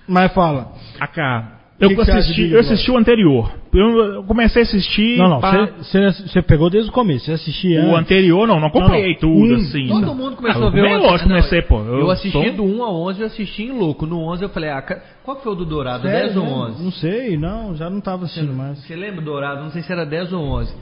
Mas 0.07 0.33
fala. 0.35 0.73
Acá. 1.01 1.56
Eu, 1.79 1.91
Que 1.91 1.95
que 1.97 2.05
você 2.07 2.11
assisti, 2.12 2.43
Big 2.43 2.55
eu 2.55 2.61
assisti 2.61 2.91
o 2.91 2.97
anterior. 2.97 3.53
Eu, 3.74 3.99
eu 4.14 4.22
comecei 4.24 4.62
a 4.62 4.64
assistir. 4.64 5.18
Não, 5.18 5.29
não. 5.29 5.41
Você 5.41 6.11
você 6.27 6.41
pegou 6.41 6.70
desde 6.70 6.89
o 6.89 6.93
começo. 6.93 7.27
Você 7.27 7.33
assistia. 7.33 7.85
O 7.85 7.95
anterior 7.95 8.49
não, 8.49 8.59
não 8.59 8.68
acompanhei 8.68 9.18
Não, 9.20 9.29
não. 9.29 9.37
tudo 9.41 9.53
Um- 9.53 9.57
assim. 9.57 9.87
Todo 9.89 10.14
mundo 10.14 10.37
começou 10.37 10.64
Ah, 10.64 10.66
a 10.68 10.70
ver 10.70 10.81
o 10.81 10.99
lógico, 11.03 11.29
Não, 11.29 11.37
comecei, 11.37 11.61
pô. 11.62 11.81
Eu, 11.83 12.11
assisti 12.11 12.31
sou- 12.33 12.53
do 12.53 12.64
1 12.64 12.83
ao 12.83 12.95
11, 13.03 13.20
eu 13.20 13.27
assisti 13.27 13.64
em 13.64 13.72
louco. 13.72 14.07
No 14.07 14.20
11 14.20 14.43
eu 14.43 14.49
falei, 14.49 14.70
ah, 14.70 14.81
qual 15.22 15.37
que 15.37 15.43
foi 15.43 15.53
o 15.53 15.55
do 15.55 15.66
Dourado? 15.66 16.03
Sério, 16.05 16.18
10 16.29 16.37
ou 16.39 16.45
né? 16.45 16.51
11? 16.51 16.83
Não 16.85 16.93
sei, 16.93 17.37
não. 17.37 17.77
Já 17.77 17.91
não 17.91 18.01
tava 18.01 18.24
assistindo 18.24 18.55
mais. 18.55 18.79
Você 18.79 18.97
lembra 18.97 19.16
do 19.20 19.27
Dourado? 19.27 19.62
Não 19.62 19.70
sei 19.70 19.83
se 19.83 19.93
era 19.93 20.07
10 20.07 20.33
ou 20.33 20.43
11. 20.43 20.74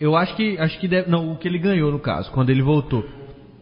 Eu 0.00 0.16
acho 0.16 0.34
que 0.34 0.58
acho 0.58 0.80
que 0.80 0.88
deve, 0.88 1.08
não, 1.08 1.30
o 1.30 1.36
que 1.36 1.46
ele 1.46 1.58
ganhou 1.58 1.92
no 1.92 2.00
caso, 2.00 2.28
quando 2.32 2.50
ele 2.50 2.62
voltou. 2.62 3.04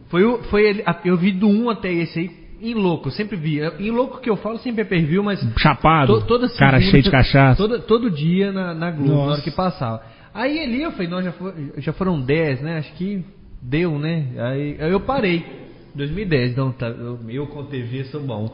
Foi 0.07 0.23
o 0.23 0.39
foi 0.45 0.67
ele, 0.67 0.83
eu 1.05 1.15
vi 1.17 1.31
do 1.33 1.47
1 1.47 1.69
até 1.69 1.91
esse 1.93 2.17
aí 2.17 2.38
em 2.61 2.73
louco, 2.73 3.07
eu 3.07 3.11
sempre 3.11 3.35
vi. 3.37 3.59
Em 3.79 3.91
louco 3.91 4.19
que 4.19 4.29
eu 4.29 4.35
falo 4.37 4.57
sempre 4.59 4.81
é 4.81 4.85
per 4.85 5.05
view, 5.05 5.23
mas 5.23 5.39
Chapado, 5.57 6.19
to- 6.21 6.27
toda 6.27 6.47
cara 6.49 6.77
segunda- 6.77 6.91
cheio 6.91 7.03
de 7.03 7.11
cachaça. 7.11 7.57
Toda, 7.61 7.79
todo 7.79 8.09
dia 8.11 8.51
na, 8.51 8.73
na 8.73 8.91
Globo, 8.91 9.09
Nossa. 9.13 9.25
na 9.27 9.31
hora 9.33 9.41
que 9.41 9.51
passava. 9.51 10.01
Aí 10.33 10.59
ali 10.59 10.81
eu 10.83 10.91
falei, 10.91 11.07
não, 11.07 11.21
já, 11.21 11.31
foi- 11.31 11.53
já 11.77 11.93
foram 11.93 12.19
10, 12.21 12.61
né? 12.61 12.77
Acho 12.77 12.93
que 12.93 13.23
deu, 13.61 13.97
né? 13.97 14.25
Aí, 14.37 14.77
aí 14.79 14.91
eu 14.91 14.99
parei. 14.99 15.43
2010, 15.95 16.51
então 16.51 16.71
tá, 16.71 16.87
eu, 16.87 17.19
eu 17.27 17.47
com 17.47 17.63
TV 17.65 18.03
sou 18.05 18.21
bom. 18.21 18.53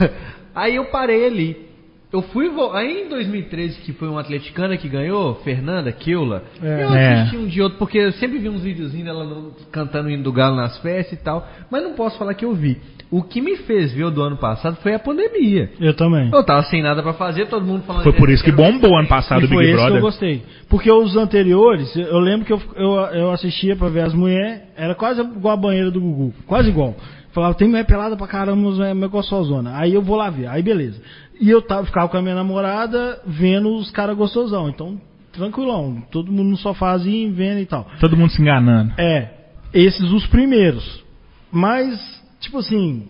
aí 0.54 0.74
eu 0.76 0.86
parei 0.86 1.26
ali. 1.26 1.72
Eu 2.12 2.20
fui 2.20 2.50
aí 2.74 3.04
em 3.06 3.08
2013, 3.08 3.80
que 3.80 3.92
foi 3.94 4.06
uma 4.06 4.20
atleticana 4.20 4.76
que 4.76 4.86
ganhou, 4.86 5.36
Fernanda 5.36 5.90
Keula. 5.92 6.42
É. 6.62 6.82
eu 6.84 6.88
É. 6.94 7.12
assisti 7.20 7.38
um 7.38 7.46
de 7.46 7.62
outro, 7.62 7.78
porque 7.78 7.96
eu 7.96 8.12
sempre 8.12 8.36
vi 8.38 8.50
uns 8.50 8.62
videozinhos 8.62 9.06
dela 9.06 9.50
cantando 9.70 10.08
o 10.08 10.10
hino 10.10 10.22
do 10.22 10.30
Galo 10.30 10.54
nas 10.54 10.76
festas 10.80 11.18
e 11.18 11.22
tal. 11.22 11.48
Mas 11.70 11.82
não 11.82 11.94
posso 11.94 12.18
falar 12.18 12.34
que 12.34 12.44
eu 12.44 12.52
vi. 12.52 12.78
O 13.12 13.22
que 13.22 13.42
me 13.42 13.58
fez 13.58 13.92
ver 13.92 14.04
o 14.04 14.10
do 14.10 14.22
ano 14.22 14.38
passado 14.38 14.76
foi 14.76 14.94
a 14.94 14.98
pandemia. 14.98 15.70
Eu 15.78 15.92
também. 15.94 16.30
Eu 16.32 16.42
tava 16.42 16.62
sem 16.62 16.82
nada 16.82 17.02
pra 17.02 17.12
fazer, 17.12 17.46
todo 17.46 17.62
mundo 17.64 17.82
falando. 17.82 18.04
Foi 18.04 18.14
por 18.14 18.30
isso 18.30 18.42
que 18.42 18.50
"Quero 18.50 18.62
ver 18.62 18.72
bombou 18.72 18.96
ano 18.98 19.06
também." 19.06 19.08
passado 19.08 19.42
E 19.42 19.44
o 19.44 19.48
foi 19.48 19.58
Big 19.58 19.68
esse 19.68 19.76
que 19.76 19.80
eu 19.80 19.84
Brother. 19.84 20.00
gostei. 20.00 20.42
Porque 20.70 20.90
os 20.90 21.14
anteriores, 21.14 21.94
eu 21.94 22.18
lembro 22.18 22.46
que 22.46 22.52
eu, 22.54 22.62
eu, 22.74 22.90
eu 23.14 23.30
assistia 23.30 23.76
pra 23.76 23.90
ver 23.90 24.00
as 24.00 24.14
mulheres, 24.14 24.62
era 24.74 24.94
quase 24.94 25.20
igual 25.20 25.52
a 25.52 25.56
banheira 25.58 25.90
do 25.90 26.00
Gugu. 26.00 26.32
Quase 26.46 26.70
igual. 26.70 26.96
Falava, 27.32 27.54
tem 27.54 27.68
mulher 27.68 27.84
pelada 27.84 28.16
pra 28.16 28.26
caramba, 28.26 28.70
mas 28.70 28.80
é 28.80 29.08
gostosona. 29.08 29.76
Aí 29.76 29.92
eu 29.92 30.00
vou 30.00 30.16
lá 30.16 30.30
ver, 30.30 30.46
aí 30.46 30.62
beleza. 30.62 30.98
E 31.38 31.50
eu 31.50 31.60
tava, 31.60 31.84
ficava 31.84 32.08
com 32.08 32.16
a 32.16 32.22
minha 32.22 32.34
namorada 32.34 33.20
vendo 33.26 33.74
os 33.74 33.90
caras 33.90 34.16
gostosão. 34.16 34.70
Então, 34.70 34.98
tranquilão. 35.32 36.02
Todo 36.10 36.32
mundo 36.32 36.48
no 36.48 36.56
sofazinho 36.56 37.32
vendo 37.34 37.58
e 37.60 37.66
tal. 37.66 37.86
Todo 38.00 38.16
mundo 38.16 38.30
se 38.30 38.40
enganando. 38.40 38.92
É, 38.98 39.28
esses 39.74 40.10
os 40.12 40.26
primeiros. 40.28 41.02
Mas, 41.50 42.21
tipo 42.42 42.58
assim, 42.58 43.04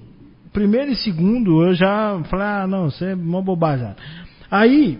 primeiro 0.53 0.93
e 0.93 0.97
segundo 0.97 1.63
eu 1.67 1.75
já 1.75 2.21
falei, 2.25 2.47
ah, 2.47 2.67
não, 2.67 2.87
isso 2.89 3.05
é 3.05 3.15
uma 3.15 3.43
bobagem. 3.43 3.89
Aí, 4.51 4.99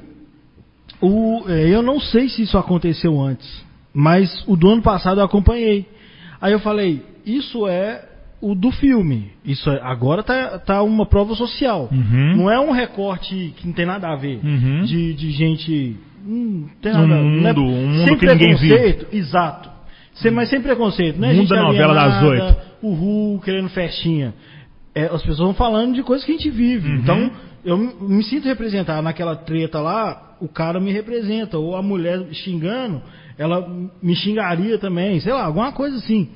o, 1.01 1.45
é, 1.49 1.69
eu 1.69 1.83
não 1.83 2.01
sei 2.01 2.29
se 2.29 2.43
isso 2.43 2.57
aconteceu 2.59 3.21
antes, 3.21 3.65
mas 3.93 4.43
o 4.47 4.57
do 4.57 4.69
ano 4.69 4.83
passado 4.83 5.21
eu 5.21 5.25
acompanhei. 5.25 5.87
Aí 6.41 6.53
eu 6.53 6.61
falei, 6.61 7.03
isso 7.25 7.67
é 7.69 8.05
o 8.41 8.55
do 8.55 8.71
filme. 8.73 9.31
Isso 9.45 9.71
é- 9.71 9.81
agora 9.83 10.23
tá, 10.23 10.59
tá 10.59 10.83
uma 10.83 11.07
prova 11.07 11.35
social. 11.35 11.89
Uhum. 11.93 12.37
Não 12.39 12.51
é 12.51 12.59
um 12.59 12.73
recorte 12.73 13.55
que 13.57 13.67
não 13.67 13.73
tem 13.75 13.87
nada 13.87 14.09
a 14.09 14.17
ver. 14.17 14.41
Uhum. 14.45 14.83
De, 14.83 15.15
de 15.15 15.31
gente. 15.31 15.97
Hum, 16.27 16.67
tem 16.81 16.93
nada 16.93 17.07
não 17.07 17.17
é- 17.17 17.23
mundo- 17.23 17.63
um 17.63 17.89
mundo 17.89 18.05
sem 18.05 18.17
que 18.19 18.27
ninguém 18.27 18.57
preconceito, 18.57 19.07
Exato. 19.13 19.71
Sem, 20.15 20.31
mas 20.31 20.49
sem 20.51 20.61
preconceito, 20.61 21.19
né? 21.21 21.33
Mundo 21.33 21.49
da 21.49 21.63
novela 21.63 21.95
das 21.95 22.23
oito. 22.23 22.72
Ru 22.91 23.41
querendo 23.45 23.69
festinha. 23.69 24.35
É, 24.95 25.05
as 25.05 25.21
pessoas 25.23 25.39
vão 25.39 25.55
falando 25.55 25.95
de 25.95 26.03
coisas 26.03 26.25
que 26.25 26.33
a 26.33 26.37
gente 26.37 26.51
vive. 26.51 26.89
Uhum. 26.91 26.97
Então, 26.97 27.31
eu 27.65 27.77
me- 27.79 28.23
sinto 28.25 28.47
representado 28.47 29.03
naquela 29.03 29.37
treta 29.37 29.81
lá, 29.81 30.37
o 30.41 30.49
cara 30.49 30.79
me 30.81 30.93
representa. 30.93 31.59
Ou 31.59 31.77
a 31.77 31.83
mulher 31.83 32.21
xingando, 32.33 33.01
ela 33.39 33.67
me 34.03 34.15
xingaria 34.15 34.79
também, 34.79 35.19
sei 35.21 35.33
lá, 35.33 35.45
alguma 35.45 35.73
coisa 35.73 35.97
assim. 35.97 36.29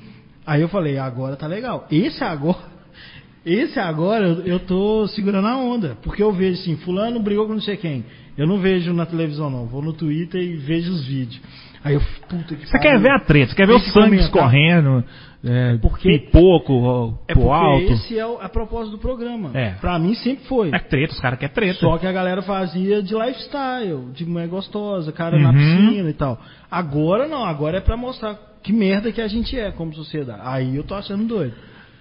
Aí 0.45 0.61
eu 0.61 0.69
falei, 0.69 0.97
agora 0.97 1.35
tá 1.35 1.45
legal. 1.45 1.85
Esse 1.91 2.23
agora, 2.23 2.57
esse 3.45 3.79
agora 3.79 4.25
eu, 4.25 4.41
eu 4.45 4.59
tô 4.59 5.07
segurando 5.09 5.47
a 5.47 5.57
onda. 5.57 5.97
Porque 6.01 6.23
eu 6.23 6.31
vejo 6.31 6.61
assim, 6.61 6.77
fulano 6.77 7.19
brigou 7.19 7.45
com 7.45 7.53
não 7.53 7.61
sei 7.61 7.77
quem. 7.77 8.03
Eu 8.37 8.47
não 8.47 8.57
vejo 8.59 8.93
na 8.93 9.05
televisão 9.05 9.49
não, 9.49 9.65
vou 9.65 9.81
no 9.81 9.93
Twitter 9.93 10.41
e 10.41 10.55
vejo 10.55 10.91
os 10.91 11.05
vídeos. 11.05 11.41
Aí 11.87 11.93
eu, 11.95 12.01
puta 12.29 12.55
que 12.55 12.65
Você 12.67 12.79
quer 12.79 12.99
ver 12.99 13.11
a 13.11 13.19
treta, 13.19 13.51
você 13.51 13.55
quer 13.55 13.67
ver 13.67 13.73
o 13.73 13.79
sangue 13.79 14.17
escorrendo, 14.17 15.03
é, 15.43 15.77
Porque- 15.81 16.19
pipoco 16.19 17.17
É 17.27 17.33
pro 17.33 17.51
alto. 17.51 17.93
esse 17.93 18.17
é 18.17 18.25
o- 18.25 18.39
a 18.41 18.49
propósito 18.49 18.97
do 18.97 18.97
programa. 18.97 19.51
É. 19.53 19.71
Pra 19.81 19.97
mim 19.99 20.13
sempre 20.15 20.45
foi. 20.45 20.69
É 20.73 20.79
treta, 20.79 21.13
os 21.13 21.19
caras 21.19 21.39
querem 21.39 21.53
treta. 21.53 21.79
Só 21.79 21.97
que 21.97 22.07
a 22.07 22.11
galera 22.11 22.41
fazia 22.41 23.01
de 23.01 23.13
lifestyle, 23.13 24.11
de 24.13 24.25
mulher 24.25 24.47
gostosa, 24.47 25.11
cara 25.11 25.37
na 25.39 25.49
Uhum. 25.49 25.55
piscina 25.55 26.09
e 26.09 26.13
tal. 26.13 26.39
Agora 26.69 27.27
não, 27.27 27.45
agora 27.45 27.77
é 27.77 27.81
pra 27.81 27.95
mostrar 27.97 28.35
que 28.63 28.73
merda 28.73 29.11
que 29.11 29.21
a 29.21 29.27
gente 29.27 29.57
é 29.57 29.71
como 29.71 29.93
sociedade. 29.93 30.41
Aí 30.43 30.75
eu 30.75 30.83
tô 30.83 30.93
achando 30.95 31.23
doido. 31.25 31.53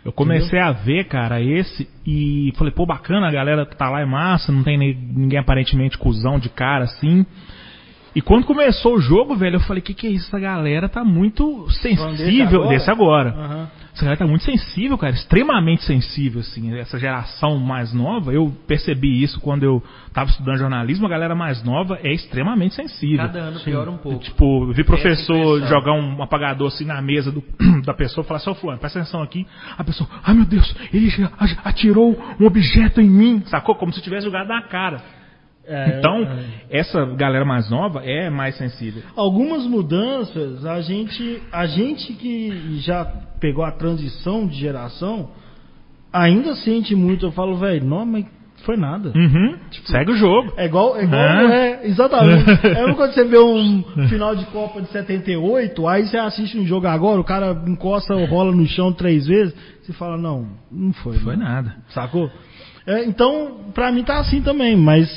Eu 0.04 0.12
comecei 0.12 0.60
a 0.60 0.70
ver, 0.70 1.04
cara, 1.08 1.40
esse 1.42 1.88
e 2.06 2.52
falei, 2.56 2.72
pô, 2.72 2.86
bacana, 2.86 3.26
a 3.26 3.32
galera 3.32 3.66
que 3.66 3.76
tá 3.76 3.90
lá 3.90 4.00
é 4.00 4.04
massa, 4.04 4.52
não 4.52 4.62
tem 4.62 4.78
ninguém 4.78 5.38
aparentemente 5.38 5.98
cuzão 5.98 6.38
de 6.38 6.48
cara 6.48 6.84
assim. 6.84 7.26
E 8.16 8.22
quando 8.22 8.46
começou 8.46 8.94
o 8.94 8.98
jogo, 8.98 9.36
velho, 9.36 9.56
eu 9.56 9.60
falei, 9.60 9.82
que 9.82 9.92
que 9.92 10.06
é 10.06 10.10
isso? 10.10 10.28
Essa 10.28 10.40
galera 10.40 10.88
tá 10.88 11.04
muito 11.04 11.66
Falando 11.96 12.12
desse 12.12 12.24
sensível. 12.24 12.60
agora? 12.62 12.68
Desse 12.70 12.90
agora. 12.90 13.28
Aham. 13.28 13.70
Essa 13.92 14.04
galera 14.04 14.16
tá 14.18 14.26
muito 14.26 14.42
sensível, 14.42 14.96
cara, 14.96 15.12
extremamente 15.12 15.82
sensível, 15.84 16.40
assim. 16.40 16.74
Essa 16.78 16.98
geração 16.98 17.58
mais 17.58 17.92
nova, 17.92 18.32
eu 18.32 18.50
percebi 18.66 19.22
isso 19.22 19.38
quando 19.40 19.64
eu 19.64 19.82
tava 20.14 20.30
estudando 20.30 20.56
jornalismo, 20.56 21.04
a 21.06 21.10
galera 21.10 21.34
mais 21.34 21.62
nova 21.62 21.98
é 22.02 22.10
extremamente 22.10 22.74
sensível. 22.74 23.18
Cada 23.18 23.38
ano 23.38 23.60
piora 23.60 23.90
um 23.90 23.98
pouco. 23.98 24.18
Tipo, 24.24 24.64
eu 24.64 24.72
vi 24.72 24.82
professor 24.82 25.60
jogar 25.66 25.92
um 25.92 26.22
apagador 26.22 26.68
assim 26.68 26.86
na 26.86 27.02
mesa 27.02 27.30
do- 27.30 27.44
da 27.84 27.92
pessoa 27.92 28.24
e 28.24 28.26
falar 28.26 28.38
assim, 28.38 28.48
ô 28.50 28.54
fulano, 28.54 28.78
presta 28.78 28.98
atenção 28.98 29.22
aqui. 29.22 29.46
A 29.76 29.84
pessoa, 29.84 30.08
ai 30.24 30.34
meu 30.34 30.46
Deus, 30.46 30.74
ele 30.90 31.10
atirou 31.64 32.18
um 32.40 32.46
objeto 32.46 32.98
em 33.02 33.10
mim, 33.10 33.42
sacou? 33.44 33.74
Como 33.74 33.92
se 33.92 34.00
tivesse 34.00 34.24
jogado 34.24 34.48
na 34.48 34.62
cara. 34.62 35.02
É, 35.68 35.98
então, 35.98 36.22
é. 36.22 36.78
essa 36.78 37.04
galera 37.16 37.44
mais 37.44 37.68
nova 37.68 38.04
é 38.04 38.30
mais 38.30 38.56
sensível. 38.56 39.02
Algumas 39.16 39.66
mudanças, 39.66 40.64
a 40.64 40.80
gente, 40.80 41.42
a 41.50 41.66
gente 41.66 42.12
que 42.12 42.78
já 42.80 43.04
pegou 43.40 43.64
a 43.64 43.72
transição 43.72 44.46
de 44.46 44.56
geração, 44.56 45.30
ainda 46.12 46.54
sente 46.54 46.94
muito. 46.94 47.26
Eu 47.26 47.32
falo, 47.32 47.56
velho, 47.56 47.84
não, 47.84 48.06
mas 48.06 48.26
foi 48.64 48.76
nada. 48.76 49.12
Uhum. 49.14 49.56
Segue 49.84 50.12
o 50.12 50.16
jogo. 50.16 50.52
É 50.56 50.66
igual, 50.66 50.96
é 50.96 51.04
igual, 51.04 51.20
Né? 51.20 51.56
é, 51.56 51.86
exatamente. 51.86 52.44
É 52.66 52.94
quando 52.94 53.12
você 53.12 53.24
vê 53.24 53.38
um 53.38 53.82
final 54.08 54.34
de 54.34 54.44
Copa 54.46 54.80
de 54.80 54.88
78, 54.88 55.86
aí 55.86 56.06
você 56.06 56.16
assiste 56.16 56.58
um 56.58 56.66
jogo 56.66 56.86
agora, 56.86 57.20
o 57.20 57.24
cara 57.24 57.62
encosta 57.66 58.14
ou 58.14 58.24
rola 58.24 58.52
no 58.52 58.66
chão 58.66 58.92
três 58.92 59.26
vezes, 59.26 59.54
você 59.82 59.92
fala, 59.92 60.16
não, 60.16 60.48
não 60.70 60.92
foi. 60.92 61.18
Foi 61.18 61.36
não. 61.36 61.44
nada. 61.44 61.76
Sacou? 61.88 62.30
É, 62.86 63.04
então, 63.04 63.72
pra 63.74 63.92
mim 63.92 64.02
tá 64.04 64.18
assim 64.18 64.40
também, 64.40 64.76
mas 64.76 65.08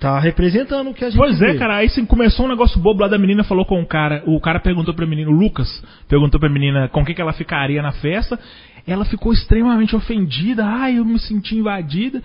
tá 0.00 0.18
representando 0.18 0.88
o 0.90 0.94
que 0.94 1.04
a 1.04 1.10
gente 1.10 1.18
Pois 1.18 1.40
é, 1.42 1.52
vê. 1.52 1.58
cara, 1.58 1.76
aí 1.76 1.88
sim, 1.90 2.04
começou 2.06 2.46
um 2.46 2.48
negócio 2.48 2.80
bobo 2.80 3.02
lá 3.02 3.08
da 3.08 3.18
menina, 3.18 3.44
falou 3.44 3.64
com 3.66 3.80
o 3.80 3.86
cara, 3.86 4.22
o 4.26 4.40
cara 4.40 4.58
perguntou 4.58 4.94
pra 4.94 5.06
menina, 5.06 5.30
o 5.30 5.34
Lucas, 5.34 5.68
perguntou 6.08 6.40
pra 6.40 6.48
menina 6.48 6.88
com 6.88 7.04
quem 7.04 7.14
que 7.14 7.20
ela 7.20 7.34
ficaria 7.34 7.82
na 7.82 7.92
festa, 7.92 8.38
ela 8.86 9.04
ficou 9.04 9.32
extremamente 9.32 9.94
ofendida, 9.94 10.64
ai, 10.64 10.98
eu 10.98 11.04
me 11.04 11.18
senti 11.18 11.54
invadida, 11.56 12.22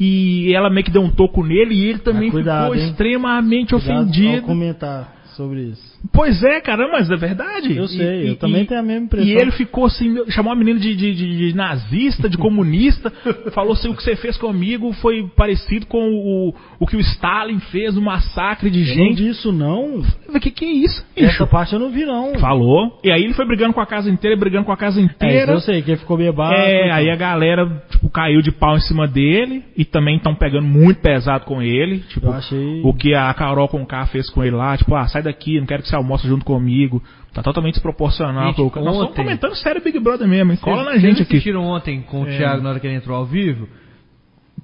e 0.00 0.52
ela 0.54 0.70
meio 0.70 0.84
que 0.84 0.90
deu 0.90 1.02
um 1.02 1.10
toco 1.10 1.44
nele, 1.44 1.74
e 1.74 1.84
ele 1.86 1.98
também 1.98 2.24
Mas 2.24 2.30
cuidado, 2.32 2.62
ficou 2.70 2.74
hein? 2.76 2.90
extremamente 2.90 3.70
Cuidado 3.74 3.90
ao 3.96 4.02
ofendido. 4.04 4.42
comentar 4.42 5.12
sobre 5.36 5.60
isso. 5.62 5.87
Pois 6.12 6.42
é, 6.42 6.60
cara, 6.60 6.88
mas 6.90 7.10
é 7.10 7.16
verdade. 7.16 7.76
Eu 7.76 7.84
E- 7.84 7.88
sei, 7.88 8.22
e- 8.24 8.28
eu 8.28 8.36
também 8.36 8.62
e- 8.62 8.66
tenho 8.66 8.80
a 8.80 8.82
mesma 8.82 9.04
impressão. 9.06 9.28
E 9.28 9.34
ele 9.36 9.50
ficou 9.52 9.84
assim, 9.86 10.16
chamou 10.30 10.52
a 10.52 10.56
menina 10.56 10.78
de, 10.78 10.94
de- 10.94 11.14
de- 11.14 11.54
nazista, 11.56 12.28
de 12.28 12.36
comunista, 12.38 13.10
falou 13.52 13.72
assim, 13.72 13.88
o 13.88 13.94
que 13.96 14.02
você 14.02 14.14
fez 14.16 14.36
comigo 14.36 14.92
foi 14.94 15.28
parecido 15.36 15.86
com 15.86 15.98
o, 15.98 16.54
o 16.80 16.86
que 16.86 16.96
o 16.96 17.00
Stalin 17.00 17.58
fez, 17.60 17.96
o 17.96 18.02
massacre 18.02 18.70
de 18.70 18.80
Eu 18.80 18.86
não 18.86 18.94
gente. 18.94 19.22
vi 19.22 19.28
isso 19.30 19.52
não. 19.52 20.02
O 20.28 20.40
que, 20.40 20.50
que 20.50 20.64
é 20.64 20.70
isso, 20.70 21.04
Essa 21.16 21.26
bicho? 21.26 21.46
parte 21.48 21.72
eu 21.72 21.78
não 21.80 21.90
vi 21.90 22.04
não. 22.04 22.34
Falou. 22.38 22.98
E 23.02 23.10
aí 23.10 23.24
ele 23.24 23.34
foi 23.34 23.46
brigando 23.46 23.74
com 23.74 23.80
a 23.80 23.86
casa 23.86 24.08
inteira, 24.10 24.36
brigando 24.36 24.64
com 24.66 24.72
a 24.72 24.76
casa 24.76 25.00
É, 25.00 25.04
inteira. 25.04 25.52
eu 25.52 25.60
sei, 25.60 25.82
que 25.82 25.90
ele 25.90 25.98
ficou 25.98 26.16
bebado. 26.16 26.54
É, 26.54 26.84
então. 26.86 26.96
aí 26.96 27.10
a 27.10 27.16
galera, 27.16 27.82
tipo, 27.90 28.08
caiu 28.08 28.40
de 28.40 28.52
pau 28.52 28.76
em 28.76 28.80
cima 28.80 29.06
dele 29.08 29.64
e 29.76 29.84
também 29.84 30.16
estão 30.16 30.34
pegando 30.34 30.66
muito 30.66 31.00
pesado 31.00 31.44
com 31.44 31.60
ele. 31.62 32.00
Tipo, 32.08 32.26
Eu 32.26 32.32
achei- 32.32 32.80
o 32.84 32.92
que 32.94 33.14
a 33.14 33.32
Carol 33.34 33.68
com 33.68 33.84
K 33.84 34.06
fez 34.06 34.30
com 34.30 34.42
ele 34.44 34.54
lá, 34.56 34.76
tipo, 34.76 34.94
ah, 34.94 35.06
sai 35.08 35.22
daqui, 35.22 35.58
não 35.58 35.66
quero 35.66 35.82
que 35.82 35.87
você 35.88 35.96
almoce 35.96 36.26
junto 36.28 36.44
comigo. 36.44 37.02
Tá 37.32 37.42
totalmente 37.42 37.74
desproporcional. 37.74 38.46
Gente, 38.54 38.70
pro- 38.70 38.82
Nós 38.84 38.94
estamos 38.94 39.14
comentando 39.16 39.54
sério 39.56 39.82
Big 39.82 39.98
Brother 39.98 40.26
mesmo, 40.28 40.52
hein? 40.52 40.58
Cola 40.60 40.76
Vocês- 40.76 40.86
na 40.86 40.92
vocês 40.92 41.02
gente 41.02 41.22
aqui. 41.22 41.32
assistiram 41.36 41.64
ontem 41.64 42.00
com 42.02 42.22
o 42.22 42.28
É. 42.28 42.36
Thiago 42.36 42.62
na 42.62 42.70
hora 42.70 42.80
que 42.80 42.86
ele 42.86 42.96
entrou 42.96 43.16
ao 43.16 43.24
vivo? 43.24 43.68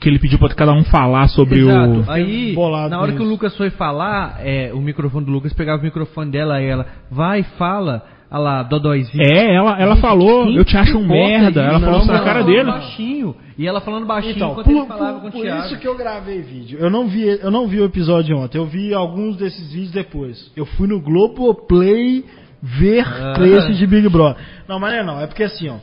Que 0.01 0.09
ele 0.09 0.19
pediu 0.19 0.39
pra 0.41 0.49
cada 0.55 0.73
um 0.73 0.83
falar 0.85 1.29
sobre 1.29 1.61
Exato. 1.61 2.01
o. 2.01 2.11
Aí, 2.11 2.55
na 2.91 3.01
hora 3.01 3.13
que 3.13 3.19
o 3.19 3.23
isso. 3.23 3.31
Lucas 3.31 3.57
foi 3.57 3.71
falar, 3.71 4.39
é, 4.41 4.73
o 4.75 4.81
microfone 4.81 5.25
do 5.25 5.31
Lucas 5.31 5.53
pegava 5.53 5.81
o 5.81 5.85
microfone 5.85 6.31
dela 6.33 6.61
e 6.61 6.67
ela, 6.67 6.87
vai, 7.11 7.45
fala, 7.57 8.05
a 8.31 8.39
lá, 8.39 8.63
Dodóizinho. 8.65 9.23
É, 9.23 9.55
ela, 9.55 9.81
ela 9.81 9.97
falou, 9.97 10.51
eu 10.51 10.65
te 10.65 10.77
acho 10.77 10.99
um 10.99 11.07
merda. 11.07 11.61
isso? 11.63 11.71
Ela 11.71 11.81
falou 11.81 11.99
isso 12.01 12.09
na 12.13 12.25
cara 12.25 12.43
dele. 12.43 12.65
baixinho. 12.65 13.37
E 13.57 13.67
ela 13.69 13.81
falando 13.81 14.05
baixinho 14.07 14.35
Então, 14.35 14.51
enquanto 14.51 14.67
por, 14.67 14.77
ele 14.77 14.87
falava 14.87 15.13
por- 15.15 15.21
com 15.23 15.29
o 15.29 15.33
por 15.33 15.41
Thiago. 15.43 15.67
isso 15.67 15.79
que 15.79 15.87
eu 15.87 15.97
gravei 15.97 16.41
vídeo. 16.43 16.79
Eu 16.81 16.91
não 16.91 17.07
vi, 17.07 17.23
eu 17.25 17.51
não 17.51 17.69
vi 17.69 17.79
o 17.81 17.85
episódio 17.85 18.37
ontem. 18.37 18.59
Eu 18.59 18.67
vi 18.67 18.93
alguns 18.93 19.37
desses 19.37 19.73
vídeos 19.73 19.93
depois. 19.93 20.51
Eu 20.57 20.67
fui 20.67 20.89
no 20.89 21.01
Globoplay 21.01 22.25
ver 22.61 23.05
Ah. 23.07 23.35
trechos 23.35 23.77
de 23.79 23.87
Big 23.87 24.09
Brother. 24.09 24.43
Não, 24.69 24.81
mas 24.81 24.93
não 24.95 24.99
é 24.99 25.05
não. 25.05 25.21
É 25.21 25.27
porque 25.29 25.45
assim, 25.45 25.69
ó. 25.69 25.77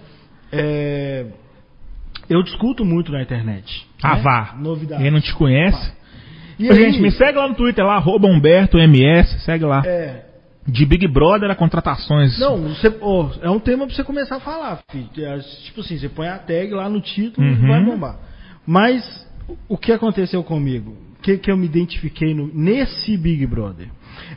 é, 0.51 1.25
eu 2.29 2.43
discuto 2.43 2.83
muito 2.83 3.11
na 3.11 3.21
internet. 3.21 3.87
Ah, 4.03 4.15
né? 4.17 4.21
vá. 4.21 4.55
Novidades. 4.59 5.05
Ele 5.05 5.11
não 5.13 5.21
te 5.21 5.33
conhece? 5.35 5.93
E 6.59 6.67
Ô, 6.67 6.71
aí, 6.73 6.77
Gente, 6.77 6.99
me 7.01 7.11
segue 7.11 7.37
lá 7.37 7.47
no 7.47 7.55
Twitter, 7.55 7.85
lá, 7.85 7.95
arroba 7.95 8.27
Humberto 8.27 8.77
MS, 8.77 9.39
segue 9.45 9.63
lá. 9.63 9.81
é, 9.85 10.25
De 10.67 10.85
Big 10.85 11.07
Brother 11.07 11.49
a 11.49 11.55
contratações. 11.55 12.39
Não, 12.39 12.57
você, 12.69 12.95
ó, 13.01 13.29
é 13.41 13.49
um 13.49 13.59
tema 13.59 13.85
pra 13.87 13.95
você 13.95 14.03
começar 14.03 14.35
a 14.35 14.39
falar, 14.39 14.79
filho. 14.91 15.09
É, 15.17 15.39
Tipo 15.39 15.81
assim, 15.81 15.97
você 15.97 16.07
põe 16.07 16.27
a 16.27 16.37
tag 16.37 16.71
lá 16.73 16.87
no 16.89 17.01
título 17.01 17.45
e 17.45 17.51
Uhum. 17.51 17.67
vai 17.67 17.83
bombar. 17.83 18.19
Mas 18.65 19.27
o 19.67 19.77
que 19.77 19.91
aconteceu 19.91 20.43
comigo? 20.43 20.95
O 21.17 21.21
que, 21.21 21.37
que 21.37 21.51
eu 21.51 21.57
me 21.57 21.65
identifiquei 21.65 22.33
no- 22.33 22.49
nesse 22.53 23.15
Big 23.17 23.45
Brother? 23.45 23.87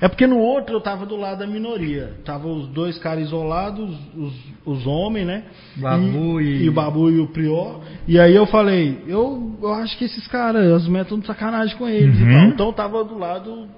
É 0.00 0.08
porque 0.08 0.26
no 0.26 0.38
outro 0.38 0.74
eu 0.76 0.80
tava 0.80 1.04
do 1.06 1.16
lado 1.16 1.38
da 1.40 1.46
minoria. 1.46 2.14
Tava 2.24 2.46
os 2.48 2.68
dois 2.68 2.98
caras 2.98 3.24
isolados, 3.26 3.90
os, 4.16 4.34
os 4.64 4.86
homens, 4.86 5.26
né? 5.26 5.44
Babu 5.76 6.40
e- 6.40 6.64
e... 6.64 6.68
o 6.68 6.72
Babu 6.72 7.10
e 7.10 7.20
o 7.20 7.26
Prior. 7.28 7.80
E 8.08 8.18
aí 8.18 8.34
eu 8.34 8.46
falei, 8.46 8.98
eu, 9.06 9.56
eu 9.62 9.72
acho 9.74 9.96
que 9.98 10.04
esses 10.04 10.26
caras, 10.26 10.70
as 10.72 10.86
mulheres 10.86 11.06
estão 11.06 11.18
de 11.18 11.26
sacanagem 11.26 11.76
com 11.76 11.86
eles 11.88 12.18
Uhum. 12.18 12.30
e 12.30 12.32
tal. 12.34 12.44
Então 12.48 12.66
eu 12.68 12.72
tava 12.72 13.04
do 13.04 13.16
lado 13.18 13.68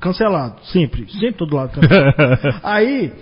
cancelado. 0.00 0.64
Sempre. 0.66 1.10
Sempre 1.12 1.34
tô 1.34 1.46
do 1.46 1.56
lado 1.56 1.80
cancelado. 1.80 2.60
aí, 2.62 3.12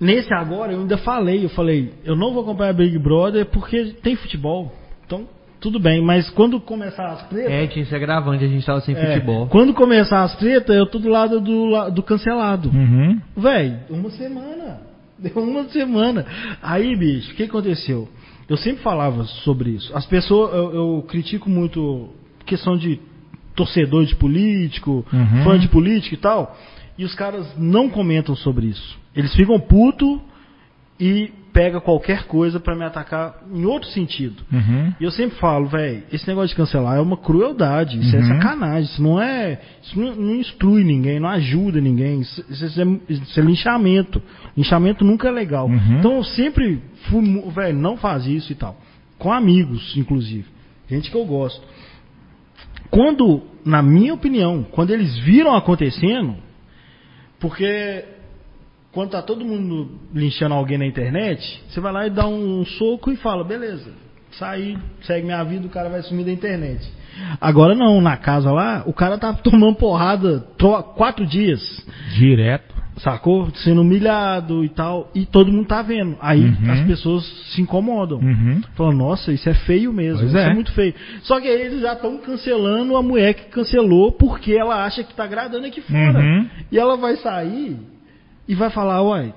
nesse 0.00 0.32
agora, 0.32 0.72
eu 0.72 0.80
ainda 0.80 0.98
falei, 0.98 1.44
eu 1.44 1.50
falei, 1.50 1.92
eu 2.04 2.16
não 2.16 2.32
vou 2.32 2.42
acompanhar 2.42 2.72
Big 2.72 2.98
Brother 2.98 3.46
porque 3.46 3.94
tem 4.02 4.16
futebol. 4.16 4.72
Então, 5.04 5.26
tudo 5.60 5.78
bem. 5.78 6.00
Mas 6.02 6.30
quando 6.30 6.60
começar 6.60 7.06
as 7.06 7.28
tretas. 7.28 7.52
É, 7.52 7.66
tinha 7.66 7.82
esse 7.82 7.94
agravante, 7.94 8.44
a 8.44 8.48
gente 8.48 8.64
tava 8.64 8.80
sem 8.80 8.96
É, 8.96 9.06
futebol. 9.06 9.46
Quando 9.48 9.74
começar 9.74 10.22
as 10.22 10.34
tretas, 10.36 10.74
eu 10.74 10.86
tô 10.86 10.98
do 10.98 11.08
lado 11.08 11.40
do, 11.40 11.90
do 11.90 12.02
cancelado. 12.02 12.70
Uhum. 12.70 13.20
Véi, 13.36 13.76
uma 13.90 14.10
semana. 14.10 14.80
Deu 15.18 15.42
uma 15.42 15.64
semana. 15.68 16.24
Aí, 16.62 16.96
bicho, 16.96 17.32
o 17.32 17.34
que 17.34 17.42
aconteceu? 17.42 18.08
Eu 18.48 18.56
sempre 18.56 18.82
falava 18.82 19.24
sobre 19.24 19.70
isso. 19.70 19.94
As 19.94 20.06
pessoas, 20.06 20.52
eu, 20.54 20.74
eu 20.74 21.04
critico 21.06 21.48
muito 21.48 22.08
questão 22.46 22.76
de 22.76 22.98
torcedor 23.54 24.04
de 24.06 24.14
político, 24.16 25.04
Uhum. 25.12 25.44
fã 25.44 25.58
de 25.58 25.68
político 25.68 26.14
e 26.14 26.18
tal. 26.18 26.56
E 26.98 27.04
os 27.04 27.14
caras 27.14 27.46
não 27.58 27.88
comentam 27.88 28.34
sobre 28.36 28.66
isso. 28.66 28.98
Eles 29.16 29.34
ficam 29.34 29.58
puto 29.58 30.20
e 30.98 31.32
pega 31.52 31.80
qualquer 31.80 32.24
coisa 32.24 32.60
pra 32.60 32.76
me 32.76 32.84
atacar 32.84 33.38
em 33.52 33.64
outro 33.64 33.88
sentido. 33.88 34.42
Uhum. 34.52 34.92
E 35.00 35.04
eu 35.04 35.10
sempre 35.10 35.36
falo, 35.38 35.66
velho, 35.66 36.04
esse 36.12 36.28
negócio 36.28 36.50
de 36.50 36.54
cancelar 36.54 36.96
é 36.98 37.00
uma 37.00 37.16
crueldade, 37.16 37.98
isso 37.98 38.14
é 38.14 38.20
Uhum. 38.20 38.26
sacanagem, 38.26 38.82
isso 38.84 39.02
não 39.02 39.20
é. 39.20 39.60
Isso 39.82 39.98
não, 39.98 40.14
não 40.14 40.36
instrui 40.36 40.84
ninguém, 40.84 41.18
não 41.18 41.28
ajuda 41.30 41.80
ninguém, 41.80 42.20
isso, 42.20 42.44
isso 42.48 42.80
é, 42.80 42.84
isso 43.12 43.40
é 43.40 43.42
linchamento. 43.42 44.22
Linchamento 44.56 45.04
nunca 45.04 45.26
é 45.28 45.30
legal. 45.32 45.66
Uhum. 45.66 45.98
Então 45.98 46.16
eu 46.16 46.24
sempre 46.24 46.80
fui, 47.08 47.22
velho, 47.50 47.76
não 47.78 47.96
faz 47.96 48.26
isso 48.26 48.52
e 48.52 48.54
tal. 48.54 48.76
Com 49.18 49.32
amigos, 49.32 49.96
inclusive. 49.96 50.44
Gente 50.88 51.10
que 51.10 51.16
eu 51.16 51.24
gosto. 51.24 51.60
Quando, 52.90 53.42
na 53.64 53.82
minha 53.82 54.12
opinião, 54.14 54.64
quando 54.70 54.90
eles 54.90 55.18
viram 55.18 55.54
acontecendo, 55.54 56.36
porque 57.38 58.04
quando 58.92 59.10
tá 59.10 59.22
todo 59.22 59.44
mundo 59.44 59.98
linchando 60.12 60.54
alguém 60.54 60.78
na 60.78 60.86
internet, 60.86 61.62
você 61.68 61.80
vai 61.80 61.92
lá 61.92 62.06
e 62.06 62.10
dá 62.10 62.26
um 62.26 62.64
soco 62.64 63.10
e 63.12 63.16
fala, 63.16 63.44
beleza, 63.44 63.92
saí, 64.32 64.76
segue 65.02 65.24
minha 65.26 65.42
vida, 65.44 65.66
o 65.66 65.70
cara 65.70 65.88
vai 65.88 66.02
sumir 66.02 66.24
da 66.26 66.32
internet. 66.32 66.86
Agora 67.40 67.74
não, 67.74 68.00
na 68.00 68.16
casa 68.16 68.50
lá, 68.50 68.82
o 68.86 68.92
cara 68.92 69.18
tá 69.18 69.32
tomando 69.44 69.76
porrada 69.76 70.40
tro- 70.58 70.82
quatro 70.82 71.24
dias, 71.26 71.60
Direto. 72.16 72.79
Sacou? 73.02 73.50
Sendo 73.56 73.80
humilhado 73.82 74.64
e 74.64 74.68
tal, 74.68 75.10
e 75.14 75.24
todo 75.26 75.50
mundo 75.52 75.66
tá 75.66 75.82
vendo. 75.82 76.16
Aí 76.20 76.40
Uhum. 76.44 76.70
as 76.72 76.80
pessoas 76.82 77.24
se 77.54 77.60
incomodam. 77.62 78.18
Uhum. 78.18 78.60
Falam, 78.74 78.92
nossa, 78.92 79.32
isso 79.32 79.48
é 79.48 79.54
feio 79.54 79.92
mesmo, 79.92 80.18
Pois 80.20 80.28
isso 80.30 80.38
é. 80.38 80.50
é. 80.50 80.54
muito 80.54 80.72
feio. 80.72 80.94
Só 81.22 81.40
que 81.40 81.48
aí 81.48 81.60
eles 81.62 81.80
já 81.80 81.92
estão 81.94 82.18
cancelando 82.18 82.96
a 82.96 83.02
mulher 83.02 83.34
que 83.34 83.44
cancelou 83.50 84.12
porque 84.12 84.52
ela 84.52 84.84
acha 84.84 85.02
que 85.02 85.14
tá 85.14 85.24
agradando 85.24 85.66
aqui 85.66 85.80
fora. 85.80 86.18
Uhum. 86.18 86.46
E 86.70 86.78
ela 86.78 86.96
vai 86.96 87.16
sair 87.16 87.76
e 88.48 88.54
vai 88.54 88.70
falar, 88.70 89.02
uai, 89.02 89.32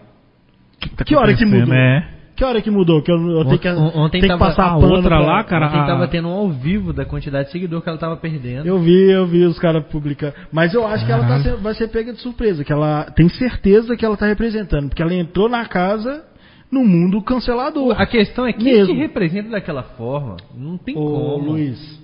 tá 0.96 1.04
que 1.04 1.16
hora 1.16 1.34
que 1.36 1.46
mudou? 1.46 1.74
É. 1.74 2.13
Que 2.36 2.44
hora 2.44 2.62
que 2.62 2.72
mudou? 2.72 3.02
Que 3.04 3.12
eu, 3.12 3.18
eu 3.30 3.46
tenho 3.46 3.60
que, 3.60 3.70
On- 3.70 3.92
ontem 3.96 4.20
tenho 4.20 4.24
que 4.24 4.28
tava 4.28 4.46
passar 4.48 4.70
a 4.72 4.78
outra 4.78 5.02
pra- 5.04 5.20
lá, 5.20 5.44
cara, 5.44 5.68
Ontem 5.68 5.80
a- 5.80 5.86
tava 5.86 6.08
tendo 6.08 6.28
um 6.28 6.32
ao 6.32 6.50
vivo 6.50 6.92
da 6.92 7.06
quantidade 7.06 7.46
de 7.46 7.52
seguidor 7.52 7.82
que 7.82 7.90
ela 7.90 7.98
tava 7.98 8.18
perdendo. 8.18 8.66
Eu 8.66 8.80
vi, 8.80 9.12
eu 9.12 9.28
vi 9.28 9.44
os 9.46 9.60
caras 9.60 9.86
publicando. 9.86 10.34
Mas 10.52 10.74
eu 10.74 10.86
acho 10.88 11.06
que 11.06 11.12
ela 11.12 11.22
tá 11.22 11.28
Caralho. 11.28 11.44
sendo- 11.44 11.58
vai 11.62 11.74
ser 11.76 11.90
pega 11.90 12.12
de 12.12 12.20
surpresa, 12.20 12.64
que 12.64 12.74
ela 12.74 13.04
tem 13.16 13.30
certeza 13.30 13.96
que 13.96 14.04
ela 14.04 14.18
tá 14.18 14.26
representando, 14.26 14.90
porque 14.90 15.02
ela 15.04 15.14
entrou 15.14 15.48
na 15.48 15.66
casa 15.68 16.24
no 16.72 16.84
mundo 16.84 17.22
cancelador. 17.22 17.94
A 18.02 18.06
questão 18.08 18.48
é 18.48 18.54
quem 18.54 18.64
Mesmo. 18.64 18.96
te 18.96 19.00
representa 19.00 19.50
daquela 19.50 19.84
forma. 19.84 20.38
Não 20.58 20.76
tem 20.76 20.98
Ô, 20.98 21.02
como. 21.06 21.52
Luiz, 21.52 22.02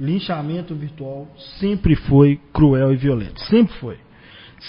linchamento 0.00 0.74
virtual 0.74 1.28
sempre 1.60 1.94
foi 1.94 2.40
cruel 2.52 2.92
e 2.92 2.96
violento. 2.96 3.38
Sempre 3.42 3.72
foi. 3.74 3.96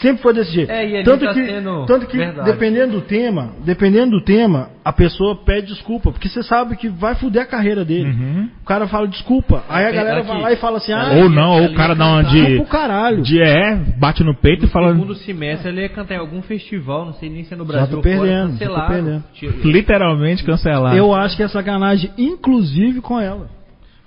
Sempre 0.01 0.22
foi 0.23 0.34
desse 0.34 0.51
jeito. 0.53 0.72
É, 0.72 1.01
e 1.01 1.03
tanto, 1.03 1.26
tá 1.26 1.34
que, 1.34 1.45
sendo 1.45 1.85
tanto 1.85 2.07
que, 2.07 2.15
verdade. 2.18 2.49
dependendo 2.49 2.93
do 2.93 3.01
tema, 3.01 3.49
dependendo 3.65 4.11
do 4.11 4.22
tema, 4.23 4.69
a 4.85 4.93
pessoa 4.93 5.35
pede 5.43 5.68
desculpa, 5.68 6.11
porque 6.13 6.30
você 6.30 6.41
sabe 6.43 6.77
que 6.77 6.88
vai 6.88 7.13
fuder 7.15 7.41
a 7.41 7.45
carreira 7.45 7.84
dele. 7.84 8.09
Uhum. 8.09 8.49
O 8.61 8.65
cara 8.65 8.88
fala 8.88 9.05
desculpa, 9.05 9.63
aí 9.68 9.84
a 9.84 9.88
Aqui- 9.89 9.97
galera 9.97 10.19
aqui. 10.19 10.27
vai 10.30 10.41
lá 10.41 10.51
e 10.53 10.55
fala 10.55 10.77
assim, 10.77 10.93
ah, 10.93 11.11
Ou 11.18 11.30
não, 11.30 11.61
ou 11.61 11.65
o 11.68 11.73
cara 11.73 11.93
dá 11.93 12.05
uma 12.07 12.23
de. 12.23 12.55
pro 12.55 12.65
caralho. 12.68 13.22
De 13.22 13.41
é, 13.41 13.76
bate 13.97 14.23
no 14.23 14.34
peito 14.34 14.61
No 14.61 14.68
e 14.68 14.72
fala. 14.72 14.93
segundo 14.93 15.13
semestre 15.15 15.69
ele 15.69 15.81
ia 15.81 15.89
cantar 15.89 16.15
em 16.15 16.19
algum 16.19 16.41
festival, 16.41 17.05
não 17.05 17.13
sei 17.15 17.30
nem 17.30 17.43
se 17.43 17.53
é 17.53 17.57
no 17.57 17.65
Já 17.65 17.72
Brasil 17.73 17.89
tô 17.91 17.97
ou 17.97 18.03
fora, 18.15 18.27
perdendo, 18.30 18.57
já 18.57 18.68
tô 18.69 18.88
perdendo. 18.88 19.23
Literalmente 19.65 20.43
cancelar. 20.45 20.95
Eu 20.95 21.13
acho 21.13 21.35
que 21.35 21.43
é 21.43 21.47
sacanagem, 21.49 22.11
inclusive 22.18 23.01
com 23.01 23.19
ela. 23.19 23.49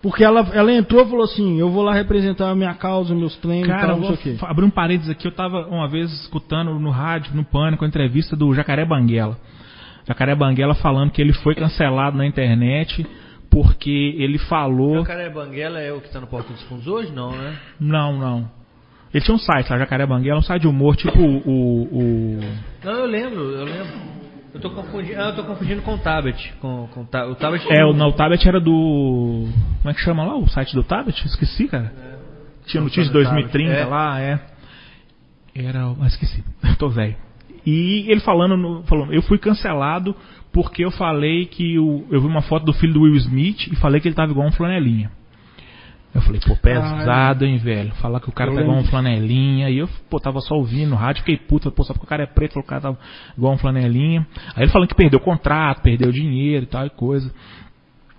Porque 0.04 0.22
ela, 0.22 0.46
ela 0.52 0.70
entrou 0.70 1.02
e 1.02 1.08
falou 1.08 1.24
assim, 1.24 1.58
eu 1.58 1.70
vou 1.70 1.82
lá 1.82 1.94
representar 1.94 2.50
a 2.50 2.54
minha 2.54 2.74
causa, 2.74 3.14
meus 3.14 3.34
treinos 3.38 3.68
Cara, 3.68 3.86
tal, 3.86 4.00
não 4.00 4.14
sei 4.14 4.14
o 4.14 4.18
quê. 4.18 4.44
abrir 4.44 4.66
um 4.66 4.68
parênteses 4.68 5.08
aqui. 5.08 5.26
Eu 5.26 5.32
tava 5.32 5.66
uma 5.66 5.88
vez 5.88 6.12
escutando 6.20 6.78
no 6.78 6.90
rádio, 6.90 7.34
no 7.34 7.42
Pânico, 7.42 7.86
a 7.86 7.88
entrevista 7.88 8.36
do 8.36 8.54
Jacaré 8.54 8.84
Banguela. 8.84 9.38
Jacaré 10.06 10.34
Banguela 10.34 10.74
falando 10.74 11.10
que 11.10 11.22
ele 11.22 11.32
foi 11.32 11.54
cancelado 11.54 12.18
na 12.18 12.26
internet 12.26 13.06
porque 13.50 14.14
ele 14.18 14.36
falou. 14.36 14.98
Jacaré 14.98 15.30
Banguela 15.30 15.80
é 15.80 15.90
o 15.90 16.02
que 16.02 16.10
tá 16.10 16.20
no 16.20 16.26
Porto 16.26 16.52
dos 16.52 16.60
Fundos 16.64 16.86
hoje? 16.86 17.10
Não, 17.10 17.32
né? 17.32 17.56
Não, 17.80 18.18
não. 18.18 18.50
Ele 19.14 19.24
tinha 19.24 19.34
um 19.34 19.38
site 19.38 19.70
lá, 19.70 19.78
Jacaré 19.78 20.04
Banguela, 20.04 20.38
um 20.38 20.42
site 20.42 20.60
de 20.60 20.68
humor, 20.68 20.96
tipo 20.96 21.18
o. 21.18 21.82
o, 21.90 22.40
Não, 22.84 22.92
eu 22.92 23.06
lembro, 23.06 23.40
eu 23.40 23.64
lembro. 23.64 24.23
Eu 24.54 24.60
tô 24.60 24.70
confundindo, 24.70 25.20
ah, 25.20 25.24
eu 25.30 25.34
tô 25.36 25.42
confundindo 25.44 25.82
com 25.82 25.94
o 25.94 25.98
Tablet. 25.98 26.54
Com, 26.60 26.86
com 26.92 27.00
o 27.02 27.04
Ta- 27.06 27.26
o 27.26 27.34
Tablet 27.34 27.66
É, 27.72 27.84
o, 27.84 27.92
não, 27.92 28.08
o 28.08 28.12
Tablet 28.12 28.46
era 28.48 28.60
do. 28.60 29.48
Como 29.82 29.90
é 29.90 29.94
que 29.94 30.00
chama 30.00 30.24
lá? 30.24 30.36
O 30.36 30.48
site 30.48 30.74
do 30.74 30.84
Tablet? 30.84 31.26
Esqueci, 31.26 31.66
cara. 31.66 31.92
Tinha 32.66 32.80
notícia 32.82 33.02
de 33.04 33.10
do 33.10 33.22
Tablet. 33.24 33.42
2030 33.50 33.72
É. 33.72 33.84
lá, 33.84 34.20
é. 34.20 34.40
Era. 35.54 35.88
o- 35.88 35.96
Ah, 36.00 36.06
esqueci. 36.06 36.44
Tô 36.78 36.88
velho. 36.88 37.16
E 37.66 38.04
ele 38.10 38.20
falando, 38.20 38.56
no, 38.56 38.82
falando, 38.84 39.12
eu 39.12 39.22
fui 39.22 39.38
cancelado 39.38 40.14
porque 40.52 40.84
eu 40.84 40.90
falei 40.92 41.46
que 41.46 41.78
o, 41.78 42.06
eu 42.10 42.20
vi 42.20 42.26
uma 42.26 42.42
foto 42.42 42.64
do 42.64 42.72
filho 42.74 42.92
do 42.92 43.00
Will 43.02 43.16
Smith 43.16 43.66
e 43.72 43.76
falei 43.76 44.00
que 44.00 44.06
ele 44.06 44.14
tava 44.14 44.30
igual 44.30 44.46
um 44.46 44.52
flanelinha. 44.52 45.10
Eu 46.14 46.20
falei, 46.22 46.40
pô, 46.46 46.54
pesado, 46.56 47.44
hein, 47.44 47.58
velho. 47.58 47.92
Falar 47.96 48.20
que 48.20 48.28
o 48.28 48.32
cara 48.32 48.50
Eu 48.50 48.54
tá 48.54 48.60
igual 48.60 48.74
um 48.74 48.78
lembro. 48.78 48.90
flanelinha. 48.90 49.68
E 49.68 49.78
eu, 49.78 49.88
pô, 50.08 50.20
tava 50.20 50.40
só 50.40 50.54
ouvindo 50.54 50.90
no 50.90 50.96
rádio, 50.96 51.22
fiquei 51.22 51.36
puto. 51.36 51.70
Pô, 51.72 51.82
só 51.82 51.92
porque 51.92 52.06
o 52.06 52.08
cara 52.08 52.22
é 52.22 52.26
preto, 52.26 52.52
falou 52.52 52.62
que 52.62 52.68
o 52.68 52.70
cara 52.70 52.82
tava 52.82 52.98
igual 53.36 53.54
um 53.54 53.58
flanelinha. 53.58 54.24
Aí 54.54 54.62
ele 54.62 54.70
falando 54.70 54.88
que 54.88 54.94
perdeu 54.94 55.18
o 55.18 55.22
contrato, 55.22 55.82
perdeu 55.82 56.12
dinheiro 56.12 56.64
e 56.64 56.66
tal 56.68 56.86
e 56.86 56.90
coisa. 56.90 57.32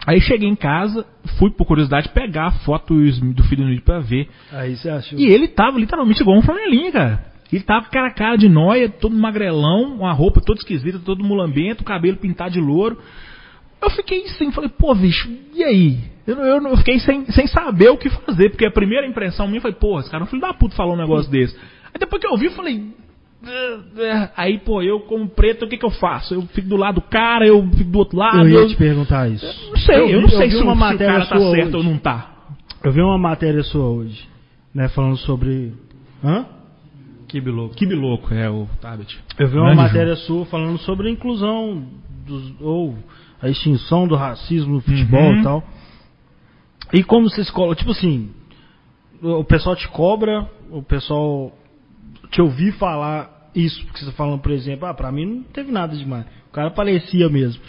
Aí 0.05 0.19
cheguei 0.19 0.47
em 0.47 0.55
casa, 0.55 1.05
fui 1.39 1.49
por 1.51 1.65
curiosidade 1.65 2.09
pegar 2.09 2.47
a 2.47 2.51
foto 2.51 2.93
do 2.93 3.43
filho 3.45 3.63
do 3.63 3.69
Smith 3.69 3.83
pra 3.83 3.99
ver. 3.99 4.27
Aí 4.51 4.75
você 4.75 4.89
achou. 4.89 5.17
E 5.17 5.25
ele 5.25 5.47
tava 5.47 5.79
literalmente 5.79 6.21
igual 6.21 6.37
um 6.37 6.41
flanelinha, 6.43 6.91
cara. 6.91 7.23
Ele 7.51 7.63
tava 7.63 7.81
com 7.81 7.87
aquela 7.87 8.11
cara 8.11 8.35
de 8.35 8.49
noia, 8.49 8.89
todo 8.89 9.15
magrelão, 9.15 9.95
uma 9.95 10.11
roupa 10.11 10.41
toda 10.41 10.59
esquisita, 10.59 10.99
todo 10.99 11.23
mulambento, 11.23 11.83
cabelo 11.83 12.17
pintado 12.17 12.51
de 12.51 12.59
louro. 12.59 12.97
Eu 13.85 13.89
fiquei 13.91 14.23
assim, 14.25 14.51
falei, 14.51 14.69
pô, 14.69 14.93
bicho, 14.95 15.29
e 15.53 15.63
aí? 15.63 15.99
Eu, 16.25 16.37
eu, 16.37 16.61
eu 16.67 16.77
fiquei 16.77 16.99
sem, 16.99 17.25
sem 17.31 17.45
saber 17.47 17.89
o 17.89 17.97
que 17.97 18.09
fazer, 18.09 18.49
porque 18.49 18.65
a 18.65 18.71
primeira 18.71 19.05
impressão 19.05 19.47
minha 19.47 19.61
foi, 19.61 19.71
porra, 19.73 20.01
esse 20.01 20.09
cara 20.09 20.23
é 20.23 20.25
um 20.25 20.27
filho 20.27 20.41
da 20.41 20.53
puta 20.53 20.75
falou 20.75 20.95
um 20.95 20.97
negócio 20.97 21.29
desse. 21.29 21.55
Aí 21.55 21.99
depois 21.99 22.19
que 22.19 22.27
eu 22.27 22.35
vi, 22.35 22.45
eu 22.47 22.51
falei. 22.53 22.83
"Eh, 23.45 23.77
eh." 23.99 24.29
Aí, 24.35 24.57
pô, 24.57 24.81
eu 24.81 25.01
como 25.01 25.29
preto, 25.29 25.65
o 25.65 25.67
que 25.67 25.77
que 25.77 25.85
eu 25.85 25.91
faço? 25.91 26.33
Eu 26.33 26.41
fico 26.47 26.67
do 26.67 26.75
lado 26.77 26.95
do 26.95 27.01
cara, 27.01 27.45
eu 27.45 27.61
fico 27.77 27.91
do 27.91 27.99
outro 27.99 28.17
lado. 28.17 28.39
Eu 28.39 28.49
ia 28.49 28.57
eu- 28.61 28.67
te 28.67 28.75
perguntar 28.75 29.29
isso. 29.29 29.45
não 29.69 29.77
sei, 29.77 29.99
eu, 29.99 30.07
vi- 30.07 30.21
não 30.21 30.29
sei 30.29 30.49
se, 30.49 30.57
uma 30.57 30.71
se 30.71 30.77
o 30.77 30.79
matéria 30.79 31.13
cara 31.13 31.25
tá 31.27 31.39
certo 31.39 31.67
hoje. 31.67 31.75
ou 31.77 31.83
não 31.83 31.97
tá. 31.99 32.31
Eu 32.83 32.91
vi 32.91 33.01
uma 33.01 33.17
matéria 33.19 33.61
sua 33.63 33.85
hoje, 33.87 34.27
né, 34.73 34.89
falando 34.89 35.17
sobre. 35.17 35.73
Hã? 36.23 36.45
Que 37.27 37.39
louco 37.39 38.33
é 38.33 38.49
o 38.49 38.67
Tabet. 38.81 39.15
Eu 39.37 39.47
vi 39.47 39.57
uma 39.57 39.65
Grande 39.75 39.81
matéria 39.81 40.15
sua 40.15 40.45
falando 40.45 40.77
sobre 40.79 41.07
a 41.07 41.11
inclusão 41.11 41.83
dos, 42.25 42.53
ou 42.61 42.95
a 43.41 43.49
extinção 43.49 44.07
do 44.07 44.15
racismo 44.15 44.75
no 44.75 44.81
futebol 44.81 45.31
Uhum. 45.31 45.39
e 45.39 45.43
tal. 45.43 45.63
E 46.93 47.03
como 47.03 47.29
vocês 47.29 47.49
colocam, 47.49 47.75
tipo 47.75 47.91
assim, 47.91 48.29
o 49.21 49.43
pessoal 49.43 49.75
te 49.75 49.87
cobra, 49.87 50.47
o 50.69 50.81
pessoal 50.81 51.51
te 52.31 52.41
ouvir 52.41 52.71
falar 52.73 53.49
isso, 53.55 53.83
porque 53.85 53.99
você 53.99 54.05
tá 54.07 54.11
falando, 54.11 54.39
por 54.39 54.51
exemplo, 54.51 54.85
ah, 54.87 54.93
pra 54.93 55.11
mim 55.11 55.25
não 55.25 55.43
teve 55.43 55.71
nada 55.71 55.95
demais. 55.95 56.25
O 56.49 56.53
cara 56.53 56.71
parecia 56.71 57.29
mesmo. 57.29 57.61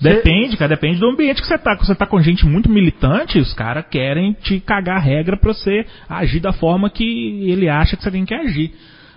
Depende, 0.00 0.56
cara, 0.56 0.70
depende 0.70 0.98
do 0.98 1.06
ambiente 1.08 1.40
que 1.40 1.46
você 1.46 1.56
tá. 1.56 1.76
Quando 1.76 1.86
você 1.86 1.94
tá 1.94 2.06
com 2.06 2.20
gente 2.20 2.44
muito 2.44 2.68
militante, 2.68 3.38
os 3.38 3.54
caras 3.54 3.84
querem 3.88 4.32
te 4.32 4.58
cagar 4.58 4.96
a 4.96 5.00
regra 5.00 5.36
pra 5.36 5.52
você 5.52 5.86
agir 6.08 6.40
da 6.40 6.52
forma 6.52 6.90
que 6.90 7.04
ele 7.48 7.68
acha 7.68 7.96
que 7.96 8.02
você 8.02 8.10
tem 8.10 8.24
que 8.24 8.34
agir. 8.34 8.72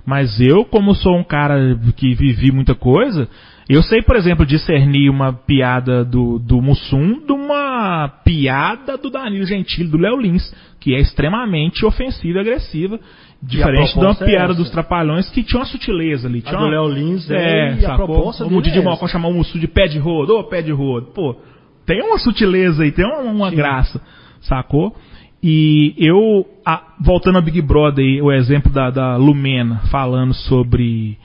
Mas 0.05 0.39
eu, 0.39 0.63
como 0.63 0.93
sou 0.93 1.17
um 1.17 1.23
cara 1.23 1.57
que 1.95 2.13
vivi 2.13 2.51
muita 2.51 2.75
coisa, 2.75 3.27
eu 3.67 3.81
sei, 3.81 4.01
por 4.01 4.15
exemplo, 4.15 4.45
discernir 4.45 5.09
uma 5.09 5.33
piada 5.33 6.03
do, 6.05 6.37
do 6.39 6.61
Mussum 6.61 7.19
de 7.25 7.31
uma 7.31 8.07
piada 8.23 8.97
do 8.97 9.09
Danilo 9.09 9.45
Gentili, 9.45 9.89
do 9.89 9.97
Léo 9.97 10.17
Lins, 10.19 10.53
que 10.79 10.93
é 10.93 10.99
extremamente 10.99 11.85
ofensiva 11.85 12.37
e 12.37 12.41
agressiva. 12.41 12.99
Diferente 13.41 13.93
de 13.93 13.99
uma 13.99 14.11
é 14.11 14.25
piada 14.25 14.45
essa. 14.53 14.55
dos 14.55 14.69
Trapalhões 14.71 15.29
que 15.29 15.43
tinha 15.43 15.59
uma 15.59 15.65
sutileza 15.65 16.27
ali. 16.27 16.39
A 16.39 16.49
Tinha 16.49 16.57
do 16.59 16.63
uma... 16.65 16.69
Léo 16.71 16.87
Lins 16.87 17.29
é, 17.29 17.35
É, 17.35 17.73
e 17.75 17.85
a 17.85 17.89
sacou? 17.89 18.05
proposta 18.07 18.43
Como 18.43 18.57
o 18.57 18.61
Didi 18.61 18.79
é 18.79 19.07
chamar 19.07 19.27
o 19.27 19.33
Mussu 19.33 19.59
de 19.59 19.67
pé 19.67 19.87
de 19.87 19.99
rodo, 19.99 20.37
ô 20.37 20.43
pé 20.45 20.61
de 20.61 20.71
rodo. 20.71 21.07
Pô, 21.07 21.35
tem 21.85 22.01
uma 22.01 22.17
sutileza 22.17 22.83
aí, 22.83 22.91
tem 22.91 23.05
uma, 23.05 23.19
uma 23.19 23.51
graça, 23.51 24.01
sacou? 24.41 24.95
E 25.43 25.93
eu, 25.97 26.45
a- 26.65 26.81
voltando 26.99 27.35
ao 27.35 27.41
Big 27.41 27.61
Brother, 27.61 28.03
aí, 28.03 28.21
o 28.21 28.31
exemplo 28.31 28.71
da, 28.71 28.89
da 28.89 29.15
Lumena 29.17 29.81
falando 29.91 30.33
sobre. 30.33 31.17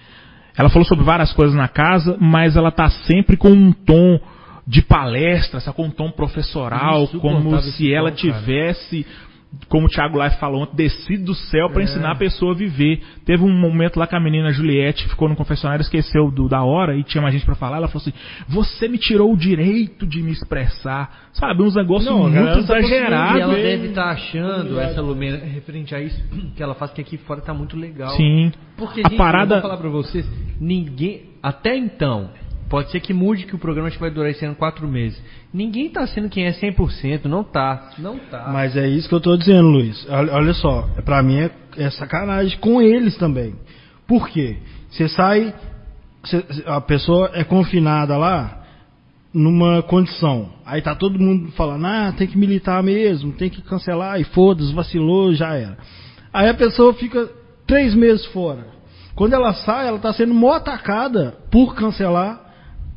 Ela 0.57 0.69
falou 0.69 0.87
sobre 0.87 1.05
várias 1.05 1.33
coisas 1.33 1.55
na 1.55 1.69
casa, 1.69 2.17
mas 2.21 2.57
ela 2.57 2.71
tá 2.71 2.89
sempre 2.91 3.37
com 3.37 3.51
um 3.51 3.73
tom 3.73 4.19
de 4.67 4.83
palestra, 4.83 5.61
sacou? 5.61 5.85
Um 5.85 5.91
tom 5.91 6.11
professoral, 6.11 7.09
como 7.21 7.61
se 7.63 7.93
ela 7.93 8.11
tom, 8.13 9.05
cara. 9.05 9.30
Como 9.69 9.87
o 9.87 9.89
Thiago 9.91 10.23
Life 10.23 10.39
falou 10.39 10.63
ontem, 10.63 10.77
descido 10.77 11.25
do 11.27 11.35
céu 11.35 11.67
É. 11.67 11.73
pra 11.73 11.83
ensinar 11.83 12.13
a 12.13 12.15
pessoa 12.15 12.53
a 12.53 12.55
viver. 12.55 13.01
Teve 13.25 13.43
um 13.43 13.53
momento 13.53 13.99
lá 13.99 14.07
que 14.07 14.15
a 14.15 14.21
menina 14.21 14.53
Juliette 14.53 15.09
ficou 15.09 15.29
no 15.29 15.35
confessionário, 15.35 15.83
esqueceu 15.83 16.31
do- 16.31 16.49
da 16.49 16.63
hora 16.63 16.97
e 16.97 17.03
tinha 17.03 17.21
mais 17.21 17.35
gente 17.35 17.45
pra 17.45 17.55
falar. 17.57 17.79
Ela 17.79 17.89
falou 17.89 18.03
assim: 18.07 18.13
Você 18.49 18.87
me 18.89 18.97
tirou 18.99 19.33
o 19.33 19.37
direito 19.37 20.07
de 20.07 20.23
me 20.23 20.31
expressar. 20.33 21.29
Sabe, 21.33 21.63
uns 21.63 21.75
negócios 21.75 22.11
Não, 22.11 22.29
muito 22.29 22.35
tá 22.67 22.79
exagerados. 22.79 23.39
E 23.39 23.41
ela 23.41 23.55
bem, 23.55 23.63
deve 23.63 23.89
estar 23.89 24.11
achando, 24.11 24.79
essa 24.81 25.01
Lumena, 25.01 25.39
referente 25.39 25.95
a 25.95 26.01
isso, 26.01 26.23
que 26.57 26.63
ela 26.63 26.75
faz 26.75 26.93
que 26.93 27.01
aqui 27.01 27.17
fora 27.19 27.41
tá 27.41 27.53
muito 27.55 27.77
legal. 27.77 28.11
Sim. 28.11 28.53
Porque, 28.77 29.01
a 29.05 29.09
gente, 29.09 29.19
parada. 29.19 29.57
eu 29.57 29.61
vou 29.61 29.69
falar 29.71 29.81
pra 29.81 29.91
vocês, 29.91 30.25
ninguém, 30.61 31.23
até 31.43 31.77
então, 31.77 32.31
pode 32.71 32.91
ser 32.93 33.01
que 33.01 33.13
mude 33.13 33.45
que 33.45 33.55
o 33.55 33.59
programa 33.59 33.89
acho 33.89 33.97
que 33.97 34.01
vai 34.01 34.11
durar 34.11 34.31
esse 34.31 34.45
ano 34.45 34.55
quatro 34.55 34.87
meses. 34.89 35.21
Ninguém 35.53 35.91
tá 35.91 36.07
sendo 36.07 36.29
quem 36.31 36.47
é 36.47 36.53
100%, 36.53 37.25
não 37.25 37.43
tá, 37.45 37.91
não 37.99 38.17
tá. 38.19 38.49
Mas 38.53 38.77
é 38.77 38.89
isso 38.89 39.09
que 39.09 39.15
eu 39.15 39.21
tô 39.21 39.37
dizendo, 39.37 39.69
Luiz. 39.69 40.07
Olha, 40.09 40.33
olha 40.33 40.55
só, 40.55 40.89
pra 41.05 41.23
mim 41.23 41.37
é, 41.41 41.51
é 41.77 41.91
sacanagem 41.91 42.57
com 42.61 42.81
eles 42.81 43.17
também. 43.19 43.55
Por 44.07 44.29
quê? 44.29 44.57
Você 44.89 45.09
sai, 45.09 45.53
você- 46.23 46.45
a 46.65 46.81
pessoa 46.81 47.31
é 47.35 47.43
confinada 47.45 48.17
lá 48.17 48.63
numa 49.35 49.83
condição. 49.83 50.51
Aí 50.65 50.81
tá 50.81 50.95
todo 50.95 51.19
mundo 51.19 51.51
falando, 51.53 51.85
ah, 51.87 52.15
tem 52.17 52.27
que 52.27 52.39
militar 52.39 52.83
mesmo, 52.83 53.33
tem 53.33 53.51
que 53.51 53.63
cancelar, 53.63 54.21
e 54.21 54.25
foda-se, 54.25 54.73
vacilou, 54.73 55.33
já 55.35 55.55
era. 55.55 55.77
Aí 56.33 56.49
a 56.49 56.55
pessoa 56.55 56.95
fica 56.95 57.29
três 57.67 57.95
meses 57.95 58.25
fora. 58.27 58.67
Quando 59.15 59.35
ela 59.35 59.53
sai, 59.55 59.87
ela 59.89 59.99
tá 59.99 60.13
sendo 60.13 60.33
mó 60.35 60.53
atacada 60.53 61.35
por 61.51 61.75
cancelar, 61.75 62.50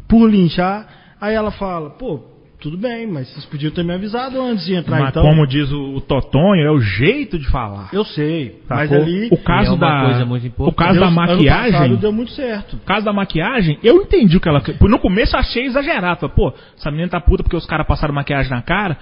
por 0.08 0.30
linchar. 0.30 0.88
Aí 1.20 1.34
ela 1.34 1.52
fala, 1.52 1.90
pô, 1.92 2.20
tudo 2.60 2.78
bem, 2.78 3.06
mas 3.08 3.28
vocês 3.30 3.46
podiam 3.46 3.72
ter 3.74 3.84
me 3.84 3.94
avisado 3.94 4.42
antes 4.42 4.66
de 4.66 4.74
entrar, 4.74 5.00
Mas 5.00 5.10
então. 5.10 5.24
como 5.24 5.46
diz 5.46 5.70
o, 5.72 5.96
o 5.96 6.02
Totonho, 6.02 6.66
é 6.66 6.72
o 6.72 6.80
jeito 6.80 7.38
de 7.38 7.46
falar. 7.50 7.90
Eu 7.92 8.06
sei, 8.06 8.62
mas 8.70 8.92
ali. 8.92 9.28
o 9.32 9.38
caso 9.38 9.74
é 9.76 9.78
da 9.78 10.02
coisa 10.06 10.26
muito 10.26 10.48
importante. 10.48 10.74
o 10.74 10.78
caso 10.78 11.00
Deus- 11.00 11.10
da 11.10 11.12
maquiagem, 11.14 11.96
deu 11.98 12.12
muito 12.14 12.32
certo. 12.32 12.78
O 12.78 12.80
caso 12.80 13.06
da 13.06 13.12
maquiagem, 13.12 13.78
eu 13.84 13.98
entendi 14.02 14.38
o 14.38 14.40
que 14.40 14.48
ela. 14.48 14.62
No 14.82 15.00
começo 15.00 15.36
eu 15.36 15.40
achei 15.42 15.66
exagerado. 15.66 16.22
Falei, 16.22 16.36
pô, 16.36 16.54
essa 16.78 16.90
menina 16.90 17.10
tá 17.10 17.20
puta 17.20 17.44
porque 17.44 17.58
os 17.58 17.66
caras 17.66 17.86
passaram 17.86 18.14
maquiagem 18.14 18.50
na 18.52 18.62
cara. 18.62 18.98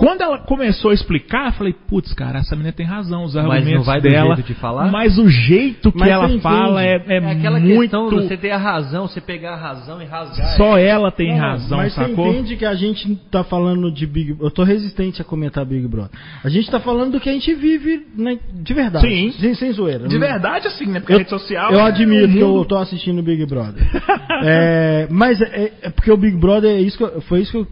Quando 0.00 0.22
ela 0.22 0.38
começou 0.38 0.90
a 0.90 0.94
explicar, 0.94 1.48
eu 1.48 1.52
falei, 1.52 1.74
putz, 1.86 2.14
cara, 2.14 2.38
essa 2.38 2.56
menina 2.56 2.72
tem 2.72 2.86
razão, 2.86 3.22
os 3.24 3.34
Mas 3.34 3.44
não 3.44 3.52
argumentos 3.52 3.84
vai 3.86 4.00
do 4.00 4.08
dela. 4.08 4.34
jeito 4.34 4.46
de 4.46 4.54
falar? 4.54 4.90
Mas 4.90 5.18
o 5.18 5.28
jeito 5.28 5.92
que 5.92 5.98
Mas 5.98 6.08
ela 6.08 6.26
fala 6.40 6.82
é, 6.82 6.94
é, 7.06 7.16
é 7.18 7.30
aquela 7.32 7.60
muito. 7.60 7.80
questão 7.82 8.08
de 8.08 8.14
você 8.14 8.36
ter 8.38 8.50
a 8.50 8.56
razão, 8.56 9.06
você 9.06 9.20
pegar 9.20 9.52
a 9.52 9.56
razão 9.56 10.00
e 10.00 10.06
rasgar. 10.06 10.56
Só 10.56 10.78
ela 10.78 11.10
tem 11.12 11.32
Não, 11.32 11.38
razão, 11.38 11.76
mas 11.76 11.92
sacou? 11.92 12.14
você 12.24 12.30
entende 12.38 12.56
que 12.56 12.64
a 12.64 12.74
gente 12.74 13.14
tá 13.30 13.44
falando 13.44 13.92
de 13.92 14.06
Big 14.06 14.36
Eu 14.40 14.50
tô 14.50 14.62
resistente 14.64 15.20
a 15.20 15.24
comentar 15.24 15.66
Big 15.66 15.86
Brother. 15.86 16.18
A 16.42 16.48
gente 16.48 16.70
tá 16.70 16.80
falando 16.80 17.12
do 17.12 17.20
que 17.20 17.28
a 17.28 17.32
gente 17.32 17.52
vive 17.54 18.06
né, 18.16 18.38
de 18.54 18.72
verdade. 18.72 19.06
Sim. 19.06 19.32
Sem, 19.32 19.52
sem 19.54 19.72
zoeira. 19.72 20.08
De 20.08 20.18
verdade, 20.18 20.66
assim, 20.66 20.86
né? 20.86 21.00
Porque 21.00 21.12
Eu, 21.12 21.16
a 21.16 21.18
rede 21.18 21.30
social. 21.30 21.72
eu 21.72 21.78
é 21.80 21.82
admiro 21.82 22.26
que 22.26 22.38
eu 22.38 22.64
tô 22.64 22.78
assistindo 22.78 23.22
Big 23.22 23.44
Brother. 23.44 23.82
É, 24.42 25.06
mas 25.10 25.38
é, 25.42 25.70
é 25.82 25.90
porque 25.90 26.10
o 26.10 26.16
Big 26.16 26.34
Brother 26.38 26.70
é 26.74 26.80
isso 26.80 26.96
que 26.96 27.04
eu- 27.04 27.20
foi 27.22 27.40
isso 27.42 27.52
que 27.52 27.58
eu. 27.58 27.66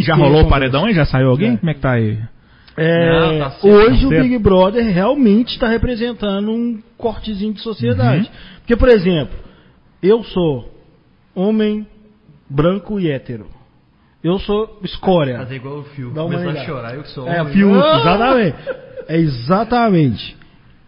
Já 0.00 0.14
rolou 0.14 0.42
o 0.42 0.48
paredão 0.48 0.88
e 0.88 0.94
já 0.94 1.04
saiu 1.04 1.28
alguém? 1.30 1.52
Já. 1.52 1.58
Como 1.58 1.70
é 1.70 1.74
que 1.74 1.80
tá 1.80 1.92
aí? 1.92 2.18
É, 2.76 3.20
Não, 3.20 3.38
tá 3.38 3.56
hoje 3.62 4.06
o. 4.06 4.08
Big 4.08 4.38
Brother 4.38 4.84
realmente 4.92 5.48
está 5.52 5.68
representando 5.68 6.50
um 6.50 6.80
cortezinho 6.96 7.52
de 7.52 7.60
sociedade. 7.60 8.26
Uhum. 8.26 8.34
Porque, 8.60 8.76
por 8.76 8.88
exemplo, 8.88 9.34
eu 10.02 10.22
sou 10.24 10.70
homem 11.34 11.86
branco 12.48 12.98
e 12.98 13.10
hétero. 13.10 13.46
Eu 14.24 14.38
sou 14.38 14.78
escória. 14.84 15.36
Fazer 15.38 15.56
igual 15.56 15.80
o 15.80 15.82
Fio. 15.82 16.12
Dá 16.14 16.24
uma 16.24 16.36
a 16.38 16.64
chorar, 16.64 16.94
eu 16.94 17.02
que 17.02 17.08
sou 17.10 17.26
É, 17.28 17.42
homem. 17.42 17.52
Fiuk, 17.52 17.74
Ah! 17.76 17.98
exatamente. 18.00 18.56
É 19.08 19.16
exatamente. 19.18 20.36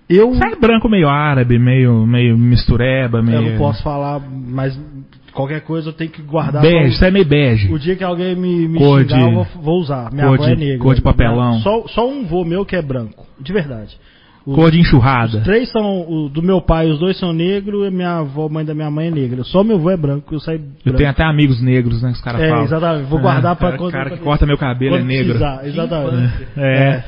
Eu, 0.09 0.35
Sai 0.37 0.55
branco 0.57 0.89
meio 0.89 1.09
árabe, 1.09 1.59
meio, 1.59 2.07
meio 2.07 2.39
mistureba, 2.39 3.21
meio. 3.23 3.39
eu 3.39 3.51
não 3.53 3.59
posso 3.59 3.83
falar, 3.83 4.21
mas 4.21 4.79
qualquer 5.35 5.61
coisa 5.63 5.89
eu 5.91 5.93
tenho 5.93 6.11
que 6.11 6.23
guardar. 6.23 6.63
Bege, 6.63 6.91
pra- 6.91 6.99
sai 7.01 7.11
meio 7.11 7.25
bege. 7.27 7.73
O 7.73 7.79
dia 7.79 7.97
que 7.97 8.05
alguém 8.05 8.35
me, 8.35 8.69
me 8.69 8.79
Cor 8.79 9.01
xingar, 9.03 9.17
de- 9.19 9.25
eu 9.25 9.33
vou, 9.33 9.47
vou 9.61 9.81
usar. 9.81 10.11
Minha 10.13 10.27
cor 10.29 10.35
avó 10.37 10.45
é 10.47 10.55
de- 10.55 10.65
negra. 10.65 10.79
cor 10.79 10.95
de 10.95 11.03
papelão. 11.03 11.59
Só, 11.61 11.87
só 11.89 12.09
um 12.09 12.25
vô 12.25 12.45
meu 12.45 12.65
que 12.65 12.77
é 12.77 12.81
branco. 12.83 13.27
De 13.41 13.53
verdade. 13.53 13.97
Os- 14.47 14.55
Cor 14.55 14.71
de 14.71 14.79
enxurrada. 14.79 15.39
Os 15.39 15.45
três 15.45 15.71
são 15.71 16.03
o, 16.07 16.29
do 16.29 16.43
meu 16.43 16.61
pai, 16.61 16.91
os 16.91 16.99
dois 16.99 17.19
são 17.19 17.33
negros 17.33 17.89
e 17.89 17.91
minha 17.91 18.19
avó, 18.19 18.47
mãe 18.49 18.63
da 18.63 18.75
minha 18.75 18.91
mãe 18.91 19.07
é 19.07 19.11
negra. 19.11 19.43
Só 19.43 19.65
meu 19.65 19.77
avô 19.77 19.89
é 19.91 19.97
branco, 19.97 20.35
eu 20.35 20.39
saio 20.39 20.59
branco. 20.59 20.77
Eu 20.85 20.93
tenho 20.95 21.09
até 21.09 21.25
amigos 21.25 21.63
negros, 21.63 22.03
né? 22.03 22.11
que 22.11 22.17
Os 22.17 22.21
caras 22.21 22.43
É, 22.43 22.49
falam. 22.51 22.65
exatamente. 22.65 23.09
Vou 23.09 23.19
guardar 23.21 23.57
pra 23.57 23.69
cara, 23.69 23.79
quando- 23.79 23.93
cara 23.93 24.11
que 24.11 24.19
corta 24.19 24.45
meu 24.47 24.59
cabelo 24.59 24.97
é 24.97 25.03
negro. 25.03 25.39
precisar, 25.39 25.67
Exatamente. 25.67 26.25
infância. 26.43 26.49
É. 26.59 27.05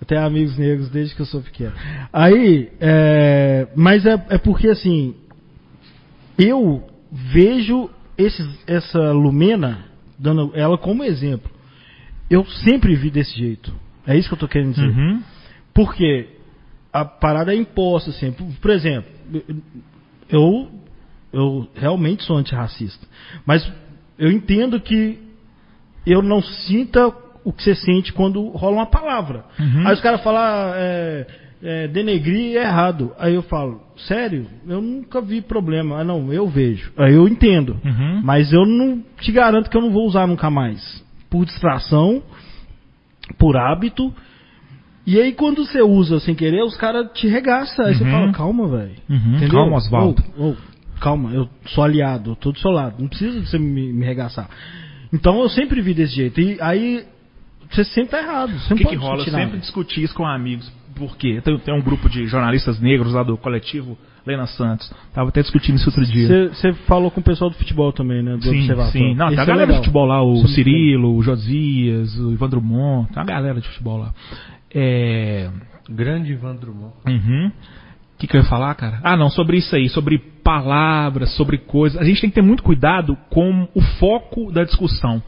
Eu 0.00 0.06
tenho 0.06 0.20
amigos 0.26 0.58
negros 0.58 0.90
desde 0.90 1.14
que 1.14 1.22
eu 1.22 1.26
sou 1.26 1.40
pequeno. 1.40 1.72
Aí, 2.12 2.68
é, 2.80 3.66
mas 3.74 4.04
é, 4.04 4.22
é 4.28 4.36
porque 4.38 4.68
assim, 4.68 5.14
eu 6.38 6.82
vejo 7.10 7.90
esses, 8.16 8.46
essa 8.66 9.12
Lumena, 9.12 9.86
dando 10.18 10.52
ela 10.54 10.76
como 10.76 11.04
exemplo. 11.04 11.50
Eu 12.28 12.44
sempre 12.44 12.94
vi 12.94 13.10
desse 13.10 13.36
jeito. 13.36 13.72
É 14.06 14.16
isso 14.16 14.28
que 14.28 14.34
eu 14.34 14.38
tô 14.38 14.48
querendo 14.48 14.74
dizer. 14.74 14.88
Uhum. 14.88 15.22
Porque 15.72 16.28
a 16.92 17.04
parada 17.04 17.54
é 17.54 17.56
imposta, 17.56 18.10
assim. 18.10 18.32
Por, 18.32 18.46
por 18.60 18.70
exemplo, 18.70 19.10
eu, 20.28 20.68
eu 21.32 21.68
realmente 21.74 22.24
sou 22.24 22.36
antirracista. 22.36 23.06
Mas 23.46 23.70
eu 24.18 24.30
entendo 24.30 24.80
que 24.80 25.18
eu 26.06 26.22
não 26.22 26.42
sinta 26.42 27.12
o 27.44 27.52
que 27.52 27.62
você 27.62 27.74
sente 27.74 28.12
quando 28.12 28.48
rola 28.48 28.76
uma 28.76 28.86
palavra. 28.86 29.44
Uhum. 29.58 29.86
Aí 29.86 29.94
os 29.94 30.00
caras 30.00 30.22
falam, 30.22 30.40
ah, 30.40 30.72
é, 30.74 31.26
é, 31.62 31.88
denegrir 31.88 32.56
é 32.56 32.62
errado. 32.62 33.12
Aí 33.18 33.34
eu 33.34 33.42
falo, 33.42 33.80
sério? 33.96 34.46
Eu 34.66 34.80
nunca 34.80 35.20
vi 35.20 35.40
problema. 35.40 36.00
Ah, 36.00 36.04
não, 36.04 36.32
eu 36.32 36.46
vejo. 36.48 36.92
Aí 36.96 37.14
eu 37.14 37.26
entendo. 37.28 37.76
Uhum. 37.84 38.20
Mas 38.22 38.52
eu 38.52 38.64
não 38.64 39.02
te 39.20 39.32
garanto 39.32 39.68
que 39.70 39.76
eu 39.76 39.80
não 39.82 39.90
vou 39.90 40.06
usar 40.06 40.26
nunca 40.26 40.50
mais. 40.50 41.04
Por 41.30 41.44
distração, 41.44 42.22
por 43.38 43.56
hábito. 43.56 44.12
E 45.06 45.18
aí 45.20 45.32
quando 45.32 45.64
você 45.64 45.80
usa 45.82 46.20
sem 46.20 46.34
querer, 46.34 46.62
os 46.62 46.76
caras 46.76 47.10
te 47.12 47.26
regaçam. 47.28 47.84
Aí 47.86 47.94
você 47.94 48.04
Uhum. 48.04 48.10
fala, 48.10 48.32
calma, 48.32 48.68
velho. 48.68 48.92
Uhum. 49.08 49.48
Calma, 49.50 49.76
Oswaldo. 49.76 50.22
Ô, 50.36 50.50
ô, 50.50 50.56
calma, 51.00 51.32
eu 51.32 51.48
sou 51.66 51.82
aliado, 51.84 52.32
eu 52.32 52.36
tô 52.36 52.52
do 52.52 52.58
seu 52.58 52.70
lado. 52.70 52.96
Não 53.00 53.08
precisa 53.08 53.40
de 53.40 53.48
você 53.48 53.58
me, 53.58 53.92
me 53.92 54.04
regaçar. 54.04 54.48
Então 55.12 55.40
eu 55.40 55.48
sempre 55.48 55.80
vi 55.80 55.94
desse 55.94 56.14
jeito. 56.14 56.40
E 56.40 56.58
aí 56.60 57.04
você 57.70 57.84
sempre 57.84 58.10
tá 58.10 58.18
errado. 58.20 58.52
Você 58.58 58.74
O 58.74 58.76
que, 58.76 58.84
que 58.84 58.94
rola? 58.94 59.12
Eu 59.14 59.16
discutir 59.18 59.30
sempre 59.30 59.46
nada. 59.46 59.58
discuti 59.58 60.02
isso 60.02 60.14
com 60.14 60.26
amigos. 60.26 60.70
Por 60.98 61.16
quê? 61.16 61.40
Tem, 61.42 61.58
tem 61.58 61.74
um 61.74 61.80
grupo 61.80 62.08
de 62.08 62.26
jornalistas 62.26 62.80
negros 62.80 63.12
lá 63.12 63.22
do 63.22 63.36
coletivo 63.36 63.96
Lena 64.26 64.46
Santos. 64.46 64.92
Tava 65.14 65.30
até 65.30 65.40
discutindo 65.40 65.76
isso 65.76 65.88
outro 65.88 66.04
dia. 66.04 66.48
Você 66.48 66.72
falou 66.86 67.10
com 67.10 67.20
o 67.20 67.24
pessoal 67.24 67.50
do 67.50 67.56
futebol 67.56 67.92
também, 67.92 68.22
né? 68.22 68.36
Do 68.36 68.42
Sim, 68.42 68.58
Observatório. 68.58 68.92
sim. 68.92 69.14
Não, 69.14 69.28
tem 69.28 69.38
a 69.38 69.42
é 69.42 69.46
galera 69.46 69.66
legal. 69.66 69.80
de 69.80 69.86
futebol 69.86 70.06
lá, 70.06 70.22
o 70.22 70.32
muito 70.34 70.48
Cirilo, 70.48 71.16
o 71.16 71.22
Josias, 71.22 72.18
o 72.18 72.32
Ivan 72.32 72.48
Drummond, 72.48 73.08
tem 73.08 73.22
uma 73.22 73.24
galera 73.26 73.60
de 73.60 73.68
futebol 73.68 73.98
lá. 73.98 74.12
É. 74.74 75.48
Grande 75.88 76.32
Ivan 76.32 76.56
Drummond. 76.56 76.92
Uhum. 77.06 77.46
O 77.48 78.18
que, 78.18 78.26
que 78.26 78.36
eu 78.36 78.40
ia 78.40 78.46
falar, 78.48 78.74
cara? 78.74 78.98
Ah, 79.02 79.16
não, 79.16 79.30
sobre 79.30 79.58
isso 79.58 79.74
aí, 79.76 79.88
sobre 79.88 80.18
palavras, 80.18 81.34
sobre 81.36 81.56
coisas. 81.56 82.00
A 82.00 82.04
gente 82.04 82.20
tem 82.20 82.28
que 82.28 82.34
ter 82.34 82.42
muito 82.42 82.62
cuidado 82.62 83.16
com 83.30 83.68
o 83.74 83.80
foco 83.80 84.50
da 84.50 84.64
discussão. 84.64 85.22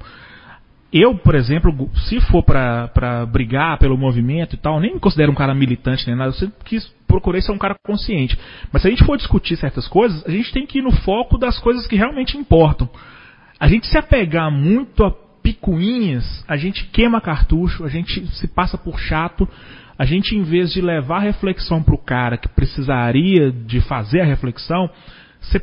Eu, 0.93 1.15
por 1.15 1.37
exemplo, 1.37 1.89
se 1.95 2.21
for 2.23 2.43
pra 2.43 3.25
brigar 3.27 3.79
pelo 3.79 3.97
movimento 3.97 4.55
e 4.55 4.59
tal, 4.59 4.81
nem 4.81 4.95
me 4.95 5.01
considero 5.01 5.31
um 5.31 5.37
cara 5.37 5.55
militante 5.55 6.07
nem 6.07 6.17
nada, 6.17 6.31
eu 6.31 6.35
sempre 6.35 6.57
quis, 6.65 6.85
procurei 7.07 7.41
ser 7.41 7.53
um 7.53 7.59
cara 7.59 7.77
consciente. 7.85 8.37
Mas 8.73 8.83
se 8.83 8.89
a 8.89 8.91
gente 8.91 9.05
for 9.05 9.17
discutir 9.17 9.57
certas 9.57 9.87
coisas, 9.87 10.27
a 10.27 10.31
gente 10.31 10.53
tem 10.53 10.67
que 10.67 10.79
ir 10.79 10.83
no 10.83 10.91
foco 10.91 11.39
das 11.39 11.61
coisas 11.61 11.87
que 11.87 11.95
realmente 11.95 12.37
importam. 12.37 12.89
A 13.59 13.69
gente 13.69 13.87
se 13.87 13.97
apegar 13.97 14.51
muito 14.51 15.05
a 15.05 15.13
picuinhas, 15.43 16.45
a 16.49 16.57
gente 16.57 16.85
queima 16.87 17.21
cartucho, 17.21 17.85
a 17.85 17.89
gente 17.89 18.27
se 18.37 18.49
passa 18.49 18.77
por 18.77 18.99
chato, 18.99 19.49
a 19.97 20.05
gente 20.05 20.35
em 20.35 20.43
vez 20.43 20.73
de 20.73 20.81
levar 20.81 21.19
a 21.19 21.21
reflexão 21.21 21.83
pro 21.83 21.99
cara 21.99 22.37
que 22.37 22.49
precisaria 22.49 23.53
de 23.53 23.81
fazer 23.81 24.23
a 24.23 24.25
reflexão, 24.25 24.91
você 25.41 25.61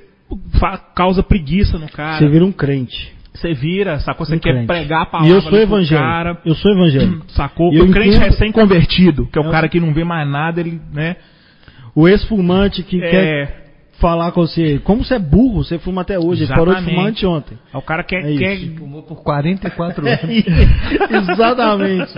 causa 0.95 1.21
preguiça 1.21 1.77
no 1.77 1.89
cara. 1.89 2.19
Você 2.19 2.29
vira 2.29 2.45
um 2.45 2.51
crente. 2.51 3.16
Você 3.39 3.53
vira, 3.53 3.99
sacou? 3.99 4.25
Você 4.25 4.39
quer 4.39 4.65
pregar 4.65 5.01
a 5.01 5.03
E 5.03 5.11
palavra 5.11 5.33
eu 5.33 5.41
sou 5.41 5.57
evangélico. 5.59 6.07
cara. 6.09 6.37
Eu 6.45 6.55
sou 6.55 6.71
evangélico. 6.71 7.25
Sacou? 7.31 7.71
E 7.73 7.77
eu 7.77 7.85
o 7.85 7.91
crente 7.91 8.17
recém-convertido, 8.17 9.27
que 9.27 9.37
é 9.37 9.41
o 9.41 9.45
Eu- 9.45 9.51
cara 9.51 9.67
que 9.69 9.79
não 9.79 9.93
vê 9.93 10.03
mais 10.03 10.27
nada, 10.27 10.59
ele, 10.59 10.81
né? 10.93 11.17
O 11.95 12.07
ex-fumante 12.07 12.81
que 12.83 13.01
É. 13.03 13.09
quer 13.09 13.66
falar 13.99 14.31
com 14.31 14.41
você, 14.41 14.79
como 14.83 15.03
você 15.03 15.15
é 15.15 15.19
burro, 15.19 15.63
você 15.63 15.79
fuma 15.79 16.01
até 16.01 16.19
hoje, 16.19 16.43
ele 16.43 16.53
parou 16.53 16.73
de 16.75 16.83
fumar 16.83 17.07
anteontem. 17.07 17.57
O 17.73 17.81
cara 17.81 18.03
quer, 18.03 18.19
É 18.19 18.37
quer 18.37 18.53
isso. 18.55 18.75
Fumou 18.77 19.01
por 19.03 19.23
44 19.23 20.05
anos. 20.07 20.21
Exatamente. 21.31 22.13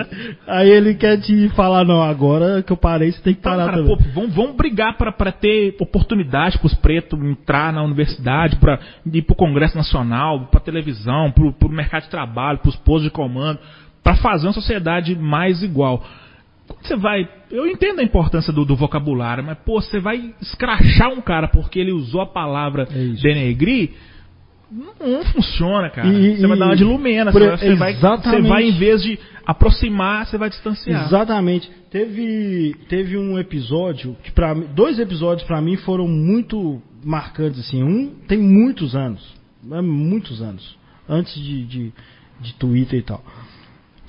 Aí 0.48 0.70
ele 0.70 0.94
quer 0.96 1.20
te 1.20 1.50
falar, 1.50 1.86
não, 1.86 2.02
agora 2.02 2.62
que 2.62 2.72
eu 2.72 2.78
parei, 2.78 3.12
você 3.12 3.22
tem 3.22 3.34
que 3.34 3.40
Então, 3.40 3.52
parar 3.54 3.66
cara, 3.66 3.78
também. 3.78 3.96
pô, 3.98 4.04
vamos, 4.14 4.36
vamos 4.36 4.56
brigar 4.56 4.98
pra 4.98 5.12
pra 5.12 5.32
ter 5.32 5.76
oportunidade 5.80 6.58
pros 6.60 6.74
pretos 6.76 7.20
entrar 7.24 7.72
na 7.74 7.84
universidade, 7.84 8.56
pra 8.58 8.80
ir 9.12 9.22
pro 9.22 9.36
Congresso 9.36 9.78
Nacional, 9.78 10.48
pra 10.52 10.60
televisão, 10.60 11.32
pro, 11.32 11.54
pro 11.54 11.70
mercado 11.70 12.04
de 12.04 12.10
trabalho, 12.10 12.60
pros 12.60 12.76
postos 12.76 13.04
de 13.04 13.10
comando, 13.10 13.60
pra 14.04 14.16
fazer 14.16 14.48
uma 14.48 14.54
sociedade 14.54 15.16
mais 15.16 15.64
igual. 15.64 16.04
Você 16.82 16.96
vai. 16.96 17.28
Eu 17.52 17.68
entendo 17.68 18.00
a 18.00 18.04
importância 18.04 18.54
do, 18.54 18.64
do 18.66 18.76
vocabulário, 18.76 19.44
mas, 19.44 19.58
pô, 19.60 19.82
você 19.82 20.00
vai 20.00 20.34
escrachar 20.42 21.10
um 21.10 21.22
cara 21.22 21.48
porque 21.48 21.80
ele 21.80 21.92
usou 21.92 22.22
a 22.22 22.26
palavra 22.28 22.88
É 22.92 23.22
denegrir. 23.22 23.92
Não, 24.72 24.94
não 25.08 25.24
funciona, 25.26 25.90
cara. 25.90 26.08
E- 26.08 26.38
você 26.38 26.46
vai 26.48 26.56
e- 26.56 26.60
dar 26.60 26.66
uma 26.68 26.76
de 26.76 26.84
lumena. 26.84 27.32
por- 27.32 27.42
Você, 27.42 27.74
vai- 27.76 27.94
você 27.96 28.02
vai, 28.42 28.42
vai, 28.50 28.64
em 28.66 28.78
vez 28.78 29.02
de 29.02 29.18
aproximar, 29.46 30.26
você 30.28 30.38
vai 30.38 30.50
distanciar. 30.50 31.06
Exatamente. 31.06 31.72
Teve, 31.90 32.76
teve 32.88 33.18
um 33.18 33.40
episódio 33.40 34.16
que 34.24 34.32
para 34.32 34.54
dois 34.54 35.00
episódios 35.00 35.48
pra 35.48 35.60
mim 35.60 35.76
foram 35.78 36.08
muito 36.08 36.80
marcantes 37.04 37.60
assim. 37.62 37.82
Um 37.82 38.10
tem 38.28 38.38
muitos 38.38 38.96
anos, 38.96 39.36
é, 39.72 39.82
muitos 39.82 40.40
anos 40.40 40.78
antes 41.10 41.34
de, 41.34 41.66
de, 41.66 41.94
de 42.40 42.54
Twitter 42.54 43.00
e 43.00 43.02
tal. 43.04 43.24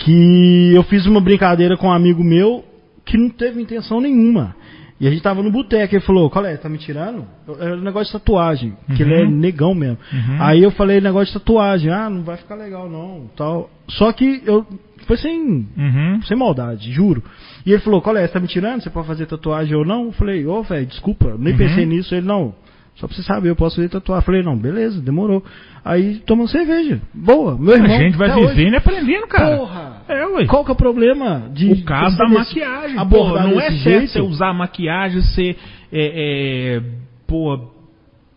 Que 0.01 0.73
eu 0.75 0.83
fiz 0.85 1.07
uma 1.07 1.21
brincadeira 1.21 1.77
com 1.77 1.87
um 1.89 1.93
amigo 1.93 2.25
meu 2.25 2.65
que 3.05 3.17
não 3.19 3.29
teve 3.29 3.61
intenção 3.61 4.01
nenhuma. 4.01 4.55
E 5.01 5.07
a 5.07 5.11
gente 5.11 5.23
tava 5.23 5.43
no 5.43 5.51
boteco, 5.51 5.95
ele 5.95 6.03
falou, 6.05 6.29
qual 6.29 6.45
é, 6.45 6.57
tá 6.59 6.69
me 6.69 6.77
tirando? 6.77 7.25
Era 7.59 7.75
um 7.75 7.81
negócio 7.81 8.07
de 8.07 8.13
tatuagem, 8.13 8.75
que 8.95 9.03
ele 9.03 9.15
é 9.15 9.23
Uhum. 9.25 9.31
negão 9.31 9.75
mesmo. 9.75 9.97
Uhum. 10.13 10.37
Aí 10.39 10.63
eu 10.63 10.71
falei, 10.73 11.01
negócio 11.01 11.29
de 11.29 11.33
tatuagem, 11.39 11.91
ah, 11.91 12.11
não 12.11 12.23
vai 12.23 12.37
ficar 12.37 12.55
legal 12.55 12.89
não, 12.89 13.31
tal. 13.35 13.71
Só 13.89 14.13
que 14.13 14.43
eu, 14.45 14.67
foi 15.07 15.17
sem, 15.17 15.41
Uhum. 15.77 16.21
sem 16.27 16.37
maldade, 16.37 16.93
juro. 16.93 17.23
E 17.65 17.73
ele 17.73 17.81
falou, 17.81 18.03
qual 18.03 18.15
é, 18.17 18.27
você 18.27 18.33
tá 18.35 18.41
me 18.41 18.47
tirando? 18.47 18.83
Você 18.83 18.91
pode 18.91 19.07
fazer 19.07 19.25
tatuagem 19.25 19.75
ou 19.75 19.87
não? 19.87 20.05
Eu 20.07 20.13
falei, 20.13 20.47
ô, 20.47 20.63
velho, 20.63 20.85
desculpa, 20.87 21.35
nem 21.39 21.53
Uhum. 21.55 21.59
pensei 21.59 21.87
nisso. 21.87 22.15
Ele, 22.15 22.27
não, 22.27 22.55
só 22.97 23.07
pra 23.07 23.17
você 23.17 23.23
saber, 23.23 23.49
eu 23.49 23.57
posso 23.57 23.77
fazer 23.77 23.89
tatuagem. 23.89 24.27
Falei, 24.27 24.43
não, 24.43 24.57
beleza, 24.57 25.01
demorou. 25.01 25.43
Aí 25.85 26.17
tomando 26.27 26.49
cerveja, 26.49 27.01
boa, 27.15 27.57
meu 27.59 27.75
irmão. 27.75 27.97
A 27.97 27.99
gente 27.99 28.17
vai 28.17 28.31
vivendo 28.35 28.75
e 28.75 28.77
aprendendo, 28.77 29.27
cara. 29.27 29.57
Porra! 29.57 30.03
É, 30.09 30.27
ué. 30.27 30.47
Qual 30.47 30.65
que 30.65 30.71
é 30.71 30.75
o 30.75 30.77
problema 30.77 31.49
de 31.53 31.73
O 31.73 31.85
caso 31.85 32.19
da 32.19 32.29
maquiagem. 32.29 32.97
Pô, 33.09 33.29
não 33.39 33.61
é 33.61 33.71
certo 33.71 34.09
você 34.09 34.21
usar 34.21 34.53
maquiagem, 34.53 35.23
você. 35.23 35.57
É, 35.93 36.77
é, 36.77 36.83
pô, 37.27 37.71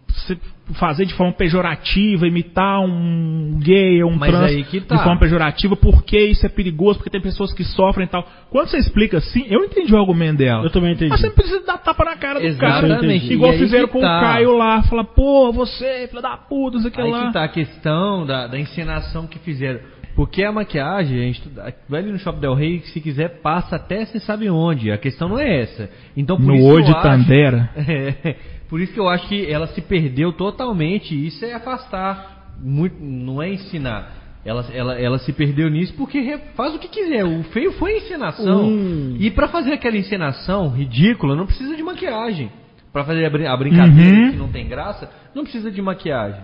você 0.07 0.37
fazer 0.73 1.05
de 1.05 1.13
forma 1.13 1.33
pejorativa, 1.33 2.25
imitar 2.25 2.79
um 2.79 3.59
gay 3.61 4.01
ou 4.01 4.11
um 4.11 4.15
Mas 4.15 4.31
trans 4.31 4.43
aí 4.51 4.63
que 4.63 4.79
tá. 4.81 4.95
de 4.95 5.03
forma 5.03 5.19
pejorativa, 5.19 5.75
porque 5.75 6.17
isso 6.17 6.45
é 6.45 6.49
perigoso, 6.49 6.99
porque 6.99 7.09
tem 7.09 7.19
pessoas 7.21 7.53
que 7.53 7.63
sofrem 7.63 8.05
e 8.05 8.09
tal. 8.09 8.25
Quando 8.49 8.67
você 8.69 8.77
explica 8.77 9.17
assim, 9.17 9.45
eu 9.49 9.63
entendi 9.65 9.93
o 9.93 9.97
argumento 9.99 10.37
dela. 10.37 10.63
Eu 10.63 10.69
também 10.69 10.93
entendi. 10.93 11.09
Mas 11.09 11.19
você 11.19 11.27
não 11.27 11.35
precisa 11.35 11.65
dar 11.65 11.77
tapa 11.79 12.05
na 12.05 12.15
cara 12.15 12.39
do 12.39 12.57
cara. 12.57 12.85
Exatamente. 12.87 13.33
Igual 13.33 13.51
E 13.51 13.55
aí 13.55 13.59
fizeram 13.59 13.87
com 13.89 13.99
tá. 13.99 14.17
o 14.17 14.21
Caio 14.21 14.57
lá. 14.57 14.83
Fala, 14.83 15.03
pô, 15.03 15.51
você, 15.51 16.07
filha 16.07 16.21
da 16.21 16.37
puta, 16.37 16.77
isso 16.77 16.87
aqui 16.87 17.01
Aí 17.01 17.11
lá. 17.11 17.27
que 17.27 17.33
tá 17.33 17.43
a 17.43 17.49
questão 17.49 18.25
da, 18.25 18.47
da 18.47 18.57
encenação 18.57 19.27
que 19.27 19.39
fizeram. 19.39 19.79
Porque 20.15 20.43
a 20.43 20.51
maquiagem, 20.51 21.17
a 21.19 21.23
gente 21.23 21.41
vai 21.89 22.01
ali 22.01 22.11
no 22.11 22.19
Shopping 22.19 22.39
Del 22.39 22.53
Rey, 22.53 22.81
se 22.81 23.01
quiser, 23.01 23.41
passa 23.41 23.77
até 23.77 24.05
você 24.05 24.19
sabe 24.19 24.47
onde. 24.47 24.91
A 24.91 24.97
questão 24.97 25.27
não 25.27 25.39
é 25.39 25.61
essa. 25.61 25.89
Então, 26.15 26.37
por 26.37 26.45
No 26.45 26.55
isso 26.79 26.91
acho- 26.91 27.01
Tandera. 27.01 27.69
É, 27.75 28.35
por 28.69 28.79
isso 28.81 28.93
que 28.93 28.99
eu 28.99 29.07
acho 29.07 29.27
que 29.27 29.45
ela 29.51 29.67
se 29.67 29.81
perdeu 29.81 30.33
totalmente. 30.33 31.13
Isso 31.27 31.43
é 31.45 31.53
afastar, 31.53 32.55
muito, 32.59 32.95
não 33.03 33.41
é 33.41 33.51
ensinar. 33.53 34.21
Ela, 34.45 34.65
ela, 34.73 34.99
ela 34.99 35.19
se 35.19 35.31
perdeu 35.31 35.69
nisso 35.69 35.93
porque 35.95 36.37
faz 36.55 36.75
o 36.75 36.79
que 36.79 36.87
quiser. 36.89 37.23
O 37.23 37.43
feio 37.43 37.71
foi 37.73 37.93
a 37.93 37.97
encenação. 37.97 38.65
Hum. 38.67 39.15
E 39.19 39.31
pra 39.31 39.47
fazer 39.47 39.71
aquela 39.73 39.95
encenação 39.95 40.69
ridícula, 40.69 41.35
não 41.35 41.45
precisa 41.45 41.75
de 41.75 41.83
maquiagem. 41.83 42.51
Pra 42.91 43.03
fazer 43.05 43.25
a, 43.25 43.29
brin- 43.29 43.45
a 43.47 43.55
brincadeira 43.57 44.17
Uhum. 44.25 44.31
que 44.31 44.37
não 44.37 44.49
tem 44.49 44.67
graça, 44.67 45.09
não 45.33 45.43
precisa 45.43 45.71
de 45.71 45.81
maquiagem. 45.81 46.41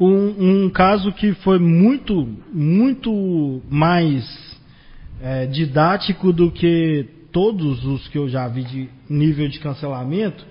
Um, 0.00 0.64
um 0.64 0.70
caso 0.70 1.12
que 1.12 1.34
foi 1.34 1.58
muito, 1.58 2.26
muito 2.52 3.60
mais 3.70 4.24
é, 5.20 5.46
didático 5.46 6.32
do 6.32 6.50
que 6.50 7.06
todos 7.32 7.84
os 7.84 8.08
que 8.08 8.16
eu 8.16 8.28
já 8.28 8.48
vi 8.48 8.62
de 8.64 8.88
nível 9.10 9.48
de 9.48 9.58
cancelamento, 9.60 10.44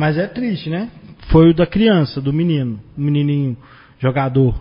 mas 0.00 0.16
é 0.16 0.26
triste, 0.26 0.70
né? 0.70 0.88
Foi 1.30 1.50
o 1.50 1.54
da 1.54 1.66
criança, 1.66 2.22
do 2.22 2.32
menino, 2.32 2.80
o 2.96 3.00
menininho 3.02 3.54
jogador, 3.98 4.58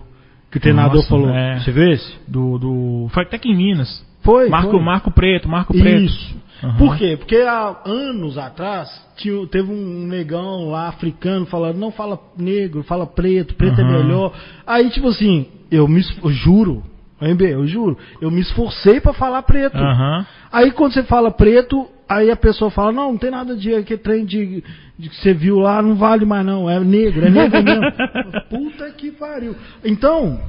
que 0.52 0.58
o 0.58 0.60
treinador 0.60 0.98
Nossa, 0.98 1.08
falou. 1.08 1.30
é. 1.30 1.60
Você 1.60 1.72
viu 1.72 1.94
esse? 1.94 2.14
Do, 2.28 2.58
do... 2.58 3.08
Foi 3.14 3.24
até 3.24 3.38
que 3.38 3.48
em 3.48 3.56
Minas. 3.56 4.06
Foi. 4.22 4.50
Marco, 4.50 4.72
foi. 4.72 4.82
Marco 4.82 5.12
Preto, 5.12 5.48
Marco 5.48 5.74
Preto. 5.74 6.04
Isso. 6.04 6.36
Aham. 6.62 6.78
Por 6.78 6.98
quê? 6.98 7.16
Porque 7.18 7.38
há 7.38 7.78
anos 7.86 8.38
atrás 8.38 8.90
tinha, 9.16 9.48
teve 9.48 9.72
um 9.72 10.06
negão 10.08 10.70
lá 10.72 10.90
africano 10.90 11.46
falando, 11.46 11.78
não 11.78 11.90
fala 11.90 12.20
negro, 12.38 12.84
fala 12.84 13.08
preto, 13.08 13.56
preto 13.56 13.80
é 13.80 13.84
Aham. 13.86 14.04
melhor. 14.04 14.34
Aí, 14.68 14.90
tipo 14.90 15.08
assim, 15.08 15.48
eu 15.72 15.88
me 15.88 16.04
eu 16.22 16.30
juro, 16.32 16.84
MB, 17.22 17.42
eu 17.44 17.66
juro, 17.66 17.98
eu 18.20 18.30
me 18.30 18.42
esforcei 18.42 19.00
pra 19.00 19.14
falar 19.14 19.42
preto. 19.44 19.78
Aham. 19.78 20.26
Aí 20.52 20.72
quando 20.72 20.92
você 20.94 21.04
fala 21.04 21.32
preto, 21.32 21.88
aí 22.10 22.32
a 22.32 22.36
pessoa 22.36 22.72
fala, 22.72 22.92
não, 22.92 23.12
não 23.12 23.18
tem 23.18 23.30
nada 23.32 23.56
de 23.56 23.74
aquele 23.76 24.00
trem 24.00 24.26
de, 24.26 24.64
de 24.98 25.10
que 25.10 25.16
você 25.16 25.34
viu 25.34 25.60
lá, 25.60 25.82
não 25.82 25.96
vale 25.96 26.26
mais 26.26 26.46
não, 26.46 26.70
é 26.70 26.80
negro, 26.80 27.26
é 27.26 27.30
negro 27.30 27.64
mesmo. 27.64 27.84
Puta 28.50 28.90
que 28.92 29.12
pariu. 29.12 29.56
Então, 29.86 30.42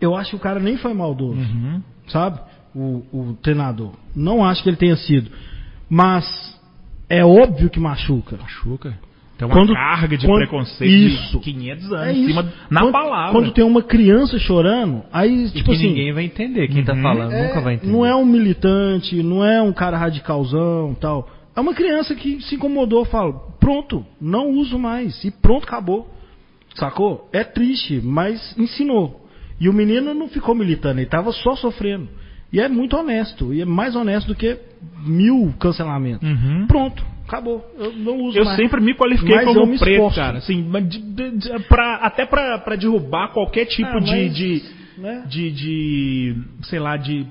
eu 0.00 0.14
acho 0.14 0.30
que 0.30 0.36
o 0.36 0.40
cara 0.40 0.60
nem 0.60 0.76
foi 0.76 0.94
maldoso 0.94 1.40
Uhum. 1.40 1.82
sabe? 2.06 2.38
O, 2.74 3.02
o 3.12 3.38
treinador. 3.42 3.92
Não 4.16 4.44
acho 4.44 4.62
que 4.62 4.68
ele 4.68 4.76
tenha 4.76 4.96
sido. 4.96 5.30
Mas 5.88 6.24
é 7.08 7.24
óbvio 7.24 7.68
que 7.70 7.78
machuca. 7.78 8.36
Machuca. 8.36 8.98
Tem 9.36 9.48
uma 9.48 9.54
Quando- 9.54 9.74
carga 9.74 10.16
de 10.16 10.26
quando- 10.26 10.38
preconceito 10.38 10.90
Isso. 10.92 11.38
de 11.38 11.44
500 11.44 11.92
anos 11.92 12.06
É 12.06 12.12
em 12.12 12.18
isso. 12.20 12.28
cima, 12.28 12.52
na 12.70 12.80
quando, 12.82 12.92
palavra. 12.92 13.32
Quando 13.32 13.50
tem 13.52 13.64
uma 13.64 13.82
criança 13.82 14.38
chorando, 14.38 15.02
aí, 15.12 15.50
tipo 15.50 15.72
assim. 15.72 15.88
ninguém 15.88 16.12
vai 16.12 16.24
entender. 16.24 16.68
Quem 16.68 16.84
tá 16.84 16.92
Uhum. 16.94 17.02
falando 17.02 17.32
é- 17.32 17.48
nunca 17.48 17.60
vai 17.60 17.74
entender. 17.74 17.92
não 17.92 18.06
é 18.06 18.14
um 18.14 18.24
militante, 18.24 19.20
não 19.24 19.44
é 19.44 19.60
um 19.60 19.72
cara 19.72 19.96
radicalzão 19.96 20.94
tal. 21.00 21.28
É 21.56 21.60
uma 21.60 21.74
criança 21.74 22.14
que 22.14 22.40
se 22.42 22.54
incomodou, 22.54 23.04
fala, 23.04 23.32
pronto, 23.58 24.04
não 24.20 24.50
uso 24.50 24.78
mais. 24.78 25.24
E 25.24 25.30
pronto, 25.30 25.64
acabou. 25.64 26.08
Sacou? 26.74 27.28
É 27.32 27.44
triste, 27.44 28.00
mas 28.02 28.56
ensinou. 28.58 29.20
E 29.60 29.68
o 29.68 29.72
menino 29.72 30.12
não 30.14 30.28
ficou 30.28 30.54
militando, 30.54 30.98
ele 31.00 31.06
tava 31.08 31.30
só 31.32 31.54
sofrendo. 31.56 32.08
E 32.52 32.60
é 32.60 32.68
muito 32.68 32.96
honesto, 32.96 33.52
e 33.54 33.60
é 33.60 33.64
mais 33.64 33.94
honesto 33.96 34.28
do 34.28 34.34
que 34.34 34.56
mil 35.04 35.52
cancelamentos. 35.58 36.28
Uhum. 36.28 36.66
Pronto, 36.66 37.04
acabou. 37.26 37.64
Eu 37.78 37.92
não 37.92 38.18
uso 38.22 38.38
Eu 38.38 38.44
mais. 38.44 38.56
sempre 38.56 38.80
me 38.80 38.94
qualifiquei 38.94 39.34
Mas 39.34 39.46
eu 39.46 39.54
como 39.54 39.66
me 39.72 39.78
preto, 39.78 39.92
esforço. 39.94 40.16
cara. 40.16 40.38
Assim, 40.38 40.62
mas 40.62 40.88
de- 40.88 40.98
de- 40.98 41.30
de- 41.38 41.58
pra- 41.68 41.96
até 42.02 42.24
pra, 42.26 42.58
pra 42.58 42.76
derrubar 42.76 43.28
qualquer 43.32 43.66
tipo 43.66 43.88
Ah, 43.88 43.98
de, 44.00 44.10
mas, 44.10 44.34
de, 44.36 44.62
né? 44.98 45.24
de, 45.28 45.50
de, 45.50 46.36
sei 46.62 46.78
lá, 46.78 46.96
de 46.96 47.26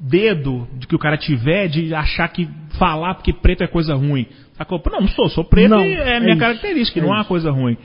dedo 0.00 0.68
de 0.78 0.86
que 0.86 0.94
o 0.94 0.98
cara 0.98 1.16
tiver 1.16 1.68
de 1.68 1.94
achar 1.94 2.28
que 2.28 2.48
falar 2.78 3.14
porque 3.14 3.32
preto 3.32 3.62
é 3.62 3.66
coisa 3.66 3.94
ruim. 3.94 4.26
Sacou? 4.56 4.80
Não, 4.90 5.00
não 5.00 5.08
sou, 5.08 5.28
sou 5.28 5.44
preto 5.44 5.70
Não, 5.70 5.84
e 5.84 5.94
é 5.94 6.16
é 6.16 6.20
minha 6.20 6.32
isso, 6.32 6.40
característica, 6.40 7.00
é 7.00 7.02
não 7.02 7.10
é 7.12 7.16
uma 7.18 7.24
coisa 7.24 7.50
ruim. 7.50 7.76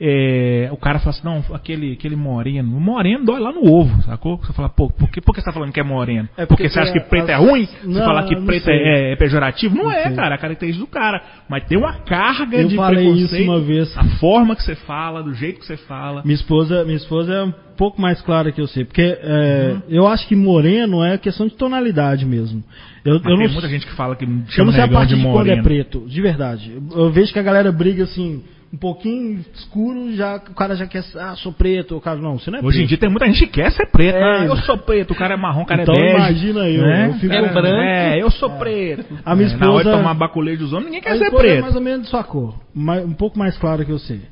É, 0.00 0.68
o 0.72 0.76
cara 0.76 0.98
fala 0.98 1.10
assim, 1.10 1.24
não, 1.24 1.42
aquele, 1.54 1.92
aquele 1.92 2.16
moreno. 2.16 2.76
O 2.76 2.80
moreno 2.80 3.24
dói 3.24 3.38
lá 3.40 3.52
no 3.52 3.72
ovo, 3.72 4.02
sacou? 4.02 4.36
Você 4.38 4.52
fala, 4.52 4.68
pô, 4.68 4.90
por 4.90 5.08
que, 5.08 5.20
por 5.20 5.32
que 5.32 5.40
você 5.40 5.46
tá 5.46 5.52
falando 5.52 5.72
que 5.72 5.78
é 5.78 5.84
moreno? 5.84 6.28
É 6.36 6.44
porque, 6.44 6.64
porque 6.64 6.68
você 6.68 6.80
acha 6.80 6.92
que 6.92 7.00
preto 7.00 7.28
é 7.28 7.34
as- 7.34 7.40
ruim? 7.40 7.64
Você 7.66 7.86
Não, 8.00 8.04
falar 8.04 8.24
que 8.24 8.34
não 8.34 8.44
preto 8.44 8.68
é, 8.70 9.12
é 9.12 9.16
pejorativo? 9.16 9.76
Não, 9.76 9.84
Não 9.84 9.92
é, 9.92 10.02
sei. 10.02 10.16
cara, 10.16 10.34
a 10.34 10.38
característica 10.38 10.84
do 10.84 10.90
cara. 10.90 11.22
Mas 11.48 11.64
tem 11.66 11.78
uma 11.78 11.92
carga 12.00 12.56
Eu 12.62 12.68
de 12.68 12.74
falei 12.76 13.08
isso 13.08 13.36
uma 13.42 13.60
vez. 13.60 13.96
A 13.96 14.04
forma 14.18 14.56
que 14.56 14.64
você 14.64 14.74
fala, 14.74 15.22
do 15.22 15.32
jeito 15.32 15.60
que 15.60 15.66
você 15.66 15.76
fala. 15.76 16.22
Minha 16.24 16.34
esposa, 16.34 16.84
minha 16.84 16.96
esposa 16.96 17.32
é 17.32 17.44
um 17.44 17.52
pouco 17.76 18.00
mais 18.00 18.20
clara 18.20 18.50
que 18.50 18.60
eu 18.60 18.66
sei, 18.66 18.84
porque 18.84 19.00
é, 19.02 19.72
Uhum. 19.74 19.82
eu 19.88 20.06
acho 20.08 20.26
que 20.28 20.34
moreno 20.36 21.04
é 21.04 21.16
questão 21.18 21.46
de 21.46 21.54
tonalidade 21.54 22.24
mesmo. 22.26 22.62
Eu, 23.04 23.14
Mas 23.14 23.24
eu 23.32 23.36
tem 23.36 23.46
não, 23.46 23.52
muita 23.52 23.68
gente 23.68 23.86
que 23.86 23.92
fala 23.94 24.16
que 24.16 24.24
eu 24.24 24.28
chama 24.48 24.66
não 24.66 24.72
sei 24.72 24.82
a 24.82 24.88
partir 24.88 25.14
de 25.14 25.20
de 25.20 25.22
quando 25.22 25.46
é 25.46 25.56
moreno. 25.56 25.62
preto, 25.62 26.04
de 26.06 26.20
verdade. 26.20 26.72
Eu, 26.92 27.04
eu 27.04 27.10
vejo 27.12 27.32
que 27.32 27.38
a 27.38 27.42
galera 27.42 27.70
briga 27.72 28.04
assim, 28.04 28.42
um 28.74 28.76
pouquinho 28.76 29.44
escuro, 29.54 30.12
já 30.16 30.34
o 30.36 30.54
cara 30.54 30.74
já 30.74 30.84
quer, 30.84 31.04
ah, 31.16 31.36
sou 31.36 31.52
preto, 31.52 31.96
o 31.96 32.00
cara 32.00 32.18
não, 32.18 32.36
você 32.38 32.50
não 32.50 32.58
é 32.58 32.62
Hoje 32.64 32.82
em 32.82 32.86
dia 32.86 32.98
tem 32.98 33.08
muita 33.08 33.24
gente 33.26 33.46
que 33.46 33.52
quer 33.52 33.70
ser 33.70 33.86
preto. 33.86 34.16
É, 34.16 34.38
Ah, 34.40 34.44
eu 34.46 34.56
sou 34.56 34.76
preto, 34.76 35.12
o 35.12 35.14
cara 35.14 35.34
é 35.34 35.36
marrom, 35.36 35.62
o 35.62 35.66
cara 35.66 35.82
Então 35.82 35.94
é 35.94 35.98
bege. 36.00 36.16
imagina 36.16 36.60
eu, 36.68 36.82
né? 36.82 37.08
eu 37.08 37.14
fico- 37.14 37.32
É 37.34 37.52
branco. 37.52 37.66
É, 37.82 38.20
eu 38.22 38.30
sou 38.32 38.50
preto. 38.50 39.06
A 39.24 39.36
minha 39.36 39.48
É, 39.48 39.56
Na 39.56 39.70
hora 39.70 39.74
de 39.76 39.88
esposa- 39.88 39.96
tomar 39.98 40.14
baculejo 40.14 40.58
dos 40.58 40.72
homens, 40.72 40.86
ninguém 40.86 41.00
quer 41.02 41.16
ser 41.18 41.24
esposa 41.26 41.42
é 41.42 41.46
preto. 41.48 41.62
mais 41.62 41.76
ou 41.76 41.80
menos 41.80 42.02
de 42.02 42.10
sua 42.10 42.24
cor, 42.24 42.58
mais- 42.74 43.04
um 43.04 43.12
pouco 43.14 43.38
mais 43.38 43.56
clara 43.58 43.84
que 43.84 43.92
eu 43.92 43.98
sei. 43.98 44.22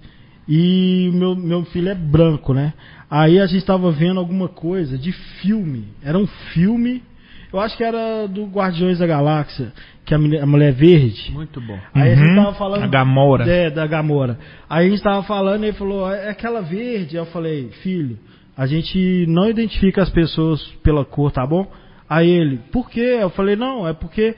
E 0.49 1.11
meu, 1.15 1.37
meu 1.37 1.65
filho 1.67 1.89
é 1.91 1.95
branco, 1.95 2.53
né? 2.53 2.73
Aí 3.09 3.39
a 3.39 3.47
gente 3.47 3.65
tava 3.65 3.93
vendo 3.93 4.19
alguma 4.19 4.49
coisa 4.49 4.99
de 4.99 5.13
filme. 5.13 5.85
Era 6.03 6.19
um 6.19 6.27
filme, 6.53 7.01
eu 7.53 7.61
acho 7.61 7.77
que 7.77 7.85
era 7.85 8.27
do 8.27 8.47
Guardiões 8.47 8.99
da 8.99 9.07
Galáxia, 9.07 9.73
que 10.05 10.15
a 10.15 10.19
mulher, 10.19 10.43
a 10.43 10.47
mulher 10.47 10.73
verde. 10.73 11.31
Muito 11.33 11.61
bom. 11.61 11.79
Aí 11.95 12.13
a 12.13 12.15
gente 12.17 12.29
Uhum. 12.31 12.37
tava 12.45 12.55
falando. 12.55 12.83
A 12.83 12.87
Gamora. 12.87 13.49
É, 13.49 13.71
da 13.71 13.87
Gamora. 13.87 14.39
Aí 14.69 14.87
a 14.87 14.91
gente 14.91 15.03
tava 15.03 15.23
falando 15.23 15.63
e 15.65 15.69
ele 15.69 15.77
falou, 15.77 16.11
é 16.13 16.29
aquela 16.31 16.61
verde. 16.61 17.17
Eu 17.17 17.27
falei, 17.27 17.69
filho, 17.83 18.19
a 18.57 18.67
gente 18.67 19.25
não 19.29 19.49
identifica 19.49 20.03
as 20.03 20.11
pessoas 20.11 20.61
pela 20.83 21.05
cor, 21.05 21.31
tá 21.31 21.47
bom? 21.47 21.67
Aí 22.09 22.29
ele, 22.29 22.59
por 22.73 22.91
quê? 22.91 23.19
Eu 23.21 23.31
falei, 23.31 23.57
não, 23.57 23.87
é 23.89 23.93
porque 23.93 24.35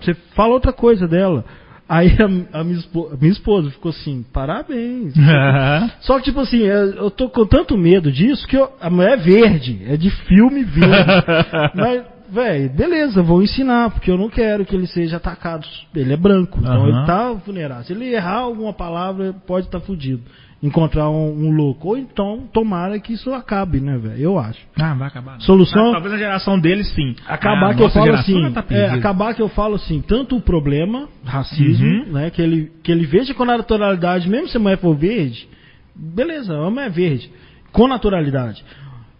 você 0.00 0.14
fala 0.34 0.54
outra 0.54 0.72
coisa 0.72 1.06
dela. 1.06 1.44
Aí 1.88 2.14
a, 2.52 2.58
a 2.60 2.64
minha, 2.64 2.78
esposa, 2.78 3.16
minha 3.18 3.32
esposa 3.32 3.70
ficou 3.70 3.88
assim, 3.90 4.22
parabéns. 4.30 5.14
Só 6.00 6.18
que, 6.18 6.24
tipo 6.24 6.40
assim, 6.40 6.58
eu 6.58 6.92
eu 6.96 7.10
tô 7.10 7.30
com 7.30 7.46
tanto 7.46 7.78
medo 7.78 8.12
disso 8.12 8.46
que 8.46 8.56
eu- 8.56 8.68
a 8.80 8.90
mulher 8.90 9.12
é 9.12 9.16
verde, 9.16 9.80
é 9.86 9.96
de 9.96 10.10
filme 10.10 10.64
verde. 10.64 11.24
Mas, 11.74 12.02
velho, 12.30 12.70
beleza, 12.70 13.22
vou 13.22 13.42
ensinar, 13.42 13.90
porque 13.90 14.10
eu 14.10 14.16
não 14.18 14.28
quero 14.28 14.64
que 14.64 14.74
ele 14.74 14.86
seja 14.86 15.16
atacado. 15.16 15.66
Ele 15.94 16.12
é 16.12 16.16
branco, 16.16 16.58
então 16.60 16.86
ele 16.88 17.06
tá 17.06 17.32
vulnerável. 17.32 17.84
Se 17.84 17.92
ele 17.92 18.06
errar 18.12 18.38
alguma 18.40 18.72
palavra, 18.72 19.32
pode 19.46 19.66
estar 19.66 19.80
fudido. 19.80 20.22
Encontrar 20.60 21.08
um, 21.08 21.46
um 21.46 21.50
louco. 21.52 21.88
Ou 21.90 21.96
então, 21.96 22.48
tomara 22.52 22.98
que 22.98 23.12
isso 23.12 23.32
acabe, 23.32 23.78
né, 23.80 23.96
velho? 23.96 24.16
Eu 24.20 24.38
acho. 24.40 24.58
Ah, 24.76 24.92
vai 24.92 25.06
acabar. 25.06 25.34
não. 25.34 25.40
Solução? 25.40 25.84
Mas 25.84 25.92
talvez 25.92 26.12
na 26.14 26.18
geração 26.18 26.58
dele, 26.58 26.82
sim. 26.82 27.14
Acabar 27.28 27.70
Ah, 27.70 27.74
que 27.76 27.82
eu 27.84 27.90
falo 27.90 28.12
assim, 28.14 28.52
tá 28.52 28.64
é, 28.70 28.86
acabar 28.90 29.34
que 29.34 29.40
eu 29.42 29.48
falo 29.48 29.76
assim, 29.76 30.00
tanto 30.02 30.36
o 30.36 30.40
problema, 30.40 31.08
racismo, 31.24 31.86
Uhum. 31.86 32.12
né, 32.12 32.30
que 32.30 32.42
ele 32.42 32.72
que 32.82 32.90
ele 32.90 33.06
veja 33.06 33.32
com 33.34 33.44
naturalidade, 33.44 34.28
mesmo 34.28 34.48
se 34.48 34.56
a 34.56 34.60
mulher 34.60 34.78
for 34.78 34.96
verde, 34.96 35.48
beleza, 35.94 36.52
a 36.58 36.68
mulher 36.70 36.86
é 36.86 36.90
verde, 36.90 37.30
com 37.70 37.86
naturalidade. 37.86 38.64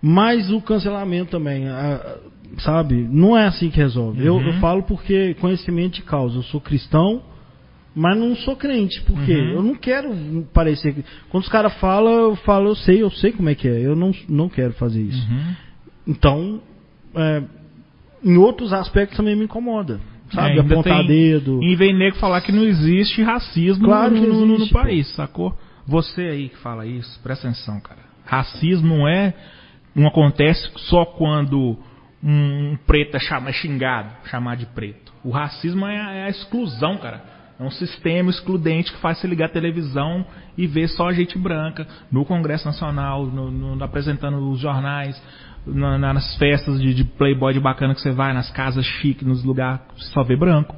Mas 0.02 0.50
o 0.50 0.60
cancelamento 0.60 1.30
também, 1.30 1.68
a- 1.68 2.16
sabe, 2.58 2.94
não 3.10 3.36
é 3.36 3.46
assim 3.46 3.70
que 3.70 3.76
resolve. 3.76 4.24
Eu, 4.24 4.36
Uhum. 4.36 4.46
eu 4.46 4.52
falo 4.54 4.82
porque 4.82 5.34
conhecimento 5.40 5.94
de 5.96 6.02
causa, 6.02 6.36
eu 6.38 6.42
sou 6.42 6.60
cristão, 6.60 7.22
mas 7.94 8.16
não 8.16 8.34
sou 8.36 8.56
crente, 8.56 9.00
porque 9.02 9.34
Uhum. 9.34 9.50
eu 9.50 9.62
não 9.62 9.74
quero 9.74 10.10
parecer 10.52 10.94
quando 11.30 11.42
os 11.44 11.48
caras 11.48 11.74
falam, 11.80 12.12
eu 12.12 12.36
falo, 12.36 12.68
eu 12.70 12.76
sei, 12.76 13.02
eu 13.02 13.10
sei 13.10 13.32
como 13.32 13.48
é 13.48 13.54
que 13.54 13.68
é, 13.68 13.80
eu 13.80 13.94
não 13.96 14.12
não 14.28 14.48
quero 14.48 14.72
fazer 14.74 15.02
isso. 15.02 15.26
Uhum. 15.30 15.54
Então, 16.06 16.60
é, 17.14 17.42
em 18.24 18.36
outros 18.36 18.72
aspectos 18.72 19.16
também 19.16 19.36
me 19.36 19.44
incomoda. 19.44 20.00
Sabe? 20.30 20.58
É, 20.58 20.60
Apontar 20.60 20.98
tem- 20.98 21.06
dedo. 21.06 21.58
E 21.62 21.74
vem 21.74 21.96
nego 21.96 22.16
falar 22.16 22.42
que 22.42 22.52
não 22.52 22.62
existe 22.64 23.22
racismo 23.22 23.84
Claro 23.84 24.14
no, 24.14 24.20
que 24.20 24.26
no- 24.26 24.44
no 24.46 24.54
existe, 24.56 24.72
país, 24.74 25.08
sacou? 25.14 25.56
Você 25.86 26.20
aí 26.20 26.48
que 26.50 26.56
fala 26.58 26.84
isso, 26.86 27.18
presta 27.22 27.48
atenção, 27.48 27.80
cara. 27.80 28.00
Racismo 28.26 28.86
não 28.94 29.08
é. 29.08 29.32
Não 29.94 30.06
acontece 30.06 30.68
só 30.76 31.06
quando 31.06 31.78
um 32.22 32.76
preto 32.86 33.16
é 33.16 33.20
chama- 33.20 33.50
é 33.50 33.52
xingado, 33.52 34.10
chamar 34.24 34.56
de 34.56 34.66
preto. 34.66 35.12
O 35.22 35.30
racismo 35.30 35.86
é 35.86 35.96
a, 36.00 36.12
é 36.12 36.24
a 36.24 36.28
exclusão, 36.28 36.96
cara. 36.98 37.22
É 37.58 37.62
um 37.62 37.70
sistema 37.70 38.30
excludente 38.30 38.92
que 38.92 38.98
faz 39.00 39.18
você 39.18 39.26
ligar 39.26 39.46
a 39.46 39.48
televisão 39.52 40.24
e 40.56 40.66
ver 40.66 40.88
só 40.88 41.10
gente 41.12 41.36
branca 41.38 41.86
no 42.10 42.24
Congresso 42.24 42.66
Nacional, 42.66 43.26
no- 43.26 43.50
no- 43.50 43.84
apresentando 43.84 44.38
os 44.50 44.60
jornais, 44.60 45.20
na- 45.66 45.98
na- 45.98 46.14
nas 46.14 46.36
festas 46.36 46.80
de, 46.80 46.94
de 46.94 47.04
playboy 47.04 47.52
de 47.52 47.60
bacana 47.60 47.94
que 47.94 48.00
você 48.00 48.12
vai, 48.12 48.32
nas 48.32 48.50
casas 48.50 48.84
chiques, 48.86 49.26
nos 49.26 49.42
lugares 49.44 49.80
que 49.96 50.04
só 50.06 50.22
vê 50.22 50.36
branco. 50.36 50.74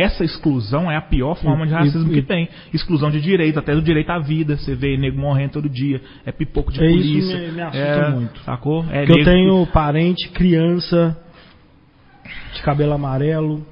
Essa 0.00 0.24
exclusão 0.24 0.90
é 0.90 0.96
a 0.96 1.00
pior 1.00 1.34
forma 1.36 1.66
de 1.66 1.72
racismo 1.72 2.10
e- 2.12 2.14
que 2.16 2.22
tem. 2.22 2.48
Exclusão 2.72 3.10
de 3.10 3.20
direito, 3.20 3.58
até 3.58 3.74
do 3.74 3.82
direito 3.82 4.10
à 4.10 4.18
vida. 4.18 4.56
Você 4.56 4.74
vê 4.74 4.96
nego 4.96 5.18
morrendo 5.18 5.52
todo 5.52 5.68
dia. 5.68 6.00
É 6.24 6.32
pipoco 6.32 6.72
de 6.72 6.82
É 6.82 6.86
isso 6.90 6.96
polícia. 7.08 7.38
me- 7.38 7.52
me 7.52 7.62
assusta 7.62 7.78
é, 7.86 8.10
muito. 8.10 8.40
Sacou? 8.42 8.84
É 8.90 9.02
eu 9.04 9.24
tenho 9.24 9.66
parente, 9.66 10.28
criança, 10.28 11.16
de 12.54 12.62
cabelo 12.62 12.92
amarelo, 12.92 13.66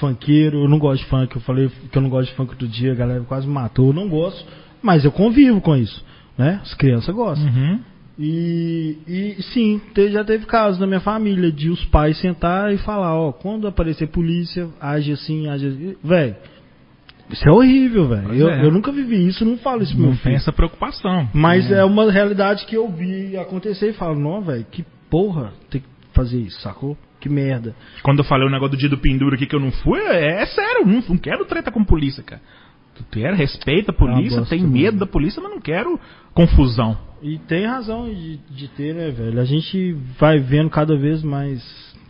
funkeiro. 0.00 0.64
Eu 0.64 0.68
não 0.68 0.78
gosto 0.78 1.02
de 1.02 1.08
funk. 1.08 1.34
Eu 1.36 1.42
falei 1.42 1.70
que 1.90 1.96
eu 1.98 2.02
não 2.02 2.08
gosto 2.10 2.30
de 2.30 2.36
funk 2.36 2.50
outro 2.52 2.68
dia, 2.68 2.92
a 2.92 2.94
galera 2.94 3.20
quase 3.24 3.46
me 3.46 3.52
matou. 3.54 3.88
Eu 3.88 3.92
não 3.94 4.08
gosto, 4.08 4.44
mas 4.82 5.04
eu 5.04 5.12
convivo 5.12 5.60
com 5.60 5.76
isso. 5.76 6.04
Né? 6.36 6.58
As 6.62 6.74
crianças 6.74 7.14
gostam. 7.14 7.46
Uhum. 7.46 7.80
E, 8.18 8.96
e 9.08 9.42
sim, 9.52 9.80
te- 9.92 10.10
já 10.10 10.22
teve 10.24 10.46
casos 10.46 10.78
na 10.78 10.86
minha 10.86 11.00
família 11.00 11.50
de 11.50 11.68
os 11.68 11.84
pais 11.86 12.16
sentar 12.18 12.72
e 12.72 12.78
falar, 12.78 13.14
ó, 13.14 13.32
quando 13.32 13.66
aparecer 13.66 14.06
polícia, 14.08 14.68
age 14.80 15.12
assim, 15.12 15.48
age 15.48 15.66
assim. 15.66 15.96
Véi, 16.02 16.36
isso 17.30 17.48
é 17.48 17.50
horrível, 17.50 18.06
velho. 18.08 18.32
Eu, 18.34 18.48
é. 18.50 18.64
eu 18.64 18.70
nunca 18.70 18.92
vivi 18.92 19.26
isso, 19.26 19.44
não 19.44 19.56
falo 19.58 19.82
isso 19.82 19.92
pro 19.94 20.02
Não 20.02 20.08
meu 20.10 20.16
tem 20.18 20.22
filho. 20.24 20.36
essa 20.36 20.52
preocupação. 20.52 21.28
Mas 21.32 21.70
é 21.72 21.84
uma 21.84 22.10
realidade 22.10 22.66
que 22.66 22.76
eu 22.76 22.88
vi 22.88 23.36
acontecer 23.36 23.90
e 23.90 23.94
falo, 23.94 24.18
não, 24.18 24.40
velho, 24.42 24.64
que 24.70 24.84
porra 25.10 25.52
tem 25.68 25.80
que 25.80 25.86
fazer 26.12 26.38
isso, 26.38 26.60
sacou? 26.60 26.96
Que 27.20 27.28
merda. 27.28 27.74
Quando 28.02 28.18
eu 28.18 28.24
falei 28.24 28.46
o 28.46 28.50
negócio 28.50 28.76
do 28.76 28.78
dia 28.78 28.88
do 28.88 28.98
pendura 28.98 29.34
aqui 29.34 29.46
que 29.46 29.56
eu 29.56 29.60
não 29.60 29.72
fui, 29.72 29.98
é, 29.98 30.42
é 30.42 30.46
sério, 30.46 30.86
não, 30.86 31.02
não 31.08 31.16
quero 31.16 31.44
treta 31.46 31.72
com 31.72 31.82
polícia, 31.82 32.22
cara. 32.22 32.42
Tu 32.94 33.04
quer, 33.10 33.34
respeita 33.34 33.90
a 33.90 33.94
polícia, 33.94 34.36
É 34.36 34.38
bosta 34.40 34.54
tem 34.54 34.60
mesmo. 34.64 34.76
medo 34.76 34.98
da 34.98 35.06
polícia, 35.06 35.42
mas 35.42 35.50
não 35.52 35.60
quero 35.60 35.98
confusão. 36.32 36.96
E 37.22 37.38
tem 37.38 37.66
razão 37.66 38.04
de, 38.12 38.36
de 38.50 38.68
ter, 38.68 38.94
né, 38.94 39.10
velho? 39.10 39.40
A 39.40 39.44
gente 39.44 39.92
vai 40.18 40.38
vendo 40.38 40.68
cada 40.70 40.96
vez 40.96 41.22
mais 41.22 41.62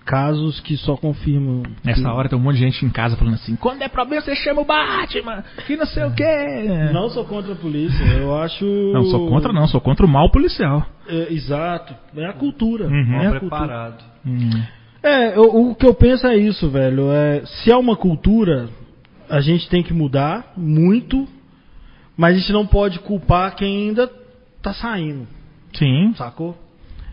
casos 0.04 0.60
que 0.60 0.76
só 0.76 0.96
confirmam. 0.96 1.62
Nessa 1.82 2.02
que- 2.02 2.06
hora 2.08 2.28
tem 2.28 2.38
um 2.38 2.42
monte 2.42 2.56
de 2.56 2.60
gente 2.62 2.84
em 2.84 2.90
casa 2.90 3.16
falando 3.16 3.34
assim: 3.34 3.56
quando 3.56 3.80
é 3.80 3.88
problema 3.88 4.20
você 4.22 4.34
chama 4.36 4.60
o 4.60 4.64
Batman, 4.64 5.42
que 5.66 5.76
não 5.76 5.86
sei 5.86 6.04
o 6.04 6.10
quê. 6.14 6.66
Não 6.92 7.08
sou 7.08 7.24
contra 7.24 7.52
a 7.52 7.56
polícia, 7.56 8.04
eu 8.18 8.36
acho. 8.36 8.64
Não, 8.92 9.04
sou 9.04 9.28
contra 9.28 9.52
não, 9.52 9.66
sou 9.66 9.80
contra 9.80 10.04
o 10.04 10.08
mal 10.08 10.30
policial. 10.30 10.84
É, 11.08 11.32
exato. 11.32 11.94
É 12.16 12.26
a 12.26 12.32
cultura. 12.34 12.86
Uhum. 12.88 13.14
É 13.14 13.26
a 13.28 13.30
cultura. 13.38 13.40
preparado. 13.40 14.04
Hum. 14.26 14.50
É, 15.02 15.36
eu- 15.36 15.54
o 15.70 15.74
que 15.74 15.86
eu 15.86 15.94
penso 15.94 16.26
é 16.26 16.36
isso, 16.36 16.68
velho. 16.70 17.10
É, 17.12 17.42
se 17.46 17.70
é 17.70 17.76
uma 17.76 17.94
cultura, 17.96 18.68
a 19.28 19.40
gente 19.40 19.68
tem 19.68 19.82
que 19.82 19.92
mudar 19.92 20.52
muito, 20.56 21.26
mas 22.16 22.36
a 22.36 22.38
gente 22.38 22.52
não 22.52 22.66
pode 22.66 22.98
culpar 23.00 23.54
quem 23.56 23.88
ainda 23.88 24.10
tá 24.62 24.72
saindo, 24.72 25.26
Sim, 25.74 26.14
sacou? 26.16 26.56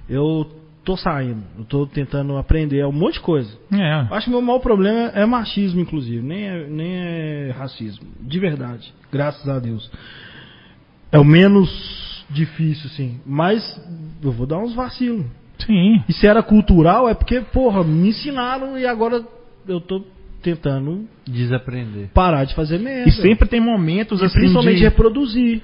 Eu 0.10 0.48
tô 0.84 0.98
saindo, 0.98 1.44
eu 1.58 1.66
tô 1.66 1.86
tentando 1.86 2.38
aprender 2.38 2.86
um 2.86 2.92
monte 2.92 3.16
de 3.16 3.20
coisa. 3.22 3.52
é. 3.72 4.08
Acho 4.12 4.26
que 4.26 4.30
o 4.30 4.34
meu 4.34 4.42
maior 4.42 4.60
problema 4.60 5.10
é 5.14 5.26
machismo, 5.26 5.80
inclusive, 5.80 6.22
nem 6.22 6.48
é, 6.48 6.68
nem 6.68 6.96
é 6.96 7.52
racismo. 7.58 8.06
De 8.22 8.40
verdade, 8.40 8.94
graças 9.12 9.48
a 9.48 9.60
Deus. 9.60 9.90
É 11.12 11.20
o 11.20 11.26
menos 11.26 12.26
difícil, 12.30 12.90
sim. 12.92 13.20
Mas 13.26 13.62
eu 14.24 14.32
vou 14.32 14.48
dar 14.48 14.60
uns 14.60 14.74
vacilos. 14.74 15.26
Sim. 15.60 16.04
E 16.08 16.14
se 16.14 16.26
era 16.26 16.42
cultural, 16.42 17.08
é 17.08 17.14
porque, 17.14 17.42
porra, 17.42 17.84
me 17.84 18.10
ensinaram 18.10 18.80
e 18.80 18.86
agora 18.86 19.24
eu 19.68 19.80
tô 19.80 20.04
tentando 20.42 21.08
Desaprender. 21.26 22.10
parar 22.14 22.46
de 22.46 22.54
fazer 22.56 22.80
merda. 22.80 23.10
E 23.10 23.14
sempre 23.14 23.48
tem 23.48 23.60
momentos 23.62 24.22
E 24.22 24.26
assim 24.26 24.40
principalmente 24.40 24.78
de, 24.78 24.84
reproduzir. 24.84 25.62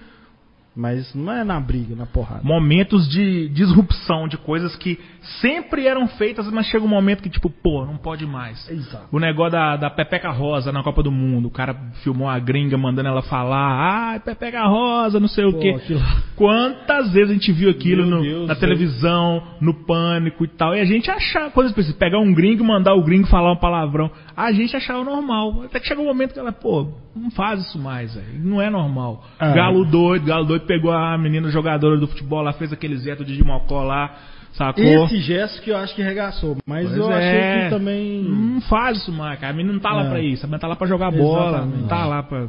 Mas 0.79 1.11
não 1.15 1.33
é 1.33 1.43
na 1.43 1.59
briga, 1.59 1.95
na 1.95 2.05
porrada. 2.05 2.41
momentos 2.43 3.09
de 3.09 3.49
disrupção 3.49 4.27
de 4.27 4.37
coisas 4.37 4.75
que 4.75 4.99
sempre 5.41 5.87
eram 5.87 6.07
feitas, 6.07 6.47
mas 6.51 6.67
chega 6.67 6.85
um 6.85 6.87
momento 6.87 7.23
que 7.23 7.31
tipo, 7.31 7.49
pô, 7.49 7.83
não 7.83 7.97
pode 7.97 8.27
mais. 8.27 8.69
Exato. 8.69 9.07
O 9.11 9.19
negócio 9.19 9.53
da, 9.53 9.75
da 9.75 9.89
Pepeca 9.89 10.29
Rosa 10.29 10.71
na 10.71 10.83
Copa 10.83 11.01
do 11.01 11.11
Mundo. 11.11 11.47
O 11.47 11.51
cara 11.51 11.73
filmou 12.03 12.29
a 12.29 12.37
gringa 12.37 12.77
mandando 12.77 13.09
ela 13.09 13.23
falar, 13.23 14.11
ai, 14.11 14.19
Pepeca 14.19 14.67
Rosa, 14.67 15.19
não 15.19 15.27
sei 15.27 15.45
o 15.45 15.53
Pô, 15.53 15.57
quê. 15.57 15.69
aquilo- 15.77 15.99
Quantas 16.35 17.11
vezes 17.11 17.31
a 17.31 17.33
gente 17.33 17.51
viu 17.51 17.71
aquilo 17.71 18.05
no- 18.05 18.21
Deus, 18.21 18.41
na 18.47 18.53
velho. 18.53 18.59
televisão, 18.59 19.41
no 19.59 19.73
pânico 19.73 20.45
e 20.45 20.47
tal. 20.47 20.75
E 20.75 20.79
a 20.79 20.85
gente 20.85 21.09
achava, 21.09 21.49
coisas 21.49 21.75
assim, 21.75 21.93
pegar 21.93 22.19
um 22.19 22.31
gringo 22.31 22.63
e 22.63 22.67
mandar 22.67 22.93
o 22.93 23.03
gringo 23.03 23.25
falar 23.25 23.51
um 23.51 23.57
palavrão. 23.57 24.11
A 24.37 24.51
gente 24.51 24.75
achava 24.77 25.03
normal. 25.03 25.63
Até 25.63 25.79
que 25.79 25.87
chegou 25.87 26.03
um 26.05 26.07
momento 26.07 26.31
que 26.33 26.39
ela, 26.39 26.51
pô, 26.51 26.87
não 27.15 27.31
faz 27.31 27.59
isso 27.59 27.79
mais, 27.79 28.13
velho. 28.13 28.27
Não 28.39 28.61
é 28.61 28.69
normal. 28.69 29.25
Ah. 29.39 29.51
Galo 29.51 29.83
doido, 29.83 30.27
Galo 30.27 30.45
doido 30.45 30.67
pegou 30.67 30.91
a 30.91 31.17
menina 31.17 31.49
jogadora 31.49 31.97
do 31.97 32.07
futebol 32.07 32.43
lá, 32.43 32.53
fez 32.53 32.71
aquele 32.71 32.95
Zeto 32.97 33.25
de 33.25 33.43
Mocó 33.43 33.81
lá, 33.83 34.15
sacou? 34.53 34.83
Esse 35.05 35.17
gesto 35.21 35.59
que 35.63 35.71
eu 35.71 35.77
acho 35.77 35.95
que 35.95 36.03
regaçou. 36.03 36.55
Mas 36.67 36.85
Pois 36.87 36.97
eu 36.99 37.11
é. 37.11 37.15
achei 37.15 37.63
que 37.63 37.69
também. 37.75 38.21
Não 38.25 38.61
faz 38.61 38.99
isso 38.99 39.11
mais, 39.11 39.39
cara. 39.39 39.51
A 39.53 39.55
menina 39.55 39.73
não 39.73 39.79
tá 39.81 39.91
lá 39.91 40.05
É. 40.05 40.09
pra 40.11 40.21
isso. 40.21 40.45
A 40.45 40.47
menina 40.47 40.59
tá 40.59 40.67
lá 40.67 40.75
pra 40.75 40.85
jogar 40.85 41.09
bola. 41.09 41.47
Exatamente. 41.49 41.81
Não 41.81 41.87
tá 41.87 42.05
lá 42.05 42.21
pra 42.21 42.47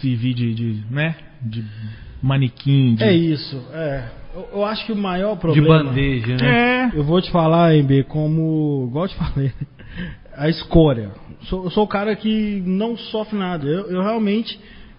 servir 0.00 0.32
de, 0.32 0.54
de 0.54 0.84
né? 0.90 1.16
De 1.42 1.62
manequim. 2.22 2.94
De... 2.94 3.04
É 3.04 3.12
isso. 3.12 3.62
É. 3.74 4.04
Eu, 4.34 4.48
eu 4.54 4.64
acho 4.64 4.84
que 4.86 4.92
o 4.92 4.96
maior 4.96 5.34
De 5.34 5.40
problema. 5.40 5.84
bandeja, 5.84 6.34
né? 6.36 6.90
É. 6.94 6.98
Eu 6.98 7.04
vou 7.04 7.20
te 7.20 7.30
falar, 7.30 7.74
MB, 7.74 8.04
como. 8.04 8.86
Igual 8.88 9.04
eu 9.04 9.08
te 9.10 9.16
falei, 9.16 9.52
a 10.36 10.48
escória. 10.48 11.10
Sou- 11.42 11.64
eu 11.64 11.70
sou 11.70 11.84
o 11.84 11.88
cara 11.88 12.14
que 12.16 12.62
não 12.64 12.96
sofre 12.96 13.38
nada. 13.38 13.66
Eu, 13.66 13.86
eu 13.90 14.02
realmente 14.02 14.58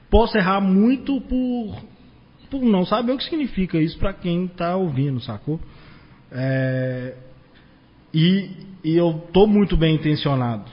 posso 0.09 0.38
errar 0.38 0.61
muito 0.61 1.19
por, 1.22 1.76
por 2.49 2.61
não 2.64 2.85
saber 2.85 3.11
o 3.11 3.18
que 3.18 3.23
significa 3.23 3.77
isso 3.77 3.97
pra 3.97 4.14
quem 4.14 4.47
tá 4.47 4.76
ouvindo, 4.76 5.19
sacou? 5.22 5.59
É, 6.31 7.15
e, 8.14 8.49
e 8.84 8.95
eu 8.95 9.23
tô 9.34 9.47
muito 9.47 9.77
bem 9.77 9.95
intencionado. 9.95 10.65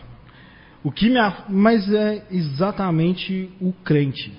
O 0.83 0.91
que 0.93 1.09
me, 1.09 1.19
af- 1.19 1.45
mas 1.49 1.91
é 1.93 2.25
exatamente 2.31 3.51
o 3.61 3.73
crente. 3.73 4.33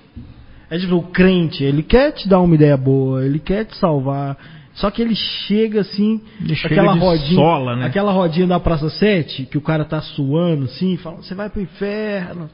É 0.70 0.78
tipo, 0.78 0.96
o 0.96 1.02
crente, 1.10 1.62
ele 1.62 1.82
quer 1.82 2.12
te 2.12 2.28
dar 2.28 2.40
uma 2.40 2.54
ideia 2.54 2.76
boa, 2.76 3.24
ele 3.24 3.38
quer 3.38 3.64
te 3.64 3.76
salvar. 3.76 4.36
Só 4.76 4.90
que 4.90 5.00
ele 5.02 5.14
chega 5.14 5.80
assim, 5.80 6.20
Ele 6.40 6.54
chega 6.54 6.74
aquela 6.74 6.92
de 6.92 6.98
rodinha, 6.98 7.34
sola, 7.34 7.76
né? 7.76 7.86
aquela 7.86 8.12
rodinha 8.12 8.46
da 8.46 8.60
Praça 8.60 8.90
7, 8.90 9.46
que 9.46 9.56
o 9.56 9.60
cara 9.62 9.84
tá 9.84 10.00
suando 10.02 10.64
assim, 10.64 10.96
fala, 10.98 11.16
você 11.16 11.34
vai 11.34 11.48
pro 11.48 11.62
inferno. 11.62 12.48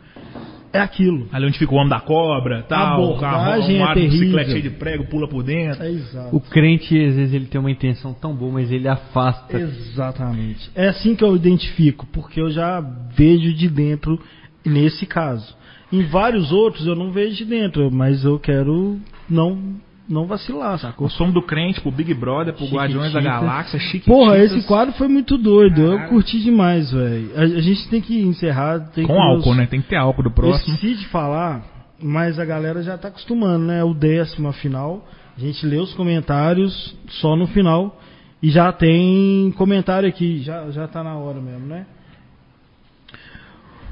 É 0.73 0.79
aquilo. 0.81 1.29
Ali 1.33 1.47
onde 1.47 1.59
fica 1.59 1.73
o 1.75 1.77
homem 1.77 1.91
da 1.91 2.01
cobra, 2.01 2.63
tal, 2.63 3.03
o 3.03 3.19
carro, 3.19 3.51
abordagem 3.51 3.79
um 3.79 3.87
é 3.87 3.95
bicicleta 3.95 4.19
terrível. 4.19 4.45
cheio 4.45 4.63
de 4.63 4.71
prego, 4.71 5.05
pula 5.05 5.29
por 5.29 5.43
dentro. 5.43 5.83
É 5.83 5.91
exato. 5.91 6.35
O 6.35 6.41
crente, 6.41 6.99
às 6.99 7.15
vezes, 7.17 7.35
ele 7.35 7.47
tem 7.47 7.61
uma 7.61 7.71
intenção 7.71 8.15
tão 8.15 8.33
boa, 8.35 8.53
mas 8.53 8.71
ele 8.73 8.89
afasta. 8.89 9.59
Exatamente. 9.59 10.71
É 10.75 10.89
assim 10.89 11.15
que 11.15 11.23
eu 11.23 11.37
identifico, 11.37 12.07
porque 12.07 12.41
eu 12.41 12.51
já 12.51 12.81
vejo 13.15 13.53
de 13.53 13.69
dentro 13.69 14.19
nesse 14.65 15.05
caso. 15.05 15.55
Em 15.93 16.05
vários 16.05 16.53
outros 16.53 16.87
eu 16.87 16.97
não 16.97 17.11
vejo 17.11 17.37
de 17.37 17.45
dentro, 17.45 17.91
mas 17.93 18.25
eu 18.25 18.39
quero 18.39 18.99
não 19.29 19.75
não 20.09 20.27
vacilar, 20.27 20.79
sacou? 20.79 21.07
O 21.07 21.11
som 21.11 21.31
do 21.31 21.43
crente 21.43 21.81
pro 21.81 21.91
Big 21.91 22.13
Brother, 22.15 22.55
pro 22.55 22.67
Guardiões 22.67 23.13
da. 23.13 23.21
Galáxia, 23.21 23.79
chique. 23.79 24.07
Porra, 24.07 24.39
esse 24.39 24.67
quadro 24.67 24.93
foi 24.95 25.09
muito 25.09 25.39
doido. 25.39 25.81
Eu 25.81 25.91
Caralho. 25.93 26.11
curti 26.11 26.41
demais, 26.41 26.91
velho. 26.93 27.31
A, 27.37 27.41
a 27.43 27.61
gente 27.61 27.89
tem 27.89 28.01
que 28.01 28.21
encerrar. 28.23 28.81
Tem 28.95 29.07
Com 29.07 29.15
que 29.15 29.19
álcool, 29.21 29.49
nos- 29.51 29.57
né? 29.57 29.67
Tem 29.67 29.81
que 29.81 29.89
ter 29.89 29.97
álcool 29.97 30.23
do 30.25 30.29
Eu 30.29 30.35
próximo. 30.35 30.75
esqueci 30.75 30.95
de 30.97 31.07
falar, 31.09 31.63
mas 32.03 32.39
a 32.39 32.45
galera 32.45 32.83
já 32.83 32.99
tá 32.99 33.09
acostumando, 33.09 33.65
né? 33.67 33.83
O 33.85 33.95
décimo 33.95 34.53
final. 34.53 35.07
A 35.37 35.41
gente 35.41 35.65
lê 35.65 35.77
os 35.79 35.95
comentários 35.95 36.95
só 37.21 37.35
no 37.37 37.47
final. 37.47 37.99
E 38.43 38.51
já 38.51 38.73
tem 38.73 39.53
comentário 39.57 40.09
aqui. 40.09 40.41
Já, 40.43 40.69
já 40.73 40.89
tá 40.89 41.03
na 41.05 41.17
hora 41.17 41.41
mesmo, 41.41 41.67
né? 41.67 41.87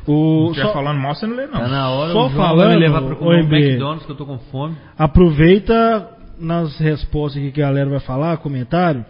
O, 0.06 0.48
Se 0.54 0.60
só- 0.60 0.66
estiver 0.66 0.72
falando 0.72 0.98
mal, 0.98 1.14
você 1.14 1.26
não 1.26 1.36
lê, 1.36 1.46
não. 1.46 1.60
Tá 1.60 1.68
na 1.68 1.90
hora, 1.90 2.12
Só 2.12 2.26
o 2.26 2.28
João 2.30 2.36
vai 2.36 2.46
falando, 2.48 2.70
me 2.72 2.76
levar 2.78 3.02
pra 3.02 3.14
comer 3.16 3.44
um. 3.44 3.48
McDonald's 3.54 4.06
que 4.06 4.12
eu 4.12 4.16
tô 4.16 4.26
com 4.26 4.38
fome. 4.50 4.74
Aproveita 4.98 6.08
nas 6.40 6.78
respostas 6.78 7.40
que 7.52 7.60
a 7.60 7.66
galera 7.66 7.90
vai 7.90 8.00
falar, 8.00 8.36
comentário. 8.38 9.04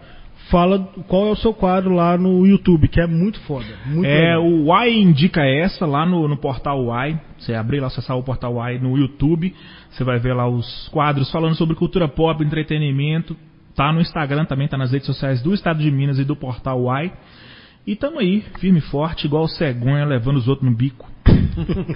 Fala 0.49 0.79
qual 1.07 1.27
é 1.27 1.31
o 1.31 1.35
seu 1.35 1.53
quadro 1.53 1.93
lá 1.95 2.17
no 2.17 2.45
YouTube, 2.45 2.87
que 2.89 2.99
é 2.99 3.07
muito 3.07 3.39
foda. 3.41 3.65
Muito 3.85 4.05
É, 4.05 4.35
legal. 4.37 4.43
o 4.45 4.75
Y 4.85 5.01
indica 5.01 5.41
essa 5.45 5.85
lá 5.85 6.05
no, 6.05 6.27
no 6.27 6.35
portal 6.35 6.83
Y. 7.07 7.17
Você 7.37 7.53
abrir 7.53 7.79
lá, 7.79 7.87
acessar 7.87 8.17
o 8.17 8.23
portal 8.23 8.53
Y 8.69 8.79
no 8.83 8.97
YouTube. 8.97 9.55
Você 9.89 10.03
vai 10.03 10.19
ver 10.19 10.33
lá 10.33 10.49
os 10.49 10.89
quadros 10.89 11.31
falando 11.31 11.55
sobre 11.55 11.75
cultura 11.75 12.07
pop, 12.07 12.43
entretenimento. 12.43 13.35
Tá 13.75 13.93
no 13.93 14.01
Instagram 14.01 14.43
também, 14.43 14.67
tá 14.67 14.77
nas 14.77 14.91
redes 14.91 15.07
sociais 15.07 15.41
do 15.41 15.53
Estado 15.53 15.79
de 15.79 15.89
Minas 15.89 16.19
e 16.19 16.25
do 16.25 16.35
portal 16.35 16.81
Y. 17.01 17.11
E 17.85 17.95
tamo 17.95 18.19
aí, 18.19 18.41
firme 18.59 18.77
e 18.79 18.81
forte, 18.81 19.25
igual 19.25 19.43
o 19.43 19.47
cegonha, 19.47 20.05
levando 20.05 20.37
os 20.37 20.47
outros 20.47 20.69
no 20.69 20.75
bico. 20.75 21.09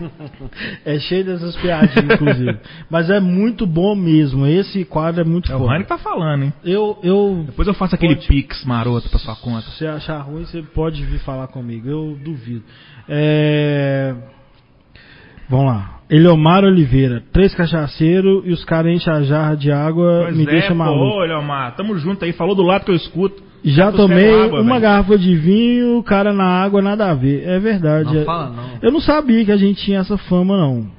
É 0.86 1.00
cheio 1.00 1.24
dessas 1.26 1.56
piadinhas, 1.56 2.04
inclusive. 2.14 2.58
Mas 2.90 3.10
é 3.10 3.20
muito 3.20 3.66
bom 3.66 3.96
mesmo. 3.96 4.46
Esse 4.46 4.84
quadro 4.86 5.22
é 5.22 5.24
muito 5.24 5.52
É 5.52 5.56
o. 5.56 5.66
Rani 5.66 5.84
que 5.84 5.90
tá 5.90 5.98
falando, 5.98 6.44
hein? 6.44 6.54
Eu, 6.64 6.98
eu, 7.02 7.44
Depois 7.48 7.68
eu 7.68 7.74
faço 7.74 7.96
aquele 7.96 8.16
Pode. 8.16 8.28
pix 8.28 8.64
maroto 8.66 9.10
pra 9.10 9.18
sua 9.20 9.36
conta. 9.36 9.62
se 9.62 9.78
você 9.78 9.88
achar 9.88 10.20
ruim, 10.20 10.46
você 10.46 10.62
pode 10.62 11.04
vir 11.06 11.20
falar 11.20 11.48
comigo. 11.48 11.88
Eu 11.90 12.18
duvido. 12.22 12.64
É... 13.08 14.14
Vamos 15.50 15.66
lá. 15.68 16.00
Eliomar 16.10 16.64
Oliveira, 16.64 17.24
três 17.34 17.56
cachaceiros 17.56 18.44
e 18.46 18.52
os 18.52 18.64
caras 18.64 18.92
enchem 18.94 19.12
a 19.12 19.24
jarra 19.24 19.56
de 19.56 19.72
água, 19.72 20.24
Pois 20.26 20.38
me 20.38 20.44
é, 20.44 20.46
deixa 20.48 20.76
maluco. 20.76 21.18
olha, 21.18 21.40
Omar, 21.40 21.76
tamo 21.76 21.98
junto 21.98 22.24
aí, 22.26 22.32
falou 22.34 22.54
do 22.56 22.62
lado 22.62 22.86
que 22.86 22.92
eu 22.92 22.96
escuto. 22.96 23.42
Já 23.66 23.92
tomei 23.92 24.30
água, 24.44 24.62
uma 24.62 24.70
velho. 24.74 24.82
garrafa 24.82 25.18
de 25.18 25.36
vinho, 25.36 25.98
o 25.98 26.04
cara 26.04 26.32
na 26.34 26.46
água, 26.46 26.82
nada 26.82 27.10
a 27.10 27.14
ver. 27.14 27.44
É 27.48 27.60
verdade. 27.60 28.14
Não 28.14 28.22
é- 28.22 28.26
fala 28.26 28.50
não. 28.50 28.70
Eu 28.82 28.92
não 28.92 29.00
sabia 29.02 29.44
que 29.44 29.52
a 29.52 29.58
gente 29.58 29.84
tinha 29.84 30.00
essa 30.00 30.18
fama, 30.18 30.56
não. 30.58 30.94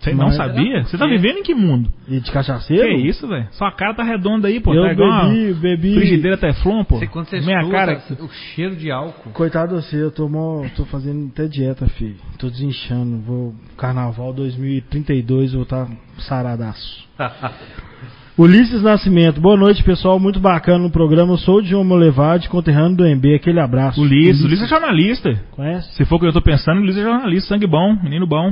Você 0.00 0.12
não 0.12 0.24
Mas- 0.26 0.36
sabia? 0.36 0.82
Você 0.82 0.98
tá 0.98 1.06
vivendo 1.06 1.38
em 1.38 1.42
que 1.44 1.54
mundo? 1.54 1.88
E 2.08 2.18
de 2.18 2.28
cachaceiro? 2.32 2.88
Que 2.88 3.06
isso, 3.08 3.28
velho? 3.28 3.46
Sua 3.52 3.70
cara 3.70 3.94
tá 3.94 4.02
redonda 4.02 4.48
aí, 4.48 4.58
pô. 4.58 4.74
Eu 4.74 4.82
tá 4.82 4.92
igual 4.94 5.08
uma 5.08 5.28
bebi, 5.28 5.54
bebi. 5.54 5.94
frigideira 5.94 6.36
Teflon, 6.36 6.82
pô. 6.82 6.98
Você, 6.98 7.06
quando 7.06 7.26
você 7.26 7.38
Minha 7.40 7.60
escuta 7.60 7.76
cara... 7.78 8.02
o 8.18 8.28
cheiro 8.28 8.74
de 8.74 8.90
álcool. 8.90 9.30
Coitado 9.30 9.76
de 9.76 9.84
você, 9.84 10.02
eu 10.02 10.10
tô, 10.10 10.28
mó- 10.28 10.64
tô 10.74 10.84
fazendo 10.86 11.28
até 11.32 11.46
dieta, 11.46 11.86
filho. 11.86 12.16
Tô 12.36 12.50
desinchando. 12.50 13.18
Vou. 13.18 13.54
Carnaval 13.78 14.32
2032 14.32 15.52
eu 15.52 15.60
vou 15.60 15.62
estar 15.62 15.86
saradaço. 16.18 17.06
Ulisses 18.36 18.82
Nascimento, 18.82 19.40
boa 19.42 19.56
noite 19.58 19.84
pessoal, 19.84 20.18
muito 20.18 20.40
bacana 20.40 20.78
no 20.78 20.90
programa. 20.90 21.34
Eu 21.34 21.38
sou 21.38 21.56
o 21.58 21.62
Diogo 21.62 21.84
Molevade, 21.84 22.48
conterrâneo 22.48 22.96
do 22.96 23.04
MB, 23.06 23.34
aquele 23.34 23.60
abraço. 23.60 24.00
Ulisses, 24.00 24.42
Ulisses 24.42 24.64
é 24.64 24.68
jornalista. 24.68 25.38
Conhece? 25.50 25.92
Se 25.94 26.04
for 26.06 26.16
o 26.16 26.20
que 26.20 26.26
eu 26.26 26.32
tô 26.32 26.40
pensando, 26.40 26.80
Ulisses 26.80 27.02
é 27.02 27.04
jornalista, 27.04 27.48
sangue 27.48 27.66
bom, 27.66 27.94
menino 28.02 28.26
bom. 28.26 28.50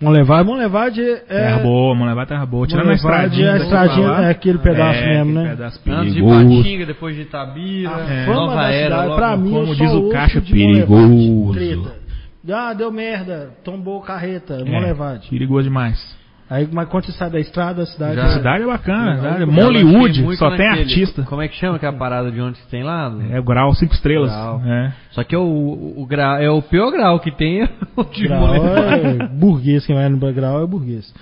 Molevade, 0.00 0.46
Molevade 0.46 1.00
é. 1.00 1.16
Terra 1.16 1.58
boa, 1.58 1.94
mano, 1.94 2.10
levar 2.10 2.26
terra 2.26 2.46
boa. 2.46 2.66
Tirando 2.66 2.82
a 2.82 2.86
Molevade 2.90 3.24
estradinha. 3.40 3.48
a 3.48 3.52
daqui 3.54 3.64
estradinha, 3.64 4.08
é 4.26 4.30
aquele 4.30 4.58
pedaço 4.58 4.98
É, 5.00 5.06
mesmo, 5.24 5.32
né? 5.32 5.48
pedaço 5.50 5.80
Antes 5.88 6.14
de. 6.14 6.22
Patinga, 6.22 6.86
depois 6.86 7.16
de 7.16 7.22
Itabira, 7.22 7.90
A 7.96 8.00
É. 8.12 8.26
fama 8.26 8.36
Nova 8.40 8.54
da 8.56 8.70
Era, 8.70 8.94
cidade, 9.00 9.16
pra 9.16 9.36
mim, 9.36 9.50
como 9.50 9.74
diz 9.74 9.90
o 9.92 10.08
Caixa, 10.10 10.40
perigoso. 10.40 11.08
Molevade. 11.08 12.06
Ah, 12.52 12.72
deu 12.74 12.92
merda, 12.92 13.50
tombou 13.64 14.00
carreta, 14.02 14.54
É, 14.54 14.64
Molevade. 14.70 15.28
perigoso 15.30 15.64
demais. 15.64 16.15
Aí, 16.48 16.68
mas 16.72 16.88
quando 16.88 17.06
você 17.06 17.12
sai 17.12 17.28
da 17.28 17.40
estrada, 17.40 17.82
a 17.82 17.86
cidade. 17.86 18.14
Já. 18.14 18.24
A 18.24 18.28
cidade 18.28 18.62
é 18.62 18.66
bacana, 18.66 19.12
a 19.12 19.16
cidade 19.16 19.40
é 19.40 19.42
Eu 19.42 19.46
Mollywood, 19.52 20.36
só 20.36 20.50
tem 20.50 20.58
naquele- 20.68 20.82
artista. 20.82 21.22
Como 21.24 21.42
é 21.42 21.48
que 21.48 21.56
chama 21.56 21.74
aquela 21.76 21.92
parada 21.92 22.30
de 22.30 22.40
onde 22.40 22.60
que 22.60 22.66
tem 22.68 22.84
lá? 22.84 23.12
É 23.30 23.40
o 23.40 23.42
grau, 23.42 23.74
cinco 23.74 23.94
estrelas. 23.94 24.30
Grau. 24.30 24.62
É. 24.64 24.92
Só 25.10 25.24
que 25.24 25.34
é 25.34 25.38
o, 25.38 25.94
o 25.96 26.06
grau, 26.06 26.36
é 26.38 26.48
o 26.48 26.62
pior 26.62 26.92
grau 26.92 27.18
que 27.18 27.32
tem 27.32 27.62
é 27.66 27.68
o 27.96 28.04
de 28.04 28.28
Grau 28.28 28.54
é 28.54 29.26
burguês, 29.28 29.84
quem 29.84 29.96
vai 29.96 30.08
no 30.08 30.18
grau 30.32 30.62
é 30.62 30.66
burguês. 30.66 31.12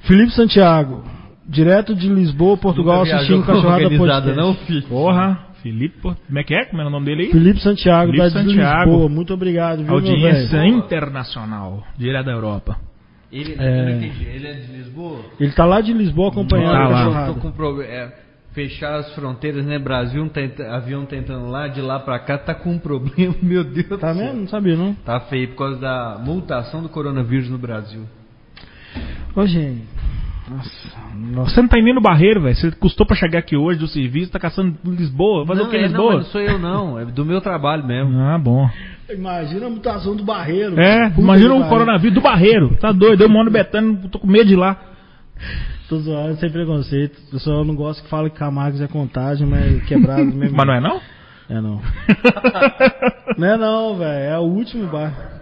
Felipe 0.00 0.32
Santiago, 0.32 1.04
direto 1.48 1.94
de 1.94 2.08
Lisboa, 2.08 2.56
Portugal, 2.56 3.02
assistindo 3.02 3.44
Cachorrada 3.44 3.88
Podcast. 3.90 4.36
não, 4.36 4.54
filho? 4.54 4.82
Porra, 4.88 5.38
Felipe, 5.62 6.00
como 6.00 6.38
é 6.38 6.42
que 6.42 6.54
é? 6.54 6.64
Como 6.64 6.82
é 6.82 6.86
o 6.86 6.90
nome 6.90 7.06
dele 7.06 7.22
aí? 7.24 7.30
Felipe 7.30 7.60
Santiago, 7.60 8.10
Felipe 8.12 8.34
da 8.34 8.40
de 8.42 8.48
Santiago. 8.48 8.90
Lisboa, 8.90 9.08
muito 9.08 9.32
obrigado, 9.34 9.84
viu, 9.84 9.92
Audiência 9.94 10.66
internacional, 10.66 11.84
direto 11.96 12.26
da 12.26 12.32
Europa. 12.32 12.76
Ele, 13.30 13.54
É. 13.58 13.80
eu 13.80 13.84
não 13.84 13.90
entendi, 13.90 14.24
ele 14.24 14.46
é 14.46 14.52
de 14.54 14.72
Lisboa? 14.72 15.20
Ele 15.38 15.52
tá 15.52 15.64
lá 15.66 15.80
de 15.82 15.92
Lisboa 15.92 16.28
acompanhando 16.30 16.72
Tá 16.72 16.88
lá. 17.08 17.26
Tô 17.26 17.34
com. 17.34 17.82
É, 17.82 18.10
fechar 18.52 18.96
as 18.96 19.14
fronteiras, 19.14 19.64
né? 19.66 19.78
Brasil, 19.78 20.22
um 20.22 20.28
tenta- 20.28 20.70
avião 20.74 21.04
tentando 21.04 21.48
lá, 21.50 21.68
de 21.68 21.80
lá 21.82 22.00
pra 22.00 22.18
cá, 22.18 22.38
tá 22.38 22.54
com 22.54 22.70
um 22.72 22.78
problema, 22.78 23.34
meu 23.42 23.62
Deus 23.64 23.86
Tá 24.00 24.12
do 24.12 24.18
céu. 24.18 24.26
vendo? 24.26 24.40
Não 24.40 24.48
sabia, 24.48 24.76
não? 24.76 24.94
Tá 24.94 25.20
feio 25.20 25.48
por 25.48 25.56
causa 25.56 25.78
da 25.78 26.18
multação 26.24 26.82
do 26.82 26.88
coronavírus 26.88 27.50
no 27.50 27.58
Brasil. 27.58 28.04
Ô, 29.36 29.46
gente. 29.46 29.82
Nossa, 30.48 30.70
nossa. 31.14 31.50
Você 31.50 31.60
não 31.60 31.68
tá 31.68 31.78
indo 31.78 31.94
no 31.94 32.00
barreiro, 32.00 32.40
velho. 32.40 32.56
Você 32.56 32.70
custou 32.72 33.06
pra 33.06 33.16
chegar 33.16 33.40
aqui 33.40 33.56
hoje 33.56 33.78
do 33.78 33.86
serviço, 33.86 34.32
tá 34.32 34.38
caçando 34.38 34.76
Lisboa. 34.84 35.46
Fazer 35.46 35.60
não, 35.60 35.68
o 35.68 35.70
que 35.70 35.76
em 35.76 35.80
é, 35.80 35.82
não, 35.82 35.88
Lisboa? 35.88 36.14
mas 36.14 36.24
não 36.24 36.30
sou 36.30 36.40
eu 36.40 36.58
não, 36.58 36.98
é 36.98 37.04
do 37.04 37.24
meu 37.24 37.40
trabalho 37.40 37.84
mesmo. 37.84 38.18
Ah, 38.18 38.38
bom. 38.38 38.68
Imagina 39.10 39.66
a 39.66 39.70
mutação 39.70 40.14
do 40.14 40.24
barreiro. 40.24 40.78
É, 40.78 41.12
imagina 41.16 41.54
que 41.54 41.60
um 41.60 41.68
coronavírus 41.68 42.14
do 42.14 42.20
barreiro. 42.20 42.76
Tá 42.80 42.92
doido, 42.92 43.22
eu 43.22 43.28
moro 43.28 43.46
no 43.46 43.50
Betânia, 43.50 43.98
tô 44.10 44.18
com 44.18 44.26
medo 44.26 44.46
de 44.46 44.54
ir 44.54 44.56
lá. 44.56 44.76
Tô 45.88 45.98
zoando, 45.98 46.36
sem 46.36 46.50
preconceito. 46.50 47.18
Eu 47.32 47.38
só 47.38 47.64
não 47.64 47.74
gosto 47.74 48.02
que 48.02 48.10
fala 48.10 48.28
que 48.28 48.36
Camargos 48.36 48.80
é 48.80 48.86
contagem, 48.86 49.46
mas 49.46 49.82
quebrado 49.84 50.24
mesmo. 50.24 50.54
Mas 50.56 50.66
não 50.66 50.74
é 50.74 50.80
não? 50.80 51.00
É 51.48 51.60
não. 51.62 51.80
Não 53.38 53.48
é 53.48 53.56
não, 53.56 53.96
velho. 53.96 54.24
É 54.34 54.38
o 54.38 54.42
último 54.42 54.86
bar. 54.88 55.38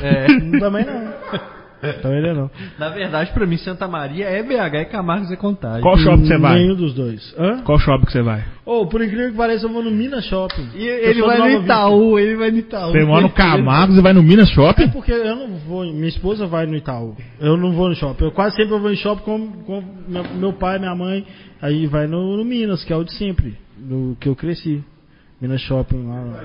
É, 0.00 0.26
Também 0.58 0.86
não. 0.86 1.12
Também 2.02 2.22
não 2.22 2.28
é 2.28 2.34
não. 2.34 2.50
na 2.78 2.88
verdade, 2.88 3.32
pra 3.32 3.46
mim, 3.46 3.56
Santa 3.56 3.86
Maria 3.86 4.26
é 4.26 4.42
BH 4.42 4.74
e 4.74 4.84
Camargos 4.86 5.30
é 5.30 5.36
contagem. 5.36 5.80
Qual 5.80 5.96
shopping 5.96 6.26
você 6.26 6.38
vai? 6.38 6.54
Nenhum 6.58 6.74
dos 6.74 6.92
dois. 6.94 7.34
Hã? 7.38 7.62
Qual 7.62 7.78
shopping 7.78 8.06
que 8.06 8.12
você 8.12 8.22
vai? 8.22 8.44
Ô, 8.66 8.86
por 8.86 9.00
incrível 9.02 9.30
que 9.30 9.36
pareça, 9.36 9.66
eu 9.66 9.72
vou 9.72 9.82
no 9.82 9.90
Minas 9.90 10.24
Shopping. 10.24 10.68
E 10.74 10.86
ele 10.86 11.22
vai 11.22 11.38
no 11.38 11.62
Itaú, 11.62 12.18
ele 12.18 12.36
vai 12.36 12.50
no 12.50 12.58
Itaú. 12.58 12.92
Você 12.92 13.04
mora 13.04 13.22
no 13.22 13.30
Camargos 13.32 13.96
e 13.96 14.02
vai 14.02 14.12
no 14.12 14.22
Minas 14.22 14.48
É 14.50 14.52
Shopping? 14.52 14.88
porque 14.90 15.12
eu 15.12 15.36
não 15.36 15.56
vou, 15.58 15.84
minha 15.84 16.08
esposa 16.08 16.46
vai 16.46 16.66
no 16.66 16.76
Itaú. 16.76 17.16
Eu 17.40 17.56
não 17.56 17.72
vou 17.72 17.88
no 17.88 17.94
shopping. 17.94 18.24
Eu 18.24 18.32
quase 18.32 18.56
sempre 18.56 18.78
vou 18.78 18.90
em 18.90 18.96
shopping 18.96 19.22
com, 19.22 19.48
com 19.64 19.84
meu, 20.36 20.52
pai, 20.52 20.78
minha 20.78 20.94
mãe. 20.94 21.24
Aí 21.62 21.86
vai 21.86 22.06
no, 22.06 22.36
no 22.36 22.44
Minas, 22.44 22.84
que 22.84 22.92
é 22.92 22.96
o 22.96 23.04
de 23.04 23.12
sempre, 23.14 23.56
do 23.76 24.16
que 24.20 24.28
eu 24.28 24.36
cresci. 24.36 24.82
Minas 25.40 25.60
Shopping 25.60 26.04
lá. 26.08 26.40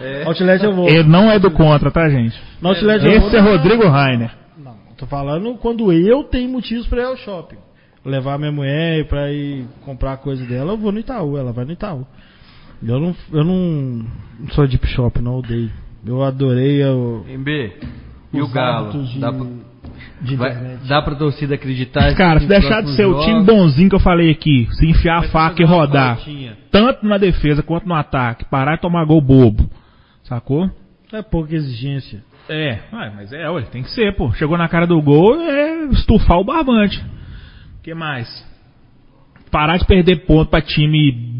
É. 0.00 0.24
Outlet 0.26 0.64
eu 0.64 0.74
vou. 0.74 0.88
Ele 0.88 1.04
não 1.08 1.30
é 1.30 1.38
do 1.38 1.50
contra, 1.50 1.90
tá, 1.90 2.08
gente? 2.08 2.38
No 2.60 2.70
Outlet 2.70 3.04
eu 3.04 3.20
vou. 3.20 3.28
Esse 3.28 3.36
é 3.36 3.40
Rodrigo 3.40 3.88
Rainer. 3.88 4.30
Não, 4.56 4.74
tô 4.96 5.06
falando 5.06 5.54
quando 5.56 5.92
eu 5.92 6.24
tenho 6.24 6.48
motivos 6.50 6.86
pra 6.86 7.02
ir 7.02 7.06
ao 7.06 7.16
shopping. 7.16 7.56
Levar 8.04 8.36
minha 8.38 8.50
mulher 8.50 9.06
pra 9.06 9.30
ir 9.30 9.64
comprar 9.84 10.16
coisa 10.16 10.44
dela, 10.44 10.72
eu 10.72 10.76
vou 10.76 10.90
no 10.90 10.98
Itaú, 10.98 11.38
ela 11.38 11.52
vai 11.52 11.64
no 11.64 11.72
Itaú. 11.72 12.04
Eu 12.84 12.98
não, 12.98 13.14
eu 13.32 13.44
não 13.44 14.04
sou 14.50 14.66
deep 14.66 14.84
shop, 14.88 15.20
não 15.20 15.38
odeio. 15.38 15.70
Eu 16.04 16.20
adorei 16.24 16.82
o, 16.84 17.24
MB, 17.28 17.72
e 18.32 18.42
o 18.42 18.48
Galo? 18.48 19.04
de, 19.04 19.20
Dá 19.20 19.32
pra, 19.32 19.46
de 20.20 20.34
vai- 20.34 20.78
dá 20.88 21.00
pra 21.00 21.14
torcida 21.14 21.54
acreditar? 21.54 22.12
Cara, 22.16 22.40
se 22.40 22.46
deixar 22.48 22.82
de 22.82 22.96
ser 22.96 23.04
o 23.06 23.20
time 23.20 23.44
bonzinho 23.44 23.88
que 23.88 23.94
eu 23.94 24.00
falei 24.00 24.32
aqui, 24.32 24.66
se 24.72 24.84
enfiar 24.84 25.18
a 25.18 25.22
faca 25.28 25.62
e 25.62 25.64
rodar, 25.64 26.18
tanto 26.72 27.06
na 27.06 27.18
defesa 27.18 27.62
quanto 27.62 27.86
no 27.86 27.94
ataque, 27.94 28.44
parar 28.46 28.74
e 28.74 28.78
tomar 28.80 29.04
gol 29.04 29.20
bobo, 29.20 29.70
sacou? 30.32 30.70
É 31.12 31.20
pouca 31.20 31.54
exigência. 31.54 32.24
É, 32.48 32.78
mas 32.90 33.32
é, 33.32 33.48
ué, 33.50 33.62
tem 33.70 33.82
que 33.82 33.90
ser, 33.90 34.16
pô. 34.16 34.32
Chegou 34.32 34.56
na 34.56 34.68
cara 34.68 34.86
do 34.86 35.00
gol, 35.00 35.40
é 35.40 35.84
estufar 35.92 36.38
o 36.38 36.44
barbante. 36.44 36.98
O 37.78 37.82
que 37.82 37.94
mais? 37.94 38.26
Parar 39.50 39.76
de 39.76 39.86
perder 39.86 40.24
ponto 40.26 40.50
pra 40.50 40.62
time 40.62 41.36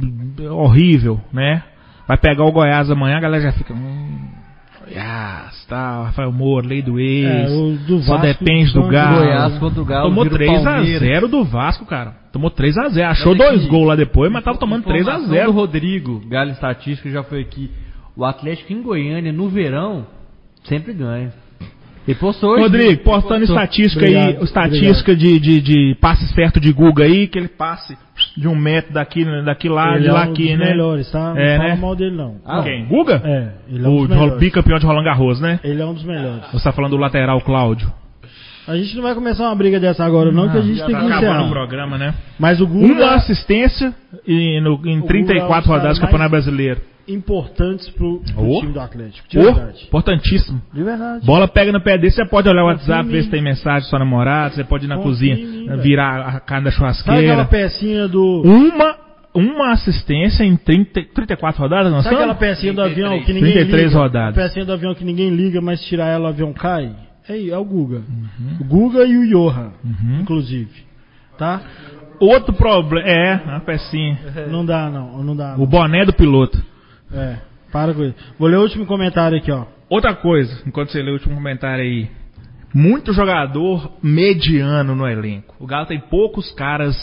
horrível, 0.51 1.21
né? 1.33 1.63
Vai 2.07 2.19
pegar 2.19 2.45
o 2.45 2.53
Goiás 2.53 2.91
amanhã, 2.91 3.17
a 3.17 3.21
galera 3.21 3.43
já 3.45 3.53
fica. 3.53 3.73
Hum, 3.73 4.29
Goiás, 4.85 5.65
tal, 5.67 6.05
Rafael 6.05 6.31
Moura, 6.31 6.67
lei 6.67 6.83
do 6.83 7.01
ex. 7.01 7.51
É, 7.51 7.55
o 7.55 7.77
do 7.79 8.03
Só 8.03 8.19
Vasco 8.19 8.45
depende 8.45 8.75
do 8.75 8.83
o 8.83 8.89
Galo. 8.89 9.17
Goiás 9.17 9.59
contra 9.59 9.81
o 9.81 9.85
Galo. 9.85 10.09
Tomou 10.11 10.25
vira 10.25 10.35
o 10.35 10.39
3x0 10.39 10.65
Palmeiras. 10.65 11.31
do 11.31 11.45
Vasco, 11.45 11.87
cara. 11.87 12.15
Tomou 12.31 12.51
3x0. 12.51 13.03
Achou 13.05 13.33
Olha 13.33 13.39
dois 13.39 13.67
gols 13.67 13.89
lá 13.89 13.97
depois, 13.97 14.31
mas 14.31 14.45
tava 14.45 14.59
tomando 14.59 14.81
informação 14.83 15.29
3x0. 15.31 15.47
do 15.47 15.53
Rodrigo, 15.53 16.23
Galo 16.29 16.51
Estatística, 16.51 17.09
já 17.09 17.23
foi 17.23 17.41
aqui. 17.41 17.71
O 18.17 18.25
Atlético 18.25 18.73
em 18.73 18.83
Goiânia, 18.83 19.33
no 19.33 19.49
verão, 19.49 20.07
sempre 20.65 20.93
ganha. 20.93 21.33
Ele 22.07 22.17
postou 22.19 22.51
hoje. 22.51 22.63
Rodrigo, 22.65 23.03
postando 23.05 23.41
Postou. 23.41 23.57
estatística 23.57 24.05
aí, 24.05 24.17
Obrigado, 24.17 24.45
estatística 24.45 25.15
de, 25.17 25.39
de, 25.39 25.61
de 25.61 25.95
passe 26.01 26.27
certo 26.35 26.59
de 26.59 26.73
Guga 26.73 27.05
aí, 27.05 27.29
que 27.29 27.39
ele 27.39 27.47
passe 27.47 27.97
de 28.37 28.49
um 28.49 28.57
metro 28.57 28.93
daqui, 28.93 29.25
daqui 29.45 29.69
lá, 29.69 29.93
ele 29.95 30.03
de 30.03 30.09
é 30.09 30.13
lá 30.13 30.27
um 30.27 30.31
aqui, 30.33 30.49
dos 30.49 30.59
né? 30.59 30.65
melhores, 30.71 31.11
tá? 31.13 31.33
É, 31.37 31.51
não 31.53 31.57
fala 31.63 31.75
né? 31.75 31.81
mal 31.81 31.95
dele, 31.97 32.17
não. 32.17 32.37
Ah, 32.45 32.61
Quem? 32.65 32.87
Guga? 32.87 33.23
É, 33.25 33.49
ele 33.73 33.85
é 33.85 33.89
um 33.89 33.95
O 33.99 34.01
dos 34.01 34.09
melhores. 34.17 34.39
bicampeão 34.41 34.79
de 34.81 34.85
Roland 34.87 35.05
Garros, 35.05 35.41
né? 35.41 35.61
Ele 35.63 35.81
é 35.81 35.87
um 35.87 35.95
dos 35.95 36.03
melhores. 36.05 36.43
Você 36.53 36.65
tá 36.65 36.73
falando 36.73 36.91
do 36.91 36.97
lateral 36.97 37.41
Cláudio. 37.41 37.91
A 38.67 38.77
gente 38.77 38.95
não 38.97 39.03
vai 39.05 39.15
começar 39.15 39.45
uma 39.45 39.55
briga 39.55 39.79
dessa 39.79 40.05
agora, 40.05 40.31
não, 40.33 40.49
que 40.51 40.59
a 40.59 40.61
gente 40.61 40.79
Já 40.79 40.87
tem 40.87 40.95
tá 40.97 41.01
que 41.03 41.07
o 41.07 41.17
encerrar. 41.17 41.49
programa, 41.49 41.99
né? 41.99 42.15
Mas 42.39 42.61
o 42.61 42.67
Guga 42.67 42.95
Uma 43.05 43.15
assistência 43.15 43.95
e 44.27 44.61
no, 44.61 44.75
em 44.87 44.97
Guga 45.01 45.09
34 45.09 45.71
é 45.71 45.75
rodadas 45.77 45.99
do 45.99 46.01
Campeonato 46.01 46.31
mais- 46.33 46.45
Brasileiro. 46.45 46.81
Importantes 47.09 47.89
pro, 47.91 48.21
pro 48.21 48.45
Oh. 48.51 48.61
time 48.61 48.73
do 48.73 48.81
Atlético. 48.81 49.29
De 49.29 49.39
Oh, 49.39 49.43
verdade. 49.55 49.85
importantíssimo. 49.87 50.63
De 50.73 50.83
verdade. 50.83 51.25
Bola 51.27 51.49
pega 51.49 51.73
no 51.73 51.81
pé 51.81 51.97
dele, 51.99 52.11
você 52.11 52.25
pode 52.27 52.49
olhar 52.49 52.65
o 52.65 52.73
Confia 52.73 52.95
WhatsApp, 52.95 53.09
ver 53.11 53.23
se 53.25 53.31
tem 53.31 53.43
mensagem 53.43 53.81
do 53.87 53.91
seu 53.91 53.99
namorado, 53.99 54.55
você 54.55 54.65
pode 54.65 54.85
ir 54.85 54.89
na 54.89 54.97
Confia 54.97 55.11
cozinha, 55.11 55.37
mim, 55.37 55.67
velho. 55.69 55.83
virar 55.83 56.21
a 56.29 56.41
carne 56.41 56.65
da 56.67 56.71
Sabe 56.71 56.91
aquela 56.91 56.93
churrasqueira. 56.95 57.45
pecinha 57.47 58.09
do. 58.09 58.43
Uma, 58.43 58.97
uma 59.35 59.73
assistência 59.73 60.45
em 60.45 60.57
30, 60.57 61.03
34 61.15 61.61
rodadas, 61.61 61.91
nós 61.93 62.05
Sabe 62.05 62.17
aquela 62.17 62.35
pecinha 62.35 62.73
do 62.73 62.83
avião 62.83 63.19
que 63.21 63.25
33. 63.27 63.35
ninguém 63.43 63.53
33 63.65 63.87
liga? 63.93 63.99
rodadas. 63.99 64.35
Pecinha 64.35 64.65
do 64.65 64.73
avião 64.73 64.95
que 64.95 65.05
ninguém 65.05 65.31
liga, 65.31 65.61
mas 65.61 65.81
tirar 65.85 66.07
ela 66.09 66.27
o 66.27 66.29
avião 66.29 66.53
cai? 66.53 66.93
É, 67.29 67.49
é 67.49 67.57
o 67.57 67.65
Guga. 67.65 68.03
O 68.61 68.65
Guga 68.65 69.05
e 69.07 69.17
o 69.17 69.27
Johan, 69.29 69.73
Uhum. 69.85 70.21
inclusive. 70.23 70.71
Tá? 71.39 71.61
Outro 72.21 72.53
problema, 72.53 73.09
é, 73.09 73.33
a 73.33 73.61
pecinha. 73.61 74.19
Não 74.51 74.65
dá, 74.65 74.89
não. 74.91 75.23
Não 75.25 75.35
dá. 75.35 75.55
O 75.57 75.61
Não. 75.61 75.67
boné 75.67 76.05
do 76.05 76.13
piloto. 76.13 76.63
É, 77.13 77.37
para 77.71 77.95
com 77.95 78.05
isso. 78.05 78.15
Vou 78.39 78.49
ler 78.49 78.57
o 78.57 78.63
último 78.63 78.87
comentário 78.87 79.37
aqui, 79.39 79.51
ó. 79.51 79.67
Outra 79.89 80.15
coisa, 80.15 80.63
enquanto 80.67 80.91
você 80.91 81.03
lê 81.03 81.11
o 81.11 81.15
último 81.15 81.35
comentário 81.35 81.85
aí. 81.85 82.09
Muito 82.75 83.13
jogador 83.13 83.93
mediano 84.03 84.95
no 84.95 85.07
elenco. 85.07 85.55
O 85.61 85.67
Galo 85.67 85.85
tem 85.85 86.01
poucos 86.01 86.51
caras 86.53 86.97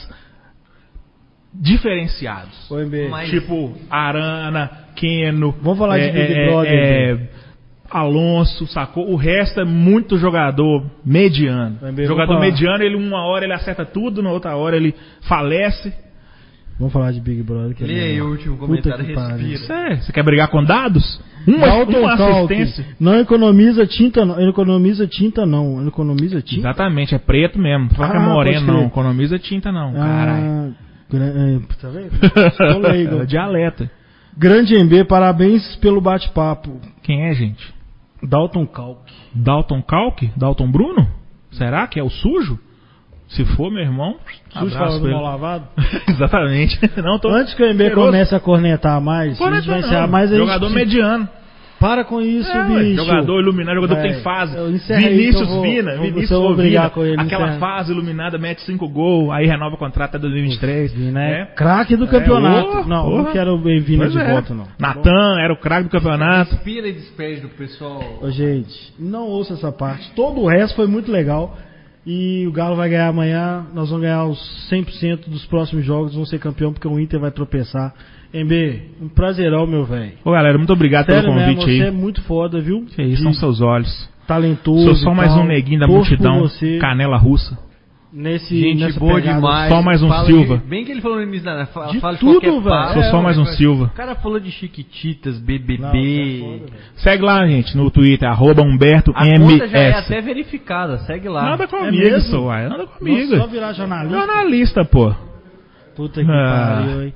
diferenciados. 1.54 2.68
Mas- 3.10 3.30
Tipo 3.30 3.78
Arana, 3.90 4.70
Keno. 4.96 5.56
Vamos 5.62 5.78
falar 5.78 5.98
de 5.98 6.06
é, 6.06 6.12
Big 6.12 6.34
é, 6.34 6.46
Brother, 6.48 6.72
é, 6.74 7.20
Alonso, 7.90 8.68
sacou? 8.68 9.12
O 9.12 9.16
resto 9.16 9.62
é 9.62 9.66
muito 9.66 10.18
jogador 10.18 10.86
mediano. 11.06 11.78
Jogador 12.06 12.40
mediano, 12.40 12.84
ele 12.84 12.96
uma 12.96 13.26
hora 13.26 13.46
ele 13.46 13.54
acerta 13.54 13.86
tudo, 13.86 14.22
na 14.22 14.32
outra 14.32 14.56
hora 14.56 14.76
ele 14.76 14.94
falece. 15.28 15.94
Vamos 16.80 16.94
falar 16.94 17.12
de 17.12 17.20
Big 17.20 17.44
Brother. 17.44 17.76
Que 17.76 17.84
é 17.84 18.04
aí 18.04 18.22
o 18.22 18.30
último 18.30 18.56
comentário, 18.58 19.06
respira. 19.06 19.42
Isso 19.42 19.72
é, 19.72 19.98
você 19.98 20.14
quer 20.14 20.24
brigar 20.24 20.48
com 20.48 20.64
dados? 20.64 21.20
Uma, 21.46 21.68
Dalton 21.68 22.00
uma 22.00 22.14
assistência. 22.14 22.86
Não 23.00 23.16
economiza 23.20 23.86
tinta, 23.86 24.24
não. 24.26 24.40
Ele 24.40 24.50
economiza 24.50 25.06
tinta, 25.06 25.46
não. 25.46 25.80
Ele 25.80 25.90
economiza 25.90 26.42
tinta. 26.42 26.62
Exatamente, 26.62 27.14
é 27.14 27.18
preto 27.18 27.60
mesmo. 27.60 27.86
Não 27.90 27.96
fala 27.96 28.12
que 28.12 28.18
é 28.18 28.20
Ah, 28.20 28.24
moreno, 28.30 28.68
não. 28.68 28.86
Economiza 28.86 29.38
tinta, 29.38 29.72
não. 29.72 29.94
Caralho. 29.94 30.46
Ah, 30.46 30.70
gra- 31.10 31.26
é, 31.26 31.60
tá 31.82 31.90
vendo? 31.90 32.80
Leigo. 32.88 33.22
É 33.24 33.26
dialeta. 33.26 33.92
Grande 34.38 34.76
MB, 34.82 35.04
parabéns 35.06 35.76
pelo 35.78 36.00
bate-papo. 36.00 36.80
Quem 37.04 37.28
é, 37.28 37.34
gente? 37.34 37.74
Dalton 38.24 38.66
Kalk. 38.66 39.12
Dalton 39.36 39.82
Calque? 39.82 40.32
Dalton 40.38 40.72
Bruno? 40.72 41.08
Será 41.52 41.88
que 41.88 42.00
é 42.00 42.04
o 42.04 42.10
sujo? 42.10 42.58
Se 43.30 43.46
for, 43.46 43.72
meu 43.72 43.84
irmão, 43.84 44.16
Sujo 44.52 44.76
abraço 44.76 45.00
mal 45.02 45.08
ele. 45.12 45.22
lavado. 45.22 45.66
Exatamente. 46.10 46.80
Não, 47.02 47.20
tô 47.20 47.30
Antes 47.30 47.54
que 47.54 47.64
o 47.64 47.74
MB 47.74 47.92
comece 47.92 48.34
a 48.36 48.40
cornetar 48.40 49.00
mais, 49.00 49.38
gente 49.38 49.70
encerrar 49.72 50.08
mais. 50.08 50.32
a 50.32 50.36
gente 50.36 50.44
Jogador 50.46 50.70
se- 50.70 50.76
mediano. 50.76 51.30
Para 51.80 52.04
com 52.04 52.20
isso, 52.20 52.52
É, 52.52 52.64
bicho. 52.68 53.06
jogador 53.06 53.40
iluminado, 53.40 53.76
jogador 53.76 53.96
que 53.96 54.02
Vai, 54.02 54.12
tem 54.12 54.22
fase. 54.22 54.54
Vinícius 54.98 55.44
então 55.44 55.48
vou- 55.48 55.62
Vina, 55.62 55.96
vou- 55.96 56.02
Vinícius 56.08 56.30
vou 56.42 56.56
Vina, 56.58 56.90
com 56.90 57.06
ele, 57.06 57.22
aquela 57.22 57.46
encerra. 57.46 57.60
fase 57.60 57.92
iluminada, 57.94 58.38
mete 58.38 58.62
5 58.64 58.86
gols, 58.90 59.32
aí 59.32 59.46
renova 59.46 59.76
o 59.76 59.78
contrato 59.78 60.10
até 60.10 60.20
2023. 60.20 60.92
Vina 60.92 61.24
é 61.24 61.40
né? 61.40 61.46
craque 61.56 61.96
do 61.96 62.06
campeonato. 62.06 62.80
ô, 62.80 62.84
não, 62.84 63.04
porra. 63.06 63.24
não 63.24 63.32
quero 63.32 63.54
o 63.54 63.62
Vina 63.62 64.04
Pois 64.04 64.12
de 64.12 64.20
é. 64.20 64.30
volta, 64.30 64.54
não. 64.54 64.66
Natan 64.78 65.40
era 65.40 65.54
o 65.54 65.58
craque 65.58 65.84
do 65.84 65.90
campeonato. 65.90 66.52
Respira 66.56 66.86
e 66.86 66.92
despede 66.92 67.42
do 67.42 67.50
pessoal. 67.50 68.04
Ô, 68.24 68.30
gente, 68.30 68.94
não 69.00 69.28
ouça 69.28 69.54
essa 69.54 69.72
parte. 69.72 70.12
Todo 70.18 70.42
o 70.42 70.48
resto 70.50 70.76
foi 70.76 70.88
muito 70.88 71.10
legal. 71.10 71.58
E 72.12 72.48
o 72.48 72.52
Galo 72.52 72.76
vai 72.76 72.90
ganhar 72.90 73.08
amanhã. 73.08 73.68
Nós 73.72 73.90
vamos 73.90 74.02
ganhar 74.02 74.26
os 74.26 74.40
100% 74.72 75.30
dos 75.30 75.46
próximos 75.46 75.86
jogos. 75.86 76.14
Vamos 76.14 76.28
ser 76.28 76.40
campeão 76.40 76.74
porque 76.74 76.88
o 76.88 77.00
Inter 77.00 77.20
vai 77.20 77.30
tropeçar. 77.30 77.94
MB, 78.34 78.82
um 79.00 79.10
prazerão, 79.10 79.68
meu 79.68 79.86
velho. 79.86 80.14
Ô 80.26 80.32
galera, 80.32 80.58
muito 80.58 80.74
obrigado 80.74 81.06
Sério 81.06 81.22
pelo 81.22 81.36
mesmo, 81.36 81.56
convite 81.58 81.78
você 81.78 81.84
é 81.84 81.90
aí. 81.90 81.92
muito 81.92 82.22
foda, 82.24 82.60
viu? 82.60 82.84
Que 82.86 83.04
isso, 83.04 83.22
são 83.22 83.34
seus 83.34 83.62
olhos. 83.62 84.10
talentoso. 84.28 84.86
Sou 84.86 84.96
só 84.96 85.14
mais 85.14 85.32
um 85.36 85.44
neguinho 85.44 85.80
da 85.80 85.88
multidão, 85.88 86.48
canela 86.82 87.18
russa. 87.18 87.56
Nesse, 88.12 88.60
Gente 88.60 88.80
nessa 88.84 89.00
boa 89.00 89.16
pegada. 89.16 89.36
demais. 89.38 89.70
Só 89.70 89.82
mais 89.82 90.02
um 90.04 90.08
Fala 90.08 90.26
Silva. 90.26 90.58
de- 90.58 90.64
bem 90.66 90.84
que 90.86 90.92
ele 90.92 91.02
falou 91.02 91.18
no 91.18 91.24
início 91.24 91.46
da 91.46 91.66
fala, 91.68 91.92
De 91.92 92.00
fala 92.00 92.18
tudo, 92.18 92.62
velho. 92.62 92.94
Sou 92.94 93.04
só 93.04 93.22
mais 93.22 93.38
um 93.38 93.44
mas- 93.44 93.58
Silva. 93.58 93.86
O 93.86 93.90
cara 93.90 94.16
falou 94.16 94.40
de 94.40 94.52
Chiquititas, 94.52 95.40
BBB. 95.40 95.78
Não, 95.82 95.90
é 95.90 96.60
foda. 96.60 96.72
Segue 96.96 97.24
lá, 97.24 97.48
gente, 97.48 97.76
no 97.78 97.90
Twitter, 97.92 98.28
arroba 98.30 98.62
Humberto 98.62 99.12
a 99.16 99.28
MS. 99.28 99.54
conta 99.60 99.68
já 99.68 99.78
é 99.80 99.92
até 99.94 100.22
verificada, 100.22 100.98
segue 101.00 101.28
lá. 101.30 101.44
Nada 101.44 101.64
É 101.66 101.68
comigo, 101.68 101.98
mesmo? 101.98 102.22
sou, 102.30 102.46
uai. 102.48 102.68
Nada 102.68 102.88
comigo. 102.88 103.18
Nossa, 103.32 103.38
só 103.38 103.48
virar 103.48 103.74
jornalista. 103.74 104.18
Jornalista, 104.18 104.86
pô. 104.86 105.14
Puta 105.96 106.24
que 106.24 106.32
Ah. 106.32 106.82
pariu, 106.86 107.04
hein? 107.04 107.14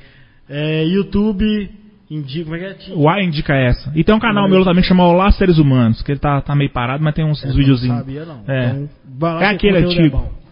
É, 0.50 0.84
YouTube, 0.86 1.70
indica, 2.12 2.44
como 2.44 2.56
é 2.58 2.60
que 2.74 2.92
é? 2.92 2.96
O 2.96 3.10
A 3.10 3.24
indica 3.24 3.56
essa. 3.56 3.92
E 3.96 4.04
tem 4.04 4.14
um 4.14 4.20
canal 4.20 4.48
meu 4.50 4.64
também 4.64 4.82
que 4.84 4.88
chama 4.90 5.06
Olá 5.08 5.32
Seres 5.32 5.58
Humanos, 5.58 6.02
que 6.02 6.12
ele 6.12 6.20
tá, 6.20 6.42
tá 6.42 6.54
meio 6.54 6.70
parado, 6.70 7.04
mas 7.04 7.16
tem 7.16 7.26
uns 7.26 7.40
Essa 7.42 7.54
eu 7.54 7.56
videozinhos. 7.58 7.98
Não 7.98 8.06
sabia, 8.06 8.26
não. 8.26 8.44
É. 8.48 8.76
Então, 9.16 9.42
É 9.42 9.48
aquele 9.48 9.82
conteúdo 9.84 10.00
antigo. 10.00 10.18
bom. 10.18 10.43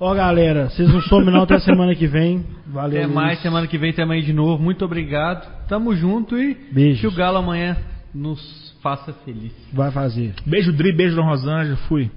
Ó, 0.00 0.14
galera, 0.14 0.68
vocês 0.70 0.88
não 0.92 1.00
somem 1.02 1.32
não 1.34 1.42
até 1.42 1.58
semana 1.58 1.94
que 1.94 2.06
vem. 2.06 2.44
Valeu. 2.66 2.98
Até 2.98 3.06
Luiz. 3.06 3.14
mais, 3.14 3.42
semana 3.42 3.66
que 3.66 3.76
vem 3.76 3.92
tamo 3.92 4.12
aí 4.12 4.22
de 4.22 4.32
novo. 4.32 4.62
Muito 4.62 4.84
obrigado. 4.84 5.48
Tamo 5.66 5.94
junto 5.94 6.38
e 6.38 6.54
Beijos. 6.72 7.00
que 7.00 7.06
o 7.08 7.12
Galo 7.12 7.38
amanhã 7.38 7.76
nos 8.14 8.76
faça 8.80 9.12
feliz. 9.24 9.52
Vai 9.72 9.90
fazer. 9.90 10.34
Beijo, 10.46 10.72
Dri, 10.72 10.92
beijo, 10.92 11.16
Dom 11.16 11.24
Rosângela. 11.26 11.76
Fui. 11.88 12.10